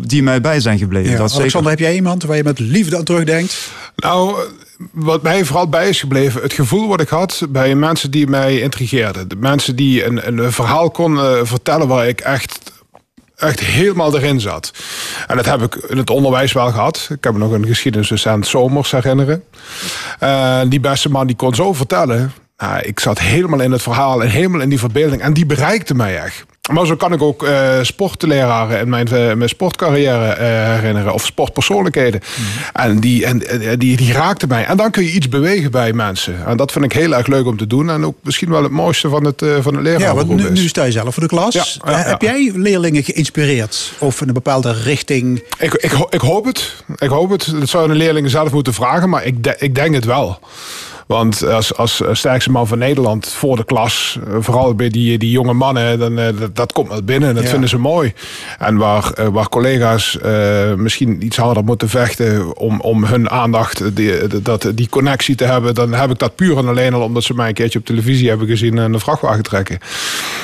die 0.06 0.24
mij 0.24 0.42
bij 0.42 0.60
zijn 0.60 0.78
gebleven. 0.78 1.12
Ja, 1.12 1.18
dat 1.18 1.34
Alexander, 1.34 1.52
zeker. 1.52 1.70
heb 1.70 1.80
jij 1.80 1.96
iemand 1.96 2.24
waar 2.24 2.38
je 2.38 2.44
met 2.44 2.60
liefde 2.60 2.98
aan 2.98 3.04
terugdenkt? 3.04 3.70
Nou, 3.96 4.36
wat 4.92 5.22
mij 5.22 5.46
vooral 5.46 5.70
bij 5.70 5.90
is 5.90 6.00
gebleven, 6.00 6.42
het 6.42 6.54
gevoel 6.54 6.88
wat 6.88 7.02
ik 7.02 7.10
had 7.10 7.46
bij 7.50 7.76
mensen 7.76 8.12
die 8.12 8.28
mij 8.28 8.60
intrigeerden. 8.60 9.28
De 9.28 9.36
mensen 9.36 9.76
die 9.76 10.06
een, 10.06 10.28
een 10.28 10.52
verhaal 10.52 10.90
konden 10.92 11.48
vertellen 11.48 11.88
waar 11.88 12.08
ik 12.08 12.20
echt, 12.20 12.71
echt 13.42 13.60
helemaal 13.60 14.16
erin 14.16 14.40
zat. 14.40 14.74
En 15.28 15.36
dat 15.36 15.46
heb 15.46 15.62
ik 15.62 15.76
in 15.76 15.98
het 15.98 16.10
onderwijs 16.10 16.54
wel 16.54 16.72
gehad. 16.72 17.08
Ik 17.12 17.24
heb 17.24 17.38
nog 17.38 17.52
een 17.52 17.66
geschiedenisdocent 17.66 18.48
Somers 18.48 18.92
herinneren. 18.92 19.44
Eh, 20.20 20.62
die 20.68 20.80
beste 20.80 21.10
man 21.10 21.28
die 21.28 21.36
kon 21.36 21.56
zo 21.56 21.74
vertellen. 21.74 22.32
Nou, 22.58 22.82
ik 22.82 23.00
zat 23.00 23.20
helemaal 23.20 23.60
in 23.60 23.72
het 23.72 23.82
verhaal 23.82 24.24
en 24.24 24.30
helemaal 24.30 24.62
in 24.62 24.70
die 24.70 24.80
verbeelding. 24.80 25.22
En 25.22 25.34
die 25.34 25.46
bereikte 25.46 25.96
mij 25.96 26.18
echt. 26.18 26.46
Maar 26.72 26.86
zo 26.86 26.96
kan 26.96 27.14
ik 27.14 27.22
ook 27.22 27.44
eh 27.44 27.70
sportleraren 27.82 28.80
in 28.80 28.90
mijn, 28.90 29.08
eh, 29.08 29.34
mijn 29.34 29.50
sportcarrière 29.50 30.26
eh, 30.26 30.48
herinneren. 30.76 31.14
Of 31.14 31.26
sportpersoonlijkheden. 31.26 32.22
En, 32.74 33.00
die, 33.00 33.26
en 33.26 33.42
die, 33.80 33.98
die 33.98 34.14
raakten 34.14 34.48
mij. 34.48 34.66
En 34.66 34.78
dan 34.78 34.92
kun 34.92 35.04
je 35.04 35.12
iets 35.12 35.30
bewegen 35.30 35.72
bij 35.72 35.94
mensen. 35.94 36.46
En 36.46 36.58
dat 36.58 36.72
vind 36.72 36.86
ik 36.86 36.94
heel 36.94 37.16
erg 37.16 37.28
leuk 37.28 37.46
om 37.46 37.58
te 37.58 37.68
doen. 37.68 37.90
En 37.90 38.06
ook 38.06 38.16
misschien 38.24 38.50
wel 38.50 38.64
het 38.64 38.72
mooiste 38.72 39.10
van 39.10 39.26
het, 39.26 39.42
eh 39.42 39.50
van 39.62 39.74
het 39.74 39.84
leraar. 39.84 40.00
Ja, 40.02 40.14
want 40.16 40.28
nu, 40.36 40.50
nu 40.50 40.68
sta 40.68 40.84
je 40.84 40.92
zelf 40.92 41.14
voor 41.14 41.24
de 41.24 41.30
klas. 41.30 41.54
Ja, 41.54 41.64
ja, 41.86 41.92
ja. 41.92 42.04
Heb 42.06 42.22
jij 42.22 42.52
leerlingen 42.56 43.04
geïnspireerd? 43.04 43.92
Of 44.00 44.22
in 44.22 44.28
een 44.28 44.34
bepaalde 44.34 44.72
richting? 44.84 45.44
Ik, 45.60 45.74
ik, 45.74 45.92
ik 46.10 46.22
hoop 46.22 46.46
het. 46.46 46.74
Ik 46.98 47.10
hoop 47.10 47.30
het. 47.30 47.52
Dat 47.60 47.70
zouden 47.70 47.98
de 47.98 48.04
leerlingen 48.04 48.30
zelf 48.30 48.52
moeten 48.52 48.74
vragen. 48.74 49.10
Maar 49.10 49.26
ik, 49.26 49.44
de- 49.44 49.56
ik 49.60 49.76
denk 49.76 49.94
het 49.96 50.06
wel. 50.06 50.40
Want 51.12 51.44
als, 51.44 51.76
als 51.76 52.02
sterkste 52.12 52.52
man 52.52 52.68
van 52.68 52.78
Nederland 52.78 53.28
voor 53.28 53.56
de 53.56 53.66
klas, 53.66 54.20
eh, 54.28 54.36
vooral 54.40 54.76
bij 54.76 54.90
die, 54.90 55.18
die 55.18 55.32
jonge 55.32 55.54
mannen, 55.54 56.00
dan, 56.00 56.20
eh, 56.20 56.40
dat, 56.40 56.56
dat 56.56 56.72
komt 56.72 56.88
wel 56.88 57.04
binnen. 57.04 57.36
Dat 57.36 57.44
Ja. 57.44 57.50
vinden 57.50 57.70
ze 57.70 57.78
mooi. 57.78 58.14
En 58.60 58.78
waar, 58.78 59.12
eh, 59.14 59.28
waar 59.28 59.50
collega's 59.50 60.18
eh, 60.20 60.74
misschien 60.74 61.26
iets 61.26 61.38
harder 61.38 61.64
moeten 61.64 61.90
vechten 61.90 62.58
om, 62.58 62.80
om 62.80 63.04
hun 63.06 63.30
aandacht, 63.30 63.96
die, 63.96 64.42
dat, 64.42 64.72
die 64.76 64.90
connectie 64.90 65.36
te 65.36 65.44
hebben, 65.44 65.74
dan 65.76 65.94
heb 65.94 66.10
ik 66.12 66.20
dat 66.20 66.36
puur 66.36 66.58
en 66.58 66.68
alleen 66.68 66.94
al 66.94 67.02
omdat 67.02 67.24
ze 67.24 67.34
mij 67.34 67.48
een 67.48 67.54
keertje 67.54 67.80
op 67.80 67.86
televisie 67.86 68.30
hebben 68.30 68.48
gezien 68.48 68.78
en 68.78 68.94
een 68.94 69.00
vrachtwagen 69.00 69.44
trekken. 69.44 69.78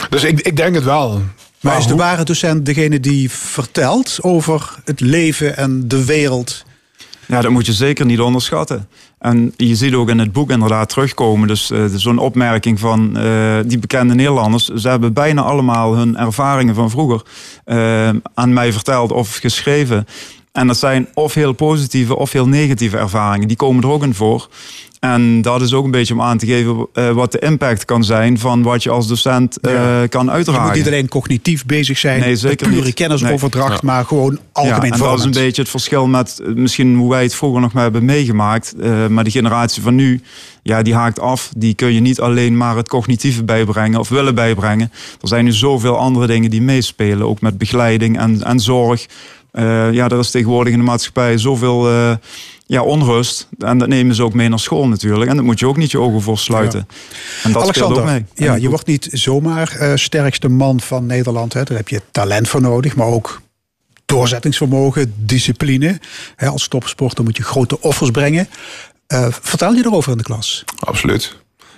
Dus 0.09 0.23
ik, 0.23 0.39
ik 0.41 0.55
denk 0.55 0.75
het 0.75 0.83
wel. 0.83 1.21
Maar 1.59 1.77
is 1.77 1.87
de 1.87 1.95
ware 1.95 2.23
docent 2.23 2.65
degene 2.65 2.99
die 2.99 3.31
vertelt 3.31 4.17
over 4.21 4.69
het 4.85 4.99
leven 4.99 5.57
en 5.57 5.87
de 5.87 6.05
wereld? 6.05 6.65
Ja, 7.25 7.41
dat 7.41 7.51
moet 7.51 7.65
je 7.65 7.73
zeker 7.73 8.05
niet 8.05 8.19
onderschatten. 8.19 8.87
En 9.19 9.53
je 9.55 9.75
ziet 9.75 9.93
ook 9.93 10.09
in 10.09 10.19
het 10.19 10.31
boek 10.31 10.51
inderdaad 10.51 10.89
terugkomen. 10.89 11.47
Dus 11.47 11.71
eh, 11.71 11.85
zo'n 11.93 12.17
opmerking 12.17 12.79
van 12.79 13.17
eh, 13.17 13.57
die 13.65 13.79
bekende 13.79 14.15
Nederlanders. 14.15 14.67
Ze 14.67 14.89
hebben 14.89 15.13
bijna 15.13 15.41
allemaal 15.41 15.95
hun 15.95 16.17
ervaringen 16.17 16.75
van 16.75 16.89
vroeger 16.89 17.21
eh, 17.63 18.09
aan 18.33 18.53
mij 18.53 18.73
verteld 18.73 19.11
of 19.11 19.35
geschreven. 19.35 20.07
En 20.51 20.67
dat 20.67 20.77
zijn 20.77 21.07
of 21.13 21.33
heel 21.33 21.53
positieve 21.53 22.15
of 22.15 22.31
heel 22.31 22.47
negatieve 22.47 22.97
ervaringen. 22.97 23.47
Die 23.47 23.57
komen 23.57 23.83
er 23.83 23.89
ook 23.89 24.03
in 24.03 24.13
voor. 24.13 24.49
En 24.99 25.41
dat 25.41 25.61
is 25.61 25.73
ook 25.73 25.85
een 25.85 25.91
beetje 25.91 26.13
om 26.13 26.21
aan 26.21 26.37
te 26.37 26.45
geven 26.45 26.87
eh, 26.93 27.09
wat 27.11 27.31
de 27.31 27.39
impact 27.39 27.85
kan 27.85 28.03
zijn 28.03 28.39
van 28.39 28.63
wat 28.63 28.83
je 28.83 28.89
als 28.89 29.07
docent 29.07 29.59
eh, 29.59 29.71
Ja. 29.73 30.07
kan 30.07 30.25
Je 30.25 30.31
uitdragen. 30.31 30.63
moet 30.63 30.73
niet 30.75 30.87
alleen 30.87 31.07
cognitief 31.07 31.65
bezig 31.65 31.97
zijn 31.97 32.19
Nee, 32.19 32.35
zeker 32.35 32.67
pure 32.69 32.83
niet. 32.85 32.93
kennisoverdracht, 32.93 33.81
maar 33.83 34.05
gewoon 34.05 34.39
algemeen 34.51 34.75
ja, 34.89 34.91
en 34.91 34.99
dat 34.99 35.19
is 35.19 35.25
een 35.25 35.31
beetje 35.31 35.61
het 35.61 35.71
verschil 35.71 36.07
met 36.07 36.39
eh, 36.39 36.53
misschien 36.53 36.95
hoe 36.95 37.09
wij 37.09 37.23
het 37.23 37.35
vroeger 37.35 37.61
nog 37.61 37.73
maar 37.73 37.83
hebben 37.83 38.05
meegemaakt. 38.05 38.75
Maar 39.09 39.23
de 39.23 39.31
generatie 39.31 39.81
van 39.81 39.95
nu, 39.95 40.21
ja, 40.63 40.81
die 40.81 40.93
haakt 40.95 41.19
af. 41.19 41.51
Die 41.57 41.73
kun 41.73 41.93
je 41.93 41.99
niet 41.99 42.19
alleen 42.21 42.57
maar 42.57 42.75
het 42.75 42.87
cognitieve 42.89 43.43
bijbrengen 43.43 43.99
of 43.99 44.09
willen 44.09 44.35
bijbrengen. 44.35 44.91
Er 45.21 45.27
zijn 45.27 45.45
nu 45.45 45.51
zoveel 45.51 45.97
andere 45.97 46.27
dingen 46.27 46.49
die 46.49 46.61
meespelen, 46.61 47.27
ook 47.27 47.41
met 47.41 47.57
begeleiding 47.57 48.19
en, 48.19 48.43
en 48.43 48.59
zorg. 48.59 49.05
Eh, 49.57 49.91
ja, 49.91 50.09
er 50.09 50.19
is 50.19 50.31
tegenwoordig 50.31 50.73
in 50.73 50.79
de 50.79 50.85
maatschappij 50.85 51.37
zoveel 51.37 51.89
eh, 51.89 52.15
ja, 52.65 52.81
onrust. 52.81 53.47
En 53.59 53.77
dat 53.77 53.87
nemen 53.87 54.15
ze 54.15 54.23
ook 54.23 54.33
mee 54.33 54.49
naar 54.49 54.59
school 54.59 54.87
natuurlijk. 54.87 55.29
En 55.29 55.35
daar 55.35 55.45
moet 55.45 55.59
je 55.59 55.67
ook 55.67 55.77
niet 55.77 55.91
je 55.91 55.99
ogen 55.99 56.21
voor 56.21 56.37
sluiten. 56.37 56.87
En 57.43 57.51
dat 57.51 57.67
speelt 57.67 57.97
ook 57.97 58.05
mee. 58.05 58.25
ja, 58.33 58.55
je 58.55 58.69
wordt 58.69 58.87
niet 58.87 59.07
zomaar 59.11 59.71
eh, 59.71 59.91
sterkste 59.95 60.49
man 60.49 60.79
van 60.79 61.05
Nederland. 61.05 61.53
Hè. 61.53 61.63
Daar 61.63 61.77
heb 61.77 61.89
je 61.89 62.01
talent 62.11 62.47
voor 62.47 62.61
nodig, 62.61 62.95
maar 62.95 63.07
ook 63.07 63.41
doorzettingsvermogen, 64.05 65.13
discipline. 65.17 65.99
Hè, 66.35 66.47
als 66.47 66.67
topsporter 66.67 67.23
moet 67.23 67.37
je 67.37 67.43
grote 67.43 67.81
offers 67.81 68.11
brengen. 68.11 68.47
Eh, 69.07 69.27
vertel 69.29 69.73
je 69.73 69.85
erover 69.85 70.11
in 70.11 70.17
de 70.17 70.23
klas? 70.23 70.63
Absoluut. 70.79 71.35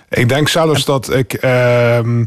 Ik 0.08 0.28
denk 0.28 0.48
zelfs 0.48 0.84
dat 0.84 1.14
ik 1.14 1.32
ehm, 1.32 2.24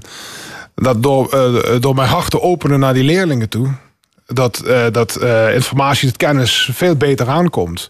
dat 0.75 1.03
door, 1.03 1.29
eh, 1.29 1.81
door 1.81 1.95
mijn 1.95 2.09
hart 2.09 2.29
te 2.29 2.41
openen 2.41 2.79
naar 2.79 2.93
die 2.93 3.03
leerlingen 3.03 3.49
toe. 3.49 3.69
Dat, 4.25 4.59
eh, 4.59 4.85
dat 4.91 5.15
eh, 5.15 5.53
informatie, 5.53 6.07
dat 6.07 6.17
kennis 6.17 6.69
veel 6.73 6.95
beter 6.95 7.29
aankomt. 7.29 7.89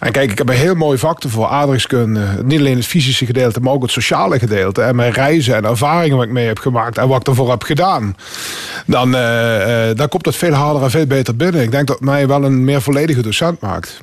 En 0.00 0.12
kijk, 0.12 0.30
ik 0.30 0.38
heb 0.38 0.48
een 0.48 0.54
heel 0.54 0.74
mooi 0.74 0.98
vak 0.98 1.22
voor 1.26 1.46
aardrijkskunde. 1.46 2.42
Niet 2.44 2.58
alleen 2.58 2.76
het 2.76 2.86
fysische 2.86 3.26
gedeelte, 3.26 3.60
maar 3.60 3.72
ook 3.72 3.82
het 3.82 3.90
sociale 3.90 4.38
gedeelte. 4.38 4.82
En 4.82 4.96
mijn 4.96 5.12
reizen 5.12 5.54
en 5.54 5.64
ervaringen 5.64 6.16
wat 6.16 6.26
ik 6.26 6.32
mee 6.32 6.46
heb 6.46 6.58
gemaakt 6.58 6.98
en 6.98 7.08
wat 7.08 7.20
ik 7.20 7.26
ervoor 7.26 7.50
heb 7.50 7.62
gedaan. 7.62 8.16
Dan, 8.86 9.14
eh, 9.14 9.90
eh, 9.90 9.96
dan 9.96 10.08
komt 10.08 10.24
dat 10.24 10.36
veel 10.36 10.52
harder 10.52 10.82
en 10.82 10.90
veel 10.90 11.06
beter 11.06 11.36
binnen. 11.36 11.62
Ik 11.62 11.70
denk 11.70 11.86
dat 11.86 11.96
het 11.96 12.04
mij 12.04 12.26
wel 12.26 12.44
een 12.44 12.64
meer 12.64 12.82
volledige 12.82 13.22
docent 13.22 13.60
maakt. 13.60 14.00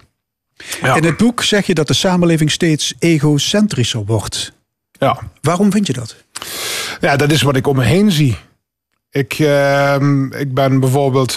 Ja. 0.82 0.96
In 0.96 1.04
het 1.04 1.18
boek 1.18 1.44
zeg 1.44 1.66
je 1.66 1.74
dat 1.74 1.88
de 1.88 1.94
samenleving 1.94 2.52
steeds 2.52 2.94
egocentrischer 3.00 4.06
wordt. 4.06 4.54
Ja. 4.92 5.20
Waarom 5.42 5.72
vind 5.72 5.88
je 5.88 5.94
dat? 5.94 6.16
Ja, 7.00 7.16
dat 7.16 7.32
is 7.32 7.42
wat 7.42 7.56
ik 7.56 7.68
om 7.68 7.76
me 7.76 7.84
heen 7.84 8.12
zie. 8.12 8.38
Ik, 9.12 9.34
ehm, 9.40 10.26
ik 10.26 10.54
ben 10.54 10.80
bijvoorbeeld 10.80 11.36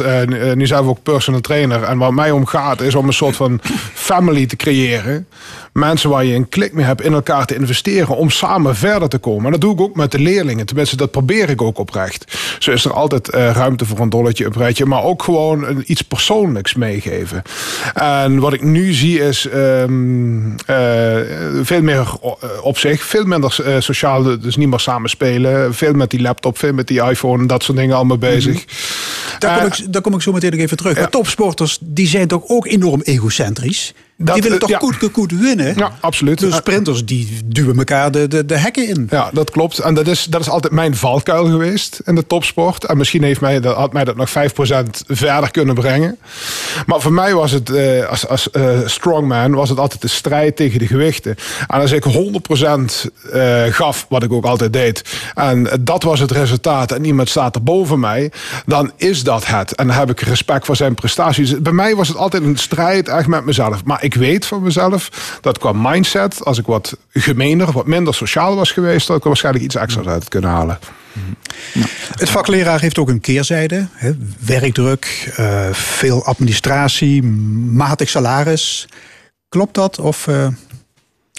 nu 0.55 0.66
zijn 0.66 0.85
we 0.85 0.91
ook 0.91 1.03
personal 1.03 1.41
trainer. 1.41 1.83
En 1.83 1.99
wat 1.99 2.12
mij 2.12 2.31
om 2.31 2.47
gaat 2.47 2.81
is 2.81 2.95
om 2.95 3.07
een 3.07 3.12
soort 3.12 3.37
van 3.37 3.61
family 3.95 4.47
te 4.47 4.57
creëren. 4.57 5.27
Mensen 5.72 6.11
waar 6.11 6.25
je 6.25 6.35
een 6.35 6.49
klik 6.49 6.72
mee 6.72 6.85
hebt 6.85 7.03
in 7.03 7.12
elkaar 7.12 7.47
te 7.47 7.55
investeren 7.55 8.16
om 8.16 8.31
samen 8.31 8.77
verder 8.77 9.09
te 9.09 9.18
komen. 9.18 9.45
En 9.45 9.51
dat 9.51 9.61
doe 9.61 9.72
ik 9.72 9.81
ook 9.81 9.97
met 9.97 10.11
de 10.11 10.18
leerlingen. 10.18 10.66
Tenminste, 10.66 10.97
dat 10.97 11.11
probeer 11.11 11.51
ik 11.51 11.62
ook 11.62 11.79
oprecht. 11.79 12.39
Zo 12.59 12.70
is 12.70 12.85
er 12.85 12.93
altijd 12.93 13.35
uh, 13.35 13.51
ruimte 13.51 13.87
voor 13.87 13.99
een 13.99 14.11
dolletje, 14.11 14.45
een 14.45 14.51
breitje. 14.51 14.87
Maar 14.87 15.03
ook 15.03 15.22
gewoon 15.22 15.83
iets 15.87 16.03
persoonlijks 16.03 16.75
meegeven. 16.75 17.43
En 17.95 18.39
wat 18.39 18.53
ik 18.53 18.62
nu 18.62 18.93
zie 18.93 19.20
is 19.20 19.49
um, 19.55 20.51
uh, 20.51 20.57
veel 21.62 21.83
meer 21.83 22.07
op 22.62 22.79
zich. 22.79 23.03
Veel 23.03 23.25
minder 23.25 23.57
sociaal, 23.79 24.22
dus 24.22 24.57
niet 24.57 24.68
meer 24.68 24.81
samen 24.81 25.11
spelen. 25.11 25.75
Veel 25.75 25.93
met 25.93 26.11
die 26.11 26.20
laptop, 26.20 26.59
veel 26.59 26.72
met 26.72 26.87
die 26.87 27.03
iPhone 27.03 27.47
dat 27.47 27.64
soort 27.65 27.79
dingen 27.79 27.97
allemaal 27.97 28.19
bezig. 28.19 28.55
Mhm. 28.55 28.62
Daar, 29.39 29.59
kom 29.59 29.66
ik, 29.66 29.93
daar 29.93 30.03
kom 30.03 30.14
ik 30.14 30.22
zo 30.22 30.32
meteen 30.32 30.51
nog 30.51 30.61
even 30.61 30.76
terug. 30.76 30.99
Ja. 30.99 31.07
Topsporters 31.07 31.78
die 31.80 32.07
zijn 32.07 32.28
toch 32.28 32.43
ook 32.47 32.66
enorm 32.66 33.01
egocentrisch? 33.01 33.95
Dat, 34.16 34.35
die 34.35 34.43
willen 34.43 34.59
toch 34.59 34.68
ja. 34.68 34.78
goed, 34.78 34.97
goed 35.12 35.32
winnen? 35.32 35.76
Ja, 35.76 35.93
absoluut. 36.01 36.39
De 36.39 36.53
sprinters 36.53 37.05
die 37.05 37.41
duwen 37.45 37.78
elkaar 37.78 38.11
de, 38.11 38.28
de, 38.28 38.47
de 38.47 38.57
hekken 38.57 38.89
in. 38.89 39.07
Ja, 39.11 39.30
dat 39.32 39.51
klopt. 39.51 39.78
En 39.78 39.95
dat 39.95 40.07
is, 40.07 40.24
dat 40.24 40.41
is 40.41 40.49
altijd 40.49 40.72
mijn 40.72 40.97
valkuil 40.97 41.45
geweest 41.45 42.01
in 42.05 42.14
de 42.14 42.26
topsport. 42.26 42.85
En 42.85 42.97
misschien 42.97 43.22
heeft 43.22 43.41
mij, 43.41 43.61
dat, 43.61 43.76
had 43.76 43.93
mij 43.93 44.05
dat 44.05 44.16
nog 44.16 44.28
5% 44.30 44.32
verder 45.07 45.51
kunnen 45.51 45.74
brengen. 45.74 46.18
Maar 46.87 47.01
voor 47.01 47.12
mij 47.12 47.35
was 47.35 47.51
het, 47.51 47.70
als, 48.09 48.28
als 48.28 48.49
uh, 48.53 48.78
strongman, 48.85 49.55
was 49.55 49.68
het 49.68 49.78
altijd 49.78 50.03
de 50.03 50.09
strijd 50.09 50.57
tegen 50.57 50.78
de 50.78 50.87
gewichten. 50.87 51.37
En 51.66 51.80
als 51.80 51.93
ik 51.93 52.05
100% 52.05 52.11
uh, 53.35 53.62
gaf, 53.64 54.07
wat 54.09 54.22
ik 54.22 54.32
ook 54.32 54.45
altijd 54.45 54.72
deed, 54.72 55.05
en 55.35 55.68
dat 55.80 56.03
was 56.03 56.20
het 56.20 56.30
resultaat, 56.30 56.93
en 56.93 57.05
iemand 57.05 57.28
staat 57.28 57.55
er 57.55 57.62
boven 57.62 58.01
mij, 58.01 58.32
dan 58.66 58.93
is 58.97 59.22
dat. 59.25 59.72
En 59.72 59.87
dan 59.87 59.97
heb 59.97 60.11
ik 60.11 60.20
respect 60.20 60.66
voor 60.66 60.77
zijn 60.77 60.95
prestaties. 60.95 61.61
Bij 61.61 61.72
mij 61.72 61.97
was 61.97 62.09
het 62.09 62.16
altijd 62.16 62.43
een 62.43 62.57
strijd 62.57 63.09
echt 63.09 63.27
met 63.27 63.45
mezelf. 63.45 63.85
Maar 63.85 64.05
ik 64.05 64.14
weet 64.14 64.47
van 64.47 64.62
mezelf 64.62 65.39
dat 65.41 65.59
qua 65.59 65.72
mindset, 65.75 66.45
als 66.45 66.59
ik 66.59 66.66
wat 66.66 66.97
gemener, 67.12 67.72
wat 67.72 67.87
minder 67.87 68.14
sociaal 68.14 68.57
was 68.57 68.72
geweest, 68.72 69.07
dat 69.07 69.16
ik 69.16 69.25
waarschijnlijk 69.25 69.64
iets 69.64 69.75
extra's 69.75 70.07
uit 70.07 70.29
kunnen 70.29 70.51
halen. 70.51 70.79
Het 72.14 72.31
vak 72.31 72.47
leraar 72.47 72.81
heeft 72.81 72.99
ook 72.99 73.09
een 73.09 73.20
keerzijde. 73.20 73.89
Hè? 73.93 74.12
Werkdruk, 74.39 75.35
uh, 75.41 75.72
veel 75.72 76.25
administratie, 76.25 77.22
matig 77.22 78.09
salaris. 78.09 78.89
Klopt 79.49 79.75
dat 79.75 79.99
of 79.99 80.27
uh, 80.27 80.49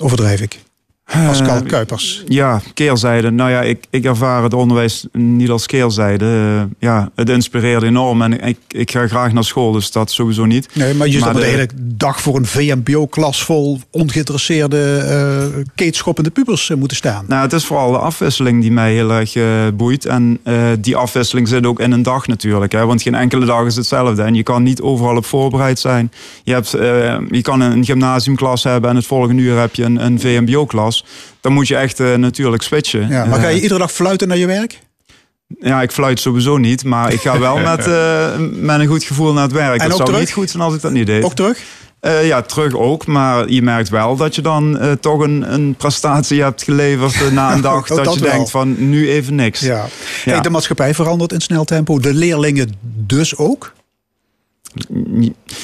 overdrijf 0.01 0.41
ik? 0.41 0.64
Pascal 1.05 1.61
uh, 1.61 1.67
Kuipers. 1.67 2.23
Ja, 2.27 2.61
keerzijde. 2.73 3.31
Nou 3.31 3.49
ja, 3.49 3.61
ik, 3.61 3.85
ik 3.89 4.05
ervaar 4.05 4.43
het 4.43 4.53
onderwijs 4.53 5.07
niet 5.11 5.49
als 5.49 5.65
keerzijde. 5.65 6.25
Uh, 6.25 6.61
ja, 6.79 7.11
het 7.15 7.29
inspireert 7.29 7.83
enorm 7.83 8.21
en 8.21 8.41
ik, 8.41 8.57
ik 8.67 8.91
ga 8.91 9.07
graag 9.07 9.33
naar 9.33 9.43
school, 9.43 9.71
dus 9.71 9.91
dat 9.91 10.11
sowieso 10.11 10.45
niet. 10.45 10.69
Nee, 10.73 10.93
maar 10.93 11.07
je 11.07 11.19
zou 11.19 11.33
de, 11.33 11.39
de 11.39 11.45
hele 11.45 11.67
dag 11.77 12.21
voor 12.21 12.35
een 12.35 12.45
VMBO-klas 12.45 13.43
vol 13.43 13.79
ongeïnteresseerde, 13.91 15.05
uh, 15.55 15.63
keetschoppende 15.75 16.29
pubers 16.29 16.71
moeten 16.77 16.97
staan. 16.97 17.25
Nou, 17.27 17.41
het 17.41 17.53
is 17.53 17.65
vooral 17.65 17.91
de 17.91 17.97
afwisseling 17.97 18.61
die 18.61 18.71
mij 18.71 18.93
heel 18.93 19.11
erg 19.11 19.35
boeit. 19.75 20.05
En 20.05 20.39
die 20.79 20.95
afwisseling 20.95 21.47
zit 21.47 21.65
ook 21.65 21.79
in 21.79 21.91
een 21.91 22.03
dag 22.03 22.27
natuurlijk. 22.27 22.71
Hè, 22.71 22.85
want 22.85 23.01
geen 23.01 23.15
enkele 23.15 23.45
dag 23.45 23.65
is 23.65 23.75
hetzelfde. 23.75 24.23
En 24.23 24.33
je 24.33 24.43
kan 24.43 24.63
niet 24.63 24.81
overal 24.81 25.15
op 25.15 25.25
voorbereid 25.25 25.79
zijn. 25.79 26.11
Je, 26.43 26.53
hebt, 26.53 26.69
je 27.29 27.41
kan 27.41 27.61
een 27.61 27.85
gymnasiumklas 27.85 28.63
hebben 28.63 28.89
en 28.89 28.95
het 28.95 29.05
volgende 29.05 29.41
uur 29.41 29.59
heb 29.59 29.75
je 29.75 29.83
een, 29.83 30.05
een 30.05 30.19
VMBO-klas 30.19 30.94
dan 31.41 31.53
moet 31.53 31.67
je 31.67 31.75
echt 31.75 31.99
uh, 31.99 32.15
natuurlijk 32.15 32.63
switchen. 32.63 33.09
Ja, 33.09 33.25
maar 33.25 33.39
ga 33.39 33.47
je 33.47 33.61
iedere 33.61 33.79
dag 33.79 33.91
fluiten 33.91 34.27
naar 34.27 34.37
je 34.37 34.45
werk? 34.45 34.79
Ja, 35.59 35.81
ik 35.81 35.91
fluit 35.91 36.19
sowieso 36.19 36.57
niet, 36.57 36.83
maar 36.83 37.13
ik 37.13 37.21
ga 37.21 37.39
wel 37.39 37.57
met, 37.71 37.87
uh, 37.87 38.37
met 38.51 38.79
een 38.79 38.87
goed 38.87 39.03
gevoel 39.03 39.33
naar 39.33 39.43
het 39.43 39.51
werk. 39.51 39.81
En 39.81 39.87
dat 39.87 39.97
zou 39.97 40.09
terug? 40.09 40.19
niet 40.19 40.31
goed 40.31 40.49
zijn 40.49 40.63
als 40.63 40.73
ik 40.75 40.81
dat 40.81 40.91
niet 40.91 41.07
deed. 41.07 41.23
Ook 41.23 41.35
terug? 41.35 41.63
Uh, 42.01 42.27
ja, 42.27 42.41
terug 42.41 42.75
ook. 42.75 43.05
Maar 43.05 43.49
je 43.49 43.61
merkt 43.61 43.89
wel 43.89 44.15
dat 44.15 44.35
je 44.35 44.41
dan 44.41 44.83
uh, 44.83 44.91
toch 44.91 45.19
een, 45.19 45.53
een 45.53 45.75
prestatie 45.75 46.41
hebt 46.41 46.63
geleverd 46.63 47.21
uh, 47.21 47.31
na 47.31 47.53
een 47.53 47.61
dag. 47.71 47.87
dat, 47.87 48.03
dat, 48.03 48.13
je 48.13 48.19
wel. 48.19 48.31
denkt 48.31 48.51
van 48.51 48.89
nu 48.89 49.09
even 49.09 49.35
niks. 49.35 49.59
Ja. 49.59 49.85
ja. 50.25 50.31
Hey, 50.31 50.41
de 50.41 50.49
maatschappij 50.49 50.93
verandert 50.93 51.31
in 51.31 51.41
snel 51.41 51.63
tempo. 51.65 51.99
De 51.99 52.13
leerlingen 52.13 52.71
dus 52.81 53.37
ook? 53.37 53.73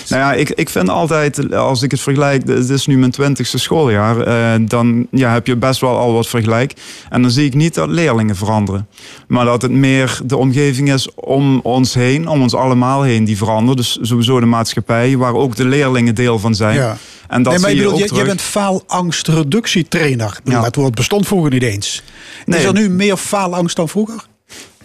Nou 0.10 0.22
ja, 0.22 0.34
ik, 0.34 0.50
ik 0.50 0.70
vind 0.70 0.90
altijd, 0.90 1.54
als 1.54 1.82
ik 1.82 1.92
het 1.92 2.00
vergelijk, 2.00 2.48
het 2.48 2.70
is 2.70 2.86
nu 2.86 2.98
mijn 2.98 3.12
twintigste 3.12 3.58
schooljaar, 3.58 4.28
uh, 4.28 4.68
dan 4.68 5.08
ja, 5.12 5.34
heb 5.34 5.48
je 5.48 5.56
best 5.56 5.82
wel 5.82 5.98
al 5.98 6.14
wat 6.14 6.28
vergelijk. 6.28 6.74
En 7.10 7.22
dan 7.22 7.32
zie 7.32 7.46
ik 7.46 7.54
niet 7.54 7.74
dat 7.74 7.90
leerlingen 7.90 8.36
veranderen. 8.36 8.88
Maar 9.28 9.46
dat 9.46 9.62
het 9.62 9.72
meer 9.72 10.20
de 10.26 10.38
omgeving 10.38 10.94
is 10.94 11.14
om 11.16 11.60
ons 11.64 11.94
heen, 11.94 12.28
om 12.28 12.42
ons 12.42 12.56
allemaal 12.56 13.02
heen, 13.02 13.24
die 13.24 13.38
verandert. 13.38 13.78
Dus 13.78 13.98
sowieso 14.02 14.40
de 14.40 14.46
maatschappij, 14.46 15.18
waar 15.18 15.34
ook 15.34 15.56
de 15.56 15.66
leerlingen 15.66 16.16
deel 16.16 16.40
van 16.40 16.56
zijn. 16.56 16.76
Ja. 16.76 16.98
En 17.28 17.44
dat 17.44 17.54
nee, 17.54 17.62
maar 17.62 17.72
zie 17.72 18.08
je, 18.08 18.16
je, 18.16 18.24
bent 18.24 18.42
faalangstreductietrainer. 18.42 20.40
Ja. 20.44 20.64
Het 20.64 20.76
woord 20.76 20.96
bestond 20.96 21.28
vroeger 21.28 21.52
niet 21.52 21.64
eens. 21.64 22.04
Nee. 22.46 22.60
Is 22.60 22.66
er 22.66 22.74
nu 22.74 22.90
meer 22.90 23.18
faalangst 23.18 23.76
dan 23.76 23.90
vroeger? 23.90 24.26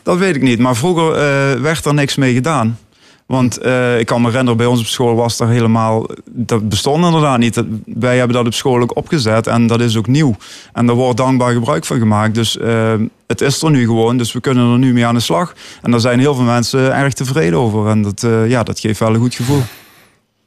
Dat 0.03 0.19
weet 0.19 0.36
ik 0.36 0.43
niet. 0.43 0.59
Maar 0.59 0.77
vroeger 0.77 1.11
uh, 1.11 1.61
werd 1.61 1.85
er 1.85 1.94
niks 1.94 2.16
mee 2.16 2.35
gedaan. 2.35 2.78
Want 3.27 3.65
uh, 3.65 3.98
ik 3.98 4.07
kan 4.07 4.20
me 4.20 4.27
herinneren, 4.27 4.57
bij 4.57 4.66
ons 4.66 4.81
op 4.81 4.86
school 4.86 5.15
was 5.15 5.40
er 5.40 5.48
helemaal... 5.48 6.07
Dat 6.24 6.69
bestond 6.69 7.05
inderdaad 7.05 7.39
niet. 7.39 7.62
Wij 7.85 8.19
hebben 8.19 8.36
dat 8.36 8.47
op 8.47 8.55
school 8.55 8.81
ook 8.81 8.97
opgezet 8.97 9.47
en 9.47 9.66
dat 9.66 9.81
is 9.81 9.97
ook 9.97 10.07
nieuw. 10.07 10.36
En 10.73 10.86
daar 10.86 10.97
wordt 10.97 11.16
dankbaar 11.16 11.53
gebruik 11.53 11.85
van 11.85 11.98
gemaakt. 11.98 12.35
Dus 12.35 12.57
uh, 12.57 12.93
het 13.27 13.40
is 13.40 13.62
er 13.62 13.70
nu 13.70 13.85
gewoon, 13.85 14.16
dus 14.16 14.32
we 14.32 14.40
kunnen 14.40 14.73
er 14.73 14.78
nu 14.78 14.93
mee 14.93 15.07
aan 15.07 15.15
de 15.15 15.20
slag. 15.20 15.55
En 15.82 15.90
daar 15.90 16.01
zijn 16.01 16.19
heel 16.19 16.35
veel 16.35 16.44
mensen 16.44 16.94
erg 16.94 17.12
tevreden 17.12 17.59
over. 17.59 17.89
En 17.89 18.03
dat, 18.03 18.23
uh, 18.23 18.48
ja, 18.48 18.62
dat 18.62 18.81
geeft 18.81 18.98
wel 18.98 19.15
een 19.15 19.20
goed 19.20 19.35
gevoel. 19.35 19.62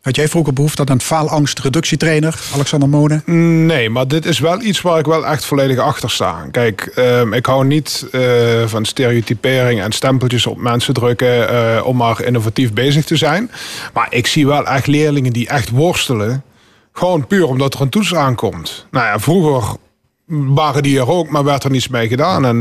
Had 0.02 0.16
jij 0.16 0.28
vroeger 0.28 0.54
behoefte 0.54 0.82
aan 0.82 0.90
een 0.90 1.02
faalangstreductietrainer, 1.02 2.40
Alexander 2.54 2.90
Mone? 2.90 3.22
Nee, 3.66 3.90
maar 3.90 4.08
dit 4.08 4.26
is 4.26 4.40
wel 4.40 4.62
iets 4.62 4.82
waar 4.82 5.00
ik 5.00 5.06
wel 5.06 5.26
echt 5.26 5.46
volledig 5.46 5.78
achter 5.78 6.10
sta. 6.10 6.48
Kijk, 6.52 6.92
um, 6.96 7.34
ik 7.34 7.46
hou 7.46 7.66
niet 7.66 8.08
uh, 8.12 8.68
van 8.68 8.86
stereotypering 8.86 9.82
en 9.82 9.92
stempeltjes 9.92 10.46
op 10.46 10.58
mensen 10.58 10.94
drukken 10.94 11.54
uh, 11.54 11.86
om 11.86 11.98
maar 11.98 12.24
innovatief 12.24 12.74
bezig 12.74 13.06
te 13.06 13.16
zijn. 13.16 13.52
Maar 13.94 14.08
ik 14.10 14.28
zie 14.28 14.48
wel 14.48 14.68
echt 14.68 14.88
leerlingen 14.88 15.34
die 15.34 15.48
echt 15.48 15.70
worstelen. 15.70 16.44
Gewoon 16.94 17.28
puur 17.28 17.48
omdat 17.48 17.74
er 17.74 17.82
een 17.82 17.90
toets 17.90 18.16
aankomt. 18.16 18.86
Nou 18.92 19.06
ja, 19.06 19.20
vroeger 19.20 19.78
waren 20.30 20.84
die 20.84 21.00
er 21.00 21.10
ook, 21.10 21.30
maar 21.30 21.44
werd 21.44 21.64
er 21.64 21.72
niets 21.72 21.88
mee 21.88 22.08
gedaan. 22.08 22.46
En 22.46 22.58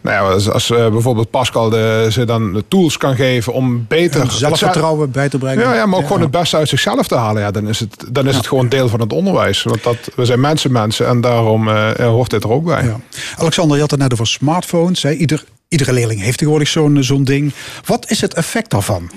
nou 0.00 0.16
ja, 0.16 0.32
als, 0.32 0.50
als 0.50 0.70
uh, 0.70 0.88
bijvoorbeeld 0.88 1.30
Pascal 1.30 1.70
de, 1.70 2.08
ze 2.10 2.24
dan 2.24 2.52
de 2.52 2.64
tools 2.68 2.96
kan 2.96 3.14
geven 3.14 3.52
om 3.52 3.84
beter 3.88 4.20
en 4.20 4.30
zelfvertrouwen 4.30 5.10
bij 5.10 5.28
te 5.28 5.38
brengen. 5.38 5.64
Ja, 5.64 5.74
ja 5.74 5.86
maar 5.86 5.94
ook 5.94 6.00
ja, 6.00 6.06
gewoon 6.06 6.22
het 6.22 6.30
beste 6.30 6.56
uit 6.56 6.68
zichzelf 6.68 7.06
te 7.06 7.14
halen. 7.14 7.42
Ja, 7.42 7.50
dan 7.50 7.68
is 7.68 7.80
het, 7.80 8.04
dan 8.08 8.26
is 8.26 8.36
het 8.36 8.46
gewoon 8.46 8.68
deel 8.68 8.88
van 8.88 9.00
het 9.00 9.12
onderwijs. 9.12 9.62
Want 9.62 9.82
dat, 9.82 9.96
we 10.14 10.24
zijn 10.24 10.40
mensen, 10.40 10.72
mensen 10.72 11.06
en 11.06 11.20
daarom 11.20 11.68
uh, 11.68 11.90
hoort 11.90 12.30
dit 12.30 12.44
er 12.44 12.50
ook 12.50 12.64
bij. 12.64 12.84
Ja. 12.84 13.00
Alexander, 13.36 13.74
je 13.74 13.82
had 13.82 13.90
het 13.90 14.00
net 14.00 14.12
over 14.12 14.26
smartphones. 14.26 15.02
Hè? 15.02 15.12
Ieder, 15.12 15.44
iedere 15.68 15.92
leerling 15.92 16.20
heeft 16.20 16.38
tegenwoordig 16.38 16.68
zo'n 16.68 17.02
zo'n 17.02 17.24
ding. 17.24 17.52
Wat 17.84 18.10
is 18.10 18.20
het 18.20 18.34
effect 18.34 18.70
daarvan? 18.70 19.10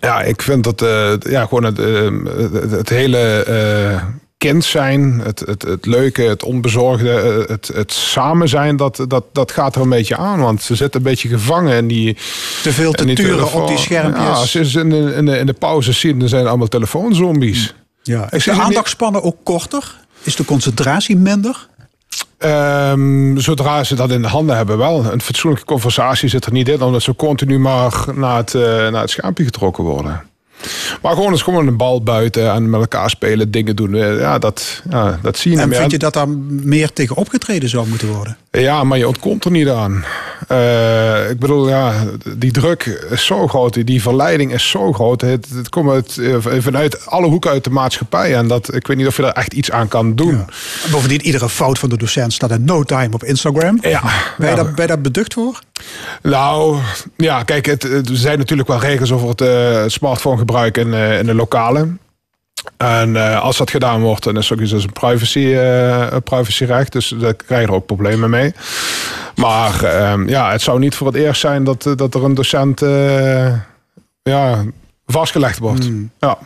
Ja, 0.00 0.22
ik 0.22 0.42
vind 0.42 0.64
dat 0.64 0.82
uh, 0.82 1.12
ja, 1.18 1.46
gewoon 1.46 1.64
het, 1.64 1.76
het, 2.52 2.70
het 2.70 2.88
hele 2.88 3.44
kind 4.48 4.64
zijn, 4.64 5.20
het, 5.24 5.40
het, 5.40 5.62
het 5.62 5.86
leuke, 5.86 6.22
het 6.22 6.42
onbezorgde, 6.42 7.44
het, 7.48 7.70
het 7.74 7.92
samen 7.92 8.48
zijn, 8.48 8.76
dat, 8.76 9.04
dat, 9.08 9.24
dat 9.32 9.52
gaat 9.52 9.74
er 9.74 9.80
een 9.82 9.88
beetje 9.88 10.16
aan. 10.16 10.40
Want 10.40 10.62
ze 10.62 10.74
zitten 10.74 11.00
een 11.00 11.06
beetje 11.06 11.28
gevangen 11.28 11.76
in 11.76 11.88
die. 11.88 12.16
Te 12.62 12.72
veel 12.72 12.92
te 12.92 13.04
turen 13.04 13.36
telefoon. 13.36 13.62
op 13.62 13.68
die 13.68 13.78
schermpjes. 13.78 14.52
Ja, 14.52 14.64
ze 14.64 14.80
in 14.80 14.90
de, 14.90 15.14
in 15.16 15.24
de, 15.24 15.38
in 15.38 15.46
de 15.46 15.52
pauze 15.52 15.92
ziet, 15.92 16.20
dan 16.20 16.28
zijn 16.28 16.46
allemaal 16.46 16.66
telefoonzombies. 16.66 17.74
Ja. 18.02 18.32
Is 18.32 18.44
de 18.44 18.52
aandachtspannen 18.52 19.22
ook 19.22 19.36
korter? 19.42 19.96
Is 20.22 20.36
de 20.36 20.44
concentratie 20.44 21.16
minder? 21.16 21.68
Ehm, 22.38 23.38
zodra 23.38 23.84
ze 23.84 23.94
dat 23.94 24.10
in 24.10 24.22
de 24.22 24.28
handen 24.28 24.56
hebben, 24.56 24.78
wel. 24.78 25.04
Een 25.04 25.20
fatsoenlijke 25.20 25.66
conversatie 25.66 26.28
zit 26.28 26.44
er 26.44 26.52
niet 26.52 26.68
in, 26.68 26.82
omdat 26.82 27.02
ze 27.02 27.16
continu 27.16 27.58
maar 27.58 28.04
naar 28.14 28.36
het, 28.36 28.54
uh, 28.54 28.62
naar 28.62 29.00
het 29.00 29.10
schermpje 29.10 29.44
getrokken 29.44 29.84
worden. 29.84 30.22
Maar 31.02 31.14
gewoon 31.14 31.30
eens 31.32 31.42
gewoon 31.42 31.66
een 31.66 31.76
bal 31.76 32.02
buiten 32.02 32.52
en 32.52 32.70
met 32.70 32.80
elkaar 32.80 33.10
spelen, 33.10 33.50
dingen 33.50 33.76
doen. 33.76 33.94
eh, 33.94 34.18
Ja, 34.18 34.38
dat, 34.38 34.82
ja, 34.90 35.18
dat 35.22 35.36
zie 35.36 35.52
je 35.52 35.58
En 35.58 35.68
meer. 35.68 35.78
vind 35.78 35.90
je 35.90 35.98
dat 35.98 36.12
daar 36.14 36.28
meer 36.48 36.92
tegen 36.92 37.16
opgetreden 37.16 37.68
zou 37.68 37.88
moeten 37.88 38.08
worden? 38.08 38.36
Ja, 38.50 38.84
maar 38.84 38.98
je 38.98 39.06
ontkomt 39.08 39.44
er 39.44 39.50
niet 39.50 39.68
aan. 39.68 40.04
Uh, 40.52 41.30
ik 41.30 41.38
bedoel, 41.38 41.68
ja, 41.68 41.92
die 42.36 42.52
druk 42.52 43.06
is 43.10 43.24
zo 43.26 43.46
groot, 43.48 43.74
die- 43.74 43.84
die 43.84 44.02
verleiding 44.02 44.52
is 44.52 44.70
zo 44.70 44.92
groot. 44.92 45.20
Het, 45.20 45.46
het 45.54 45.68
komt 45.68 45.90
uit, 45.90 46.18
eh, 46.18 46.36
vanuit 46.58 47.06
alle 47.06 47.26
hoeken 47.26 47.50
uit 47.50 47.64
de 47.64 47.70
maatschappij. 47.70 48.34
En 48.36 48.48
dat, 48.48 48.74
ik 48.74 48.86
weet 48.86 48.96
niet 48.96 49.06
of 49.06 49.16
je 49.16 49.22
daar 49.22 49.32
echt 49.32 49.52
iets 49.52 49.70
aan 49.70 49.88
kan 49.88 50.14
doen. 50.14 50.34
En 50.84 50.90
Bovendien, 50.90 51.20
iedere 51.22 51.48
fout 51.48 51.78
van 51.78 51.88
de 51.88 51.96
docent 51.96 52.32
staat 52.32 52.50
in 52.50 52.64
no 52.64 52.82
time 52.82 53.14
op 53.14 53.24
Instagram. 53.24 53.78
Ja. 53.80 54.00
Ben 54.38 54.48
je, 54.50 54.56
Ja. 54.56 54.62
daar, 54.62 54.64
ben 54.72 54.82
je 54.82 54.86
daar 54.86 55.00
beducht 55.00 55.34
voor? 55.34 55.60
Nou, 56.22 56.78
ja, 57.16 57.42
kijk, 57.42 57.66
het, 57.66 57.84
er 57.84 58.02
zijn 58.12 58.38
natuurlijk 58.38 58.68
wel 58.68 58.78
regels 58.80 59.12
over 59.12 59.28
het 59.28 59.40
uh, 59.40 59.82
smartphonegebruik 59.86 60.76
in, 60.78 60.88
uh, 60.88 61.18
in 61.18 61.26
de 61.26 61.34
lokalen. 61.34 61.98
En 62.76 63.08
uh, 63.08 63.42
als 63.42 63.56
dat 63.56 63.70
gedaan 63.70 64.00
wordt, 64.00 64.24
dan 64.24 64.36
is 64.36 64.48
het 64.48 64.58
ook 64.58 64.64
iets 64.64 64.74
als 64.74 64.84
een 64.84 64.92
privacy, 64.92 65.38
uh, 65.38 66.16
privacyrecht. 66.24 66.92
Dus 66.92 67.08
daar 67.08 67.34
krijg 67.34 67.60
je 67.60 67.66
er 67.66 67.74
ook 67.74 67.86
problemen 67.86 68.30
mee. 68.30 68.54
Maar 69.34 69.84
ehm, 69.84 70.28
ja, 70.28 70.50
het 70.50 70.62
zou 70.62 70.78
niet 70.78 70.94
voor 70.94 71.06
het 71.06 71.16
eerst 71.16 71.40
zijn 71.40 71.64
dat, 71.64 71.86
eh, 71.86 71.96
dat 71.96 72.14
er 72.14 72.24
een 72.24 72.34
docent 72.34 72.82
eh, 72.82 73.52
ja, 74.22 74.64
vastgelegd 75.06 75.58
wordt. 75.58 75.90
Ja. 76.18 76.38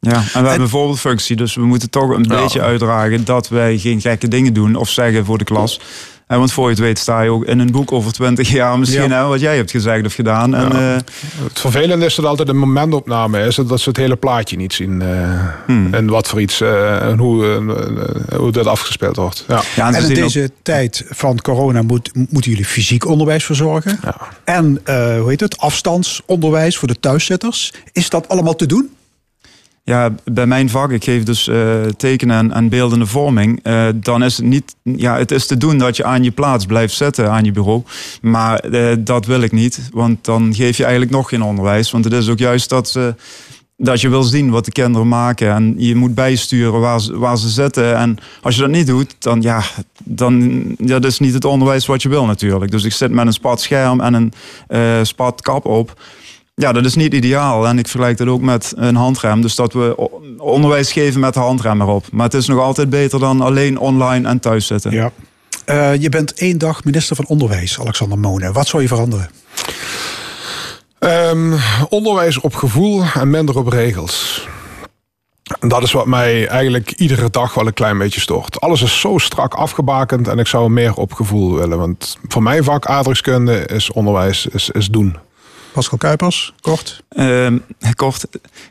Ja, 0.00 0.14
en 0.14 0.42
we 0.42 0.48
hebben 0.48 0.60
een 0.60 0.68
voorbeeldfunctie, 0.68 1.36
dus 1.36 1.54
we 1.54 1.64
moeten 1.64 1.90
toch 1.90 2.10
een 2.10 2.26
beetje 2.28 2.62
uitdragen 2.62 3.24
dat 3.24 3.48
wij 3.48 3.78
geen 3.78 4.00
gekke 4.00 4.28
dingen 4.28 4.52
doen 4.52 4.74
of 4.74 4.88
zeggen 4.88 5.24
voor 5.24 5.38
de 5.38 5.44
klas. 5.44 5.80
En 6.28 6.38
want 6.38 6.52
voor 6.52 6.64
je 6.64 6.70
het 6.70 6.78
weet 6.78 6.98
sta 6.98 7.20
je 7.20 7.30
ook 7.30 7.44
in 7.44 7.58
een 7.58 7.70
boek 7.70 7.92
over 7.92 8.12
twintig 8.12 8.48
jaar 8.50 8.78
misschien 8.78 9.10
hè, 9.10 9.24
wat 9.26 9.40
jij 9.40 9.56
hebt 9.56 9.70
gezegd 9.70 10.06
of 10.06 10.14
gedaan. 10.14 10.54
En, 10.54 10.72
eh, 10.72 10.96
Het 11.42 11.60
vervelende 11.60 12.04
is 12.04 12.14
dat 12.14 12.24
altijd 12.24 12.48
een 12.48 12.58
momentopname 12.58 13.46
is, 13.46 13.54
dat 13.54 13.80
ze 13.80 13.88
het 13.88 13.96
hele 13.98 14.16
plaatje 14.16 14.56
niet 14.56 14.72
zien. 14.72 15.02
eh, 15.02 15.40
En 15.90 16.06
wat 16.08 16.28
voor 16.28 16.40
iets 16.40 16.60
eh, 16.60 17.02
en 17.02 17.18
hoe, 17.18 17.44
hoe 18.36 18.52
dat 18.52 18.66
afgespeeld 18.66 19.16
wordt. 19.16 19.44
Ja. 19.48 19.62
ja, 19.76 19.86
en 19.92 19.94
in 19.94 20.02
ook- 20.08 20.14
deze 20.14 20.50
tijd 20.62 21.04
van 21.08 21.40
corona 21.40 21.82
moet, 21.82 22.10
moeten 22.30 22.50
jullie 22.50 22.66
fysiek 22.66 23.06
onderwijs 23.06 23.44
verzorgen. 23.44 24.00
En 24.44 24.80
eh, 24.84 25.18
hoe 25.20 25.28
heet 25.30 25.40
het? 25.40 25.58
Afstandsonderwijs 25.58 26.76
voor 26.76 26.88
de 26.88 27.00
thuiszitters. 27.00 27.72
Is 27.92 28.10
dat 28.10 28.28
allemaal 28.28 28.56
te 28.56 28.66
doen? 28.66 28.90
Ja, 29.88 30.14
bij 30.24 30.46
mijn 30.46 30.70
vak, 30.70 30.90
ik 30.90 31.04
geef 31.04 31.22
dus 31.22 31.48
eh, 31.48 31.82
tekenen 31.96 32.36
en, 32.36 32.52
en 32.52 32.68
beeldende 32.68 33.06
vorming. 33.06 33.60
eh, 33.62 33.88
dan 33.94 34.22
is 34.22 34.36
het 34.36 34.46
niet, 34.46 34.74
ja, 34.82 35.16
het 35.18 35.30
is 35.30 35.46
te 35.46 35.56
doen 35.56 35.78
dat 35.78 35.96
je 35.96 36.04
aan 36.04 36.22
je 36.22 36.30
plaats 36.30 36.66
blijft 36.66 36.94
zitten 36.94 37.30
aan 37.30 37.44
je 37.44 37.52
bureau. 37.52 37.82
Maar 38.20 38.58
eh, 38.58 38.96
dat 38.98 39.26
wil 39.26 39.40
ik 39.42 39.52
niet, 39.52 39.88
want 39.92 40.24
dan 40.24 40.54
geef 40.54 40.76
je 40.76 40.82
eigenlijk 40.82 41.12
nog 41.12 41.28
geen 41.28 41.42
onderwijs. 41.42 41.90
Want 41.90 42.04
het 42.04 42.12
is 42.12 42.28
ook 42.28 42.38
juist 42.38 42.68
dat, 42.68 42.88
ze, 42.88 43.14
dat 43.76 44.00
je 44.00 44.08
wil 44.08 44.22
zien 44.22 44.50
wat 44.50 44.64
de 44.64 44.72
kinderen 44.72 45.08
maken. 45.08 45.52
En 45.52 45.74
je 45.76 45.94
moet 45.94 46.14
bijsturen 46.14 46.80
waar 46.80 47.00
ze, 47.00 47.18
waar 47.18 47.38
ze 47.38 47.48
zitten. 47.48 47.96
En 47.96 48.18
als 48.42 48.54
je 48.54 48.60
dat 48.60 48.70
niet 48.70 48.86
doet, 48.86 49.14
dan 49.18 49.42
ja, 49.42 49.62
dan 50.04 50.64
ja, 50.78 50.98
dat 50.98 51.10
is 51.10 51.18
niet 51.18 51.34
het 51.34 51.44
onderwijs 51.44 51.86
wat 51.86 52.02
je 52.02 52.08
wil 52.08 52.26
natuurlijk. 52.26 52.70
Dus 52.70 52.84
ik 52.84 52.92
zit 52.92 53.10
met 53.10 53.26
een 53.26 53.32
spat 53.32 53.60
scherm 53.60 54.00
en 54.00 54.14
een 54.14 54.32
eh 54.66 54.98
spat 55.02 55.42
kap 55.42 55.64
op. 55.64 55.96
Ja, 56.58 56.72
dat 56.72 56.84
is 56.84 56.94
niet 56.94 57.14
ideaal. 57.14 57.66
En 57.66 57.78
ik 57.78 57.88
vergelijk 57.88 58.18
dat 58.18 58.26
ook 58.26 58.40
met 58.40 58.72
een 58.76 58.94
handrem. 58.94 59.40
Dus 59.40 59.54
dat 59.54 59.72
we 59.72 60.10
onderwijs 60.38 60.92
geven 60.92 61.20
met 61.20 61.34
de 61.34 61.40
handrem 61.40 61.80
erop. 61.80 62.04
Maar 62.12 62.24
het 62.24 62.34
is 62.34 62.46
nog 62.46 62.60
altijd 62.60 62.90
beter 62.90 63.20
dan 63.20 63.40
alleen 63.40 63.78
online 63.78 64.28
en 64.28 64.40
thuis 64.40 64.66
zitten. 64.66 64.90
Ja. 64.90 65.10
Eh, 65.64 65.94
je 65.94 66.08
bent 66.08 66.34
één 66.34 66.58
dag 66.58 66.84
minister 66.84 67.16
van 67.16 67.26
Onderwijs, 67.26 67.80
Alexander 67.80 68.18
Monen. 68.18 68.52
Wat 68.52 68.66
zou 68.66 68.82
je 68.82 68.88
veranderen? 68.88 69.30
Ehm, 70.98 71.52
onderwijs 71.88 72.40
op 72.40 72.54
gevoel 72.54 73.02
en 73.14 73.30
minder 73.30 73.58
op 73.58 73.68
regels. 73.68 74.46
Dat 75.60 75.82
is 75.82 75.92
wat 75.92 76.06
mij 76.06 76.46
eigenlijk 76.46 76.90
iedere 76.90 77.30
dag 77.30 77.54
wel 77.54 77.66
een 77.66 77.72
klein 77.72 77.98
beetje 77.98 78.20
stoort. 78.20 78.60
Alles 78.60 78.82
is 78.82 79.00
zo 79.00 79.18
strak 79.18 79.54
afgebakend 79.54 80.28
en 80.28 80.38
ik 80.38 80.46
zou 80.46 80.70
meer 80.70 80.94
op 80.94 81.12
gevoel 81.12 81.54
willen. 81.54 81.78
Want 81.78 82.18
voor 82.28 82.42
mijn 82.42 82.64
vak 82.64 82.86
aardrijkskunde 82.86 83.66
is 83.66 83.92
onderwijs 83.92 84.46
is, 84.46 84.70
is 84.70 84.88
doen. 84.88 85.16
Pascal 85.78 85.98
Kuipers, 85.98 86.52
kort. 86.60 87.02
Ehm, 87.08 87.58
kort, 87.94 88.26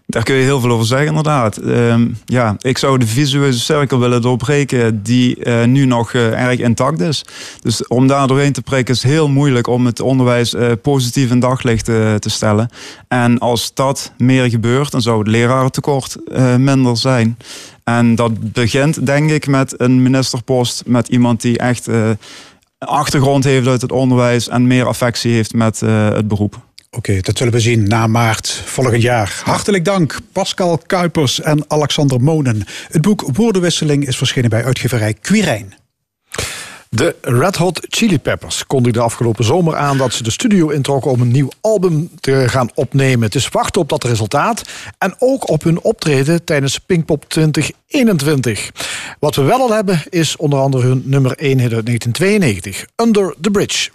daar 0.06 0.24
kun 0.24 0.36
je 0.36 0.44
heel 0.44 0.60
veel 0.60 0.72
over 0.72 0.86
zeggen, 0.86 1.08
inderdaad. 1.08 1.58
Ehm, 1.58 2.08
ja, 2.26 2.56
ik 2.60 2.78
zou 2.78 2.98
de 2.98 3.08
visueuze 3.08 3.60
cirkel 3.60 4.00
willen 4.00 4.22
doorbreken 4.22 5.04
die 5.04 5.44
eh, 5.44 5.64
nu 5.64 5.86
nog 5.86 6.14
eh, 6.14 6.48
erg 6.48 6.60
intact 6.60 7.00
is. 7.00 7.26
Dus 7.62 7.88
om 7.88 8.08
daar 8.08 8.28
doorheen 8.28 8.54
te 8.54 8.62
prikken 8.62 8.94
is 8.94 9.04
heel 9.04 9.30
moeilijk 9.30 9.68
om 9.68 9.86
het 9.86 10.00
onderwijs 10.00 10.54
eh, 10.54 10.72
positief 10.82 11.32
in 11.32 11.40
daglicht 11.40 11.86
te 11.86 12.30
stellen. 12.30 12.70
En 13.08 13.40
als 13.40 13.74
dat 13.74 14.12
meer 14.18 14.50
gebeurt, 14.50 14.92
dan 14.92 15.02
zou 15.02 15.20
het 15.20 15.28
lerarentekort 15.28 16.18
minder 16.58 16.98
zijn. 16.98 17.38
En 17.84 18.16
dat 18.16 18.52
begint, 18.54 19.06
denk 19.06 19.30
ik, 19.30 19.48
met 19.48 19.74
een 19.78 20.02
ministerpost, 20.02 20.84
met 20.86 21.08
iemand 21.08 21.42
die 21.42 21.58
echt 21.58 21.90
achtergrond 22.78 23.44
heeft 23.44 23.68
uit 23.68 23.82
het 23.82 23.92
onderwijs 23.92 24.48
en 24.48 24.68
meer 24.68 24.88
affectie 24.88 25.32
heeft 25.32 25.54
met 25.54 25.80
het 25.80 26.28
beroep. 26.28 26.66
Oké, 26.92 27.22
dat 27.22 27.38
zullen 27.38 27.54
we 27.54 27.60
zien 27.60 27.88
na 27.88 28.08
maart 28.08 28.50
volgend 28.66 29.02
jaar. 29.02 29.42
Hartelijk 29.44 29.86
dank, 29.86 30.20
Pascal 30.32 30.78
Kuipers 30.78 31.42
en 31.42 31.64
Alexander 31.68 32.22
Monen. 32.22 32.64
Het 32.92 33.02
boek 33.02 33.24
Woordenwisseling 33.34 34.08
is 34.08 34.18
verschenen 34.18 34.50
bij 34.50 34.64
uitgeverij 34.64 35.14
Quirijn. 35.14 35.74
De 36.90 37.16
Red 37.22 37.56
Hot 37.56 37.80
Chili 37.90 38.20
Peppers 38.20 38.66
kondigden 38.68 39.04
afgelopen 39.04 39.44
zomer 39.44 39.76
aan 39.76 39.98
dat 39.98 40.14
ze 40.14 40.24
de 40.24 40.32
studio 40.32 40.70
introkken 40.70 41.12
om 41.12 41.22
een 41.22 41.32
nieuw 41.32 41.50
album 41.62 42.10
te 42.20 42.44
gaan 42.48 42.70
opnemen. 42.74 43.26
Het 43.26 43.36
is 43.36 43.50
wachten 43.50 43.82
op 43.82 43.90
dat 43.90 44.04
resultaat 44.04 44.62
en 44.98 45.16
ook 45.20 45.50
op 45.50 45.64
hun 45.64 45.82
optreden 45.82 46.44
tijdens 46.44 46.80
Pinkpop 46.80 47.30
2021. 47.30 48.72
Wat 49.20 49.36
we 49.36 49.42
wel 49.42 49.60
al 49.60 49.74
hebben 49.74 50.04
is 50.10 50.36
onder 50.36 50.60
andere 50.60 50.88
hun 50.88 51.02
nummer 51.06 51.32
1 51.32 51.60
hit 51.60 51.74
uit 51.74 51.86
1992, 51.86 52.86
Under 52.96 53.36
the 53.42 53.52
Bridge. 53.52 53.90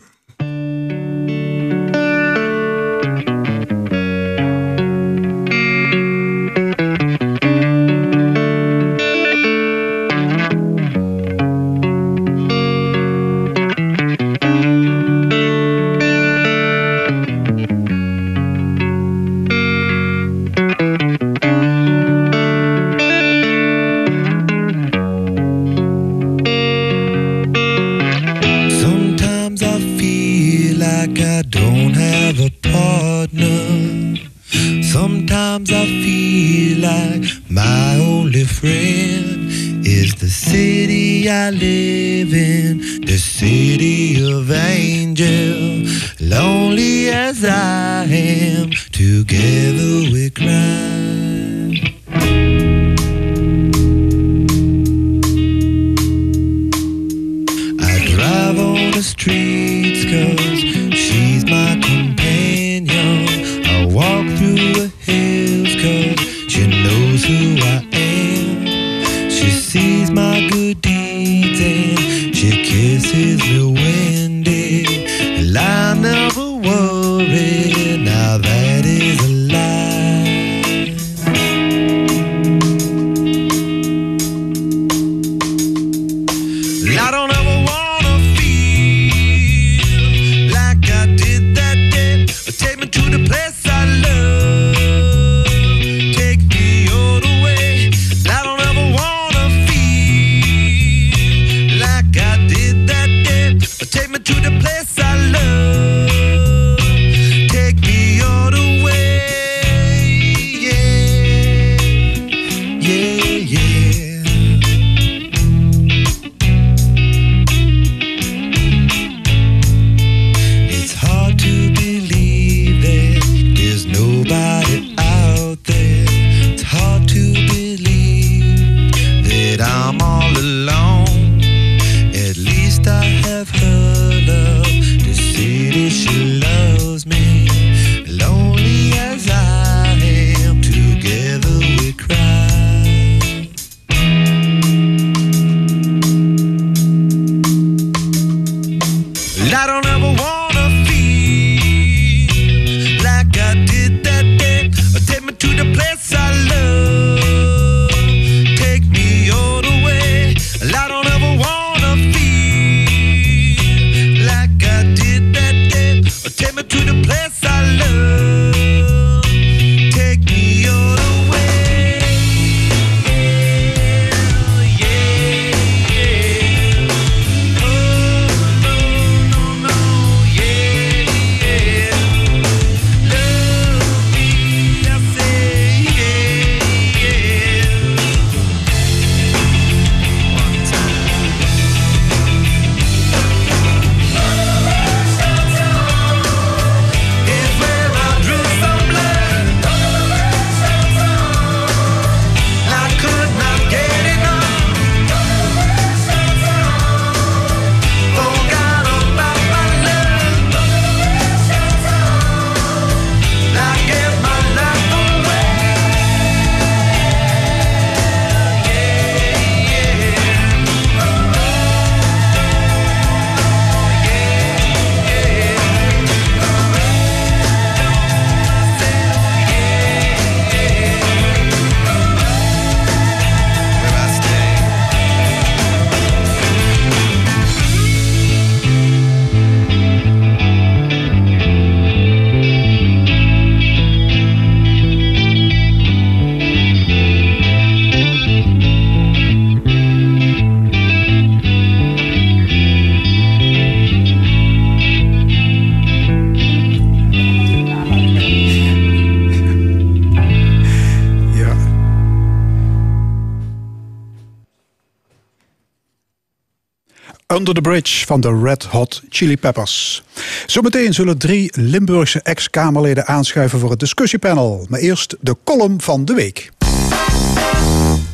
The 267.55 267.61
Bridge 267.61 268.07
van 268.07 268.21
de 268.21 268.41
Red 268.43 268.65
Hot 268.65 269.03
Chili 269.09 269.37
Peppers. 269.37 270.03
Zometeen 270.47 270.95
zullen 270.95 271.19
drie 271.19 271.51
Limburgse 271.55 272.21
ex-Kamerleden 272.23 273.07
aanschuiven 273.07 273.59
voor 273.59 273.71
het 273.71 273.79
discussiepanel. 273.79 274.67
Maar 274.69 274.81
eerst 274.81 275.17
de 275.21 275.37
column 275.45 275.81
van 275.81 276.05
de 276.05 276.15
week. 276.15 276.51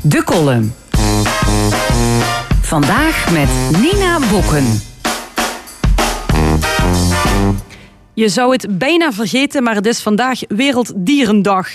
De 0.00 0.24
column. 0.24 0.74
Vandaag 2.62 3.30
met 3.30 3.48
Nina 3.80 4.18
Bokken. 4.30 4.80
Je 8.18 8.28
zou 8.28 8.52
het 8.52 8.78
bijna 8.78 9.12
vergeten, 9.12 9.62
maar 9.62 9.74
het 9.74 9.86
is 9.86 10.00
vandaag 10.00 10.40
Werelddierendag. 10.48 11.68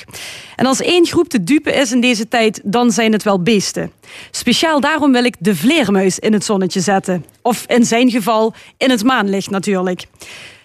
En 0.55 0.65
als 0.65 0.81
één 0.81 1.05
groep 1.05 1.27
te 1.29 1.43
dupe 1.43 1.71
is 1.71 1.91
in 1.91 2.01
deze 2.01 2.27
tijd, 2.27 2.61
dan 2.63 2.91
zijn 2.91 3.11
het 3.11 3.23
wel 3.23 3.41
beesten. 3.41 3.91
Speciaal 4.31 4.79
daarom 4.79 5.11
wil 5.11 5.23
ik 5.23 5.35
de 5.39 5.55
vleermuis 5.55 6.19
in 6.19 6.33
het 6.33 6.45
zonnetje 6.45 6.79
zetten. 6.79 7.25
Of 7.41 7.63
in 7.67 7.85
zijn 7.85 8.11
geval 8.11 8.53
in 8.77 8.89
het 8.89 9.03
maanlicht 9.03 9.49
natuurlijk. 9.49 10.05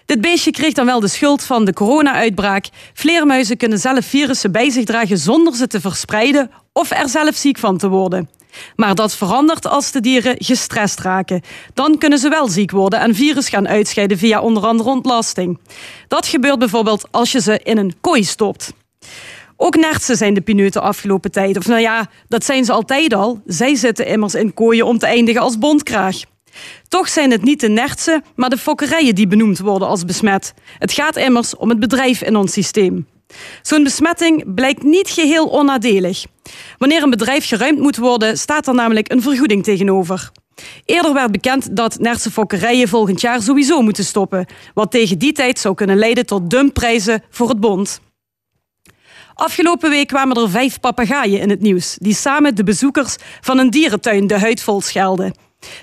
Dit 0.05 0.21
beestje 0.21 0.51
kreeg 0.51 0.73
dan 0.73 0.85
wel 0.85 0.99
de 0.99 1.07
schuld 1.07 1.43
van 1.43 1.65
de 1.65 1.73
corona-uitbraak. 1.73 2.65
Vleermuizen 2.93 3.57
kunnen 3.57 3.79
zelf 3.79 4.05
virussen 4.05 4.51
bij 4.51 4.69
zich 4.69 4.85
dragen 4.85 5.17
zonder 5.17 5.55
ze 5.55 5.67
te 5.67 5.81
verspreiden 5.81 6.51
of 6.73 6.91
er 6.91 7.09
zelf 7.09 7.35
ziek 7.35 7.57
van 7.57 7.77
te 7.77 7.87
worden. 7.87 8.38
Maar 8.75 8.95
dat 8.95 9.15
verandert 9.15 9.67
als 9.67 9.91
de 9.91 9.99
dieren 9.99 10.35
gestrest 10.37 10.99
raken. 10.99 11.41
Dan 11.73 11.97
kunnen 11.97 12.19
ze 12.19 12.29
wel 12.29 12.47
ziek 12.47 12.71
worden 12.71 12.99
en 12.99 13.15
virus 13.15 13.49
gaan 13.49 13.67
uitscheiden 13.67 14.17
via 14.17 14.41
onder 14.41 14.65
andere 14.65 14.89
ontlasting. 14.89 15.59
Dat 16.07 16.27
gebeurt 16.27 16.59
bijvoorbeeld 16.59 17.07
als 17.11 17.31
je 17.31 17.41
ze 17.41 17.59
in 17.63 17.77
een 17.77 17.93
kooi 18.01 18.23
stopt. 18.23 18.73
Ook 19.61 19.75
nertsen 19.75 20.17
zijn 20.17 20.33
de 20.33 20.41
pineuten 20.41 20.81
afgelopen 20.81 21.31
tijd. 21.31 21.57
Of 21.57 21.67
nou 21.67 21.81
ja, 21.81 22.09
dat 22.27 22.45
zijn 22.45 22.65
ze 22.65 22.71
altijd 22.71 23.13
al. 23.13 23.41
Zij 23.45 23.75
zitten 23.75 24.05
immers 24.05 24.35
in 24.35 24.53
kooien 24.53 24.85
om 24.85 24.97
te 24.97 25.05
eindigen 25.05 25.41
als 25.41 25.57
bondkraag. 25.57 26.15
Toch 26.87 27.09
zijn 27.09 27.31
het 27.31 27.43
niet 27.43 27.59
de 27.59 27.69
nertsen, 27.69 28.23
maar 28.35 28.49
de 28.49 28.57
fokkerijen 28.57 29.15
die 29.15 29.27
benoemd 29.27 29.59
worden 29.59 29.87
als 29.87 30.05
besmet. 30.05 30.53
Het 30.77 30.91
gaat 30.91 31.15
immers 31.15 31.55
om 31.55 31.69
het 31.69 31.79
bedrijf 31.79 32.21
in 32.21 32.35
ons 32.35 32.51
systeem. 32.51 33.07
Zo'n 33.61 33.83
besmetting 33.83 34.53
blijkt 34.53 34.83
niet 34.83 35.09
geheel 35.09 35.47
onnadelig. 35.47 36.25
Wanneer 36.77 37.03
een 37.03 37.09
bedrijf 37.09 37.47
geruimd 37.47 37.79
moet 37.79 37.97
worden, 37.97 38.37
staat 38.37 38.67
er 38.67 38.73
namelijk 38.73 39.11
een 39.11 39.21
vergoeding 39.21 39.63
tegenover. 39.63 40.31
Eerder 40.85 41.13
werd 41.13 41.31
bekend 41.31 41.75
dat 41.75 41.99
Nertse 41.99 42.31
fokkerijen 42.31 42.87
volgend 42.87 43.21
jaar 43.21 43.41
sowieso 43.41 43.81
moeten 43.81 44.03
stoppen, 44.03 44.45
wat 44.73 44.91
tegen 44.91 45.17
die 45.17 45.31
tijd 45.31 45.59
zou 45.59 45.75
kunnen 45.75 45.97
leiden 45.97 46.25
tot 46.25 46.49
dumpprijzen 46.49 47.23
voor 47.29 47.49
het 47.49 47.59
bond. 47.59 48.01
Afgelopen 49.33 49.89
week 49.89 50.07
kwamen 50.07 50.37
er 50.37 50.49
vijf 50.49 50.79
papegaaien 50.79 51.39
in 51.39 51.49
het 51.49 51.61
nieuws, 51.61 51.97
die 52.01 52.13
samen 52.13 52.55
de 52.55 52.63
bezoekers 52.63 53.15
van 53.41 53.57
een 53.57 53.69
dierentuin 53.69 54.27
de 54.27 54.39
huid 54.39 54.61
vol 54.61 54.81
schelden. 54.81 55.33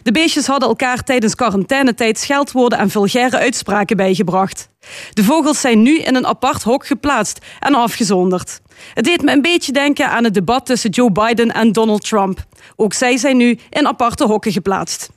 De 0.03 0.13
beestjes 0.13 0.47
hadden 0.47 0.69
elkaar 0.69 1.05
tijdens 1.05 1.35
quarantainetijd 1.35 2.19
scheldwoorden 2.19 2.79
en 2.79 2.91
vulgaire 2.91 3.39
uitspraken 3.39 3.97
bijgebracht. 3.97 4.69
De 5.13 5.25
vogels 5.25 5.61
zijn 5.61 5.83
nu 5.83 5.99
in 5.99 6.15
een 6.15 6.27
apart 6.27 6.63
hok 6.63 6.87
geplaatst 6.87 7.39
en 7.61 7.75
afgezonderd. 7.75 8.61
Het 8.95 9.05
deed 9.05 9.23
me 9.23 9.33
een 9.33 9.43
beetje 9.43 9.73
denken 9.73 10.11
aan 10.11 10.25
het 10.25 10.35
debat 10.35 10.67
tussen 10.67 10.91
Joe 10.91 11.13
Biden 11.13 11.53
en 11.53 11.73
Donald 11.73 12.09
Trump. 12.09 12.45
Ook 12.77 12.93
zij 12.93 13.17
zijn 13.17 13.37
nu 13.37 13.59
in 13.71 13.87
aparte 13.87 14.25
hokken 14.25 14.53
geplaatst. 14.53 15.11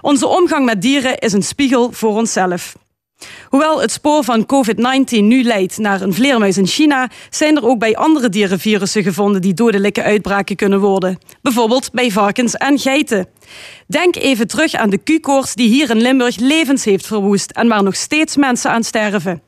Onze 0.00 0.26
omgang 0.26 0.64
met 0.64 0.82
dieren 0.82 1.18
is 1.18 1.32
een 1.32 1.42
spiegel 1.42 1.92
voor 1.92 2.16
onszelf. 2.16 2.74
Hoewel 3.48 3.80
het 3.80 3.92
spoor 3.92 4.24
van 4.24 4.46
COVID-19 4.46 5.18
nu 5.18 5.42
leidt 5.42 5.78
naar 5.78 6.00
een 6.00 6.14
vleermuis 6.14 6.56
in 6.56 6.66
China, 6.66 7.10
zijn 7.30 7.56
er 7.56 7.66
ook 7.66 7.78
bij 7.78 7.96
andere 7.96 8.28
dieren 8.28 8.58
virussen 8.58 9.02
gevonden 9.02 9.40
die 9.40 9.54
dodelijke 9.54 10.02
uitbraken 10.02 10.56
kunnen 10.56 10.80
worden. 10.80 11.18
Bijvoorbeeld 11.42 11.92
bij 11.92 12.10
varkens 12.10 12.54
en 12.54 12.78
geiten. 12.78 13.26
Denk 13.86 14.16
even 14.16 14.46
terug 14.46 14.74
aan 14.74 14.90
de 14.90 14.98
Q-koorts 14.98 15.54
die 15.54 15.68
hier 15.68 15.90
in 15.90 16.00
Limburg 16.00 16.36
levens 16.36 16.84
heeft 16.84 17.06
verwoest 17.06 17.50
en 17.50 17.68
waar 17.68 17.82
nog 17.82 17.96
steeds 17.96 18.36
mensen 18.36 18.70
aan 18.70 18.84
sterven. 18.84 19.42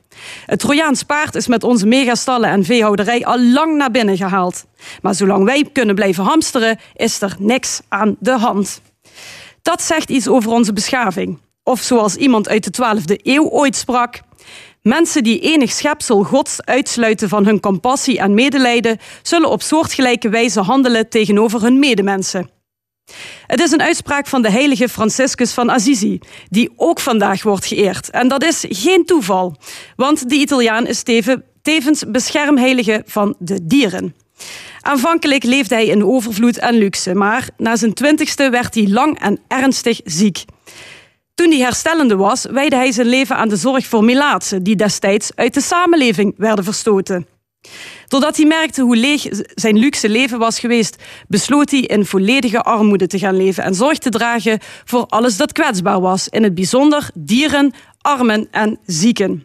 Het 0.47 0.59
Trojaans 0.59 1.03
paard 1.03 1.35
is 1.35 1.47
met 1.47 1.65
onze 1.65 1.87
megastallen 1.87 2.51
en 2.51 2.65
veehouderij 2.65 3.25
al 3.25 3.41
lang 3.41 3.77
naar 3.77 3.91
binnen 3.91 4.17
gehaald. 4.17 4.65
Maar 5.03 5.15
zolang 5.15 5.45
wij 5.45 5.69
kunnen 5.73 5.95
blijven 5.95 6.25
hamsteren, 6.25 6.79
is 6.95 7.21
er 7.21 7.37
niks 7.39 7.81
aan 7.89 8.17
de 8.19 8.39
hand. 8.39 8.81
Dat 9.63 9.83
zegt 9.83 10.11
iets 10.11 10.29
over 10.29 10.51
onze 10.51 10.73
beschaving. 10.73 11.39
Of 11.71 11.81
zoals 11.81 12.17
iemand 12.17 12.49
uit 12.49 12.65
de 12.65 13.01
12e 13.01 13.23
eeuw 13.23 13.49
ooit 13.49 13.77
sprak. 13.77 14.21
Mensen 14.83 15.23
die 15.23 15.41
enig 15.41 15.71
schepsel 15.71 16.23
gods 16.23 16.63
uitsluiten 16.65 17.29
van 17.29 17.47
hun 17.47 17.61
compassie 17.61 18.19
en 18.19 18.35
medelijden, 18.35 18.99
zullen 19.23 19.51
op 19.51 19.63
soortgelijke 19.63 20.29
wijze 20.29 20.61
handelen 20.61 21.09
tegenover 21.09 21.63
hun 21.63 21.79
medemensen. 21.79 22.51
Het 23.47 23.61
is 23.61 23.71
een 23.71 23.83
uitspraak 23.83 24.27
van 24.27 24.43
de 24.43 24.51
heilige 24.51 24.89
Franciscus 24.89 25.53
van 25.53 25.69
Assisi, 25.69 26.19
die 26.49 26.71
ook 26.77 27.01
vandaag 27.01 27.43
wordt 27.43 27.67
geëerd. 27.67 28.11
En 28.11 28.29
dat 28.29 28.45
is 28.45 28.65
geen 28.69 29.05
toeval, 29.05 29.57
want 29.97 30.29
de 30.29 30.35
Italiaan 30.35 30.87
is 30.87 31.03
tevens 31.63 32.05
beschermheilige 32.09 33.03
van 33.07 33.35
de 33.39 33.67
dieren. 33.67 34.15
Aanvankelijk 34.81 35.45
leefde 35.45 35.75
hij 35.75 35.87
in 35.87 36.05
overvloed 36.05 36.59
en 36.59 36.75
luxe, 36.75 37.15
maar 37.15 37.49
na 37.57 37.77
zijn 37.77 37.95
twintigste 37.95 38.51
werd 38.51 38.75
hij 38.75 38.89
lang 38.89 39.21
en 39.21 39.41
ernstig 39.49 40.01
ziek. 40.05 40.45
Toen 41.35 41.51
hij 41.51 41.61
herstellende 41.61 42.17
was, 42.17 42.47
wijde 42.51 42.77
hij 42.77 42.93
zijn 42.93 43.07
leven 43.07 43.37
aan 43.37 43.49
de 43.49 43.57
zorg 43.57 43.87
voor 43.87 44.05
melaatsen, 44.05 44.63
die 44.63 44.77
destijds 44.77 45.31
uit 45.35 45.55
de 45.55 45.61
samenleving 45.61 46.35
werden 46.37 46.65
verstoten. 46.65 47.27
Doordat 48.09 48.37
hij 48.37 48.47
merkte 48.47 48.83
hoe 48.83 48.97
leeg 48.97 49.27
zijn 49.55 49.79
luxe 49.79 50.09
leven 50.09 50.39
was 50.39 50.59
geweest, 50.59 51.03
besloot 51.29 51.71
hij 51.71 51.81
in 51.81 52.07
volledige 52.07 52.63
armoede 52.63 53.07
te 53.07 53.19
gaan 53.19 53.37
leven 53.37 53.65
en 53.65 53.75
zorg 53.75 53.99
te 53.99 54.11
dragen 54.11 54.59
voor 54.85 55.07
alles 55.07 55.37
dat 55.37 55.53
kwetsbaar 55.53 56.01
was, 56.01 56.29
in 56.29 56.43
het 56.43 56.55
bijzonder 56.55 57.11
dieren, 57.15 57.73
armen 58.01 58.49
en 58.51 58.79
zieken. 58.87 59.45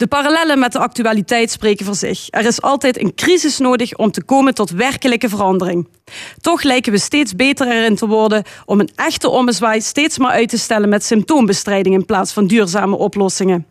De 0.00 0.06
parallellen 0.06 0.58
met 0.58 0.72
de 0.72 0.78
actualiteit 0.78 1.50
spreken 1.50 1.86
voor 1.86 1.94
zich. 1.94 2.26
Er 2.30 2.46
is 2.46 2.62
altijd 2.62 3.00
een 3.00 3.14
crisis 3.14 3.58
nodig 3.58 3.96
om 3.96 4.10
te 4.10 4.22
komen 4.22 4.54
tot 4.54 4.70
werkelijke 4.70 5.28
verandering. 5.28 5.88
Toch 6.40 6.62
lijken 6.62 6.92
we 6.92 6.98
steeds 6.98 7.36
beter 7.36 7.68
erin 7.68 7.96
te 7.96 8.06
worden 8.06 8.44
om 8.64 8.80
een 8.80 8.90
echte 8.94 9.28
ommezwaai 9.28 9.80
steeds 9.80 10.18
maar 10.18 10.30
uit 10.30 10.48
te 10.48 10.58
stellen 10.58 10.88
met 10.88 11.04
symptoombestrijding 11.04 11.94
in 11.94 12.04
plaats 12.04 12.32
van 12.32 12.46
duurzame 12.46 12.96
oplossingen. 12.96 13.66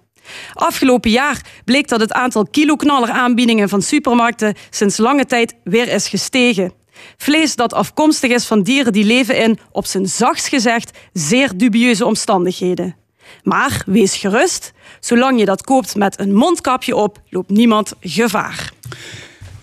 Afgelopen 0.53 1.11
jaar 1.11 1.41
bleek 1.65 1.87
dat 1.87 1.99
het 1.99 2.13
aantal 2.13 2.47
kiloknaller 2.51 3.09
aanbiedingen 3.09 3.69
van 3.69 3.81
supermarkten 3.81 4.55
sinds 4.69 4.97
lange 4.97 5.25
tijd 5.25 5.55
weer 5.63 5.87
is 5.87 6.07
gestegen. 6.07 6.73
Vlees 7.17 7.55
dat 7.55 7.73
afkomstig 7.73 8.31
is 8.31 8.45
van 8.45 8.61
dieren 8.61 8.93
die 8.93 9.05
leven 9.05 9.37
in, 9.37 9.59
op 9.71 9.85
zijn 9.85 10.07
zachtst 10.07 10.47
gezegd, 10.47 10.97
zeer 11.13 11.57
dubieuze 11.57 12.05
omstandigheden. 12.05 12.95
Maar 13.43 13.83
wees 13.85 14.15
gerust, 14.15 14.71
zolang 14.99 15.39
je 15.39 15.45
dat 15.45 15.63
koopt 15.63 15.95
met 15.95 16.19
een 16.19 16.33
mondkapje 16.33 16.95
op, 16.95 17.21
loopt 17.29 17.49
niemand 17.49 17.93
gevaar. 18.01 18.71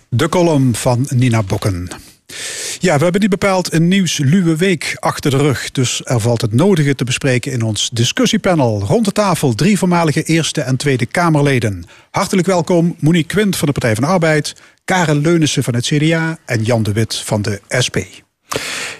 De 0.09 0.29
column 0.29 0.75
van 0.75 1.05
Nina 1.09 1.43
Bokken. 1.43 1.89
Ja, 2.79 2.97
we 2.97 3.03
hebben 3.03 3.21
niet 3.21 3.29
bepaald 3.29 3.73
een 3.73 3.87
nieuwsluwe 3.87 4.55
week 4.55 4.95
achter 4.99 5.31
de 5.31 5.37
rug. 5.37 5.71
Dus 5.71 6.01
er 6.03 6.19
valt 6.19 6.41
het 6.41 6.53
nodige 6.53 6.95
te 6.95 7.03
bespreken 7.03 7.51
in 7.51 7.61
ons 7.61 7.89
discussiepanel. 7.89 8.81
Rond 8.81 9.05
de 9.05 9.11
tafel 9.11 9.55
drie 9.55 9.77
voormalige 9.77 10.23
Eerste 10.23 10.61
en 10.61 10.77
Tweede 10.77 11.05
Kamerleden. 11.05 11.85
Hartelijk 12.11 12.47
welkom 12.47 12.95
Monique 12.99 13.27
Quint 13.27 13.55
van 13.55 13.67
de 13.67 13.73
Partij 13.73 13.95
van 13.95 14.03
Arbeid... 14.03 14.55
Karen 14.85 15.21
Leunissen 15.21 15.63
van 15.63 15.75
het 15.75 15.85
CDA 15.85 16.37
en 16.45 16.63
Jan 16.63 16.83
de 16.83 16.91
Wit 16.91 17.15
van 17.15 17.41
de 17.41 17.61
SP. 17.85 17.97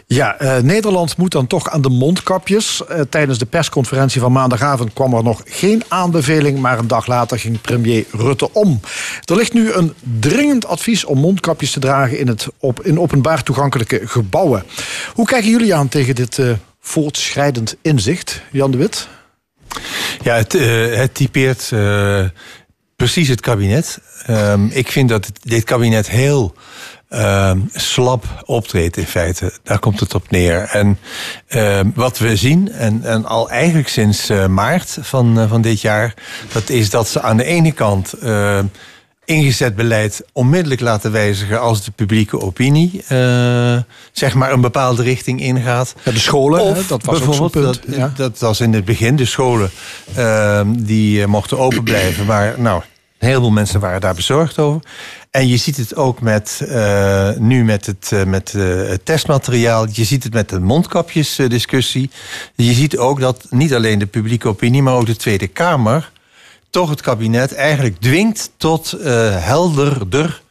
Ja, 0.09 0.41
uh, 0.41 0.57
Nederland 0.57 1.17
moet 1.17 1.31
dan 1.31 1.47
toch 1.47 1.69
aan 1.69 1.81
de 1.81 1.89
mondkapjes. 1.89 2.81
Uh, 2.89 3.01
tijdens 3.09 3.37
de 3.37 3.45
persconferentie 3.45 4.21
van 4.21 4.31
maandagavond 4.31 4.93
kwam 4.93 5.13
er 5.13 5.23
nog 5.23 5.41
geen 5.45 5.83
aanbeveling, 5.87 6.59
maar 6.59 6.79
een 6.79 6.87
dag 6.87 7.07
later 7.07 7.39
ging 7.39 7.61
premier 7.61 8.05
Rutte 8.11 8.53
om. 8.53 8.79
Er 9.25 9.35
ligt 9.35 9.53
nu 9.53 9.71
een 9.71 9.93
dringend 10.19 10.65
advies 10.65 11.05
om 11.05 11.19
mondkapjes 11.19 11.71
te 11.71 11.79
dragen 11.79 12.19
in, 12.19 12.27
het 12.27 12.47
op, 12.59 12.85
in 12.85 12.99
openbaar 12.99 13.43
toegankelijke 13.43 14.01
gebouwen. 14.07 14.63
Hoe 15.13 15.25
kijken 15.25 15.49
jullie 15.49 15.75
aan 15.75 15.87
tegen 15.89 16.15
dit 16.15 16.37
uh, 16.37 16.51
voortschrijdend 16.79 17.75
inzicht, 17.81 18.41
Jan 18.51 18.71
de 18.71 18.77
Wit? 18.77 19.07
Ja, 20.23 20.35
het, 20.35 20.53
het 20.97 21.13
typeert 21.13 21.71
precies 22.95 23.27
het 23.27 23.41
kabinet. 23.41 23.99
Um, 24.29 24.69
ik 24.71 24.91
vind 24.91 25.09
dat 25.09 25.31
dit 25.41 25.63
kabinet 25.63 26.09
heel 26.09 26.53
uh, 27.09 27.51
slap 27.73 28.25
optreedt 28.45 28.97
in 28.97 29.05
feite. 29.05 29.53
Daar 29.63 29.79
komt 29.79 29.99
het 29.99 30.15
op 30.15 30.31
neer. 30.31 30.69
En 30.71 30.99
uh, 31.49 31.79
wat 31.95 32.17
we 32.17 32.35
zien, 32.35 32.71
en, 32.71 33.03
en 33.03 33.25
al 33.25 33.49
eigenlijk 33.49 33.87
sinds 33.87 34.29
uh, 34.29 34.45
maart 34.45 34.97
van, 35.01 35.39
uh, 35.39 35.49
van 35.49 35.61
dit 35.61 35.81
jaar... 35.81 36.13
dat 36.51 36.69
is 36.69 36.89
dat 36.89 37.07
ze 37.07 37.21
aan 37.21 37.37
de 37.37 37.43
ene 37.43 37.71
kant 37.71 38.13
ingezet 39.25 39.75
beleid 39.75 40.23
onmiddellijk 40.31 40.81
laten 40.81 41.11
wijzigen... 41.11 41.61
als 41.61 41.83
de 41.83 41.91
publieke 41.91 42.39
opinie 42.39 43.03
zeg 44.11 44.33
maar 44.33 44.51
een 44.51 44.61
bepaalde 44.61 45.03
richting 45.03 45.41
ingaat. 45.41 45.95
Ja, 46.03 46.11
de 46.11 46.19
scholen, 46.19 46.61
of 46.61 46.75
hè, 46.75 46.85
dat 46.87 47.03
was 47.03 47.21
ook 47.21 47.33
zo'n 47.33 47.49
punt. 47.49 47.65
Dat, 47.65 47.79
ja. 47.87 48.11
dat 48.15 48.39
was 48.39 48.59
in 48.59 48.73
het 48.73 48.85
begin. 48.85 49.15
De 49.15 49.25
scholen 49.25 49.69
ehm, 50.15 50.67
die 50.77 51.27
mochten 51.27 51.57
open 51.57 51.83
blijven, 51.83 52.25
maar 52.25 52.53
nou 52.57 52.81
Een 53.17 53.27
heleboel 53.27 53.51
mensen 53.51 53.79
waren 53.79 54.01
daar 54.01 54.15
bezorgd 54.15 54.59
over. 54.59 54.81
En 55.37 55.47
je 55.47 55.57
ziet 55.57 55.77
het 55.77 55.95
ook 55.95 56.21
met, 56.21 56.61
eh, 56.69 57.29
nu 57.37 57.63
met 57.63 57.85
het, 57.85 58.11
eh, 58.11 58.23
met, 58.23 58.53
eh, 58.55 58.63
het 58.87 59.05
testmateriaal. 59.05 59.87
Je 59.91 60.03
ziet 60.03 60.23
het 60.23 60.33
met 60.33 60.49
de 60.49 60.59
mondkapjesdiscussie. 60.59 62.09
je 62.55 62.73
ziet 62.73 62.97
ook 62.97 63.19
dat 63.19 63.45
niet 63.49 63.73
alleen 63.73 63.99
de 63.99 64.05
publieke 64.05 64.47
opinie, 64.47 64.81
maar 64.81 64.93
ook 64.93 65.05
de 65.05 65.15
Tweede 65.15 65.47
Kamer 65.47 66.11
toch 66.69 66.89
het 66.89 67.01
kabinet 67.01 67.53
eigenlijk 67.53 67.99
dwingt 67.99 68.51
tot 68.57 68.91
helderder 69.31 70.41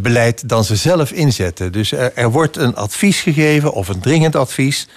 beleid 0.00 0.48
dan 0.48 0.64
ze 0.64 0.76
zelf 0.76 1.10
inzetten. 1.10 1.72
Dus 1.72 1.92
er, 1.92 2.12
er 2.14 2.30
wordt 2.30 2.56
een 2.56 2.74
advies 2.74 3.20
gegeven 3.20 3.72
of 3.72 3.88
een 3.88 4.00
dringend 4.00 4.36
advies. 4.36 4.88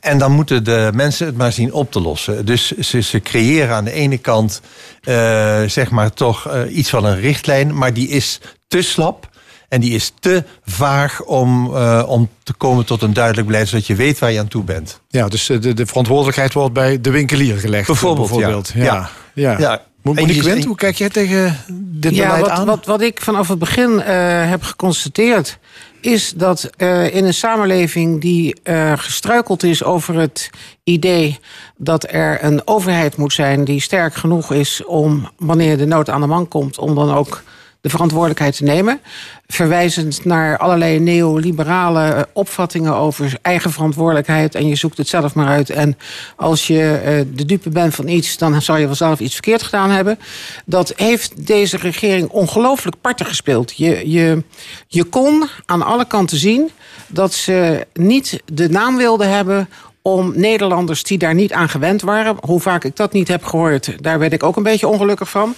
En 0.00 0.18
dan 0.18 0.32
moeten 0.32 0.64
de 0.64 0.90
mensen 0.94 1.26
het 1.26 1.36
maar 1.36 1.52
zien 1.52 1.72
op 1.72 1.92
te 1.92 2.00
lossen. 2.00 2.46
Dus 2.46 2.70
ze, 2.70 3.02
ze 3.02 3.20
creëren 3.20 3.74
aan 3.74 3.84
de 3.84 3.92
ene 3.92 4.18
kant 4.18 4.60
eh, 5.02 5.62
zeg 5.66 5.90
maar 5.90 6.12
toch 6.12 6.48
eh, 6.48 6.76
iets 6.76 6.90
van 6.90 7.04
een 7.04 7.20
richtlijn, 7.20 7.76
maar 7.76 7.94
die 7.94 8.08
is 8.08 8.40
te 8.68 8.82
slap. 8.82 9.28
En 9.68 9.80
die 9.80 9.94
is 9.94 10.12
te 10.20 10.44
vaag 10.64 11.22
om, 11.22 11.76
eh, 11.76 12.04
om 12.06 12.28
te 12.42 12.52
komen 12.52 12.84
tot 12.84 13.02
een 13.02 13.12
duidelijk 13.12 13.46
beleid, 13.46 13.68
zodat 13.68 13.86
je 13.86 13.94
weet 13.94 14.18
waar 14.18 14.32
je 14.32 14.38
aan 14.38 14.48
toe 14.48 14.64
bent. 14.64 15.00
Ja, 15.08 15.28
dus 15.28 15.46
de, 15.46 15.74
de 15.74 15.86
verantwoordelijkheid 15.86 16.52
wordt 16.52 16.72
bij 16.72 17.00
de 17.00 17.10
winkelier 17.10 17.58
gelegd. 17.58 17.86
Bijvoorbeeld, 17.86 18.28
bijvoorbeeld. 18.28 18.72
ja. 18.74 18.82
Ja. 18.84 19.10
Ja. 19.34 19.58
Ja. 19.58 19.82
Monique 20.14 20.42
Wendt, 20.42 20.64
hoe 20.64 20.76
kijk 20.76 20.96
jij 20.96 21.08
tegen 21.08 21.56
dit 21.80 22.14
ja, 22.14 22.24
beleid 22.24 22.40
wat, 22.40 22.50
aan? 22.50 22.66
Wat, 22.66 22.86
wat 22.86 23.00
ik 23.00 23.20
vanaf 23.20 23.48
het 23.48 23.58
begin 23.58 24.00
eh, 24.00 24.48
heb 24.50 24.62
geconstateerd... 24.62 25.58
is 26.00 26.32
dat 26.36 26.70
eh, 26.76 27.14
in 27.14 27.24
een 27.24 27.34
samenleving 27.34 28.20
die 28.20 28.54
eh, 28.62 28.92
gestruikeld 28.96 29.62
is 29.62 29.84
over 29.84 30.14
het 30.14 30.50
idee... 30.84 31.38
dat 31.76 32.12
er 32.12 32.44
een 32.44 32.62
overheid 32.64 33.16
moet 33.16 33.32
zijn 33.32 33.64
die 33.64 33.80
sterk 33.80 34.14
genoeg 34.14 34.52
is... 34.52 34.84
om 34.84 35.30
wanneer 35.36 35.78
de 35.78 35.86
nood 35.86 36.10
aan 36.10 36.20
de 36.20 36.26
man 36.26 36.48
komt... 36.48 36.78
om 36.78 36.94
dan 36.94 37.14
ook 37.14 37.42
de 37.80 37.88
verantwoordelijkheid 37.88 38.56
te 38.56 38.64
nemen. 38.64 39.00
Verwijzend 39.46 40.24
naar 40.24 40.58
allerlei 40.58 40.98
neoliberale 40.98 42.02
eh, 42.02 42.22
opvattingen 42.32 42.94
over 42.94 43.38
eigen 43.42 43.70
verantwoordelijkheid. 43.70 44.54
En 44.54 44.68
je 44.68 44.74
zoekt 44.74 44.96
het 44.96 45.08
zelf 45.08 45.34
maar 45.34 45.46
uit. 45.46 45.70
En 45.70 45.98
als 46.36 46.66
je 46.66 47.00
eh, 47.04 47.24
de 47.34 47.44
dupe 47.44 47.70
bent 47.70 47.94
van 47.94 48.08
iets, 48.08 48.38
dan 48.38 48.62
zal 48.62 48.76
je 48.76 48.86
wel 48.86 48.94
zelf 48.94 49.20
iets 49.20 49.34
verkeerd 49.34 49.62
gedaan 49.62 49.90
hebben. 49.90 50.18
Dat 50.64 50.92
heeft 50.96 51.46
deze 51.46 51.76
regering 51.76 52.28
ongelooflijk 52.28 52.96
parten 53.00 53.26
gespeeld. 53.26 53.76
Je, 53.76 54.10
je, 54.10 54.42
je 54.86 55.04
kon 55.04 55.48
aan 55.66 55.82
alle 55.82 56.06
kanten 56.06 56.38
zien 56.38 56.70
dat 57.06 57.32
ze 57.32 57.86
niet 57.92 58.42
de 58.52 58.68
naam 58.68 58.96
wilden 58.96 59.30
hebben 59.30 59.68
om 60.12 60.32
Nederlanders 60.34 61.02
die 61.02 61.18
daar 61.18 61.34
niet 61.34 61.52
aan 61.52 61.68
gewend 61.68 62.02
waren... 62.02 62.36
hoe 62.40 62.60
vaak 62.60 62.84
ik 62.84 62.96
dat 62.96 63.12
niet 63.12 63.28
heb 63.28 63.44
gehoord, 63.44 64.02
daar 64.02 64.18
werd 64.18 64.32
ik 64.32 64.42
ook 64.42 64.56
een 64.56 64.62
beetje 64.62 64.88
ongelukkig 64.88 65.30
van... 65.30 65.54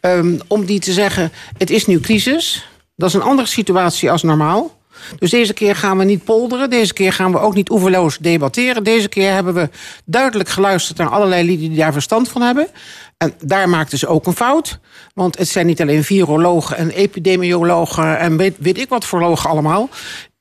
Ehm, 0.00 0.38
om 0.46 0.64
die 0.64 0.80
te 0.80 0.92
zeggen, 0.92 1.32
het 1.58 1.70
is 1.70 1.86
nu 1.86 2.00
crisis. 2.00 2.68
Dat 2.96 3.08
is 3.08 3.14
een 3.14 3.22
andere 3.22 3.48
situatie 3.48 4.10
als 4.10 4.22
normaal. 4.22 4.80
Dus 5.18 5.30
deze 5.30 5.52
keer 5.52 5.76
gaan 5.76 5.98
we 5.98 6.04
niet 6.04 6.24
polderen. 6.24 6.70
Deze 6.70 6.92
keer 6.92 7.12
gaan 7.12 7.32
we 7.32 7.38
ook 7.38 7.54
niet 7.54 7.70
oeverloos 7.70 8.18
debatteren. 8.18 8.84
Deze 8.84 9.08
keer 9.08 9.32
hebben 9.32 9.54
we 9.54 9.68
duidelijk 10.04 10.48
geluisterd 10.48 10.98
naar 10.98 11.08
allerlei 11.08 11.46
lieden 11.46 11.68
die 11.68 11.78
daar 11.78 11.92
verstand 11.92 12.28
van 12.28 12.42
hebben. 12.42 12.68
En 13.16 13.34
daar 13.40 13.68
maakten 13.68 13.98
ze 13.98 14.06
ook 14.06 14.26
een 14.26 14.36
fout. 14.36 14.78
Want 15.14 15.38
het 15.38 15.48
zijn 15.48 15.66
niet 15.66 15.80
alleen 15.80 16.04
virologen 16.04 16.76
en 16.76 16.90
epidemiologen 16.90 18.18
en 18.18 18.36
weet, 18.36 18.54
weet 18.58 18.78
ik 18.78 18.88
wat 18.88 19.04
voor 19.04 19.20
logen 19.20 19.50
allemaal. 19.50 19.88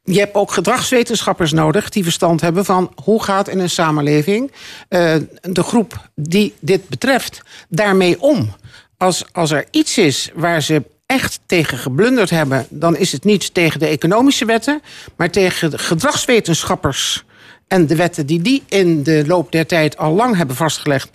Je 0.04 0.20
hebt 0.20 0.36
ook 0.36 0.52
gedragswetenschappers 0.52 1.52
nodig 1.52 1.90
die 1.90 2.04
verstand 2.04 2.42
hebben 2.42 2.66
van 2.66 2.94
hoe 3.04 3.24
gaat 3.24 3.48
in 3.48 3.60
een 3.60 3.70
samenleving 3.70 4.52
eh, 4.88 5.16
de 5.42 5.64
groep 5.64 6.10
die 6.16 6.54
dit 6.60 6.90
betreft 6.90 7.42
daarmee 7.70 8.22
om. 8.22 8.56
Als, 8.98 9.26
als 9.32 9.52
er 9.52 9.66
iets 9.72 9.98
is 9.98 10.32
waar 10.34 10.62
ze 10.62 10.84
echt 11.06 11.40
tegen 11.46 11.78
geblunderd 11.78 12.30
hebben, 12.30 12.66
dan 12.70 12.98
is 12.98 13.12
het 13.12 13.24
niet 13.24 13.54
tegen 13.54 13.80
de 13.80 13.88
economische 13.88 14.46
wetten, 14.46 14.82
maar 15.16 15.30
tegen 15.30 15.70
de 15.70 15.78
gedragswetenschappers 15.78 17.24
en 17.68 17.88
de 17.88 17.96
wetten 17.96 18.26
die 18.26 18.42
die 18.42 18.64
in 18.68 19.04
de 19.04 19.24
loop 19.28 19.52
der 19.52 19.66
tijd 19.66 19.98
al 19.98 20.14
lang 20.14 20.36
hebben 20.36 20.56
vastgelegd. 20.56 21.10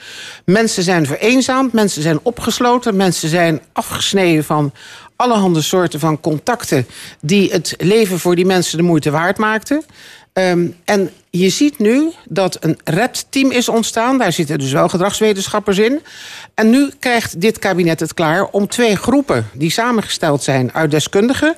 Mensen 0.45 0.83
zijn 0.83 1.07
vereenzaamd, 1.07 1.73
mensen 1.73 2.03
zijn 2.03 2.19
opgesloten, 2.23 2.97
mensen 2.97 3.29
zijn 3.29 3.61
afgesneden 3.73 4.45
van 4.45 4.73
allerhande 5.17 5.63
soorten 5.63 6.01
van 6.01 6.21
contacten 6.21 6.87
die 7.21 7.51
het 7.51 7.75
leven 7.79 8.19
voor 8.19 8.37
die 8.37 8.47
mensen 8.47 8.79
de 8.79 8.85
moeite 8.85 9.11
waard 9.11 9.39
maakten. 9.39 9.85
Ehm, 10.33 10.67
en 10.85 11.11
je 11.31 11.49
ziet 11.49 11.79
nu 11.79 12.13
dat 12.29 12.57
een 12.61 12.79
RED-team 12.85 13.51
is 13.51 13.69
ontstaan. 13.69 14.19
Daar 14.19 14.33
zitten 14.33 14.59
dus 14.59 14.73
wel 14.73 14.89
gedragswetenschappers 14.89 15.79
in. 15.79 16.01
En 16.55 16.71
nu 16.71 16.91
krijgt 16.99 17.41
dit 17.41 17.59
kabinet 17.59 18.01
het 18.01 18.15
klaar 18.15 18.45
om 18.45 18.69
twee 18.69 18.97
groepen... 18.97 19.49
die 19.53 19.71
samengesteld 19.71 20.43
zijn 20.43 20.73
uit 20.73 20.91
deskundigen 20.91 21.55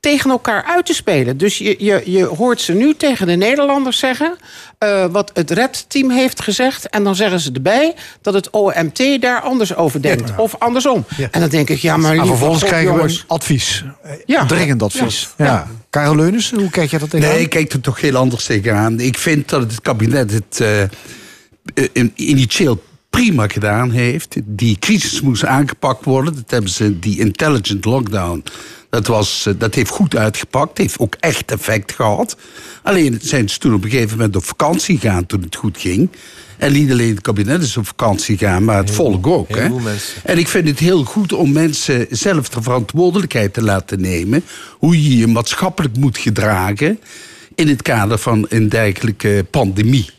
tegen 0.00 0.30
elkaar 0.30 0.64
uit 0.64 0.86
te 0.86 0.94
spelen. 0.94 1.36
Dus 1.36 1.58
je, 1.58 1.76
je, 1.78 2.02
je 2.04 2.24
hoort 2.24 2.60
ze 2.60 2.72
nu 2.72 2.94
tegen 2.94 3.26
de 3.26 3.32
Nederlanders 3.36 3.98
zeggen... 3.98 4.36
eh, 4.78 5.06
wat 5.10 5.30
het 5.34 5.50
RED-team 5.50 6.10
heeft 6.10 6.42
gezegd. 6.42 6.88
En 6.88 7.04
dan 7.04 7.14
zeggen 7.14 7.40
ze 7.40 7.50
erbij 7.52 7.94
dat 8.22 8.34
het 8.34 8.50
OMT 8.50 9.02
daar 9.20 9.40
anders 9.40 9.74
over 9.76 10.02
denkt. 10.02 10.32
Of 10.36 10.54
andersom. 10.58 11.04
En 11.30 11.40
dan 11.40 11.48
denk 11.48 11.70
ik, 11.70 11.78
ja, 11.78 11.96
maar... 11.96 12.16
En 12.16 12.26
vervolgens 12.26 12.60
God, 12.60 12.68
krijgen 12.68 12.90
we 12.92 12.96
jongens. 12.96 13.24
advies. 13.26 13.84
Ja. 14.26 14.44
Dringend 14.46 14.82
advies. 14.82 15.28
Ja. 15.36 15.44
Ja. 15.44 15.66
Karel 15.90 16.16
Leunissen, 16.16 16.58
hoe 16.58 16.70
kijk 16.70 16.90
jij 16.90 16.98
dat 16.98 17.10
tegenaan? 17.10 17.34
Nee, 17.34 17.42
ik 17.42 17.50
kijk 17.50 17.72
er 17.72 17.80
toch 17.80 18.00
heel 18.00 18.16
anders 18.16 18.44
tegenaan. 18.44 19.00
Ik 19.00 19.18
vind 19.18 19.48
dat 19.48 19.60
het 19.60 19.80
kabinet 19.80 20.32
het 20.32 20.60
eh, 20.60 20.82
eh, 20.82 20.88
in- 21.92 22.12
initieel 22.14 22.82
prima 23.10 23.48
gedaan 23.48 23.90
heeft. 23.90 24.36
Die 24.44 24.76
crisis 24.78 25.20
moest 25.20 25.44
aangepakt 25.44 26.04
worden. 26.04 26.34
Dat 26.34 26.50
hebben 26.50 26.70
ze, 26.70 26.98
die 26.98 27.18
intelligent 27.18 27.84
lockdown, 27.84 28.44
dat, 28.90 29.06
was, 29.06 29.46
eh, 29.46 29.54
dat 29.58 29.74
heeft 29.74 29.90
goed 29.90 30.16
uitgepakt. 30.16 30.78
Heeft 30.78 30.98
ook 30.98 31.16
echt 31.20 31.50
effect 31.50 31.92
gehad. 31.92 32.36
Alleen 32.82 33.18
zijn 33.22 33.48
ze 33.48 33.58
toen 33.58 33.74
op 33.74 33.84
een 33.84 33.90
gegeven 33.90 34.16
moment 34.16 34.36
op 34.36 34.44
vakantie 34.44 34.98
gegaan 34.98 35.26
toen 35.26 35.42
het 35.42 35.56
goed 35.56 35.78
ging. 35.78 36.10
En 36.58 36.72
niet 36.72 36.90
alleen 36.90 37.10
het 37.10 37.20
kabinet 37.20 37.62
is 37.62 37.76
op 37.76 37.86
vakantie 37.86 38.38
gegaan, 38.38 38.64
maar 38.64 38.76
het 38.76 38.90
volk 38.90 39.26
ook. 39.26 39.56
Hè? 39.56 39.68
En 40.24 40.38
ik 40.38 40.48
vind 40.48 40.68
het 40.68 40.78
heel 40.78 41.04
goed 41.04 41.32
om 41.32 41.52
mensen 41.52 42.06
zelf 42.10 42.48
de 42.48 42.62
verantwoordelijkheid 42.62 43.54
te 43.54 43.62
laten 43.62 44.00
nemen. 44.00 44.44
Hoe 44.70 45.02
je 45.02 45.16
je 45.16 45.26
maatschappelijk 45.26 45.96
moet 45.96 46.18
gedragen 46.18 47.00
in 47.54 47.68
het 47.68 47.82
kader 47.82 48.18
van 48.18 48.46
een 48.48 48.68
dergelijke 48.68 49.46
pandemie. 49.50 50.10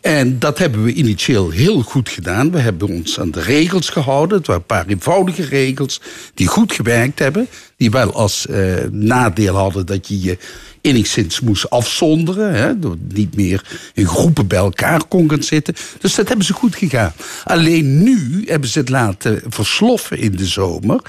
En 0.00 0.38
dat 0.38 0.58
hebben 0.58 0.84
we 0.84 0.92
initieel 0.92 1.50
heel 1.50 1.82
goed 1.82 2.08
gedaan. 2.08 2.50
We 2.50 2.58
hebben 2.58 2.88
ons 2.88 3.20
aan 3.20 3.30
de 3.30 3.40
regels 3.40 3.88
gehouden. 3.88 4.38
Het 4.38 4.46
waren 4.46 4.62
een 4.62 4.66
paar 4.66 4.86
eenvoudige 4.86 5.42
regels 5.42 6.00
die 6.34 6.46
goed 6.46 6.72
gewerkt 6.72 7.18
hebben. 7.18 7.48
Die 7.76 7.90
wel 7.90 8.12
als 8.12 8.46
eh, 8.46 8.74
nadeel 8.90 9.56
hadden 9.56 9.86
dat 9.86 10.08
je 10.08 10.20
je 10.20 10.38
enigszins 10.80 11.40
moest 11.40 11.70
afzonderen. 11.70 12.54
Hè, 12.54 12.78
door 12.78 12.96
niet 13.12 13.36
meer 13.36 13.64
in 13.94 14.06
groepen 14.06 14.46
bij 14.46 14.58
elkaar 14.58 15.04
kon 15.08 15.30
gaan 15.30 15.42
zitten. 15.42 15.74
Dus 16.00 16.14
dat 16.14 16.28
hebben 16.28 16.46
ze 16.46 16.52
goed 16.52 16.76
gegaan. 16.76 17.12
Alleen 17.44 18.02
nu 18.02 18.44
hebben 18.46 18.68
ze 18.68 18.78
het 18.78 18.88
laten 18.88 19.42
versloffen 19.48 20.18
in 20.18 20.36
de 20.36 20.46
zomer. 20.46 21.02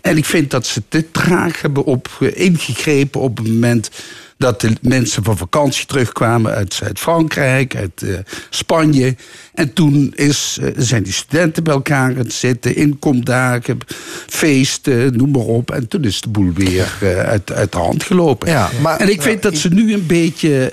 En 0.00 0.16
ik 0.16 0.24
vind 0.24 0.50
dat 0.50 0.66
ze 0.66 0.82
te 0.88 1.10
traag 1.10 1.60
hebben 1.60 1.84
op 1.84 2.08
eh, 2.20 2.44
ingegrepen 2.46 3.20
op 3.20 3.36
het 3.36 3.48
moment 3.48 3.90
dat 4.36 4.60
de 4.60 4.76
mensen 4.80 5.24
van 5.24 5.36
vakantie 5.36 5.86
terugkwamen 5.86 6.52
uit 6.54 6.74
Zuid-Frankrijk, 6.74 7.76
uit 7.76 8.02
eh, 8.02 8.14
Spanje. 8.50 9.16
En 9.54 9.72
toen 9.72 10.12
is, 10.14 10.58
eh, 10.60 10.68
zijn 10.76 11.02
die 11.02 11.12
studenten 11.12 11.64
bij 11.64 11.72
elkaar 11.74 12.10
aan 12.10 12.16
het 12.16 12.32
zitten, 12.32 12.76
inkomdagen, 12.76 13.78
feesten, 14.26 15.16
noem 15.16 15.30
maar 15.30 15.42
op. 15.42 15.70
En 15.70 15.88
toen 15.88 16.04
is 16.04 16.20
de 16.20 16.28
boel 16.28 16.52
weer 16.52 16.92
eh, 17.00 17.18
uit, 17.18 17.52
uit 17.52 17.72
de 17.72 17.78
hand 17.78 18.02
gelopen. 18.02 18.48
Ja, 18.48 18.70
maar- 18.80 19.00
en 19.00 19.08
ik 19.08 19.22
vind 19.22 19.42
dat 19.42 19.56
ze 19.56 19.68
nu 19.68 19.92
een 19.92 20.06
beetje 20.06 20.72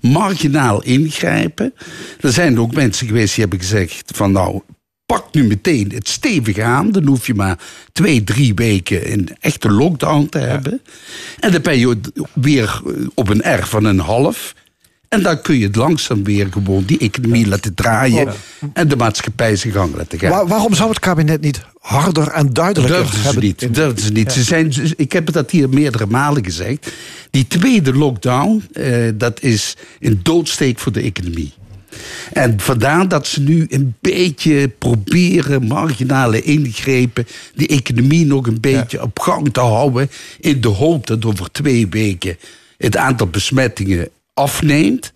marginaal 0.00 0.82
ingrijpen. 0.82 1.74
Er 2.20 2.32
zijn 2.32 2.60
ook 2.60 2.74
mensen 2.74 3.06
geweest 3.06 3.34
die 3.34 3.40
hebben 3.44 3.60
gezegd 3.60 4.10
van 4.14 4.32
nou, 4.32 4.60
pak 5.06 5.24
nu 5.32 5.44
meteen 5.44 5.90
het 5.94 6.08
stevig 6.08 6.58
aan. 6.58 6.90
Dan 6.92 7.06
hoef 7.06 7.26
je 7.26 7.34
maar 7.34 7.58
twee, 7.92 8.24
drie 8.24 8.54
weken 8.54 9.12
een 9.12 9.28
echte 9.40 9.70
lockdown 9.70 10.26
te 10.30 10.38
hebben. 10.38 10.80
En 11.40 11.52
dan 11.52 11.62
ben 11.62 11.78
je 11.78 11.96
weer 12.32 12.80
op 13.14 13.28
een 13.28 13.60
R 13.60 13.66
van 13.66 13.84
een 13.84 13.98
half. 13.98 14.54
En 15.08 15.22
dan 15.22 15.40
kun 15.40 15.58
je 15.58 15.66
het 15.66 15.76
langzaam 15.76 16.24
weer 16.24 16.46
gewoon 16.50 16.84
die 16.84 16.98
economie 16.98 17.46
laten 17.48 17.74
draaien. 17.74 18.32
En 18.72 18.88
de 18.88 18.96
maatschappij 18.96 19.56
zijn 19.56 19.72
gang 19.72 19.96
laten 19.96 20.18
gaan. 20.18 20.30
Waar- 20.30 20.46
waarom 20.46 20.74
zou 20.74 20.88
het 20.88 20.98
kabinet 20.98 21.40
niet 21.40 21.60
harder 21.80 22.28
en 22.28 22.52
duidelijker 22.52 23.06
ze 23.06 23.16
hebben? 23.20 23.42
niet. 23.42 23.74
Durfden 23.74 24.04
ze 24.04 24.12
niet. 24.12 24.32
Ze 24.32 24.42
zijn, 24.42 24.72
ik 24.96 25.12
heb 25.12 25.32
dat 25.32 25.50
hier 25.50 25.68
meerdere 25.68 26.06
malen 26.06 26.44
gezegd. 26.44 26.92
Die 27.30 27.46
tweede 27.46 27.94
lockdown, 27.94 28.64
eh, 28.72 29.08
dat 29.14 29.42
is 29.42 29.76
een 30.00 30.20
doodsteek 30.22 30.78
voor 30.78 30.92
de 30.92 31.00
economie. 31.00 31.52
En 32.32 32.60
vandaar 32.60 33.08
dat 33.08 33.26
ze 33.26 33.40
nu 33.40 33.66
een 33.68 33.94
beetje 34.00 34.68
proberen 34.68 35.66
marginale 35.66 36.42
ingrepen 36.42 37.26
die 37.54 37.68
economie 37.68 38.26
nog 38.26 38.46
een 38.46 38.60
beetje 38.60 39.02
op 39.02 39.18
gang 39.18 39.52
te 39.52 39.60
houden. 39.60 40.10
In 40.40 40.60
de 40.60 40.68
hoop 40.68 41.06
dat 41.06 41.24
over 41.24 41.50
twee 41.52 41.88
weken 41.88 42.36
het 42.78 42.96
aantal 42.96 43.26
besmettingen 43.26 44.08
afneemt. 44.34 45.12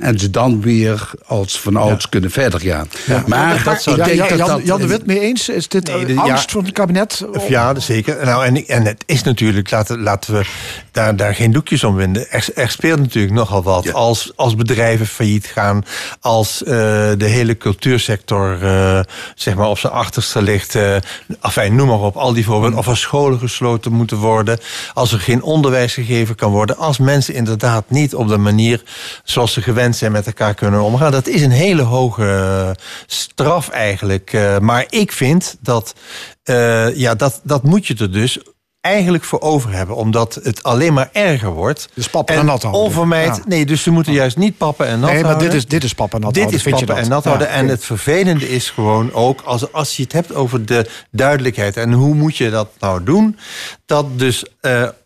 En 0.00 0.18
ze 0.18 0.30
dan 0.30 0.60
weer 0.60 1.10
als 1.26 1.60
van 1.60 1.76
ouds 1.76 2.08
kunnen 2.08 2.30
verder 2.30 2.60
gaan. 2.60 2.88
Maar 3.26 3.62
dat 3.64 3.86
ik 3.86 3.96
ja, 3.96 4.04
denk 4.04 4.16
ja, 4.18 4.28
dat 4.28 4.38
Jan, 4.38 4.48
dat- 4.48 4.66
Jan 4.66 4.80
de 4.80 4.86
Wit 4.86 5.06
mee 5.06 5.20
eens? 5.20 5.48
Is 5.48 5.68
dit 5.68 5.86
Nee, 5.86 5.96
eh, 6.00 6.06
de- 6.06 6.14
ja. 6.14 6.20
angst 6.20 6.50
voor 6.50 6.62
het 6.62 6.72
kabinet? 6.72 7.24
Ja, 7.48 7.78
zeker. 7.80 8.24
Nou, 8.24 8.44
en, 8.44 8.66
en 8.66 8.84
het 8.86 9.02
is 9.06 9.22
natuurlijk, 9.22 9.70
laten, 9.70 10.00
laten 10.02 10.34
we 10.34 10.44
daar, 10.92 11.16
daar 11.16 11.34
geen 11.34 11.52
doekjes 11.52 11.84
om 11.84 11.94
winden. 11.94 12.30
Er, 12.30 12.46
er 12.54 12.70
speelt 12.70 12.98
natuurlijk 12.98 13.34
nogal 13.34 13.62
wat. 13.62 13.92
Als, 13.92 14.32
als 14.36 14.54
bedrijven 14.54 15.06
failliet 15.06 15.46
gaan, 15.46 15.84
als 16.20 16.62
eh, 16.62 16.70
de 17.16 17.26
hele 17.26 17.56
cultuursector 17.56 18.58
eh, 18.62 19.00
zeg 19.34 19.54
maar 19.54 19.68
op 19.68 19.78
zijn 19.78 19.92
achterste 19.92 20.42
ligt. 20.42 20.74
eh 20.74 20.96
enfin, 21.42 21.74
noem 21.74 21.88
maar 21.88 22.00
op, 22.00 22.16
al 22.16 22.32
die 22.32 22.44
voorbeelden. 22.44 22.78
Of 22.78 22.88
als 22.88 23.00
scholen 23.00 23.38
gesloten 23.38 23.92
moeten 23.92 24.16
worden. 24.16 24.58
Als 24.94 25.12
er 25.12 25.20
geen 25.20 25.42
onderwijs 25.42 25.94
gegeven 25.94 26.34
kan 26.34 26.50
worden. 26.50 26.76
Als 26.76 26.98
mensen 26.98 27.34
inderdaad 27.34 27.84
niet 27.88 28.14
op 28.14 28.28
de 28.28 28.38
manier 28.38 28.82
zoals 29.24 29.52
ze 29.52 29.62
gewend 29.62 29.89
zijn 29.94 30.12
met 30.12 30.26
elkaar 30.26 30.54
kunnen 30.54 30.82
omgaan. 30.82 31.12
Dat 31.12 31.26
is 31.26 31.42
een 31.42 31.50
hele 31.50 31.82
hoge 31.82 32.24
eh, 32.24 32.84
straf 33.06 33.68
eigenlijk. 33.68 34.32
Eh, 34.32 34.58
maar 34.58 34.86
ik 34.88 35.12
vind 35.12 35.56
dat, 35.60 35.94
eh, 36.42 36.96
ja, 36.96 37.14
dat, 37.14 37.40
dat 37.42 37.62
moet 37.62 37.86
je 37.86 37.94
er 37.96 38.12
dus 38.12 38.38
eigenlijk 38.80 39.24
voor 39.24 39.40
over 39.40 39.72
hebben. 39.72 39.96
Omdat 39.96 40.40
het 40.42 40.62
alleen 40.62 40.92
maar 40.92 41.08
erger 41.12 41.50
wordt. 41.50 41.88
Dus 41.94 42.08
pappen 42.08 42.34
en 42.34 42.44
nat 42.44 42.62
houden. 42.62 42.82
Onvermijd. 42.82 43.36
Ja. 43.36 43.42
Nee, 43.46 43.66
dus 43.66 43.82
ze 43.82 43.90
moeten 43.90 44.12
juist 44.12 44.36
niet 44.36 44.56
pappen 44.56 44.86
en 44.86 45.00
nat 45.00 45.10
Nee, 45.10 45.22
maar 45.22 45.30
houden. 45.30 45.50
dit 45.50 45.56
is, 45.58 45.66
dit 45.66 45.84
is 45.84 45.94
papa 45.94 46.18
nat 46.18 46.34
Dit 46.34 46.42
houden, 46.42 46.56
is 46.56 46.62
vind 46.62 46.78
je 46.78 46.86
pappen 46.86 47.04
en 47.04 47.10
nat 47.10 47.24
houden. 47.24 47.46
Ja, 47.46 47.52
En 47.52 47.68
het 47.68 47.84
vervelende 47.84 48.48
is 48.48 48.70
gewoon 48.70 49.12
ook, 49.12 49.40
als, 49.40 49.72
als 49.72 49.96
je 49.96 50.02
het 50.02 50.12
hebt 50.12 50.34
over 50.34 50.66
de 50.66 50.90
duidelijkheid. 51.10 51.76
En 51.76 51.92
hoe 51.92 52.14
moet 52.14 52.36
je 52.36 52.50
dat 52.50 52.68
nou 52.78 53.04
doen? 53.04 53.38
Dat 53.86 54.18
dus 54.18 54.44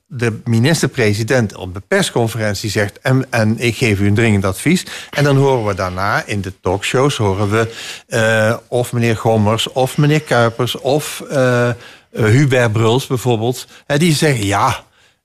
de 0.06 0.40
minister-president 0.44 1.55
op 1.56 1.74
de 1.74 1.82
persconferentie 1.89 2.70
zegt... 2.70 2.98
En, 3.01 3.26
en 3.31 3.59
ik 3.59 3.76
geef 3.76 4.01
u 4.01 4.06
een 4.06 4.14
dringend 4.14 4.44
advies. 4.44 4.86
En 5.10 5.24
dan 5.24 5.36
horen 5.36 5.66
we 5.66 5.74
daarna 5.74 6.26
in 6.26 6.40
de 6.40 6.52
talkshows... 6.60 7.16
horen 7.16 7.51
we 7.51 7.74
eh, 8.06 8.56
of 8.68 8.93
meneer 8.93 9.16
Gommers 9.16 9.72
of 9.72 9.97
meneer 9.97 10.20
Kuipers... 10.20 10.76
of 10.76 11.20
eh, 11.31 11.70
Hubert 12.10 12.72
Bruls 12.72 13.06
bijvoorbeeld. 13.06 13.66
die 13.86 14.14
zeggen 14.14 14.47
ja... 14.47 14.85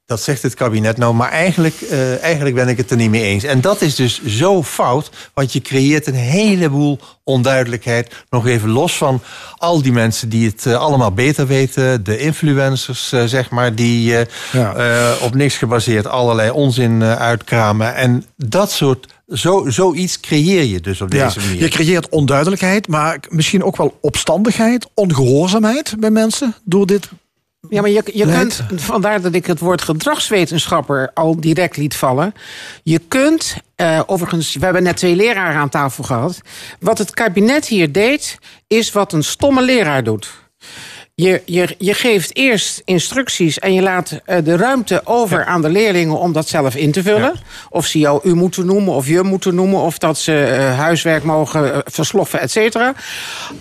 Dat 0.09 0.21
zegt 0.21 0.41
het 0.41 0.53
kabinet 0.53 0.97
nou, 0.97 1.13
maar 1.13 1.29
eigenlijk, 1.31 1.81
eh, 1.81 2.23
eigenlijk 2.23 2.55
ben 2.55 2.67
ik 2.67 2.77
het 2.77 2.91
er 2.91 2.97
niet 2.97 3.09
mee 3.09 3.23
eens. 3.23 3.43
En 3.43 3.61
dat 3.61 3.81
is 3.81 3.95
dus 3.95 4.25
zo 4.25 4.63
fout, 4.63 5.09
want 5.33 5.53
je 5.53 5.61
creëert 5.61 6.07
een 6.07 6.13
heleboel 6.13 6.99
onduidelijkheid. 7.23 8.15
Nog 8.29 8.47
even 8.47 8.69
los 8.69 8.97
van 8.97 9.21
al 9.57 9.81
die 9.81 9.91
mensen 9.91 10.29
die 10.29 10.47
het 10.47 10.65
eh, 10.65 10.73
allemaal 10.73 11.11
beter 11.11 11.47
weten. 11.47 12.03
De 12.03 12.17
influencers, 12.17 13.11
eh, 13.11 13.23
zeg 13.25 13.49
maar, 13.49 13.75
die 13.75 14.15
Ja. 14.51 15.15
op 15.21 15.35
niks 15.35 15.57
gebaseerd 15.57 16.07
allerlei 16.07 16.49
onzin 16.51 17.03
uitkramen. 17.03 17.95
En 17.95 18.25
dat 18.35 18.71
soort, 18.71 19.07
zo, 19.33 19.65
zoiets 19.67 20.19
creëer 20.19 20.63
je 20.63 20.79
dus 20.79 21.01
op 21.01 21.13
Ja, 21.13 21.25
deze 21.25 21.39
manier. 21.39 21.61
je 21.61 21.67
creëert 21.69 22.09
onduidelijkheid, 22.09 22.87
maar 22.87 23.19
misschien 23.29 23.63
ook 23.63 23.77
wel 23.77 23.97
opstandigheid, 24.01 24.87
ongehoorzaamheid 24.93 25.95
bij 25.99 26.11
mensen 26.11 26.55
door 26.63 26.85
dit. 26.85 27.09
Ja, 27.69 27.81
maar 27.81 27.89
je, 27.89 28.03
je 28.13 28.25
kunt, 28.25 28.63
vandaar 28.75 29.21
dat 29.21 29.33
ik 29.33 29.45
het 29.45 29.59
woord 29.59 29.81
gedragswetenschapper 29.81 31.11
al 31.13 31.39
direct 31.39 31.77
liet 31.77 31.95
vallen. 31.95 32.33
Je 32.83 32.99
kunt, 33.07 33.55
eh, 33.75 34.01
overigens, 34.05 34.55
we 34.55 34.63
hebben 34.63 34.83
net 34.83 34.97
twee 34.97 35.15
leraren 35.15 35.61
aan 35.61 35.69
tafel 35.69 36.03
gehad. 36.03 36.41
Wat 36.79 36.97
het 36.97 37.11
kabinet 37.11 37.67
hier 37.67 37.91
deed, 37.91 38.37
is 38.67 38.91
wat 38.91 39.13
een 39.13 39.23
stomme 39.23 39.61
leraar 39.61 40.03
doet. 40.03 40.31
Je, 41.15 41.41
je, 41.45 41.75
je 41.77 41.93
geeft 41.93 42.35
eerst 42.35 42.81
instructies 42.85 43.59
en 43.59 43.73
je 43.73 43.81
laat 43.81 44.19
eh, 44.25 44.43
de 44.43 44.55
ruimte 44.55 45.01
over 45.03 45.45
aan 45.45 45.61
de 45.61 45.69
leerlingen 45.69 46.19
om 46.19 46.33
dat 46.33 46.47
zelf 46.47 46.75
in 46.75 46.91
te 46.91 47.03
vullen. 47.03 47.33
Of 47.69 47.85
ze 47.85 47.99
jou 47.99 48.19
u 48.23 48.35
moeten 48.35 48.65
noemen 48.65 48.93
of 48.93 49.07
je 49.07 49.23
moeten 49.23 49.55
noemen. 49.55 49.79
Of 49.79 49.97
dat 49.97 50.17
ze 50.17 50.43
eh, 50.43 50.77
huiswerk 50.77 51.23
mogen 51.23 51.83
versloffen, 51.85 52.39
et 52.39 52.51
cetera. 52.51 52.93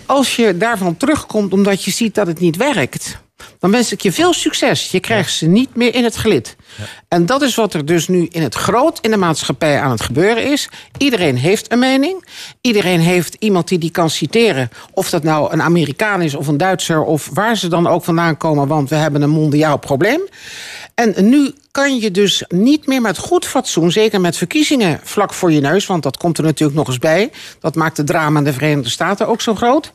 Als 0.05 0.35
je 0.35 0.57
daarvan 0.57 0.97
terugkomt 0.97 1.53
omdat 1.53 1.83
je 1.83 1.91
ziet 1.91 2.15
dat 2.15 2.27
het 2.27 2.39
niet 2.39 2.55
werkt. 2.55 3.19
Dan 3.59 3.71
wens 3.71 3.91
ik 3.91 4.01
je 4.01 4.11
veel 4.11 4.33
succes. 4.33 4.91
Je 4.91 4.99
krijgt 4.99 5.33
ze 5.33 5.45
niet 5.45 5.75
meer 5.75 5.95
in 5.95 6.03
het 6.03 6.17
gelid. 6.17 6.55
En 7.07 7.25
dat 7.25 7.41
is 7.41 7.55
wat 7.55 7.73
er 7.73 7.85
dus 7.85 8.07
nu 8.07 8.27
in 8.31 8.41
het 8.41 8.55
groot 8.55 8.99
in 9.01 9.11
de 9.11 9.17
maatschappij 9.17 9.79
aan 9.79 9.91
het 9.91 10.01
gebeuren 10.01 10.51
is. 10.51 10.69
Iedereen 10.97 11.37
heeft 11.37 11.71
een 11.71 11.79
mening. 11.79 12.25
Iedereen 12.61 12.99
heeft 12.99 13.35
iemand 13.39 13.67
die 13.67 13.77
die 13.77 13.91
kan 13.91 14.09
citeren. 14.09 14.69
Of 14.93 15.09
dat 15.09 15.23
nou 15.23 15.53
een 15.53 15.61
Amerikaan 15.61 16.21
is 16.21 16.35
of 16.35 16.47
een 16.47 16.57
Duitser 16.57 17.03
of 17.03 17.29
waar 17.33 17.57
ze 17.57 17.67
dan 17.67 17.87
ook 17.87 18.03
vandaan 18.03 18.37
komen. 18.37 18.67
Want 18.67 18.89
we 18.89 18.95
hebben 18.95 19.21
een 19.21 19.29
mondiaal 19.29 19.77
probleem. 19.77 20.21
En 20.95 21.29
nu 21.29 21.53
kan 21.71 21.99
je 21.99 22.11
dus 22.11 22.43
niet 22.47 22.87
meer 22.87 23.01
met 23.01 23.17
goed 23.17 23.45
fatsoen, 23.45 23.91
zeker 23.91 24.21
met 24.21 24.37
verkiezingen 24.37 24.99
vlak 25.03 25.33
voor 25.33 25.51
je 25.51 25.59
neus, 25.59 25.85
want 25.85 26.03
dat 26.03 26.17
komt 26.17 26.37
er 26.37 26.43
natuurlijk 26.43 26.77
nog 26.77 26.87
eens 26.87 26.97
bij. 26.97 27.31
Dat 27.59 27.75
maakt 27.75 27.97
het 27.97 28.07
drama 28.07 28.37
in 28.39 28.45
de 28.45 28.53
Verenigde 28.53 28.89
Staten 28.89 29.27
ook 29.27 29.41
zo 29.41 29.55
groot. 29.55 29.91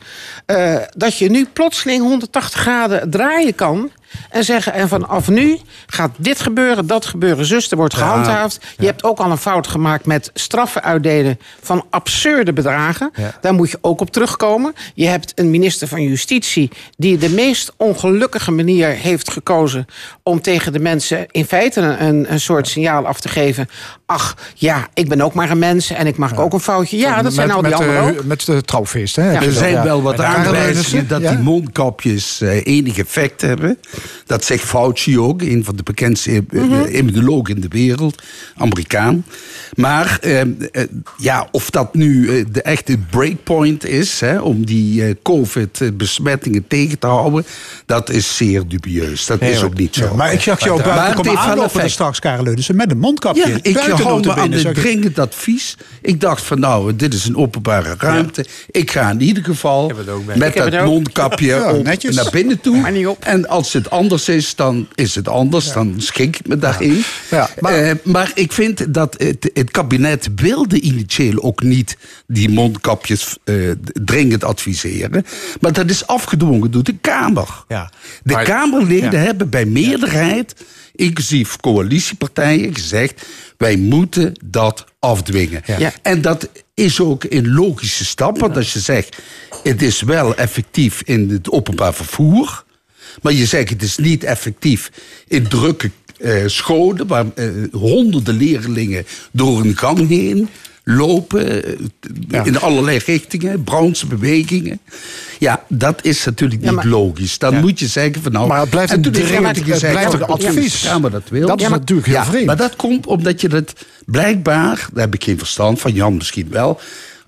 eh, 0.47 0.77
dat 0.97 1.19
je 1.19 1.31
nu 1.31 1.47
plotseling 1.53 2.03
180 2.03 2.61
graden 2.61 3.11
draaien 3.11 3.55
kan. 3.55 3.91
En 4.31 4.45
zeggen, 4.45 4.73
en 4.73 4.89
vanaf 4.89 5.29
nu 5.29 5.59
gaat 5.87 6.11
dit 6.17 6.41
gebeuren, 6.41 6.87
dat 6.87 7.07
gebeuren, 7.07 7.45
zus, 7.45 7.71
er 7.71 7.77
wordt 7.77 7.95
gehandhaafd. 7.95 8.65
Je 8.79 8.87
hebt 8.87 9.05
ook 9.05 9.19
al 9.19 9.31
een 9.31 9.37
fout 9.37 9.67
gemaakt 9.67 10.07
met 10.07 10.31
straffen 10.35 10.83
uitdelen 10.83 11.39
van 11.63 11.85
absurde 11.91 12.53
bedragen. 12.53 13.11
Ja. 13.15 13.39
Daar 13.41 13.55
moet 13.55 13.71
je 13.71 13.79
ook 13.81 14.01
op 14.01 14.11
terugkomen. 14.11 14.75
Je 14.95 15.07
hebt 15.07 15.33
een 15.35 15.51
minister 15.51 15.89
van 15.89 16.03
Justitie 16.03 16.71
die 16.97 17.19
de 17.19 17.31
meest 17.31 17.73
ongelukkige 17.77 18.51
manier 18.51 18.89
heeft 18.89 19.31
gekozen 19.31 19.87
om 20.23 20.41
tegen 20.41 20.73
de 20.73 20.79
mensen 20.81 21.27
in 21.31 21.45
feite 21.45 21.63
een, 21.73 22.33
een 22.33 22.41
soort 22.41 22.69
signaal 22.69 23.07
af 23.07 23.21
te 23.21 23.29
geven. 23.29 23.69
Ach, 24.07 24.37
ja, 24.55 24.89
ik 24.95 25.09
ben 25.09 25.21
ook 25.21 25.35
maar 25.35 25.51
een 25.51 25.59
mens 25.59 25.91
en 25.91 26.07
ik 26.07 26.17
maak 26.17 26.41
ook 26.41 26.53
een 26.53 26.61
foutje. 26.61 26.97
Ja, 26.97 27.23
dat 27.23 27.33
zijn 27.33 27.47
met, 27.47 27.57
al 27.57 27.63
die 27.63 27.71
met, 27.71 27.81
anderen 27.81 28.03
eh, 28.03 28.09
ook. 28.19 28.25
Met 28.25 28.47
de 28.47 28.63
trouwfeest. 28.63 29.17
Hè, 29.17 29.31
je 29.33 29.39
Er 29.47 29.53
zijn 29.53 29.73
ja. 29.73 29.85
wel 29.85 30.03
wat 30.03 30.21
aanwijzingen 30.21 31.09
dat 31.09 31.21
ja. 31.21 31.31
die 31.31 31.39
mondkapjes 31.39 32.41
eh, 32.41 32.67
enig 32.67 32.99
effect 32.99 33.41
hebben. 33.41 33.79
Dat 34.27 34.45
zegt 34.45 34.65
Fauci 34.65 35.19
ook, 35.19 35.43
een 35.43 35.65
van 35.65 35.77
de 35.77 35.83
bekendste 35.83 36.45
Mhm. 36.51 36.73
eh, 36.73 36.95
immunologen 36.95 37.55
in 37.55 37.61
de 37.61 37.69
wereld, 37.69 38.23
Amerikaan. 38.57 39.25
Maar 39.75 40.19
eh, 40.21 40.41
eh, 40.41 40.47
ja, 41.19 41.49
of 41.51 41.71
dat 41.71 41.95
nu 41.95 42.45
de 42.51 42.63
echte 42.63 42.99
breakpoint 43.11 43.87
is 43.87 44.21
hè, 44.21 44.41
om 44.41 44.67
die 44.67 45.05
eh, 45.05 45.15
COVID-besmettingen 45.23 46.67
tegen 46.69 46.99
te 46.99 47.07
houden, 47.07 47.45
dat 47.87 48.11
is 48.11 48.37
zeer 48.37 48.63
dubieus. 48.69 49.27
Dat 49.27 49.41
is 49.41 49.63
ook 49.63 49.77
niet 49.77 49.95
zo. 49.95 50.05
Ja, 50.05 50.15
maar 50.15 50.33
ik 50.33 50.41
zag 50.41 50.65
jou 50.65 50.77
Maar 50.77 50.95
buiten 50.95 51.17
het 51.17 51.39
komen 51.39 51.54
aanlopen 51.55 51.75
effect. 51.77 51.93
straks, 51.93 52.19
Karel 52.19 52.45
Leunissen, 52.45 52.77
met 52.77 52.91
een 52.91 52.99
mondkapje. 52.99 53.49
Ja, 53.49 53.57
ik 53.63 53.75
Buiten 53.75 54.05
hou 54.05 54.21
me 54.27 54.35
aan 54.35 54.53
het 54.53 54.65
ik. 54.65 54.75
dringend 54.75 55.19
advies. 55.19 55.77
Ik 56.03 56.21
dacht 56.21 56.43
van 56.43 56.61
nou, 56.61 56.97
dit 56.97 57.15
is 57.15 57.25
een 57.25 57.37
openbare 57.37 57.95
ruimte. 57.99 58.45
Ik 58.71 58.91
ga 58.91 59.11
in 59.11 59.21
ieder 59.21 59.45
geval 59.45 59.93
met 60.37 60.55
dat 60.55 60.85
mondkapje 60.85 61.47
Ja, 61.47 61.73
op, 61.73 61.85
naar 62.11 62.29
binnen 62.31 62.61
toe. 62.61 62.77
Maar 62.77 62.93
niet 62.93 63.07
op. 63.07 63.25
En 63.25 63.49
als 63.49 63.73
het 63.73 63.91
anders 63.91 64.29
is, 64.29 64.55
dan 64.55 64.89
is 64.95 65.15
het 65.15 65.29
anders. 65.29 65.73
Dan 65.73 65.95
schik 65.99 66.37
ik 66.39 66.47
me 66.47 66.59
daarin. 66.59 67.03
Ja, 67.31 67.49
maar- 67.61 67.73
maar, 67.73 67.97
maar 68.03 68.31
ik 68.35 68.53
vind 68.53 68.95
dat 68.95 69.15
het, 69.19 69.51
het 69.55 69.71
kabinet 69.71 70.29
wilde 70.37 70.81
initieel 70.81 71.43
ook 71.43 71.63
niet 71.63 71.97
die 72.27 72.49
mondkapjes 72.49 73.37
eh, 73.45 73.55
dringend 74.05 74.45
adviseren. 74.45 75.25
Maar 75.61 75.73
dat 75.73 75.91
is 75.91 76.07
afgedwongen 76.07 76.71
door 76.71 76.83
de 76.83 76.95
Kamer. 77.01 77.65
Ja. 77.69 77.91
De 78.23 78.33
Maar- 78.33 78.45
Kamerleden 78.45 79.21
hebben 79.21 79.49
bij 79.51 79.65
meerderheid, 79.65 80.55
inclusief 80.95 81.57
coalitiepartijen, 81.57 82.75
gezegd: 82.75 83.27
wij 83.57 83.77
moeten 83.77 84.33
dat 84.45 84.85
afdwingen. 84.99 85.63
Ja. 85.79 85.93
En 86.03 86.23
dat 86.23 86.49
is 86.75 87.01
ook 87.01 87.25
in 87.25 87.55
logische 87.55 88.05
stappen. 88.05 88.53
Dat 88.53 88.71
je 88.71 88.81
zegt: 88.81 89.17
het 89.63 89.83
is 89.83 90.03
wel 90.03 90.35
effectief 90.35 91.03
in 91.05 91.31
het 91.31 91.51
openbaar 91.51 91.95
vervoer. 91.95 92.65
Maar 93.23 93.33
je 93.33 93.47
zegt: 93.47 93.71
het 93.71 93.83
is 93.83 93.97
niet 93.97 94.25
effectief 94.25 94.91
in 95.29 95.49
drukke 95.49 95.91
eh, 96.19 96.43
scholen, 96.47 97.07
waar 97.07 97.27
eh, 97.35 97.49
honderden 97.73 98.37
leerlingen 98.37 99.07
door 99.33 99.61
een 99.61 99.77
gang 99.77 100.09
heen 100.09 100.49
lopen, 100.85 101.65
eh, 102.31 102.47
in 102.47 102.61
allerlei 102.61 102.99
richtingen, 103.07 103.65
Brownse 103.65 104.07
bewegingen. 104.07 104.81
Ja, 105.39 105.65
dat 105.69 106.05
is 106.05 106.25
natuurlijk 106.25 106.61
niet 106.61 106.71
Ja, 106.71 106.77
maar- 106.77 106.87
logisch. 106.87 107.39
Dan 107.39 107.61
moet 107.61 107.79
je 107.79 107.87
zeggen 107.87 108.23
van 108.23 108.33
nou... 108.33 108.47
Maar 108.49 108.61
het 108.61 108.71
blijft 108.71 108.93
en 108.93 108.97
een 108.99 109.05
het 109.05 109.13
blijft 109.81 110.13
een 110.13 110.23
advies. 110.23 110.83
Ja, 110.83 110.99
maar 110.99 111.11
dat 111.11 111.29
wil. 111.29 111.47
Dat 111.47 111.57
is 111.57 111.63
Ja, 111.65 111.71
maar- 111.71 111.79
natuurlijk 111.79 112.09
heel 112.09 112.17
ja, 112.17 112.25
vreemd. 112.25 112.47
Maar 112.47 112.57
dat 112.57 112.77
komt 112.77 113.07
omdat 113.07 113.41
je 113.41 113.49
dat 113.49 113.73
blijkbaar, 114.07 114.89
daar 114.93 115.05
heb 115.05 115.15
ik 115.15 115.25
geen 115.25 115.39
verstand 115.39 115.81
van, 115.81 115.93
Jan 115.93 116.17
misschien 116.17 116.49
wel, 116.51 116.81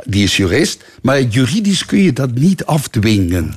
die 0.05 0.25
is 0.25 0.37
jurist, 0.37 0.85
maar 1.03 1.23
juridisch 1.23 1.87
kun 1.87 2.03
je 2.03 2.13
dat 2.13 2.35
niet 2.35 2.65
afdwingen. 2.65 3.55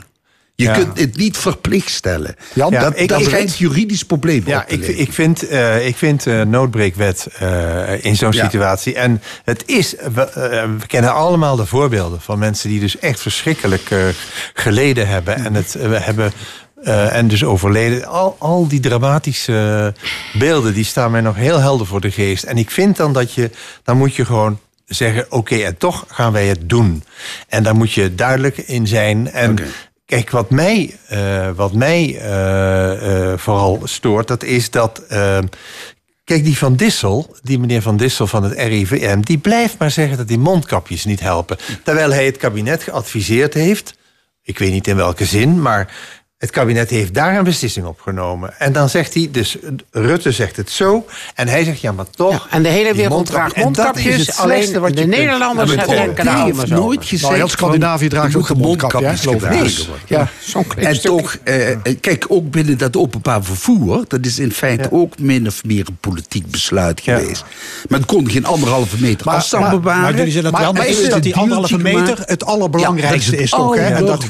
Je 0.59 0.65
Ja. 0.65 0.73
kunt 0.73 0.99
het 0.99 1.17
niet 1.17 1.37
verplicht 1.37 1.89
stellen. 1.91 2.35
Jan, 2.53 2.71
Ja, 2.71 2.79
dat 2.81 2.99
ik- 2.99 3.07
dat 3.07 3.23
schijnt 3.23 3.57
juridisch 3.57 4.03
probleem 4.03 4.43
Ja, 4.45 4.59
op 4.59 4.67
te 4.67 4.73
ik, 4.75 4.87
ik 4.97 5.13
vind, 5.13 5.47
eh 5.47 5.87
ik 5.87 5.95
vind 5.97 6.27
eh, 6.27 6.41
noodbreekwet 6.41 7.27
eh, 7.39 8.03
in 8.05 8.15
zo'n 8.15 8.31
Ja. 8.31 8.43
situatie. 8.43 8.95
En 8.95 9.21
het 9.43 9.63
is, 9.65 9.95
we, 10.13 10.29
we 10.79 10.87
kennen 10.87 11.13
allemaal 11.13 11.55
de 11.55 11.65
voorbeelden 11.65 12.21
van 12.21 12.39
mensen 12.39 12.69
die 12.69 12.79
dus 12.79 12.99
echt 12.99 13.19
verschrikkelijk 13.21 13.91
eh, 13.91 13.99
geleden 14.53 15.07
hebben. 15.07 15.35
En 15.45 15.53
het 15.53 15.75
eh, 15.75 15.89
hebben. 15.93 16.31
eh, 16.83 17.15
en 17.15 17.27
dus 17.27 17.43
overleden. 17.43 18.05
Al, 18.05 18.35
al 18.39 18.67
die 18.67 18.79
dramatische 18.79 19.93
beelden 20.33 20.73
die 20.73 20.85
staan 20.85 21.11
mij 21.11 21.21
nog 21.21 21.35
heel 21.35 21.59
helder 21.59 21.87
voor 21.87 22.01
de 22.01 22.11
geest. 22.11 22.43
En 22.43 22.57
ik 22.57 22.71
vind 22.71 22.97
dan 22.97 23.13
dat 23.13 23.33
je, 23.33 23.49
dan 23.83 23.97
moet 23.97 24.15
je 24.15 24.25
gewoon 24.25 24.59
zeggen: 24.85 25.25
oké, 25.29 25.55
en 25.55 25.77
toch 25.77 26.05
gaan 26.07 26.31
wij 26.31 26.47
het 26.47 26.69
doen. 26.69 27.03
En 27.47 27.63
daar 27.63 27.75
moet 27.75 27.91
je 27.93 28.15
duidelijk 28.15 28.57
in 28.57 28.87
zijn. 28.87 29.31
En 29.31 29.57
kijk, 30.09 30.29
wat 30.29 30.49
mij, 30.49 30.97
eh, 31.07 31.49
wat 31.55 31.73
mij 31.73 32.17
eh, 32.19 33.31
eh, 33.31 33.37
vooral 33.37 33.81
stoort, 33.83 34.27
dat 34.27 34.43
is 34.43 34.69
dat. 34.69 35.03
Kijk, 36.23 36.43
die 36.43 36.57
Van 36.57 36.75
Dissel, 36.75 37.35
die 37.41 37.59
meneer 37.59 37.81
Van 37.81 37.97
Dissel 37.97 38.27
van 38.27 38.43
het 38.43 38.53
RIVM... 38.53 39.19
die 39.19 39.37
blijft 39.37 39.77
maar 39.77 39.91
zeggen 39.91 40.17
dat 40.17 40.27
die 40.27 40.37
mondkapjes 40.37 41.05
niet 41.05 41.19
helpen. 41.19 41.57
Terwijl 41.83 42.11
hij 42.11 42.25
het 42.25 42.37
kabinet 42.37 42.83
geadviseerd 42.83 43.53
heeft... 43.53 43.97
ik 44.43 44.59
weet 44.59 44.71
niet 44.71 44.87
in 44.87 44.95
welke 44.95 45.25
zin, 45.25 45.61
maar 45.61 45.93
het 46.39 46.49
kabinet 46.51 46.89
heeft 46.89 47.13
daar 47.13 47.37
een 47.37 47.43
beslissing 47.43 47.85
op 47.85 47.99
genomen. 48.01 48.59
En 48.59 48.73
dan 48.73 48.89
zegt 48.89 49.13
hij, 49.13 49.29
dus 49.31 49.57
Rutte 49.91 50.31
zegt 50.31 50.55
het 50.55 50.69
zo... 50.69 51.05
en 51.35 51.47
hij 51.47 51.63
zegt, 51.63 51.81
ja, 51.81 51.91
maar 51.91 52.09
toch... 52.09 52.47
en 52.49 52.63
de 52.63 52.69
hele 52.69 52.93
wereld 52.93 53.13
mondkapjes- 53.13 53.53
draagt 53.53 53.75
dat 53.75 53.95
is 53.97 54.03
mondkapjes, 54.03 54.27
het 54.27 54.37
alleen 54.37 54.79
wat 54.79 54.95
de 54.95 55.05
Nederlanders 55.05 55.75
maar 55.75 55.85
anders 55.85 55.99
heeft 55.99 56.59
over. 56.59 56.69
nooit 56.69 57.05
gezegd 57.05 57.21
Nou, 57.21 57.35
heel 57.35 57.47
Scandinavië 57.47 58.07
draagt 58.07 58.35
ook 58.35 58.55
mondkapjes 58.55 59.23
worden. 59.23 59.69
Ja, 60.07 60.27
zo'n 60.39 60.65
En 60.75 61.01
toch, 61.01 61.37
eh, 61.43 61.77
kijk, 62.01 62.25
ook 62.27 62.51
binnen 62.51 62.77
dat 62.77 62.97
openbaar 62.97 63.43
vervoer... 63.43 64.03
dat 64.07 64.25
is 64.25 64.39
in 64.39 64.51
feite 64.51 64.91
ook 64.91 65.19
min 65.19 65.47
of 65.47 65.63
meer 65.63 65.87
een 65.87 65.97
politiek 65.99 66.51
besluit 66.51 67.01
geweest. 67.01 67.43
Men 67.89 68.05
kon 68.05 68.29
geen 68.29 68.45
anderhalve 68.45 68.95
meter 68.99 69.25
Maar- 69.25 69.35
afstand 69.35 69.63
maar- 69.63 69.79
bewaren. 69.79 70.01
maar 70.01 70.15
jullie 70.15 70.31
zijn 70.31 70.45
het 70.45 70.57
wel 70.57 70.73
mee 70.73 70.87
eens 70.87 71.09
dat 71.09 71.23
die 71.23 71.35
anderhalve 71.35 71.77
meter 71.77 72.17
het 72.25 72.45
allerbelangrijkste 72.45 73.37
is 73.37 73.49
toch, 73.49 73.75
dat. 73.99 74.27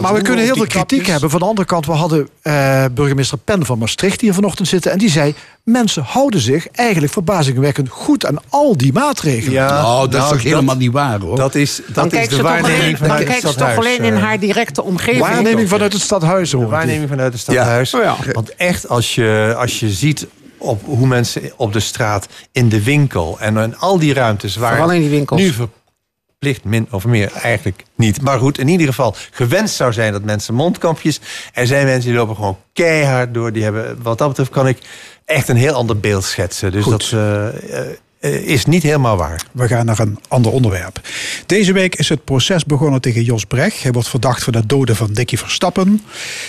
Maar 0.00 0.14
we 0.14 0.22
kunnen 0.22 0.44
heel 0.44 0.56
veel 0.56 0.66
kritiek 0.66 0.98
kapjes. 0.98 1.13
Hebben. 1.20 1.30
Van 1.30 1.40
de 1.40 1.46
andere 1.46 1.66
kant, 1.66 1.86
we 1.86 1.92
hadden 1.92 2.28
eh, 2.42 2.84
burgemeester 2.92 3.38
Pen 3.38 3.66
van 3.66 3.78
Maastricht 3.78 4.20
hier 4.20 4.34
vanochtend 4.34 4.68
zitten. 4.68 4.92
En 4.92 4.98
die 4.98 5.10
zei, 5.10 5.34
mensen 5.62 6.02
houden 6.02 6.40
zich 6.40 6.68
eigenlijk 6.68 7.12
verbazingwekkend 7.12 7.88
goed 7.88 8.26
aan 8.26 8.36
al 8.48 8.76
die 8.76 8.92
maatregelen. 8.92 9.52
Ja, 9.52 9.82
nou, 9.82 10.00
dat 10.00 10.14
is 10.14 10.18
nou, 10.18 10.32
toch 10.32 10.42
helemaal 10.42 10.76
niet 10.76 10.92
waar, 10.92 11.20
hoor. 11.20 11.36
Dat 11.36 11.54
is, 11.54 11.80
Dan 11.92 12.08
dat 12.08 12.20
is 12.20 12.28
de 12.28 12.34
alleen, 12.34 12.44
waarneming 12.44 12.98
dan 12.98 13.06
vanuit 13.06 13.18
het 13.18 13.28
kijkt 13.28 13.40
ze 13.40 13.46
toch 13.46 13.54
stadhuis. 13.54 13.78
alleen 13.78 14.04
in 14.04 14.14
eh. 14.14 14.22
haar 14.22 14.38
directe 14.38 14.82
omgeving. 14.82 15.20
Waarneming 15.22 15.68
vanuit 15.68 15.92
het 15.92 16.02
stadhuis 16.02 16.52
hoor. 16.52 16.62
De 16.62 16.68
waarneming 16.68 17.08
vanuit 17.08 17.32
het 17.32 17.42
stadhuis. 17.42 17.96
Want 18.32 18.54
echt, 18.54 18.88
als 18.88 19.14
je, 19.14 19.54
als 19.58 19.80
je 19.80 19.90
ziet 19.90 20.26
op 20.58 20.82
hoe 20.84 21.06
mensen 21.06 21.42
op 21.56 21.72
de 21.72 21.80
straat, 21.80 22.26
in 22.52 22.68
de 22.68 22.82
winkel 22.82 23.36
en 23.40 23.56
in 23.56 23.78
al 23.78 23.98
die 23.98 24.14
ruimtes 24.14 24.56
waar 24.56 24.70
Vooral 24.70 24.92
in 24.92 25.00
die 25.00 25.10
winkels. 25.10 25.40
nu 25.40 25.52
verplicht 26.44 26.64
min 26.64 26.86
of 26.90 27.04
meer 27.04 27.32
eigenlijk 27.32 27.84
niet. 27.94 28.20
Maar 28.20 28.38
goed, 28.38 28.58
in 28.58 28.68
ieder 28.68 28.86
geval 28.86 29.14
gewenst 29.30 29.74
zou 29.74 29.92
zijn 29.92 30.12
dat 30.12 30.24
mensen 30.24 30.54
mondkapjes. 30.54 31.20
Er 31.52 31.66
zijn 31.66 31.86
mensen 31.86 32.10
die 32.10 32.18
lopen 32.18 32.34
gewoon 32.34 32.58
keihard 32.72 33.34
door. 33.34 33.52
Die 33.52 33.62
hebben, 33.62 34.02
wat 34.02 34.18
dat 34.18 34.28
betreft 34.28 34.50
kan 34.50 34.68
ik 34.68 34.78
echt 35.24 35.48
een 35.48 35.56
heel 35.56 35.74
ander 35.74 36.00
beeld 36.00 36.24
schetsen. 36.24 36.72
Dus 36.72 36.82
Goed. 36.82 37.10
dat 37.10 37.20
eh, 37.20 37.48
eh, 38.20 38.48
is 38.48 38.66
niet 38.66 38.82
helemaal 38.82 39.16
waar. 39.16 39.42
We 39.52 39.68
gaan 39.68 39.86
naar 39.86 39.98
een 39.98 40.18
ander 40.28 40.52
onderwerp. 40.52 41.00
Deze 41.46 41.72
week 41.72 41.94
is 41.94 42.08
het 42.08 42.24
proces 42.24 42.64
begonnen 42.64 43.00
tegen 43.00 43.22
Jos 43.22 43.44
Brecht. 43.44 43.82
Hij 43.82 43.92
wordt 43.92 44.08
verdacht 44.08 44.44
van 44.44 44.54
het 44.54 44.68
doden 44.68 44.96
van 44.96 45.12
Dickie 45.12 45.38
Verstappen. 45.38 46.02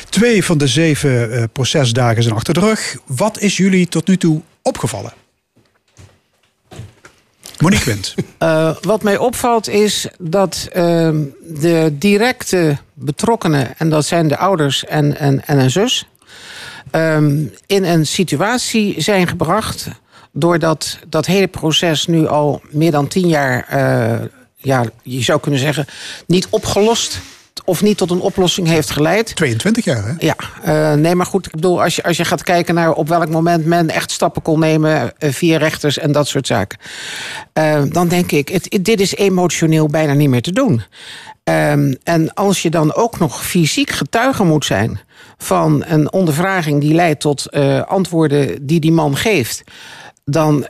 Twee 0.10 0.46
van 0.46 0.58
de 0.58 0.68
zeven 0.68 1.32
eh, 1.32 1.44
procesdagen 1.54 2.24
zijn 2.24 2.36
achter 2.36 2.54
de 2.54 2.60
rug. 2.60 2.98
Wat 3.06 3.40
is 3.40 3.58
jullie 3.58 3.88
tot 3.88 4.08
nu 4.08 4.18
toe 4.18 4.42
opgevallen? 4.62 5.14
Monique 7.60 7.86
Wind. 7.86 8.14
Eh, 8.38 8.76
wat 8.82 9.04
mij 9.04 9.18
opvalt 9.18 9.68
is 9.68 10.08
dat 10.20 10.68
ehm, 10.72 11.24
de 11.42 11.96
directe 12.00 12.78
betrokkenen, 12.94 13.78
en 13.78 13.90
dat 13.90 14.06
zijn 14.06 14.28
de 14.28 14.38
ouders 14.38 14.86
en, 14.86 15.18
en, 15.18 15.48
en 15.48 15.60
een 15.60 15.72
zus, 15.72 16.08
ehm, 16.92 17.44
in 17.66 17.84
een 17.84 18.08
situatie 18.08 19.02
zijn 19.02 19.28
gebracht. 19.28 19.88
doordat 20.32 21.00
dat 21.08 21.26
hele 21.26 21.48
proces 21.48 22.08
nu 22.08 22.28
al 22.28 22.62
meer 22.70 22.92
dan 22.92 23.08
tien 23.08 23.28
jaar, 23.28 23.66
eh, 23.70 24.28
ja, 24.56 24.86
je 25.04 25.24
zou 25.24 25.40
kunnen 25.40 25.60
zeggen, 25.60 25.86
niet 26.26 26.48
opgelost 26.50 27.20
of 27.66 27.82
niet 27.82 27.98
tot 27.98 28.12
een 28.12 28.20
oplossing 28.20 28.68
heeft 28.68 28.90
geleid. 28.90 29.36
22 29.36 29.84
jaar, 29.86 30.06
hè? 30.06 30.14
Ja, 30.20 30.36
eh, 30.64 30.94
nee, 30.94 31.16
maar 31.16 31.26
goed, 31.26 31.46
ik 31.46 31.52
bedoel, 31.52 31.84
als 31.84 31.96
je, 31.96 32.04
als 32.04 32.18
je 32.18 32.26
gaat 32.26 32.44
kijken 32.44 32.76
naar 32.76 32.92
op 32.94 33.08
welk 33.08 33.30
moment 33.30 33.66
men 33.66 33.90
echt 33.90 34.12
stappen 34.12 34.42
kon 34.42 34.60
nemen 34.60 35.18
eh, 35.18 35.32
via 35.32 35.58
rechters 35.58 35.98
en 35.98 36.12
dat 36.12 36.28
soort 36.28 36.48
zaken, 36.48 36.78
eh, 37.54 37.82
dan 37.90 38.08
denk 38.08 38.32
ik, 38.32 38.48
het, 38.48 38.66
het- 38.70 38.86
dit 38.86 39.00
is 39.00 39.16
emotioneel 39.16 39.88
bijna 39.88 40.14
niet 40.14 40.30
meer 40.30 40.42
te 40.42 40.52
doen. 40.52 40.82
Ehm, 41.44 41.94
en 42.04 42.34
als 42.34 42.62
je 42.62 42.70
dan 42.70 42.94
ook 42.94 43.20
nog 43.20 43.46
fysiek 43.46 43.90
getuige 43.90 44.44
moet 44.44 44.66
zijn 44.66 45.00
van 45.38 45.84
een 45.88 46.12
ondervraging 46.12 46.82
die 46.82 46.94
leidt 46.94 47.20
tot 47.22 47.52
antwoorden 47.88 48.66
die 48.66 48.80
die 48.80 48.92
man 48.92 49.18
geeft, 49.18 49.64
dan 50.26 50.66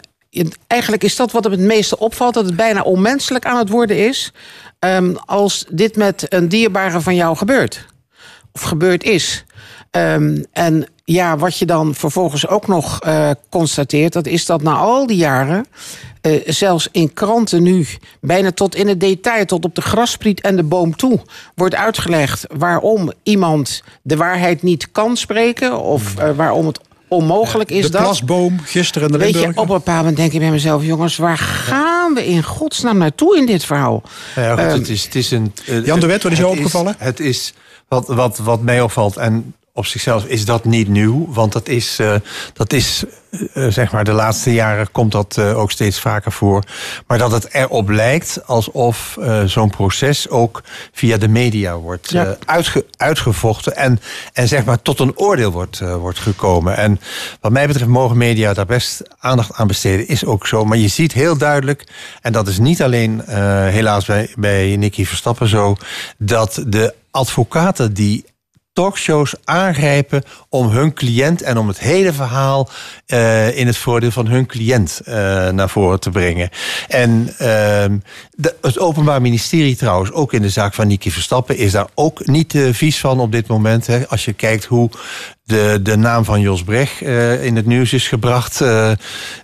eigenlijk 0.68 1.04
is 1.04 1.16
dat 1.16 1.32
wat 1.32 1.44
hem 1.44 1.52
het 1.54 1.62
meeste 1.62 2.00
opvalt, 2.00 2.34
dat 2.34 2.46
het 2.46 2.56
bijna 2.56 2.82
onmenselijk 2.82 3.46
aan 3.46 3.58
het 3.58 3.70
worden 3.70 3.98
is 4.08 4.34
ehm, 4.80 5.16
als 5.26 5.66
dit 5.70 5.96
met 5.96 6.26
een 6.34 6.50
dierbare 6.50 7.02
van 7.02 7.16
jou 7.16 7.38
gebeurt 7.38 7.86
of 8.56 8.62
gebeurd 8.62 9.04
is. 9.04 9.46
Ehm, 9.92 10.44
en 10.52 10.88
ja, 11.04 11.38
wat 11.38 11.58
je 11.58 11.66
dan 11.66 11.96
vervolgens 11.96 12.48
ook 12.48 12.68
nog 12.68 13.00
eh, 13.00 13.30
constateert, 13.50 14.14
dat 14.14 14.28
is 14.28 14.46
dat 14.46 14.62
na 14.62 14.74
al 14.74 15.08
die 15.08 15.18
jaren, 15.18 15.66
eh, 16.22 16.42
zelfs 16.46 16.88
in 16.92 17.14
kranten 17.14 17.64
nu, 17.64 17.88
bijna 18.22 18.52
tot 18.52 18.76
in 18.76 18.88
het 18.88 19.00
detail, 19.00 19.46
tot 19.46 19.66
op 19.66 19.76
de 19.76 19.82
graspriet 19.82 20.42
en 20.42 20.56
de 20.56 20.64
boom 20.64 20.96
toe, 20.96 21.20
wordt 21.56 21.76
uitgelegd 21.76 22.46
waarom 22.58 23.12
iemand 23.24 23.84
de 24.02 24.16
waarheid 24.16 24.64
niet 24.64 24.92
kan 24.92 25.18
spreken 25.18 25.80
of 25.80 26.18
eh, 26.18 26.30
waarom 26.36 26.66
het 26.66 26.80
onmogelijk 27.08 27.72
is 27.72 27.86
de 27.86 27.92
dat. 27.92 28.02
plasboom, 28.02 28.60
gisteren 28.64 29.08
in 29.08 29.14
de 29.14 29.18
Weet 29.20 29.28
je, 29.28 29.34
Limburger. 29.34 29.64
op 29.64 29.70
een 29.70 29.76
bepaald 29.78 29.98
moment 29.98 30.18
denk 30.18 30.34
ik 30.34 30.40
bij 30.40 30.52
mezelf, 30.52 30.84
jongens, 30.84 31.18
waar 31.18 31.38
gaan 31.38 32.14
we 32.14 32.26
in 32.26 32.44
godsnaam 32.44 32.98
naartoe 32.98 33.38
in 33.38 33.46
dit 33.46 33.66
verhaal? 33.66 34.04
Ja, 34.36 34.50
goed, 34.50 34.60
Ehm, 34.60 34.70
het 34.80 34.90
is, 34.90 35.04
het 35.04 35.16
is 35.16 35.32
een, 35.32 35.54
Jan 35.84 36.00
de 36.00 36.06
Wet, 36.08 36.24
wat 36.24 36.32
is 36.32 36.38
jou 36.38 36.58
opgevallen? 36.58 36.96
Het 36.98 37.20
is 37.20 37.54
wat, 37.88 38.08
wat, 38.08 38.38
wat 38.38 38.62
mij 38.62 38.82
opvalt, 38.82 39.18
en 39.18 39.54
op 39.78 39.86
zichzelf 39.86 40.26
is 40.26 40.46
dat 40.46 40.66
niet 40.66 40.88
nieuw. 40.88 41.26
Want 41.30 41.52
dat 41.54 41.68
is, 41.68 42.00
eh, 42.00 42.16
dat 42.54 42.74
is 42.74 43.04
eh, 43.54 43.68
zeg 43.68 43.92
maar, 43.92 44.04
de 44.04 44.12
laatste 44.12 44.54
jaren 44.54 44.92
komt 44.92 45.12
dat 45.12 45.38
eh, 45.38 45.58
ook 45.58 45.72
steeds 45.72 46.00
vaker 46.00 46.32
voor. 46.32 46.64
Maar 47.08 47.18
dat 47.18 47.32
het 47.32 47.54
erop 47.54 47.90
lijkt 47.90 48.40
alsof 48.48 49.18
eh, 49.22 49.44
zo'n 49.44 49.70
proces 49.70 50.30
ook 50.30 50.64
via 50.92 51.18
de 51.18 51.28
media 51.28 51.78
wordt 51.78 52.12
Ja. 52.12 52.26
eh, 52.26 52.32
uitge, 52.46 52.86
uitgevochten. 52.98 53.76
En, 53.76 54.00
en 54.34 54.48
zeg 54.48 54.66
maar 54.66 54.82
tot 54.82 55.00
een 55.00 55.18
oordeel 55.18 55.52
wordt, 55.52 55.80
eh, 55.82 55.96
wordt 55.96 56.20
gekomen. 56.20 56.78
En 56.78 57.00
wat 57.42 57.52
mij 57.52 57.68
betreft 57.68 57.90
mogen 57.90 58.18
media 58.18 58.54
daar 58.54 58.66
best 58.66 59.02
aandacht 59.20 59.54
aan 59.54 59.68
besteden. 59.68 60.08
Is 60.08 60.26
ook 60.26 60.48
zo. 60.48 60.66
Maar 60.66 60.78
je 60.78 60.88
ziet 60.88 61.14
heel 61.14 61.38
duidelijk, 61.38 61.84
en 62.22 62.32
dat 62.32 62.48
is 62.48 62.60
niet 62.60 62.82
alleen 62.84 63.26
eh, 63.26 63.38
helaas 63.68 64.06
bij, 64.06 64.34
bij 64.36 64.76
Nicky 64.76 65.06
Verstappen 65.06 65.48
zo, 65.48 65.76
dat 66.18 66.64
de 66.68 66.94
advocaten 67.12 67.94
die 67.94 68.26
talkshows 68.76 69.34
aangrijpen 69.44 70.24
om 70.50 70.68
hun 70.68 70.94
cliënt 70.94 71.42
en 71.42 71.58
om 71.58 71.68
het 71.68 71.80
hele 71.80 72.14
verhaal 72.14 72.70
eh, 73.06 73.58
in 73.58 73.68
het 73.68 73.78
voordeel 73.78 74.12
van 74.12 74.28
hun 74.28 74.46
cliënt 74.46 75.02
eh, 75.06 75.16
naar 75.50 75.70
voren 75.70 76.00
te 76.00 76.10
brengen. 76.10 76.50
En 76.88 77.34
ehm, 77.38 77.98
het 78.62 78.80
Openbaar 78.80 79.22
Ministerie 79.22 79.76
trouwens, 79.76 80.12
ook 80.12 80.34
in 80.34 80.42
de 80.42 80.50
zaak 80.50 80.74
van 80.74 80.88
Niki 80.88 81.12
Verstappen, 81.12 81.58
is 81.58 81.72
daar 81.72 81.88
ook 81.94 82.28
niet 82.28 82.56
eh, 82.56 82.74
vies 82.74 83.00
van 83.00 83.20
op 83.20 83.32
dit 83.32 83.48
moment. 83.48 83.88
Hè. 83.88 84.08
Als 84.08 84.26
je 84.26 84.34
kijkt 84.34 84.66
hoe 84.66 84.90
de, 85.46 85.80
de 85.84 85.96
naam 85.96 86.26
van 86.26 86.42
Jos 86.42 86.64
Brecht 86.64 87.02
eh, 87.02 87.44
in 87.44 87.56
het 87.56 87.66
nieuws 87.66 87.94
is 87.94 88.08
gebracht. 88.08 88.62
eh, 88.62 88.92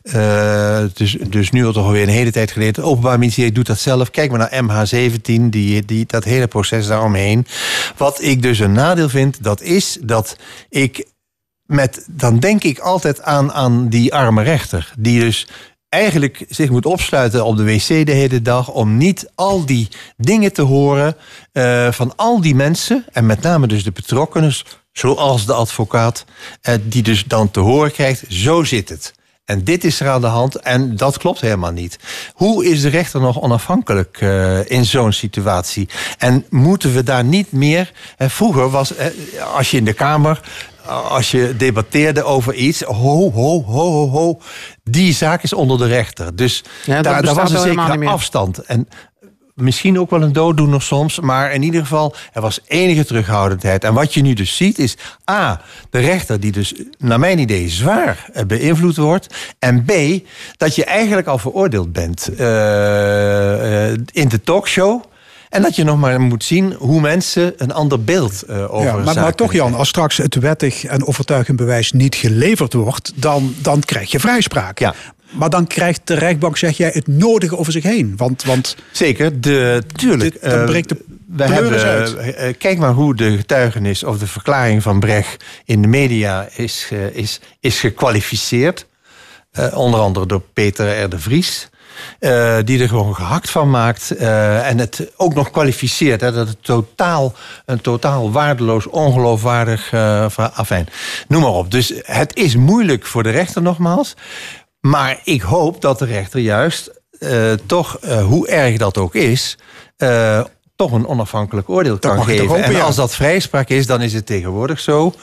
eh, 0.01 0.89
dus, 0.93 1.17
dus 1.27 1.51
nu 1.51 1.65
al 1.65 1.71
toch 1.71 1.85
alweer 1.85 2.03
een 2.03 2.09
hele 2.09 2.31
tijd 2.31 2.51
geleden. 2.51 2.83
Openbaar 2.83 3.19
Ministerie 3.19 3.51
doet 3.51 3.67
dat 3.67 3.79
zelf. 3.79 4.11
Kijk 4.11 4.31
maar 4.31 4.39
naar 4.39 4.87
MH17, 4.87 5.49
die, 5.49 5.85
die, 5.85 6.05
dat 6.05 6.23
hele 6.23 6.47
proces 6.47 6.87
daaromheen. 6.87 7.45
Wat 7.97 8.21
ik 8.21 8.41
dus 8.41 8.59
een 8.59 8.71
nadeel 8.71 9.09
vind, 9.09 9.43
dat 9.43 9.61
is 9.61 9.97
dat 10.01 10.35
ik 10.69 11.07
met, 11.65 12.05
dan 12.09 12.39
denk 12.39 12.63
ik 12.63 12.79
altijd 12.79 13.21
aan, 13.21 13.51
aan 13.51 13.87
die 13.87 14.13
arme 14.13 14.43
rechter. 14.43 14.93
Die 14.97 15.19
dus 15.19 15.47
eigenlijk 15.89 16.45
zich 16.49 16.69
moet 16.69 16.85
opsluiten 16.85 17.45
op 17.45 17.57
de 17.57 17.63
wc 17.63 17.87
de 17.87 18.11
hele 18.11 18.41
dag... 18.41 18.69
om 18.69 18.97
niet 18.97 19.31
al 19.35 19.65
die 19.65 19.87
dingen 20.17 20.53
te 20.53 20.61
horen 20.61 21.15
van 21.93 22.13
al 22.15 22.41
die 22.41 22.55
mensen... 22.55 23.05
en 23.11 23.25
met 23.25 23.41
name 23.41 23.67
dus 23.67 23.83
de 23.83 23.91
betrokkenen, 23.91 24.53
zoals 24.91 25.45
de 25.45 25.53
advocaat... 25.53 26.25
eh, 26.61 26.75
die 26.81 27.03
dus 27.03 27.23
dan 27.23 27.51
te 27.51 27.59
horen 27.59 27.91
krijgt, 27.91 28.23
zo 28.29 28.63
zit 28.63 28.89
het. 28.89 29.13
En 29.45 29.63
dit 29.63 29.83
is 29.83 29.99
er 29.99 30.09
aan 30.09 30.21
de 30.21 30.27
hand 30.27 30.55
en 30.55 30.95
dat 30.95 31.17
klopt 31.17 31.41
helemaal 31.41 31.71
niet. 31.71 31.99
Hoe 32.33 32.65
is 32.65 32.81
de 32.81 32.89
rechter 32.89 33.21
nog 33.21 33.41
onafhankelijk 33.41 34.17
eh, 34.21 34.69
in 34.69 34.85
zo'n 34.85 35.11
situatie? 35.11 35.89
En 36.17 36.45
moeten 36.49 36.93
we 36.93 37.03
daar 37.03 37.23
niet 37.23 37.51
meer... 37.51 37.91
eh, 38.17 38.29
vroeger 38.29 38.69
was, 38.69 38.93
als 39.53 39.71
je 39.71 39.77
in 39.77 39.85
de 39.85 39.93
Kamer 39.93 40.41
als 40.85 41.31
je 41.31 41.55
debatteerde 41.57 42.23
over 42.23 42.53
iets, 42.53 42.81
ho, 42.81 43.31
ho, 43.31 43.63
ho, 43.63 43.63
ho, 43.63 44.09
ho, 44.09 44.39
die 44.83 45.13
zaak 45.13 45.43
is 45.43 45.53
onder 45.53 45.77
de 45.77 45.85
rechter. 45.87 46.35
Dus 46.35 46.63
Ja, 46.85 47.01
daar, 47.01 47.33
was 47.33 47.51
een 47.51 47.59
zekere 47.59 48.07
afstand. 48.07 48.57
En 48.57 48.87
misschien 49.61 49.99
ook 49.99 50.09
wel 50.09 50.21
een 50.21 50.33
dooddoener 50.33 50.81
soms. 50.81 51.19
Maar 51.19 51.53
in 51.53 51.63
ieder 51.63 51.81
geval, 51.81 52.15
er 52.33 52.41
was 52.41 52.59
enige 52.67 53.05
terughoudendheid. 53.05 53.83
En 53.83 53.93
wat 53.93 54.13
je 54.13 54.21
nu 54.21 54.33
dus 54.33 54.55
ziet 54.55 54.79
is... 54.79 54.97
A, 55.31 55.61
de 55.89 55.99
rechter 55.99 56.39
die 56.39 56.51
dus 56.51 56.73
naar 56.97 57.19
mijn 57.19 57.39
idee 57.39 57.69
zwaar 57.69 58.29
eh, 58.33 58.45
beïnvloed 58.45 58.97
wordt. 58.97 59.35
En 59.59 59.85
B, 59.85 59.91
dat 60.57 60.75
je 60.75 60.85
eigenlijk 60.85 61.27
al 61.27 61.37
veroordeeld 61.37 61.91
bent 61.91 62.29
eh, 62.37 63.91
eh, 63.91 63.97
in 64.11 64.27
de 64.27 64.41
talkshow... 64.43 65.03
En 65.49 65.61
dat 65.61 65.75
je 65.75 65.83
nog 65.83 65.99
maar 65.99 66.21
moet 66.21 66.43
zien 66.43 66.73
hoe 66.73 67.01
mensen 67.01 67.53
een 67.57 67.73
ander 67.73 68.03
beeld 68.03 68.49
over 68.49 68.87
Ja, 68.87 68.97
maar, 68.97 69.15
maar 69.15 69.35
toch 69.35 69.53
Jan, 69.53 69.73
als 69.73 69.87
straks 69.87 70.17
het 70.17 70.35
wettig 70.35 70.83
en 70.83 71.05
overtuigend 71.05 71.57
bewijs 71.57 71.91
niet 71.91 72.15
geleverd 72.15 72.73
wordt, 72.73 73.11
dan, 73.15 73.55
dan 73.61 73.79
krijg 73.79 74.11
je 74.11 74.19
vrijspraak. 74.19 74.79
Ja. 74.79 74.93
Maar 75.31 75.49
dan 75.49 75.67
krijgt 75.67 76.01
de 76.03 76.13
rechtbank, 76.13 76.57
zeg 76.57 76.77
jij, 76.77 76.89
het 76.93 77.07
nodige 77.07 77.57
over 77.57 77.71
zich 77.71 77.83
heen. 77.83 78.13
Want, 78.17 78.43
want 78.43 78.75
Zeker, 78.91 79.41
de, 79.41 79.83
tuurlijk. 79.95 80.31
Dit- 80.31 80.41
dan 80.41 80.59
eh, 80.59 80.65
breekt 80.65 80.89
de 80.89 80.95
we 81.27 81.43
pleuris 81.45 81.83
hebben, 81.83 82.17
uit. 82.17 82.35
eh, 82.35 82.53
kijk 82.57 82.77
maar 82.77 82.91
hoe 82.91 83.15
de 83.15 83.37
getuigenis 83.37 84.03
of 84.03 84.17
de 84.17 84.27
verklaring 84.27 84.81
van 84.83 84.99
Brecht 84.99 85.43
in 85.65 85.81
de 85.81 85.87
media 85.87 86.47
is, 86.55 86.87
eh, 86.91 87.05
is, 87.15 87.39
is 87.59 87.79
gekwalificeerd. 87.79 88.85
Eh, 89.51 89.77
onder 89.77 89.99
andere 89.99 90.25
door 90.25 90.41
Peter 90.53 91.03
R. 91.03 91.09
de 91.09 91.19
Vries. 91.19 91.69
eh, 92.19 92.57
die 92.63 92.81
er 92.81 92.87
gewoon 92.87 93.15
gehakt 93.15 93.49
van 93.49 93.69
maakt. 93.69 94.11
eh, 94.11 94.67
en 94.69 94.77
het 94.79 95.07
ook 95.17 95.33
nog 95.33 95.51
kwalificeert. 95.51 96.21
Hè, 96.21 96.31
dat 96.31 96.47
het 96.47 96.63
totaal, 96.63 97.33
een 97.65 97.81
totaal 97.81 98.31
waardeloos, 98.31 98.87
ongeloofwaardig 98.87 99.91
uh, 99.91 100.25
afijn. 100.53 100.87
Noem 101.27 101.41
maar 101.41 101.51
op. 101.51 101.71
Dus 101.71 101.93
het 102.01 102.35
is 102.35 102.55
moeilijk 102.55 103.05
voor 103.05 103.23
de 103.23 103.29
rechter 103.29 103.61
nogmaals. 103.61 104.13
Maar 104.81 105.19
ik 105.23 105.41
hoop 105.41 105.81
dat 105.81 105.99
de 105.99 106.05
rechter 106.05 106.39
juist 106.39 106.91
eh, 107.19 107.51
toch, 107.65 107.97
eh, 107.97 108.23
hoe 108.23 108.47
erg 108.47 108.77
dat 108.77 108.97
ook 108.97 109.15
is, 109.15 109.57
eh, 109.97 110.43
toch 110.75 110.91
een 110.91 111.07
onafhankelijk 111.07 111.69
oordeel 111.69 111.99
kan 111.99 112.15
mag 112.15 112.25
je 112.25 112.31
toch 112.31 112.41
geven. 112.41 112.55
hopen, 112.55 112.73
en 112.73 112.79
ja. 112.79 112.85
als 112.85 112.95
dat 112.95 113.15
vrijspraak 113.15 113.69
is, 113.69 113.87
dan 113.87 114.01
is 114.01 114.13
het 114.13 114.25
tegenwoordig 114.25 114.79
zo. 114.79 115.13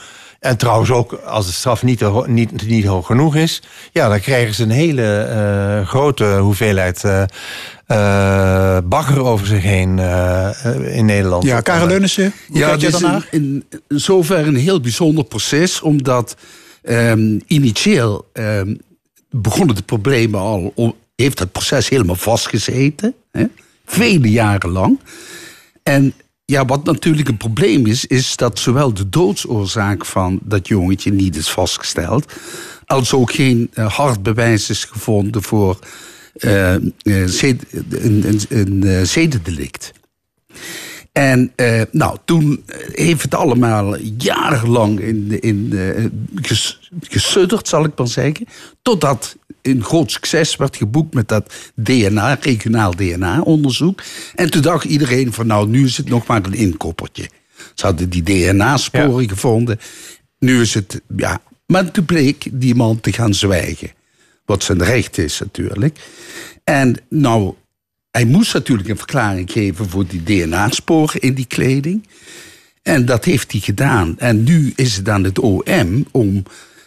En 0.40 0.56
trouwens 0.56 0.90
ook 0.90 1.12
als 1.12 1.46
de 1.46 1.52
straf 1.52 1.82
niet, 1.82 2.26
niet, 2.26 2.66
niet 2.66 2.84
hoog 2.84 3.06
genoeg 3.06 3.36
is, 3.36 3.62
ja, 3.92 4.08
dan 4.08 4.20
krijgen 4.20 4.54
ze 4.54 4.62
een 4.62 4.70
hele 4.70 5.22
eh, 5.22 5.88
grote 5.88 6.24
hoeveelheid 6.24 7.04
eh, 7.04 7.22
eh, 7.86 8.78
bagger 8.84 9.24
over 9.24 9.46
zich 9.46 9.62
heen 9.62 9.98
in 10.82 11.04
Nederland. 11.04 11.44
ja, 11.44 11.60
Karel 11.60 11.86
Leunissen, 11.86 12.32
hoe 12.48 12.58
Ja, 12.58 12.70
het 12.70 12.82
is 12.82 12.92
daarnaar? 12.92 13.28
in, 13.30 13.64
in 13.88 14.00
zover 14.00 14.46
een 14.46 14.56
heel 14.56 14.80
bijzonder 14.80 15.24
proces, 15.24 15.80
omdat 15.80 16.36
ehm, 16.82 17.38
initieel 17.46 18.28
ehm, 18.32 18.74
begonnen 19.30 19.76
de 19.76 19.82
problemen 19.82 20.40
al, 20.40 20.72
om- 20.74 20.94
heeft 21.14 21.38
het 21.38 21.52
proces 21.52 21.88
helemaal 21.88 22.16
vastgezeten, 22.16 23.14
hè? 23.30 23.44
vele 23.84 24.30
jaren 24.30 24.70
lang. 24.70 25.00
En 25.82 26.14
ja, 26.44 26.64
wat 26.64 26.84
natuurlijk 26.84 27.28
een 27.28 27.36
probleem 27.36 27.86
is, 27.86 28.06
is 28.06 28.36
dat 28.36 28.58
zowel 28.58 28.94
de 28.94 29.08
doodsoorzaak 29.08 30.04
van 30.04 30.38
dat 30.42 30.68
jongetje 30.68 31.12
niet 31.12 31.36
is 31.36 31.50
vastgesteld, 31.50 32.32
als 32.86 33.12
ook 33.12 33.32
geen 33.32 33.70
eh, 33.72 33.92
hard 33.92 34.22
bewijs 34.22 34.70
is 34.70 34.84
gevonden 34.84 35.42
voor 35.42 35.78
eh, 36.34 36.74
eh, 36.74 36.80
een, 37.88 39.06
zedendelict. 39.06 39.92
En 41.18 41.52
eh, 41.56 41.82
nou, 41.90 42.18
toen 42.24 42.64
heeft 42.92 43.22
het 43.22 43.34
allemaal 43.34 43.96
jarenlang 44.18 45.00
in, 45.00 45.40
in, 45.40 45.72
eh, 45.72 46.04
ges, 46.34 46.90
gesudderd, 47.00 47.68
zal 47.68 47.84
ik 47.84 47.98
maar 47.98 48.08
zeggen. 48.08 48.46
Totdat 48.82 49.36
een 49.62 49.84
groot 49.84 50.10
succes 50.10 50.56
werd 50.56 50.76
geboekt 50.76 51.14
met 51.14 51.28
dat 51.28 51.54
DNA, 51.74 52.38
regionaal 52.40 52.90
DNA-onderzoek. 52.96 54.02
En 54.34 54.50
toen 54.50 54.62
dacht 54.62 54.84
iedereen 54.84 55.32
van 55.32 55.46
nou, 55.46 55.68
nu 55.68 55.84
is 55.84 55.96
het 55.96 56.08
nog 56.08 56.26
maar 56.26 56.44
een 56.44 56.54
inkoppertje. 56.54 57.28
Ze 57.74 57.86
hadden 57.86 58.10
die 58.10 58.22
DNA-sporen 58.22 59.28
gevonden. 59.28 59.78
Nu 60.38 60.60
is 60.60 60.74
het, 60.74 61.00
ja. 61.16 61.40
Maar 61.66 61.90
toen 61.90 62.04
bleek 62.04 62.48
die 62.52 62.74
man 62.74 63.00
te 63.00 63.12
gaan 63.12 63.34
zwijgen. 63.34 63.90
Wat 64.44 64.62
zijn 64.62 64.84
recht 64.84 65.18
is 65.18 65.38
natuurlijk. 65.38 65.98
En 66.64 66.96
nou, 67.08 67.54
hij 68.10 68.24
moest 68.24 68.54
natuurlijk 68.54 68.88
een 68.88 68.96
verklaring 68.96 69.52
geven 69.52 69.88
voor 69.88 70.06
die 70.06 70.22
DNA-sporen 70.22 71.20
in 71.20 71.34
die 71.34 71.46
kleding. 71.46 72.08
En 72.82 73.04
dat 73.04 73.24
heeft 73.24 73.52
hij 73.52 73.60
gedaan. 73.60 74.14
En 74.18 74.44
nu 74.44 74.72
is 74.76 74.96
het 74.96 75.08
aan 75.08 75.24
het 75.24 75.38
OM 75.38 76.06
om 76.10 76.42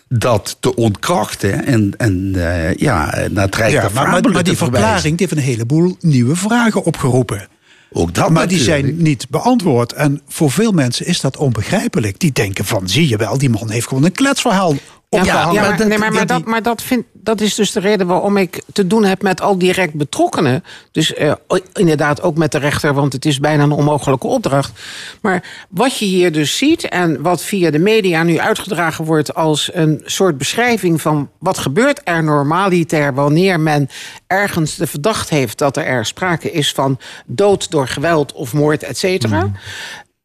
dat 0.07 0.57
te 0.59 0.75
ontkrachten 0.75 1.65
en, 1.65 1.93
en 1.97 2.31
eh, 2.35 2.75
ja, 2.75 3.27
naar 3.31 3.45
het 3.45 3.55
Rijk 3.55 3.71
Ja, 3.71 3.89
maar, 3.93 4.09
maar, 4.09 4.31
maar 4.31 4.43
die 4.43 4.57
verklaring 4.57 5.17
die 5.17 5.27
heeft 5.27 5.41
een 5.41 5.51
heleboel 5.51 5.95
nieuwe 5.99 6.35
vragen 6.35 6.83
opgeroepen. 6.83 7.47
Ook 7.91 8.13
dat 8.13 8.29
maar 8.29 8.47
die 8.47 8.59
zijn 8.59 8.95
niet 8.97 9.29
beantwoord. 9.29 9.93
En 9.93 10.21
voor 10.27 10.51
veel 10.51 10.71
mensen 10.71 11.05
is 11.05 11.21
dat 11.21 11.37
onbegrijpelijk. 11.37 12.19
Die 12.19 12.31
denken 12.31 12.65
van, 12.65 12.89
zie 12.89 13.07
je 13.07 13.17
wel, 13.17 13.37
die 13.37 13.49
man 13.49 13.69
heeft 13.69 13.87
gewoon 13.87 14.03
een 14.03 14.11
kletsverhaal 14.11 14.75
Ja, 15.19 15.51
maar, 15.51 15.77
Dat- 15.77 15.87
nee, 15.87 15.97
maar, 15.97 16.25
dat, 16.25 16.45
maar 16.45 16.61
dat, 16.61 16.81
vind, 16.81 17.05
dat 17.13 17.41
is 17.41 17.55
dus 17.55 17.71
de 17.71 17.79
reden 17.79 18.07
waarom 18.07 18.37
ik 18.37 18.61
te 18.73 18.87
doen 18.87 19.03
heb 19.03 19.21
met 19.21 19.41
al 19.41 19.57
direct 19.57 19.93
betrokkenen. 19.93 20.63
Dus 20.91 21.13
eh, 21.13 21.33
inderdaad 21.73 22.21
ook 22.21 22.37
met 22.37 22.51
de 22.51 22.57
rechter, 22.57 22.93
want 22.93 23.13
het 23.13 23.25
is 23.25 23.39
bijna 23.39 23.63
een 23.63 23.71
onmogelijke 23.71 24.27
opdracht. 24.27 24.71
Maar 25.21 25.43
wat 25.69 25.97
je 25.97 26.05
hier 26.05 26.31
dus 26.31 26.57
ziet 26.57 26.83
en 26.89 27.21
wat 27.21 27.43
via 27.43 27.71
de 27.71 27.79
media 27.79 28.23
nu 28.23 28.39
uitgedragen 28.39 29.05
wordt 29.05 29.35
als 29.35 29.69
een 29.73 30.01
soort 30.05 30.37
beschrijving 30.37 31.01
van 31.01 31.29
wat 31.39 31.57
gebeurt 31.57 32.01
er 32.03 32.23
normaliter 32.23 33.13
wanneer 33.13 33.59
men 33.59 33.89
ergens 34.27 34.75
de 34.75 34.87
verdacht 34.87 35.29
heeft 35.29 35.57
dat 35.57 35.77
er, 35.77 35.85
er 35.85 36.05
sprake 36.05 36.51
is 36.51 36.71
van 36.71 36.99
dood 37.25 37.71
door 37.71 37.87
geweld 37.87 38.33
of 38.33 38.53
moord, 38.53 38.83
et 38.83 38.97
cetera 38.97 39.51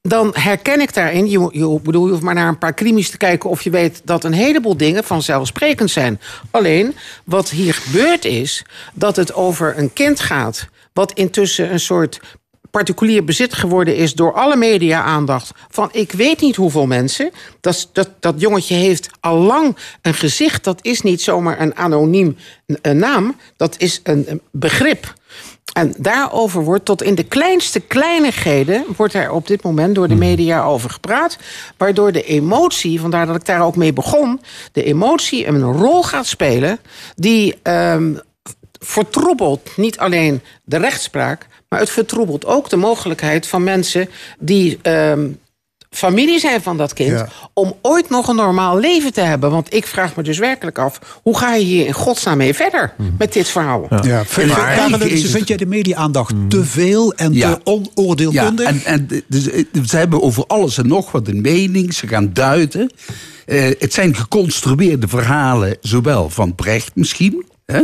dan 0.09 0.31
herken 0.33 0.81
ik 0.81 0.95
daarin, 0.95 1.31
je, 1.31 1.49
je, 1.53 1.81
bedoel, 1.83 2.05
je 2.05 2.11
hoeft 2.11 2.23
maar 2.23 2.35
naar 2.35 2.49
een 2.49 2.59
paar 2.59 2.75
krimis 2.75 3.11
te 3.11 3.17
kijken 3.17 3.51
of 3.51 3.63
je 3.63 3.71
weet 3.71 4.01
dat 4.05 4.25
een 4.25 4.33
heleboel 4.33 4.77
dingen 4.77 5.05
vanzelfsprekend 5.05 5.91
zijn. 5.91 6.21
Alleen, 6.51 6.95
wat 7.25 7.51
hier 7.51 7.75
gebeurt 7.75 8.25
is 8.25 8.65
dat 8.95 9.17
het 9.17 9.35
over 9.35 9.79
een 9.79 9.93
kind 9.93 10.21
gaat, 10.21 10.69
wat 10.93 11.13
intussen 11.13 11.73
een 11.73 11.81
soort 11.81 12.21
particulier 12.71 13.25
bezit 13.25 13.55
geworden 13.55 13.97
is 13.97 14.15
door 14.15 14.33
alle 14.33 14.57
media-aandacht. 14.57 15.51
Van 15.69 15.89
ik 15.93 16.13
weet 16.13 16.41
niet 16.41 16.57
hoeveel 16.57 16.87
mensen. 16.87 17.31
Dat, 17.61 17.91
dat, 17.93 18.11
dat 18.21 18.41
jongetje 18.41 18.75
heeft 18.75 19.09
al 19.21 19.37
lang 19.37 19.77
een 20.03 20.15
gezicht. 20.15 20.65
Dat 20.65 20.79
is 20.83 21.01
niet 21.01 21.23
zomaar 21.23 21.61
een 21.61 21.77
anoniem 21.77 22.37
naam. 22.83 23.37
Dat 23.57 23.75
is 23.79 24.01
een 24.03 24.41
begrip. 24.51 25.15
En 25.73 25.95
daarover 25.99 26.65
wordt 26.65 26.85
tot 26.85 27.03
in 27.03 27.15
de 27.15 27.25
kleinste 27.25 27.81
kleinigheden... 27.81 28.85
wordt 28.97 29.15
er 29.15 29.31
op 29.31 29.47
dit 29.47 29.63
moment 29.63 29.95
door 29.95 30.09
de 30.09 30.15
media 30.15 30.65
over 30.65 30.91
gepraat. 30.91 31.39
Waardoor 31.77 32.13
de 32.13 32.23
emotie, 32.23 33.01
vandaar 33.01 33.27
dat 33.27 33.37
ik 33.37 33.45
daar 33.45 33.65
ook 33.65 33.77
mee 33.77 33.93
begon... 33.93 34.41
de 34.73 34.83
emotie 34.83 35.47
een 35.47 35.63
rol 35.63 36.03
gaat 36.03 36.27
spelen 36.27 36.79
die 37.15 37.59
ehm, 37.63 38.15
vertroebelt 38.79 39.77
niet 39.77 39.99
alleen 39.99 40.41
de 40.65 40.77
rechtspraak... 40.79 41.47
maar 41.69 41.81
het 41.81 41.91
vertroebelt 41.91 42.47
ook 42.47 42.69
de 42.69 42.77
mogelijkheid 42.77 43.47
van 43.47 43.65
mensen 43.65 44.09
die... 44.39 44.79
ehm, 44.83 45.29
familie 45.97 46.39
zijn 46.39 46.63
van 46.63 46.77
dat 46.77 46.93
kind... 46.93 47.11
Ja. 47.11 47.29
om 47.53 47.75
ooit 47.83 48.11
nog 48.11 48.29
een 48.29 48.37
normaal 48.37 48.79
leven 48.79 49.13
te 49.13 49.21
hebben. 49.21 49.51
Want 49.51 49.75
ik 49.75 49.87
vraag 49.87 50.17
me 50.17 50.23
dus 50.23 50.39
werkelijk 50.39 50.79
af... 50.79 51.21
hoe 51.23 51.39
ga 51.39 51.55
je 51.55 51.65
hier 51.65 51.87
in 51.87 51.93
godsnaam 51.93 52.37
mee 52.37 52.55
verder 52.55 52.95
met 53.19 53.33
dit 53.33 53.49
verhaal? 53.49 53.87
Ja, 54.03 54.25
vind, 54.25 54.49
Maar 54.57 54.99
vind 54.99 55.49
jij 55.49 55.57
de 55.57 55.67
media-aandacht 55.67 56.35
te 56.49 56.65
veel 56.65 57.13
en 57.15 57.33
Ja. 57.33 57.55
te 57.55 57.61
onoordeelkundig? 57.65 58.65
Ja, 58.85 58.91
en, 58.91 59.09
en 59.11 59.23
dus, 59.29 59.51
eh, 59.51 59.65
ze 59.87 59.97
hebben 59.97 60.23
over 60.23 60.47
alles 60.47 60.79
en 60.79 60.89
nog 60.89 61.13
wat 61.13 61.29
een 61.29 61.41
mening. 61.41 61.95
Ze 61.95 62.07
gaan 62.07 62.33
duiden. 62.33 62.91
Eh, 63.47 63.71
het 63.79 63.93
zijn 63.93 64.17
geconstrueerde 64.17 65.09
verhalen, 65.09 65.77
zowel 65.81 66.31
van 66.31 66.55
Brecht 66.55 66.91
misschien. 66.95 67.45
Hè? 67.67 67.83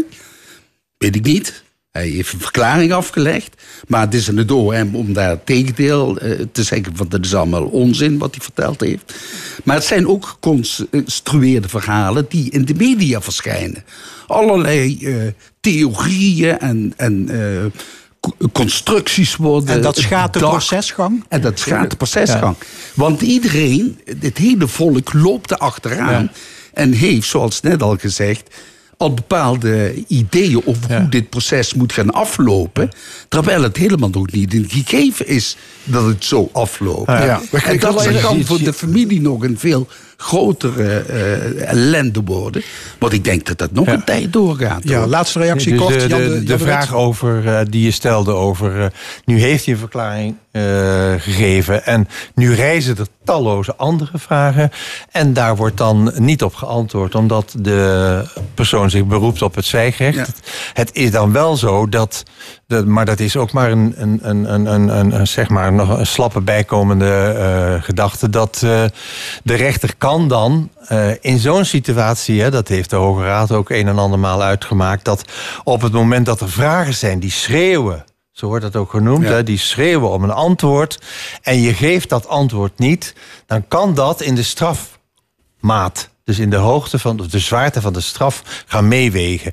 Weet 0.98 1.16
ik 1.16 1.24
niet. 1.24 1.61
Hij 1.92 2.08
heeft 2.08 2.32
een 2.32 2.40
verklaring 2.40 2.92
afgelegd. 2.92 3.62
Maar 3.88 4.00
het 4.00 4.14
is 4.14 4.28
aan 4.28 4.36
het 4.36 4.50
OM 4.50 4.94
om 4.94 5.12
daar 5.12 5.28
het 5.28 5.46
tegendeel 5.46 6.18
eh, 6.18 6.40
te 6.52 6.62
zeggen... 6.62 6.96
van 6.96 7.08
dat 7.08 7.24
is 7.24 7.34
allemaal 7.34 7.64
onzin 7.64 8.18
wat 8.18 8.34
hij 8.34 8.44
verteld 8.44 8.80
heeft. 8.80 9.14
Maar 9.64 9.76
het 9.76 9.84
zijn 9.84 10.08
ook 10.08 10.26
geconstrueerde 10.26 11.68
verhalen... 11.68 12.26
die 12.28 12.50
in 12.50 12.64
de 12.64 12.74
media 12.74 13.20
verschijnen. 13.20 13.84
Allerlei 14.26 14.98
eh, 15.06 15.14
theorieën 15.60 16.58
en... 16.58 16.92
en 16.96 17.30
co- 18.20 18.36
constructies 18.52 19.36
worden... 19.36 19.74
En 19.74 19.82
dat 19.82 19.96
schaadt 19.96 20.32
de 20.32 20.38
procesgang? 20.38 21.24
En 21.28 21.40
dat 21.40 21.58
schaadt 21.58 21.90
de 21.90 21.96
procesgang. 21.96 22.56
Want 22.94 23.20
iedereen, 23.20 24.00
het 24.20 24.38
hele 24.38 24.68
volk 24.68 25.12
loopt 25.12 25.50
er 25.50 25.56
achteraan... 25.56 26.30
en 26.72 26.92
heeft, 26.92 27.28
zoals 27.28 27.60
net 27.60 27.82
al 27.82 27.96
gezegd... 27.96 28.54
al 29.02 29.14
bepaalde 29.14 30.04
ideeën 30.08 30.62
over 30.64 30.96
hoe 30.98 31.08
dit 31.08 31.30
proces 31.30 31.74
moet 31.74 31.92
gaan 31.92 32.10
aflopen... 32.10 32.90
terwijl 33.28 33.62
het 33.62 33.76
helemaal 33.76 34.08
nog 34.08 34.30
niet 34.30 34.54
een 34.54 34.68
gegeven 34.68 35.26
is 35.26 35.56
dat 35.84 36.04
het 36.04 36.24
zo 36.24 36.50
afloopt. 36.52 37.10
Ja. 37.10 37.40
En 37.64 37.78
dat 37.78 38.20
kan 38.20 38.44
voor 38.44 38.58
de 38.58 38.72
familie 38.72 39.20
nog 39.20 39.42
een 39.42 39.58
veel 39.58 39.86
grotere 40.16 40.98
eh, 40.98 41.68
ellende 41.70 42.20
worden. 42.24 42.62
Want 42.98 43.12
ik 43.12 43.24
denk 43.24 43.46
dat 43.46 43.58
dat 43.58 43.72
nog 43.72 43.86
een 43.86 44.04
tijd 44.04 44.32
doorgaat. 44.32 44.82
Ja, 44.84 44.98
hoor. 44.98 45.06
laatste 45.06 45.38
reactie 45.38 45.72
Dus, 45.72 45.80
kort. 45.80 46.02
Jan 46.08 46.20
de, 46.20 46.28
de, 46.28 46.38
de, 46.38 46.44
Jan 46.44 46.58
vraag 46.58 46.94
over, 46.94 47.46
eh, 47.46 47.60
die 47.68 47.84
je 47.84 47.90
stelde 47.90 48.32
over... 48.32 48.80
eh, 48.80 48.86
nu 49.24 49.40
heeft 49.40 49.64
hij 49.64 49.74
een 49.74 49.80
verklaring 49.80 50.34
eh, 50.52 51.12
gegeven... 51.18 51.84
en 51.84 52.08
nu 52.34 52.54
reizen 52.54 52.96
er 52.96 53.06
talloze 53.24 53.76
andere 53.76 54.18
vragen... 54.18 54.70
en 55.10 55.32
daar 55.32 55.56
wordt 55.56 55.76
dan 55.76 56.12
niet 56.16 56.42
op 56.42 56.54
geantwoord... 56.54 57.14
omdat 57.14 57.54
de 57.58 58.24
persoon 58.54 58.90
zich 58.90 59.04
beroept 59.04 59.42
op 59.42 59.54
het 59.54 59.64
zwijgrecht. 59.64 60.16
Het, 60.16 60.40
het 60.72 60.94
is 60.94 61.10
dan 61.10 61.32
wel 61.32 61.56
zo 61.56 61.88
dat... 61.88 62.22
De, 62.66 62.86
maar 62.86 63.04
dat 63.04 63.20
is 63.20 63.36
ook 63.36 63.52
maar 63.52 63.70
een, 63.70 63.94
een, 63.96 64.18
een, 64.22 64.72
een, 64.72 65.14
een, 65.14 65.26
zeg 65.26 65.48
maar 65.48 65.72
nog 65.72 65.98
een 65.98 66.06
slappe 66.06 66.40
bijkomende 66.40 67.34
eh, 67.38 67.82
gedachte... 67.82 68.30
dat 68.30 68.60
eh, 68.64 68.84
de 69.42 69.54
rechter 69.54 69.96
kan 69.98 70.28
dan 70.28 70.70
in 71.20 71.38
zo'n 71.38 71.64
situatie... 71.64 72.42
Hè, 72.42 72.50
dat 72.50 72.68
heeft 72.68 72.90
de 72.90 72.96
Hoge 72.96 73.22
Raad 73.22 73.52
ook 73.52 73.70
een 73.70 73.88
en 73.88 73.98
andermaal 73.98 74.42
uitgemaakt... 74.42 75.04
dat 75.04 75.24
op 75.64 75.82
het 75.82 75.92
moment 75.92 76.26
dat 76.26 76.40
er 76.40 76.50
vragen 76.50 76.94
zijn 76.94 77.18
die 77.18 77.30
schreeuwen... 77.30 78.04
zo 78.32 78.46
wordt 78.46 78.62
dat 78.62 78.76
ook 78.76 78.90
genoemd, 78.90 79.24
hè, 79.24 79.42
die 79.42 79.58
schreeuwen 79.58 80.10
om 80.10 80.22
een 80.22 80.30
antwoord... 80.30 80.98
en 81.42 81.60
je 81.60 81.74
geeft 81.74 82.08
dat 82.08 82.28
antwoord 82.28 82.78
niet... 82.78 83.14
dan 83.46 83.68
kan 83.68 83.94
dat 83.94 84.20
in 84.20 84.34
de 84.34 84.42
strafmaat... 84.42 86.10
Dus 86.24 86.38
in 86.38 86.50
de 86.50 86.56
hoogte 86.56 86.98
van 86.98 87.20
of 87.20 87.26
de 87.26 87.38
zwaarte 87.38 87.80
van 87.80 87.92
de 87.92 88.00
straf 88.00 88.42
gaan 88.66 88.88
meewegen 88.88 89.52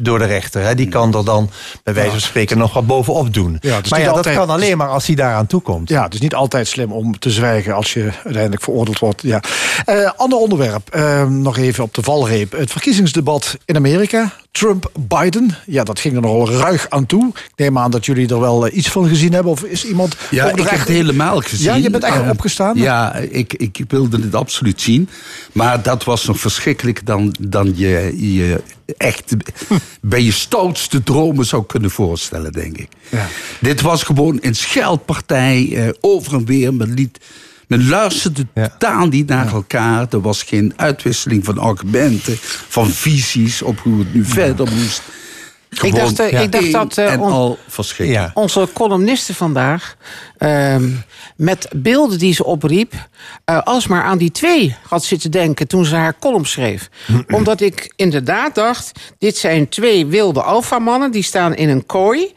door 0.00 0.18
de 0.18 0.24
rechter. 0.24 0.62
Hè. 0.62 0.74
Die 0.74 0.88
kan 0.88 1.14
er 1.14 1.24
dan 1.24 1.50
bij 1.84 1.94
wijze 1.94 2.10
van 2.10 2.20
spreken 2.20 2.58
nog 2.58 2.72
wat 2.72 2.86
bovenop 2.86 3.34
doen. 3.34 3.56
Ja, 3.60 3.80
maar 3.90 4.00
ja, 4.00 4.06
altijd- 4.06 4.24
dat 4.36 4.44
kan 4.46 4.54
alleen 4.54 4.76
maar 4.76 4.88
als 4.88 5.06
hij 5.06 5.14
daaraan 5.16 5.46
toekomt. 5.46 5.88
Ja, 5.88 6.02
het 6.04 6.14
is 6.14 6.20
niet 6.20 6.34
altijd 6.34 6.68
slim 6.68 6.92
om 6.92 7.18
te 7.18 7.30
zwijgen 7.30 7.74
als 7.74 7.92
je 7.92 8.10
uiteindelijk 8.24 8.62
veroordeeld 8.62 8.98
wordt. 8.98 9.22
Ja. 9.22 9.40
Eh, 9.84 10.10
ander 10.16 10.38
onderwerp, 10.38 10.88
eh, 10.90 11.26
nog 11.26 11.56
even 11.56 11.84
op 11.84 11.94
de 11.94 12.02
valreep. 12.02 12.52
Het 12.52 12.70
verkiezingsdebat 12.70 13.56
in 13.64 13.76
Amerika. 13.76 14.32
Trump-Biden. 14.50 15.56
Ja, 15.66 15.84
dat 15.84 16.00
ging 16.00 16.14
er 16.14 16.20
nogal 16.20 16.50
ruig 16.50 16.86
aan 16.88 17.06
toe. 17.06 17.28
Ik 17.28 17.52
neem 17.56 17.78
aan 17.78 17.90
dat 17.90 18.06
jullie 18.06 18.28
er 18.28 18.40
wel 18.40 18.66
eh, 18.66 18.76
iets 18.76 18.88
van 18.88 19.08
gezien 19.08 19.32
hebben. 19.32 19.52
Of 19.52 19.62
is 19.62 19.84
iemand... 19.84 20.16
Ja, 20.30 20.44
ik 20.50 20.56
heb 20.56 20.66
echt- 20.66 20.78
het 20.78 20.88
helemaal 20.88 21.40
gezien. 21.40 21.64
Ja, 21.66 21.74
je 21.74 21.90
bent 21.90 22.04
echt 22.04 22.16
Eh, 22.22 22.30
opgestaan? 22.30 22.76
Ja, 22.76 23.14
ik, 23.14 23.52
ik 23.54 23.84
wilde 23.88 24.20
het 24.20 24.34
absoluut 24.34 24.80
zien. 24.80 25.08
Maar 25.52 25.82
dat 25.82 25.97
was 26.04 26.24
nog 26.24 26.38
verschrikkelijker 26.38 27.04
dan, 27.04 27.34
dan 27.40 27.72
je, 27.76 28.14
je 28.34 28.62
echt 28.96 29.36
bij 30.00 30.22
je 30.22 30.32
stoutste 30.32 31.02
dromen 31.02 31.46
zou 31.46 31.66
kunnen 31.66 31.90
voorstellen, 31.90 32.52
denk 32.52 32.78
ik. 32.78 32.88
Dit 33.60 33.80
was 33.80 34.02
gewoon 34.02 34.38
een 34.40 34.54
scheldpartij 34.54 35.70
eh, 35.72 35.88
over 36.00 36.34
en 36.34 36.44
weer. 36.44 36.74
Men, 36.74 36.94
liet, 36.94 37.18
men 37.66 37.88
luisterde 37.88 38.46
totaal 38.54 39.06
niet 39.06 39.28
naar 39.28 39.52
elkaar. 39.52 40.06
Er 40.10 40.20
was 40.20 40.42
geen 40.42 40.72
uitwisseling 40.76 41.44
van 41.44 41.58
argumenten, 41.58 42.36
van 42.68 42.90
visies 42.90 43.62
op 43.62 43.78
hoe 43.78 43.98
het 43.98 44.14
nu 44.14 44.24
verder 44.24 44.72
moest. 44.72 45.02
Ik 45.82 45.94
dacht, 45.94 46.18
eh, 46.18 46.40
ik 46.42 46.52
dacht 46.52 46.72
dat 46.72 46.98
eh, 46.98 47.20
on- 47.20 47.30
onze 48.34 48.68
columniste 48.72 49.34
vandaag 49.34 49.96
ehm, 50.38 50.90
met 51.36 51.68
beelden 51.76 52.18
die 52.18 52.34
ze 52.34 52.44
opriep, 52.44 52.92
eh 53.44 53.60
alsmaar 53.62 54.02
aan 54.02 54.18
die 54.18 54.30
twee 54.30 54.76
had 54.88 55.04
zitten 55.04 55.30
denken 55.30 55.66
toen 55.68 55.84
ze 55.84 55.94
haar 55.96 56.14
column 56.20 56.46
schreef. 56.46 56.88
Omdat 57.30 57.60
ik 57.60 57.92
inderdaad 57.96 58.54
dacht, 58.54 58.92
dit 59.18 59.36
zijn 59.36 59.68
twee 59.68 60.06
wilde 60.06 60.42
alfamannen, 60.42 61.10
die 61.10 61.22
staan 61.22 61.54
in 61.54 61.68
een 61.68 61.86
kooi. 61.86 62.32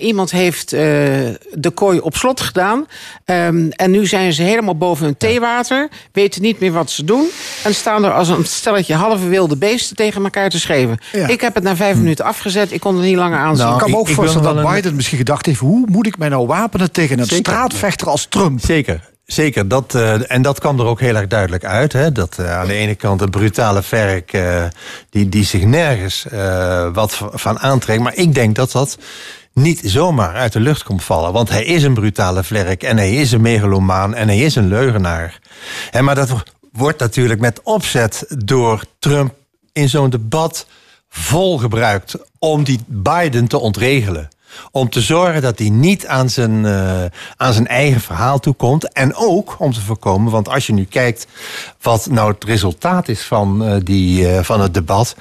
Iemand 0.00 0.30
heeft 0.30 0.70
de 0.70 1.70
kooi 1.74 1.98
op 1.98 2.16
slot 2.16 2.40
gedaan. 2.40 2.86
Ehm, 3.24 3.68
en 3.70 3.90
nu 3.90 4.06
zijn 4.06 4.32
ze 4.32 4.42
helemaal 4.42 4.76
boven 4.76 5.04
hun 5.04 5.16
theewater, 5.16 5.88
weten 6.12 6.42
niet 6.42 6.60
meer 6.60 6.72
wat 6.72 6.90
ze 6.90 7.04
doen. 7.04 7.28
En 7.64 7.74
staan 7.74 8.04
er 8.04 8.12
als 8.12 8.28
een 8.28 8.44
stelletje 8.46 8.94
halve 8.94 9.28
wilde 9.28 9.56
beesten 9.56 9.96
tegen 9.96 10.24
elkaar 10.24 10.50
te 10.50 10.60
schreeuwen. 10.60 10.98
Ja. 11.12 11.28
Ik 11.28 11.40
heb 11.40 11.54
het 11.54 11.64
na 11.64 11.76
vijf 11.76 11.96
minuten 11.96 12.24
afgezet, 12.34 12.72
ik 12.72 12.80
kon 12.80 12.96
er 12.96 13.02
niet 13.04 13.16
langer 13.16 13.38
aan 13.38 13.56
zien. 13.56 13.64
Nou, 13.64 13.76
ik 13.76 13.82
kan 13.82 13.90
me 13.90 13.96
ook 13.96 14.08
voorstellen 14.08 14.46
dat 14.46 14.54
wel 14.54 14.64
een- 14.66 14.74
Biden 14.74 14.94
misschien 14.94 15.18
gedacht 15.18 15.46
heeft... 15.46 15.58
hoe 15.58 15.86
moet 15.90 16.06
ik 16.06 16.18
mij 16.18 16.28
nou 16.28 16.46
wapenen 16.46 16.92
tegen 16.92 17.18
een 17.18 17.24
Zeker. 17.26 17.52
straatvechter 17.52 18.08
als 18.08 18.26
Trump? 18.28 18.60
Zeker. 18.60 19.12
Zeker, 19.26 19.68
dat, 19.68 19.94
eh, 19.94 20.30
en 20.32 20.42
dat 20.42 20.58
kwam 20.60 20.80
er 20.80 20.86
ook 20.86 21.00
heel 21.00 21.14
erg 21.16 21.26
duidelijk 21.26 21.64
uit. 21.64 21.92
Hè? 21.92 22.12
Dat 22.12 22.38
eh, 22.38 22.58
aan 22.58 22.66
de 22.66 22.72
ene 22.74 22.94
kant 22.94 23.20
een 23.20 23.30
brutale 23.30 23.82
verk 23.82 24.32
eh, 24.32 24.64
die, 25.10 25.28
die 25.28 25.44
zich 25.44 25.64
nergens 25.64 26.26
eh, 26.28 26.88
wat 26.92 27.20
van 27.32 27.58
aantrekt. 27.58 28.02
Maar 28.02 28.14
ik 28.16 28.34
denk 28.34 28.54
dat 28.56 28.72
dat 28.72 28.98
niet 29.52 29.80
zomaar 29.84 30.34
uit 30.34 30.52
de 30.52 30.60
lucht 30.60 30.82
komt 30.82 31.04
vallen. 31.04 31.32
Want 31.32 31.48
hij 31.48 31.64
is 31.64 31.82
een 31.82 31.94
brutale 31.94 32.44
vlerk 32.44 32.82
en 32.82 32.96
hij 32.96 33.14
is 33.14 33.32
een 33.32 33.40
megalomaan 33.40 34.14
en 34.14 34.28
hij 34.28 34.38
is 34.38 34.54
een 34.54 34.68
leugenaar. 34.68 35.38
En 35.90 36.04
maar 36.04 36.14
dat 36.14 36.28
wo- 36.28 36.42
wordt 36.72 36.98
natuurlijk 36.98 37.40
met 37.40 37.60
opzet 37.62 38.24
door 38.44 38.84
Trump 38.98 39.34
in 39.72 39.88
zo'n 39.88 40.10
debat 40.10 40.66
vol 41.16 41.58
gebruikt 41.58 42.14
om 42.38 42.64
die 42.64 42.80
Biden 42.86 43.46
te 43.46 43.58
ontregelen. 43.58 44.28
Om 44.70 44.88
te 44.88 45.00
zorgen 45.00 45.42
dat 45.42 45.58
hij 45.58 45.68
niet 45.68 46.06
aan 46.06 46.30
zijn, 46.30 46.66
eh, 46.66 47.04
aan 47.36 47.52
zijn 47.52 47.66
eigen 47.66 48.00
verhaal 48.00 48.40
toekomt. 48.40 48.92
En 48.92 49.14
ook 49.14 49.56
om 49.58 49.72
te 49.72 49.80
voorkomen, 49.80 50.32
want 50.32 50.48
als 50.48 50.66
je 50.66 50.72
nu 50.72 50.84
kijkt 50.84 51.26
wat 51.80 52.06
nou 52.10 52.32
het 52.32 52.44
resultaat 52.44 53.08
is 53.08 53.22
van, 53.22 53.64
eh, 53.64 53.76
die, 53.82 54.28
eh, 54.28 54.42
van 54.42 54.60
het 54.60 54.74
debat. 54.74 55.16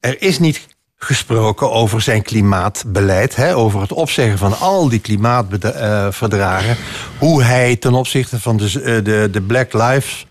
Er 0.00 0.22
is 0.22 0.38
niet 0.38 0.66
gesproken 0.96 1.70
over 1.72 2.00
zijn 2.00 2.22
klimaatbeleid. 2.22 3.36
Hè, 3.36 3.56
over 3.56 3.80
het 3.80 3.92
opzeggen 3.92 4.38
van 4.38 4.58
al 4.58 4.88
die 4.88 5.00
klimaatverdragen. 5.00 6.76
hoe 7.18 7.42
hij 7.42 7.76
ten 7.76 7.94
opzichte 7.94 8.40
van 8.40 8.56
de, 8.56 9.02
de, 9.02 9.28
de 9.32 9.40
Black 9.40 9.72
Lives 9.72 10.26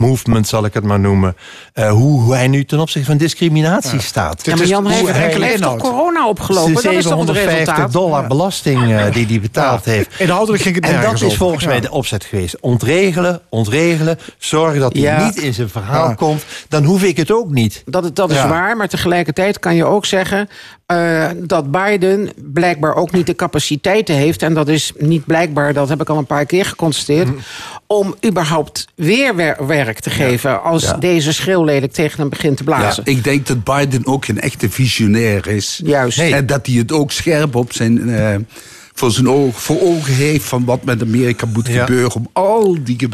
Movement, 0.00 0.48
zal 0.48 0.64
ik 0.64 0.74
het 0.74 0.84
maar 0.84 1.00
noemen. 1.00 1.36
eh, 1.72 1.90
hoe, 1.90 2.20
hoe 2.20 2.34
hij 2.34 2.48
nu 2.48 2.64
ten 2.64 2.78
opzichte 2.80 3.08
van 3.08 3.16
discriminatie 3.16 4.00
staat. 4.00 4.44
Ja, 4.44 4.56
maar 4.56 4.66
Jan 4.66 4.82
Hoe 4.82 4.92
heeft, 4.92 5.12
hij- 5.12 5.48
heeft 5.48 5.62
toch 5.62 5.76
corona 5.76 6.28
opgelopen? 6.28 6.72
Dat 6.74 6.82
is 6.84 6.84
toch 6.84 6.92
het 6.92 7.02
750 7.02 7.58
resultaat? 7.58 7.92
dollar 7.92 8.26
belasting 8.26 8.92
eh, 8.92 9.12
die 9.12 9.26
hij 9.26 9.40
betaald 9.40 9.84
Ja. 9.84 9.90
heeft. 9.90 10.10
Inhoudelijk 10.20 10.62
ging 10.62 10.74
het 10.74 10.84
En 10.84 11.00
dat 11.02 11.22
is 11.22 11.36
volgens 11.36 11.62
Ja. 11.64 11.70
mij 11.70 11.80
de 11.80 11.90
opzet 11.90 12.24
geweest. 12.24 12.60
Ontregelen, 12.60 13.40
ontregelen. 13.48 14.18
Zorgen 14.38 14.80
dat 14.80 14.92
hij 14.92 15.02
Ja. 15.02 15.24
niet 15.24 15.36
in 15.36 15.54
zijn 15.54 15.68
verhaal 15.68 16.08
Ja. 16.08 16.14
komt. 16.14 16.44
Dan 16.68 16.84
hoef 16.84 17.02
ik 17.02 17.16
het 17.16 17.30
ook 17.30 17.50
niet. 17.50 17.82
Dat, 17.86 18.16
dat 18.16 18.30
is 18.30 18.36
Ja. 18.36 18.48
waar, 18.48 18.76
maar 18.76 18.88
tegelijkertijd 18.88 19.58
kan 19.58 19.74
je 19.74 19.84
ook 19.84 20.06
zeggen... 20.06 20.48
eh, 20.86 21.26
dat 21.36 21.70
Biden 21.70 22.30
blijkbaar 22.36 22.94
ook 22.94 23.12
niet 23.12 23.26
de 23.26 23.34
capaciteiten 23.34 24.14
heeft... 24.14 24.42
en 24.42 24.54
dat 24.54 24.68
is 24.68 24.92
niet 24.98 25.24
blijkbaar, 25.26 25.72
dat 25.72 25.88
heb 25.88 26.00
ik 26.00 26.08
al 26.08 26.18
een 26.18 26.26
paar 26.26 26.46
keer 26.46 26.64
geconstateerd... 26.64 27.26
Mhm. 27.26 27.36
om 27.86 28.14
überhaupt 28.26 28.86
weer 28.94 29.36
wer- 29.36 29.56
te 29.98 30.10
geven... 30.10 30.62
als 30.62 30.92
deze 30.98 31.32
schreeuwlelijk 31.32 31.92
tegen 31.92 32.20
hem 32.20 32.28
begint 32.28 32.56
te 32.56 32.64
blazen. 32.64 33.02
Ja, 33.06 33.12
ik 33.12 33.24
denk 33.24 33.46
dat 33.46 33.64
Biden 33.64 34.06
ook 34.06 34.26
een 34.26 34.40
echte 34.40 34.70
visionair 34.70 35.46
is. 35.46 35.80
Juist. 35.84 36.18
En 36.18 36.46
dat 36.46 36.66
hij 36.66 36.74
het 36.74 36.92
ook 36.92 37.10
scherp 37.12 37.54
op 37.54 37.72
zijn, 37.72 38.08
eh, 38.08 38.34
voor 38.94 39.10
zijn 39.10 39.28
ogen, 39.28 39.60
voor 39.60 39.80
ogen 39.80 40.14
heeft 40.14 40.44
van 40.44 40.64
wat 40.64 40.84
met 40.84 41.02
Amerika 41.02 41.46
moet 41.46 41.66
Ja. 41.66 41.80
gebeuren. 41.84 42.14
Om 42.14 42.28
al 42.32 42.76
die, 42.84 43.08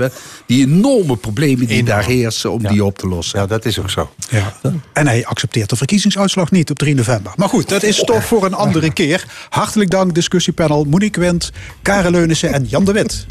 die 0.46 0.66
enorme 0.66 1.16
problemen 1.16 1.66
die 1.66 1.82
daar 1.82 2.04
heersen, 2.04 2.50
om 2.52 2.66
die 2.66 2.84
op 2.84 2.98
te 2.98 3.08
lossen. 3.08 3.40
Ja, 3.40 3.46
dat 3.46 3.64
is 3.64 3.78
ook 3.78 3.90
zo. 3.90 4.10
Ja. 4.30 4.52
En 4.92 5.06
hij 5.06 5.26
accepteert 5.26 5.70
de 5.70 5.76
verkiezingsuitslag 5.76 6.50
niet 6.50 6.70
op 6.70 6.78
3 6.78 6.94
november. 6.94 7.32
Maar 7.36 7.48
goed, 7.48 7.68
dat 7.68 7.82
is 7.82 7.96
toch 8.04 8.24
voor 8.24 8.44
een 8.44 8.54
andere 8.54 8.92
keer. 8.92 9.24
Hartelijk 9.48 9.90
dank, 9.90 10.14
discussiepanel 10.14 10.84
Monique 10.84 11.20
Wendt, 11.20 11.50
Karen 11.82 12.10
Leunissen 12.10 12.52
en 12.52 12.64
Jan 12.64 12.84
de 12.84 12.92
Wit. 12.92 13.26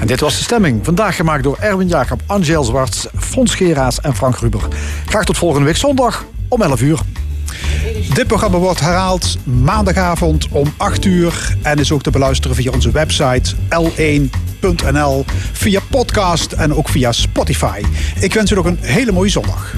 En 0.00 0.06
dit 0.06 0.20
was 0.20 0.36
de 0.36 0.42
stemming. 0.42 0.84
Vandaag 0.84 1.16
gemaakt 1.16 1.42
door 1.42 1.56
Erwin 1.60 1.88
Jacob, 1.88 2.20
Angel 2.26 2.64
Zwarts, 2.64 3.06
Fons 3.18 3.54
Geraas 3.54 4.00
en 4.00 4.14
Frank 4.16 4.36
Ruber. 4.38 4.60
Graag 5.06 5.24
tot 5.24 5.38
volgende 5.38 5.66
week 5.66 5.76
zondag 5.76 6.24
om 6.48 6.62
11 6.62 6.80
uur. 6.80 7.00
Dit 8.14 8.26
programma 8.26 8.58
wordt 8.58 8.80
herhaald 8.80 9.36
maandagavond 9.44 10.48
om 10.50 10.72
8 10.76 11.04
uur. 11.04 11.56
En 11.62 11.78
is 11.78 11.92
ook 11.92 12.02
te 12.02 12.10
beluisteren 12.10 12.56
via 12.56 12.70
onze 12.70 12.90
website 12.90 13.54
l1.nl. 13.68 15.24
Via 15.52 15.80
podcast 15.90 16.52
en 16.52 16.74
ook 16.74 16.88
via 16.88 17.12
Spotify. 17.12 17.80
Ik 18.20 18.34
wens 18.34 18.50
u 18.50 18.54
nog 18.54 18.64
een 18.64 18.78
hele 18.80 19.12
mooie 19.12 19.30
zondag. 19.30 19.74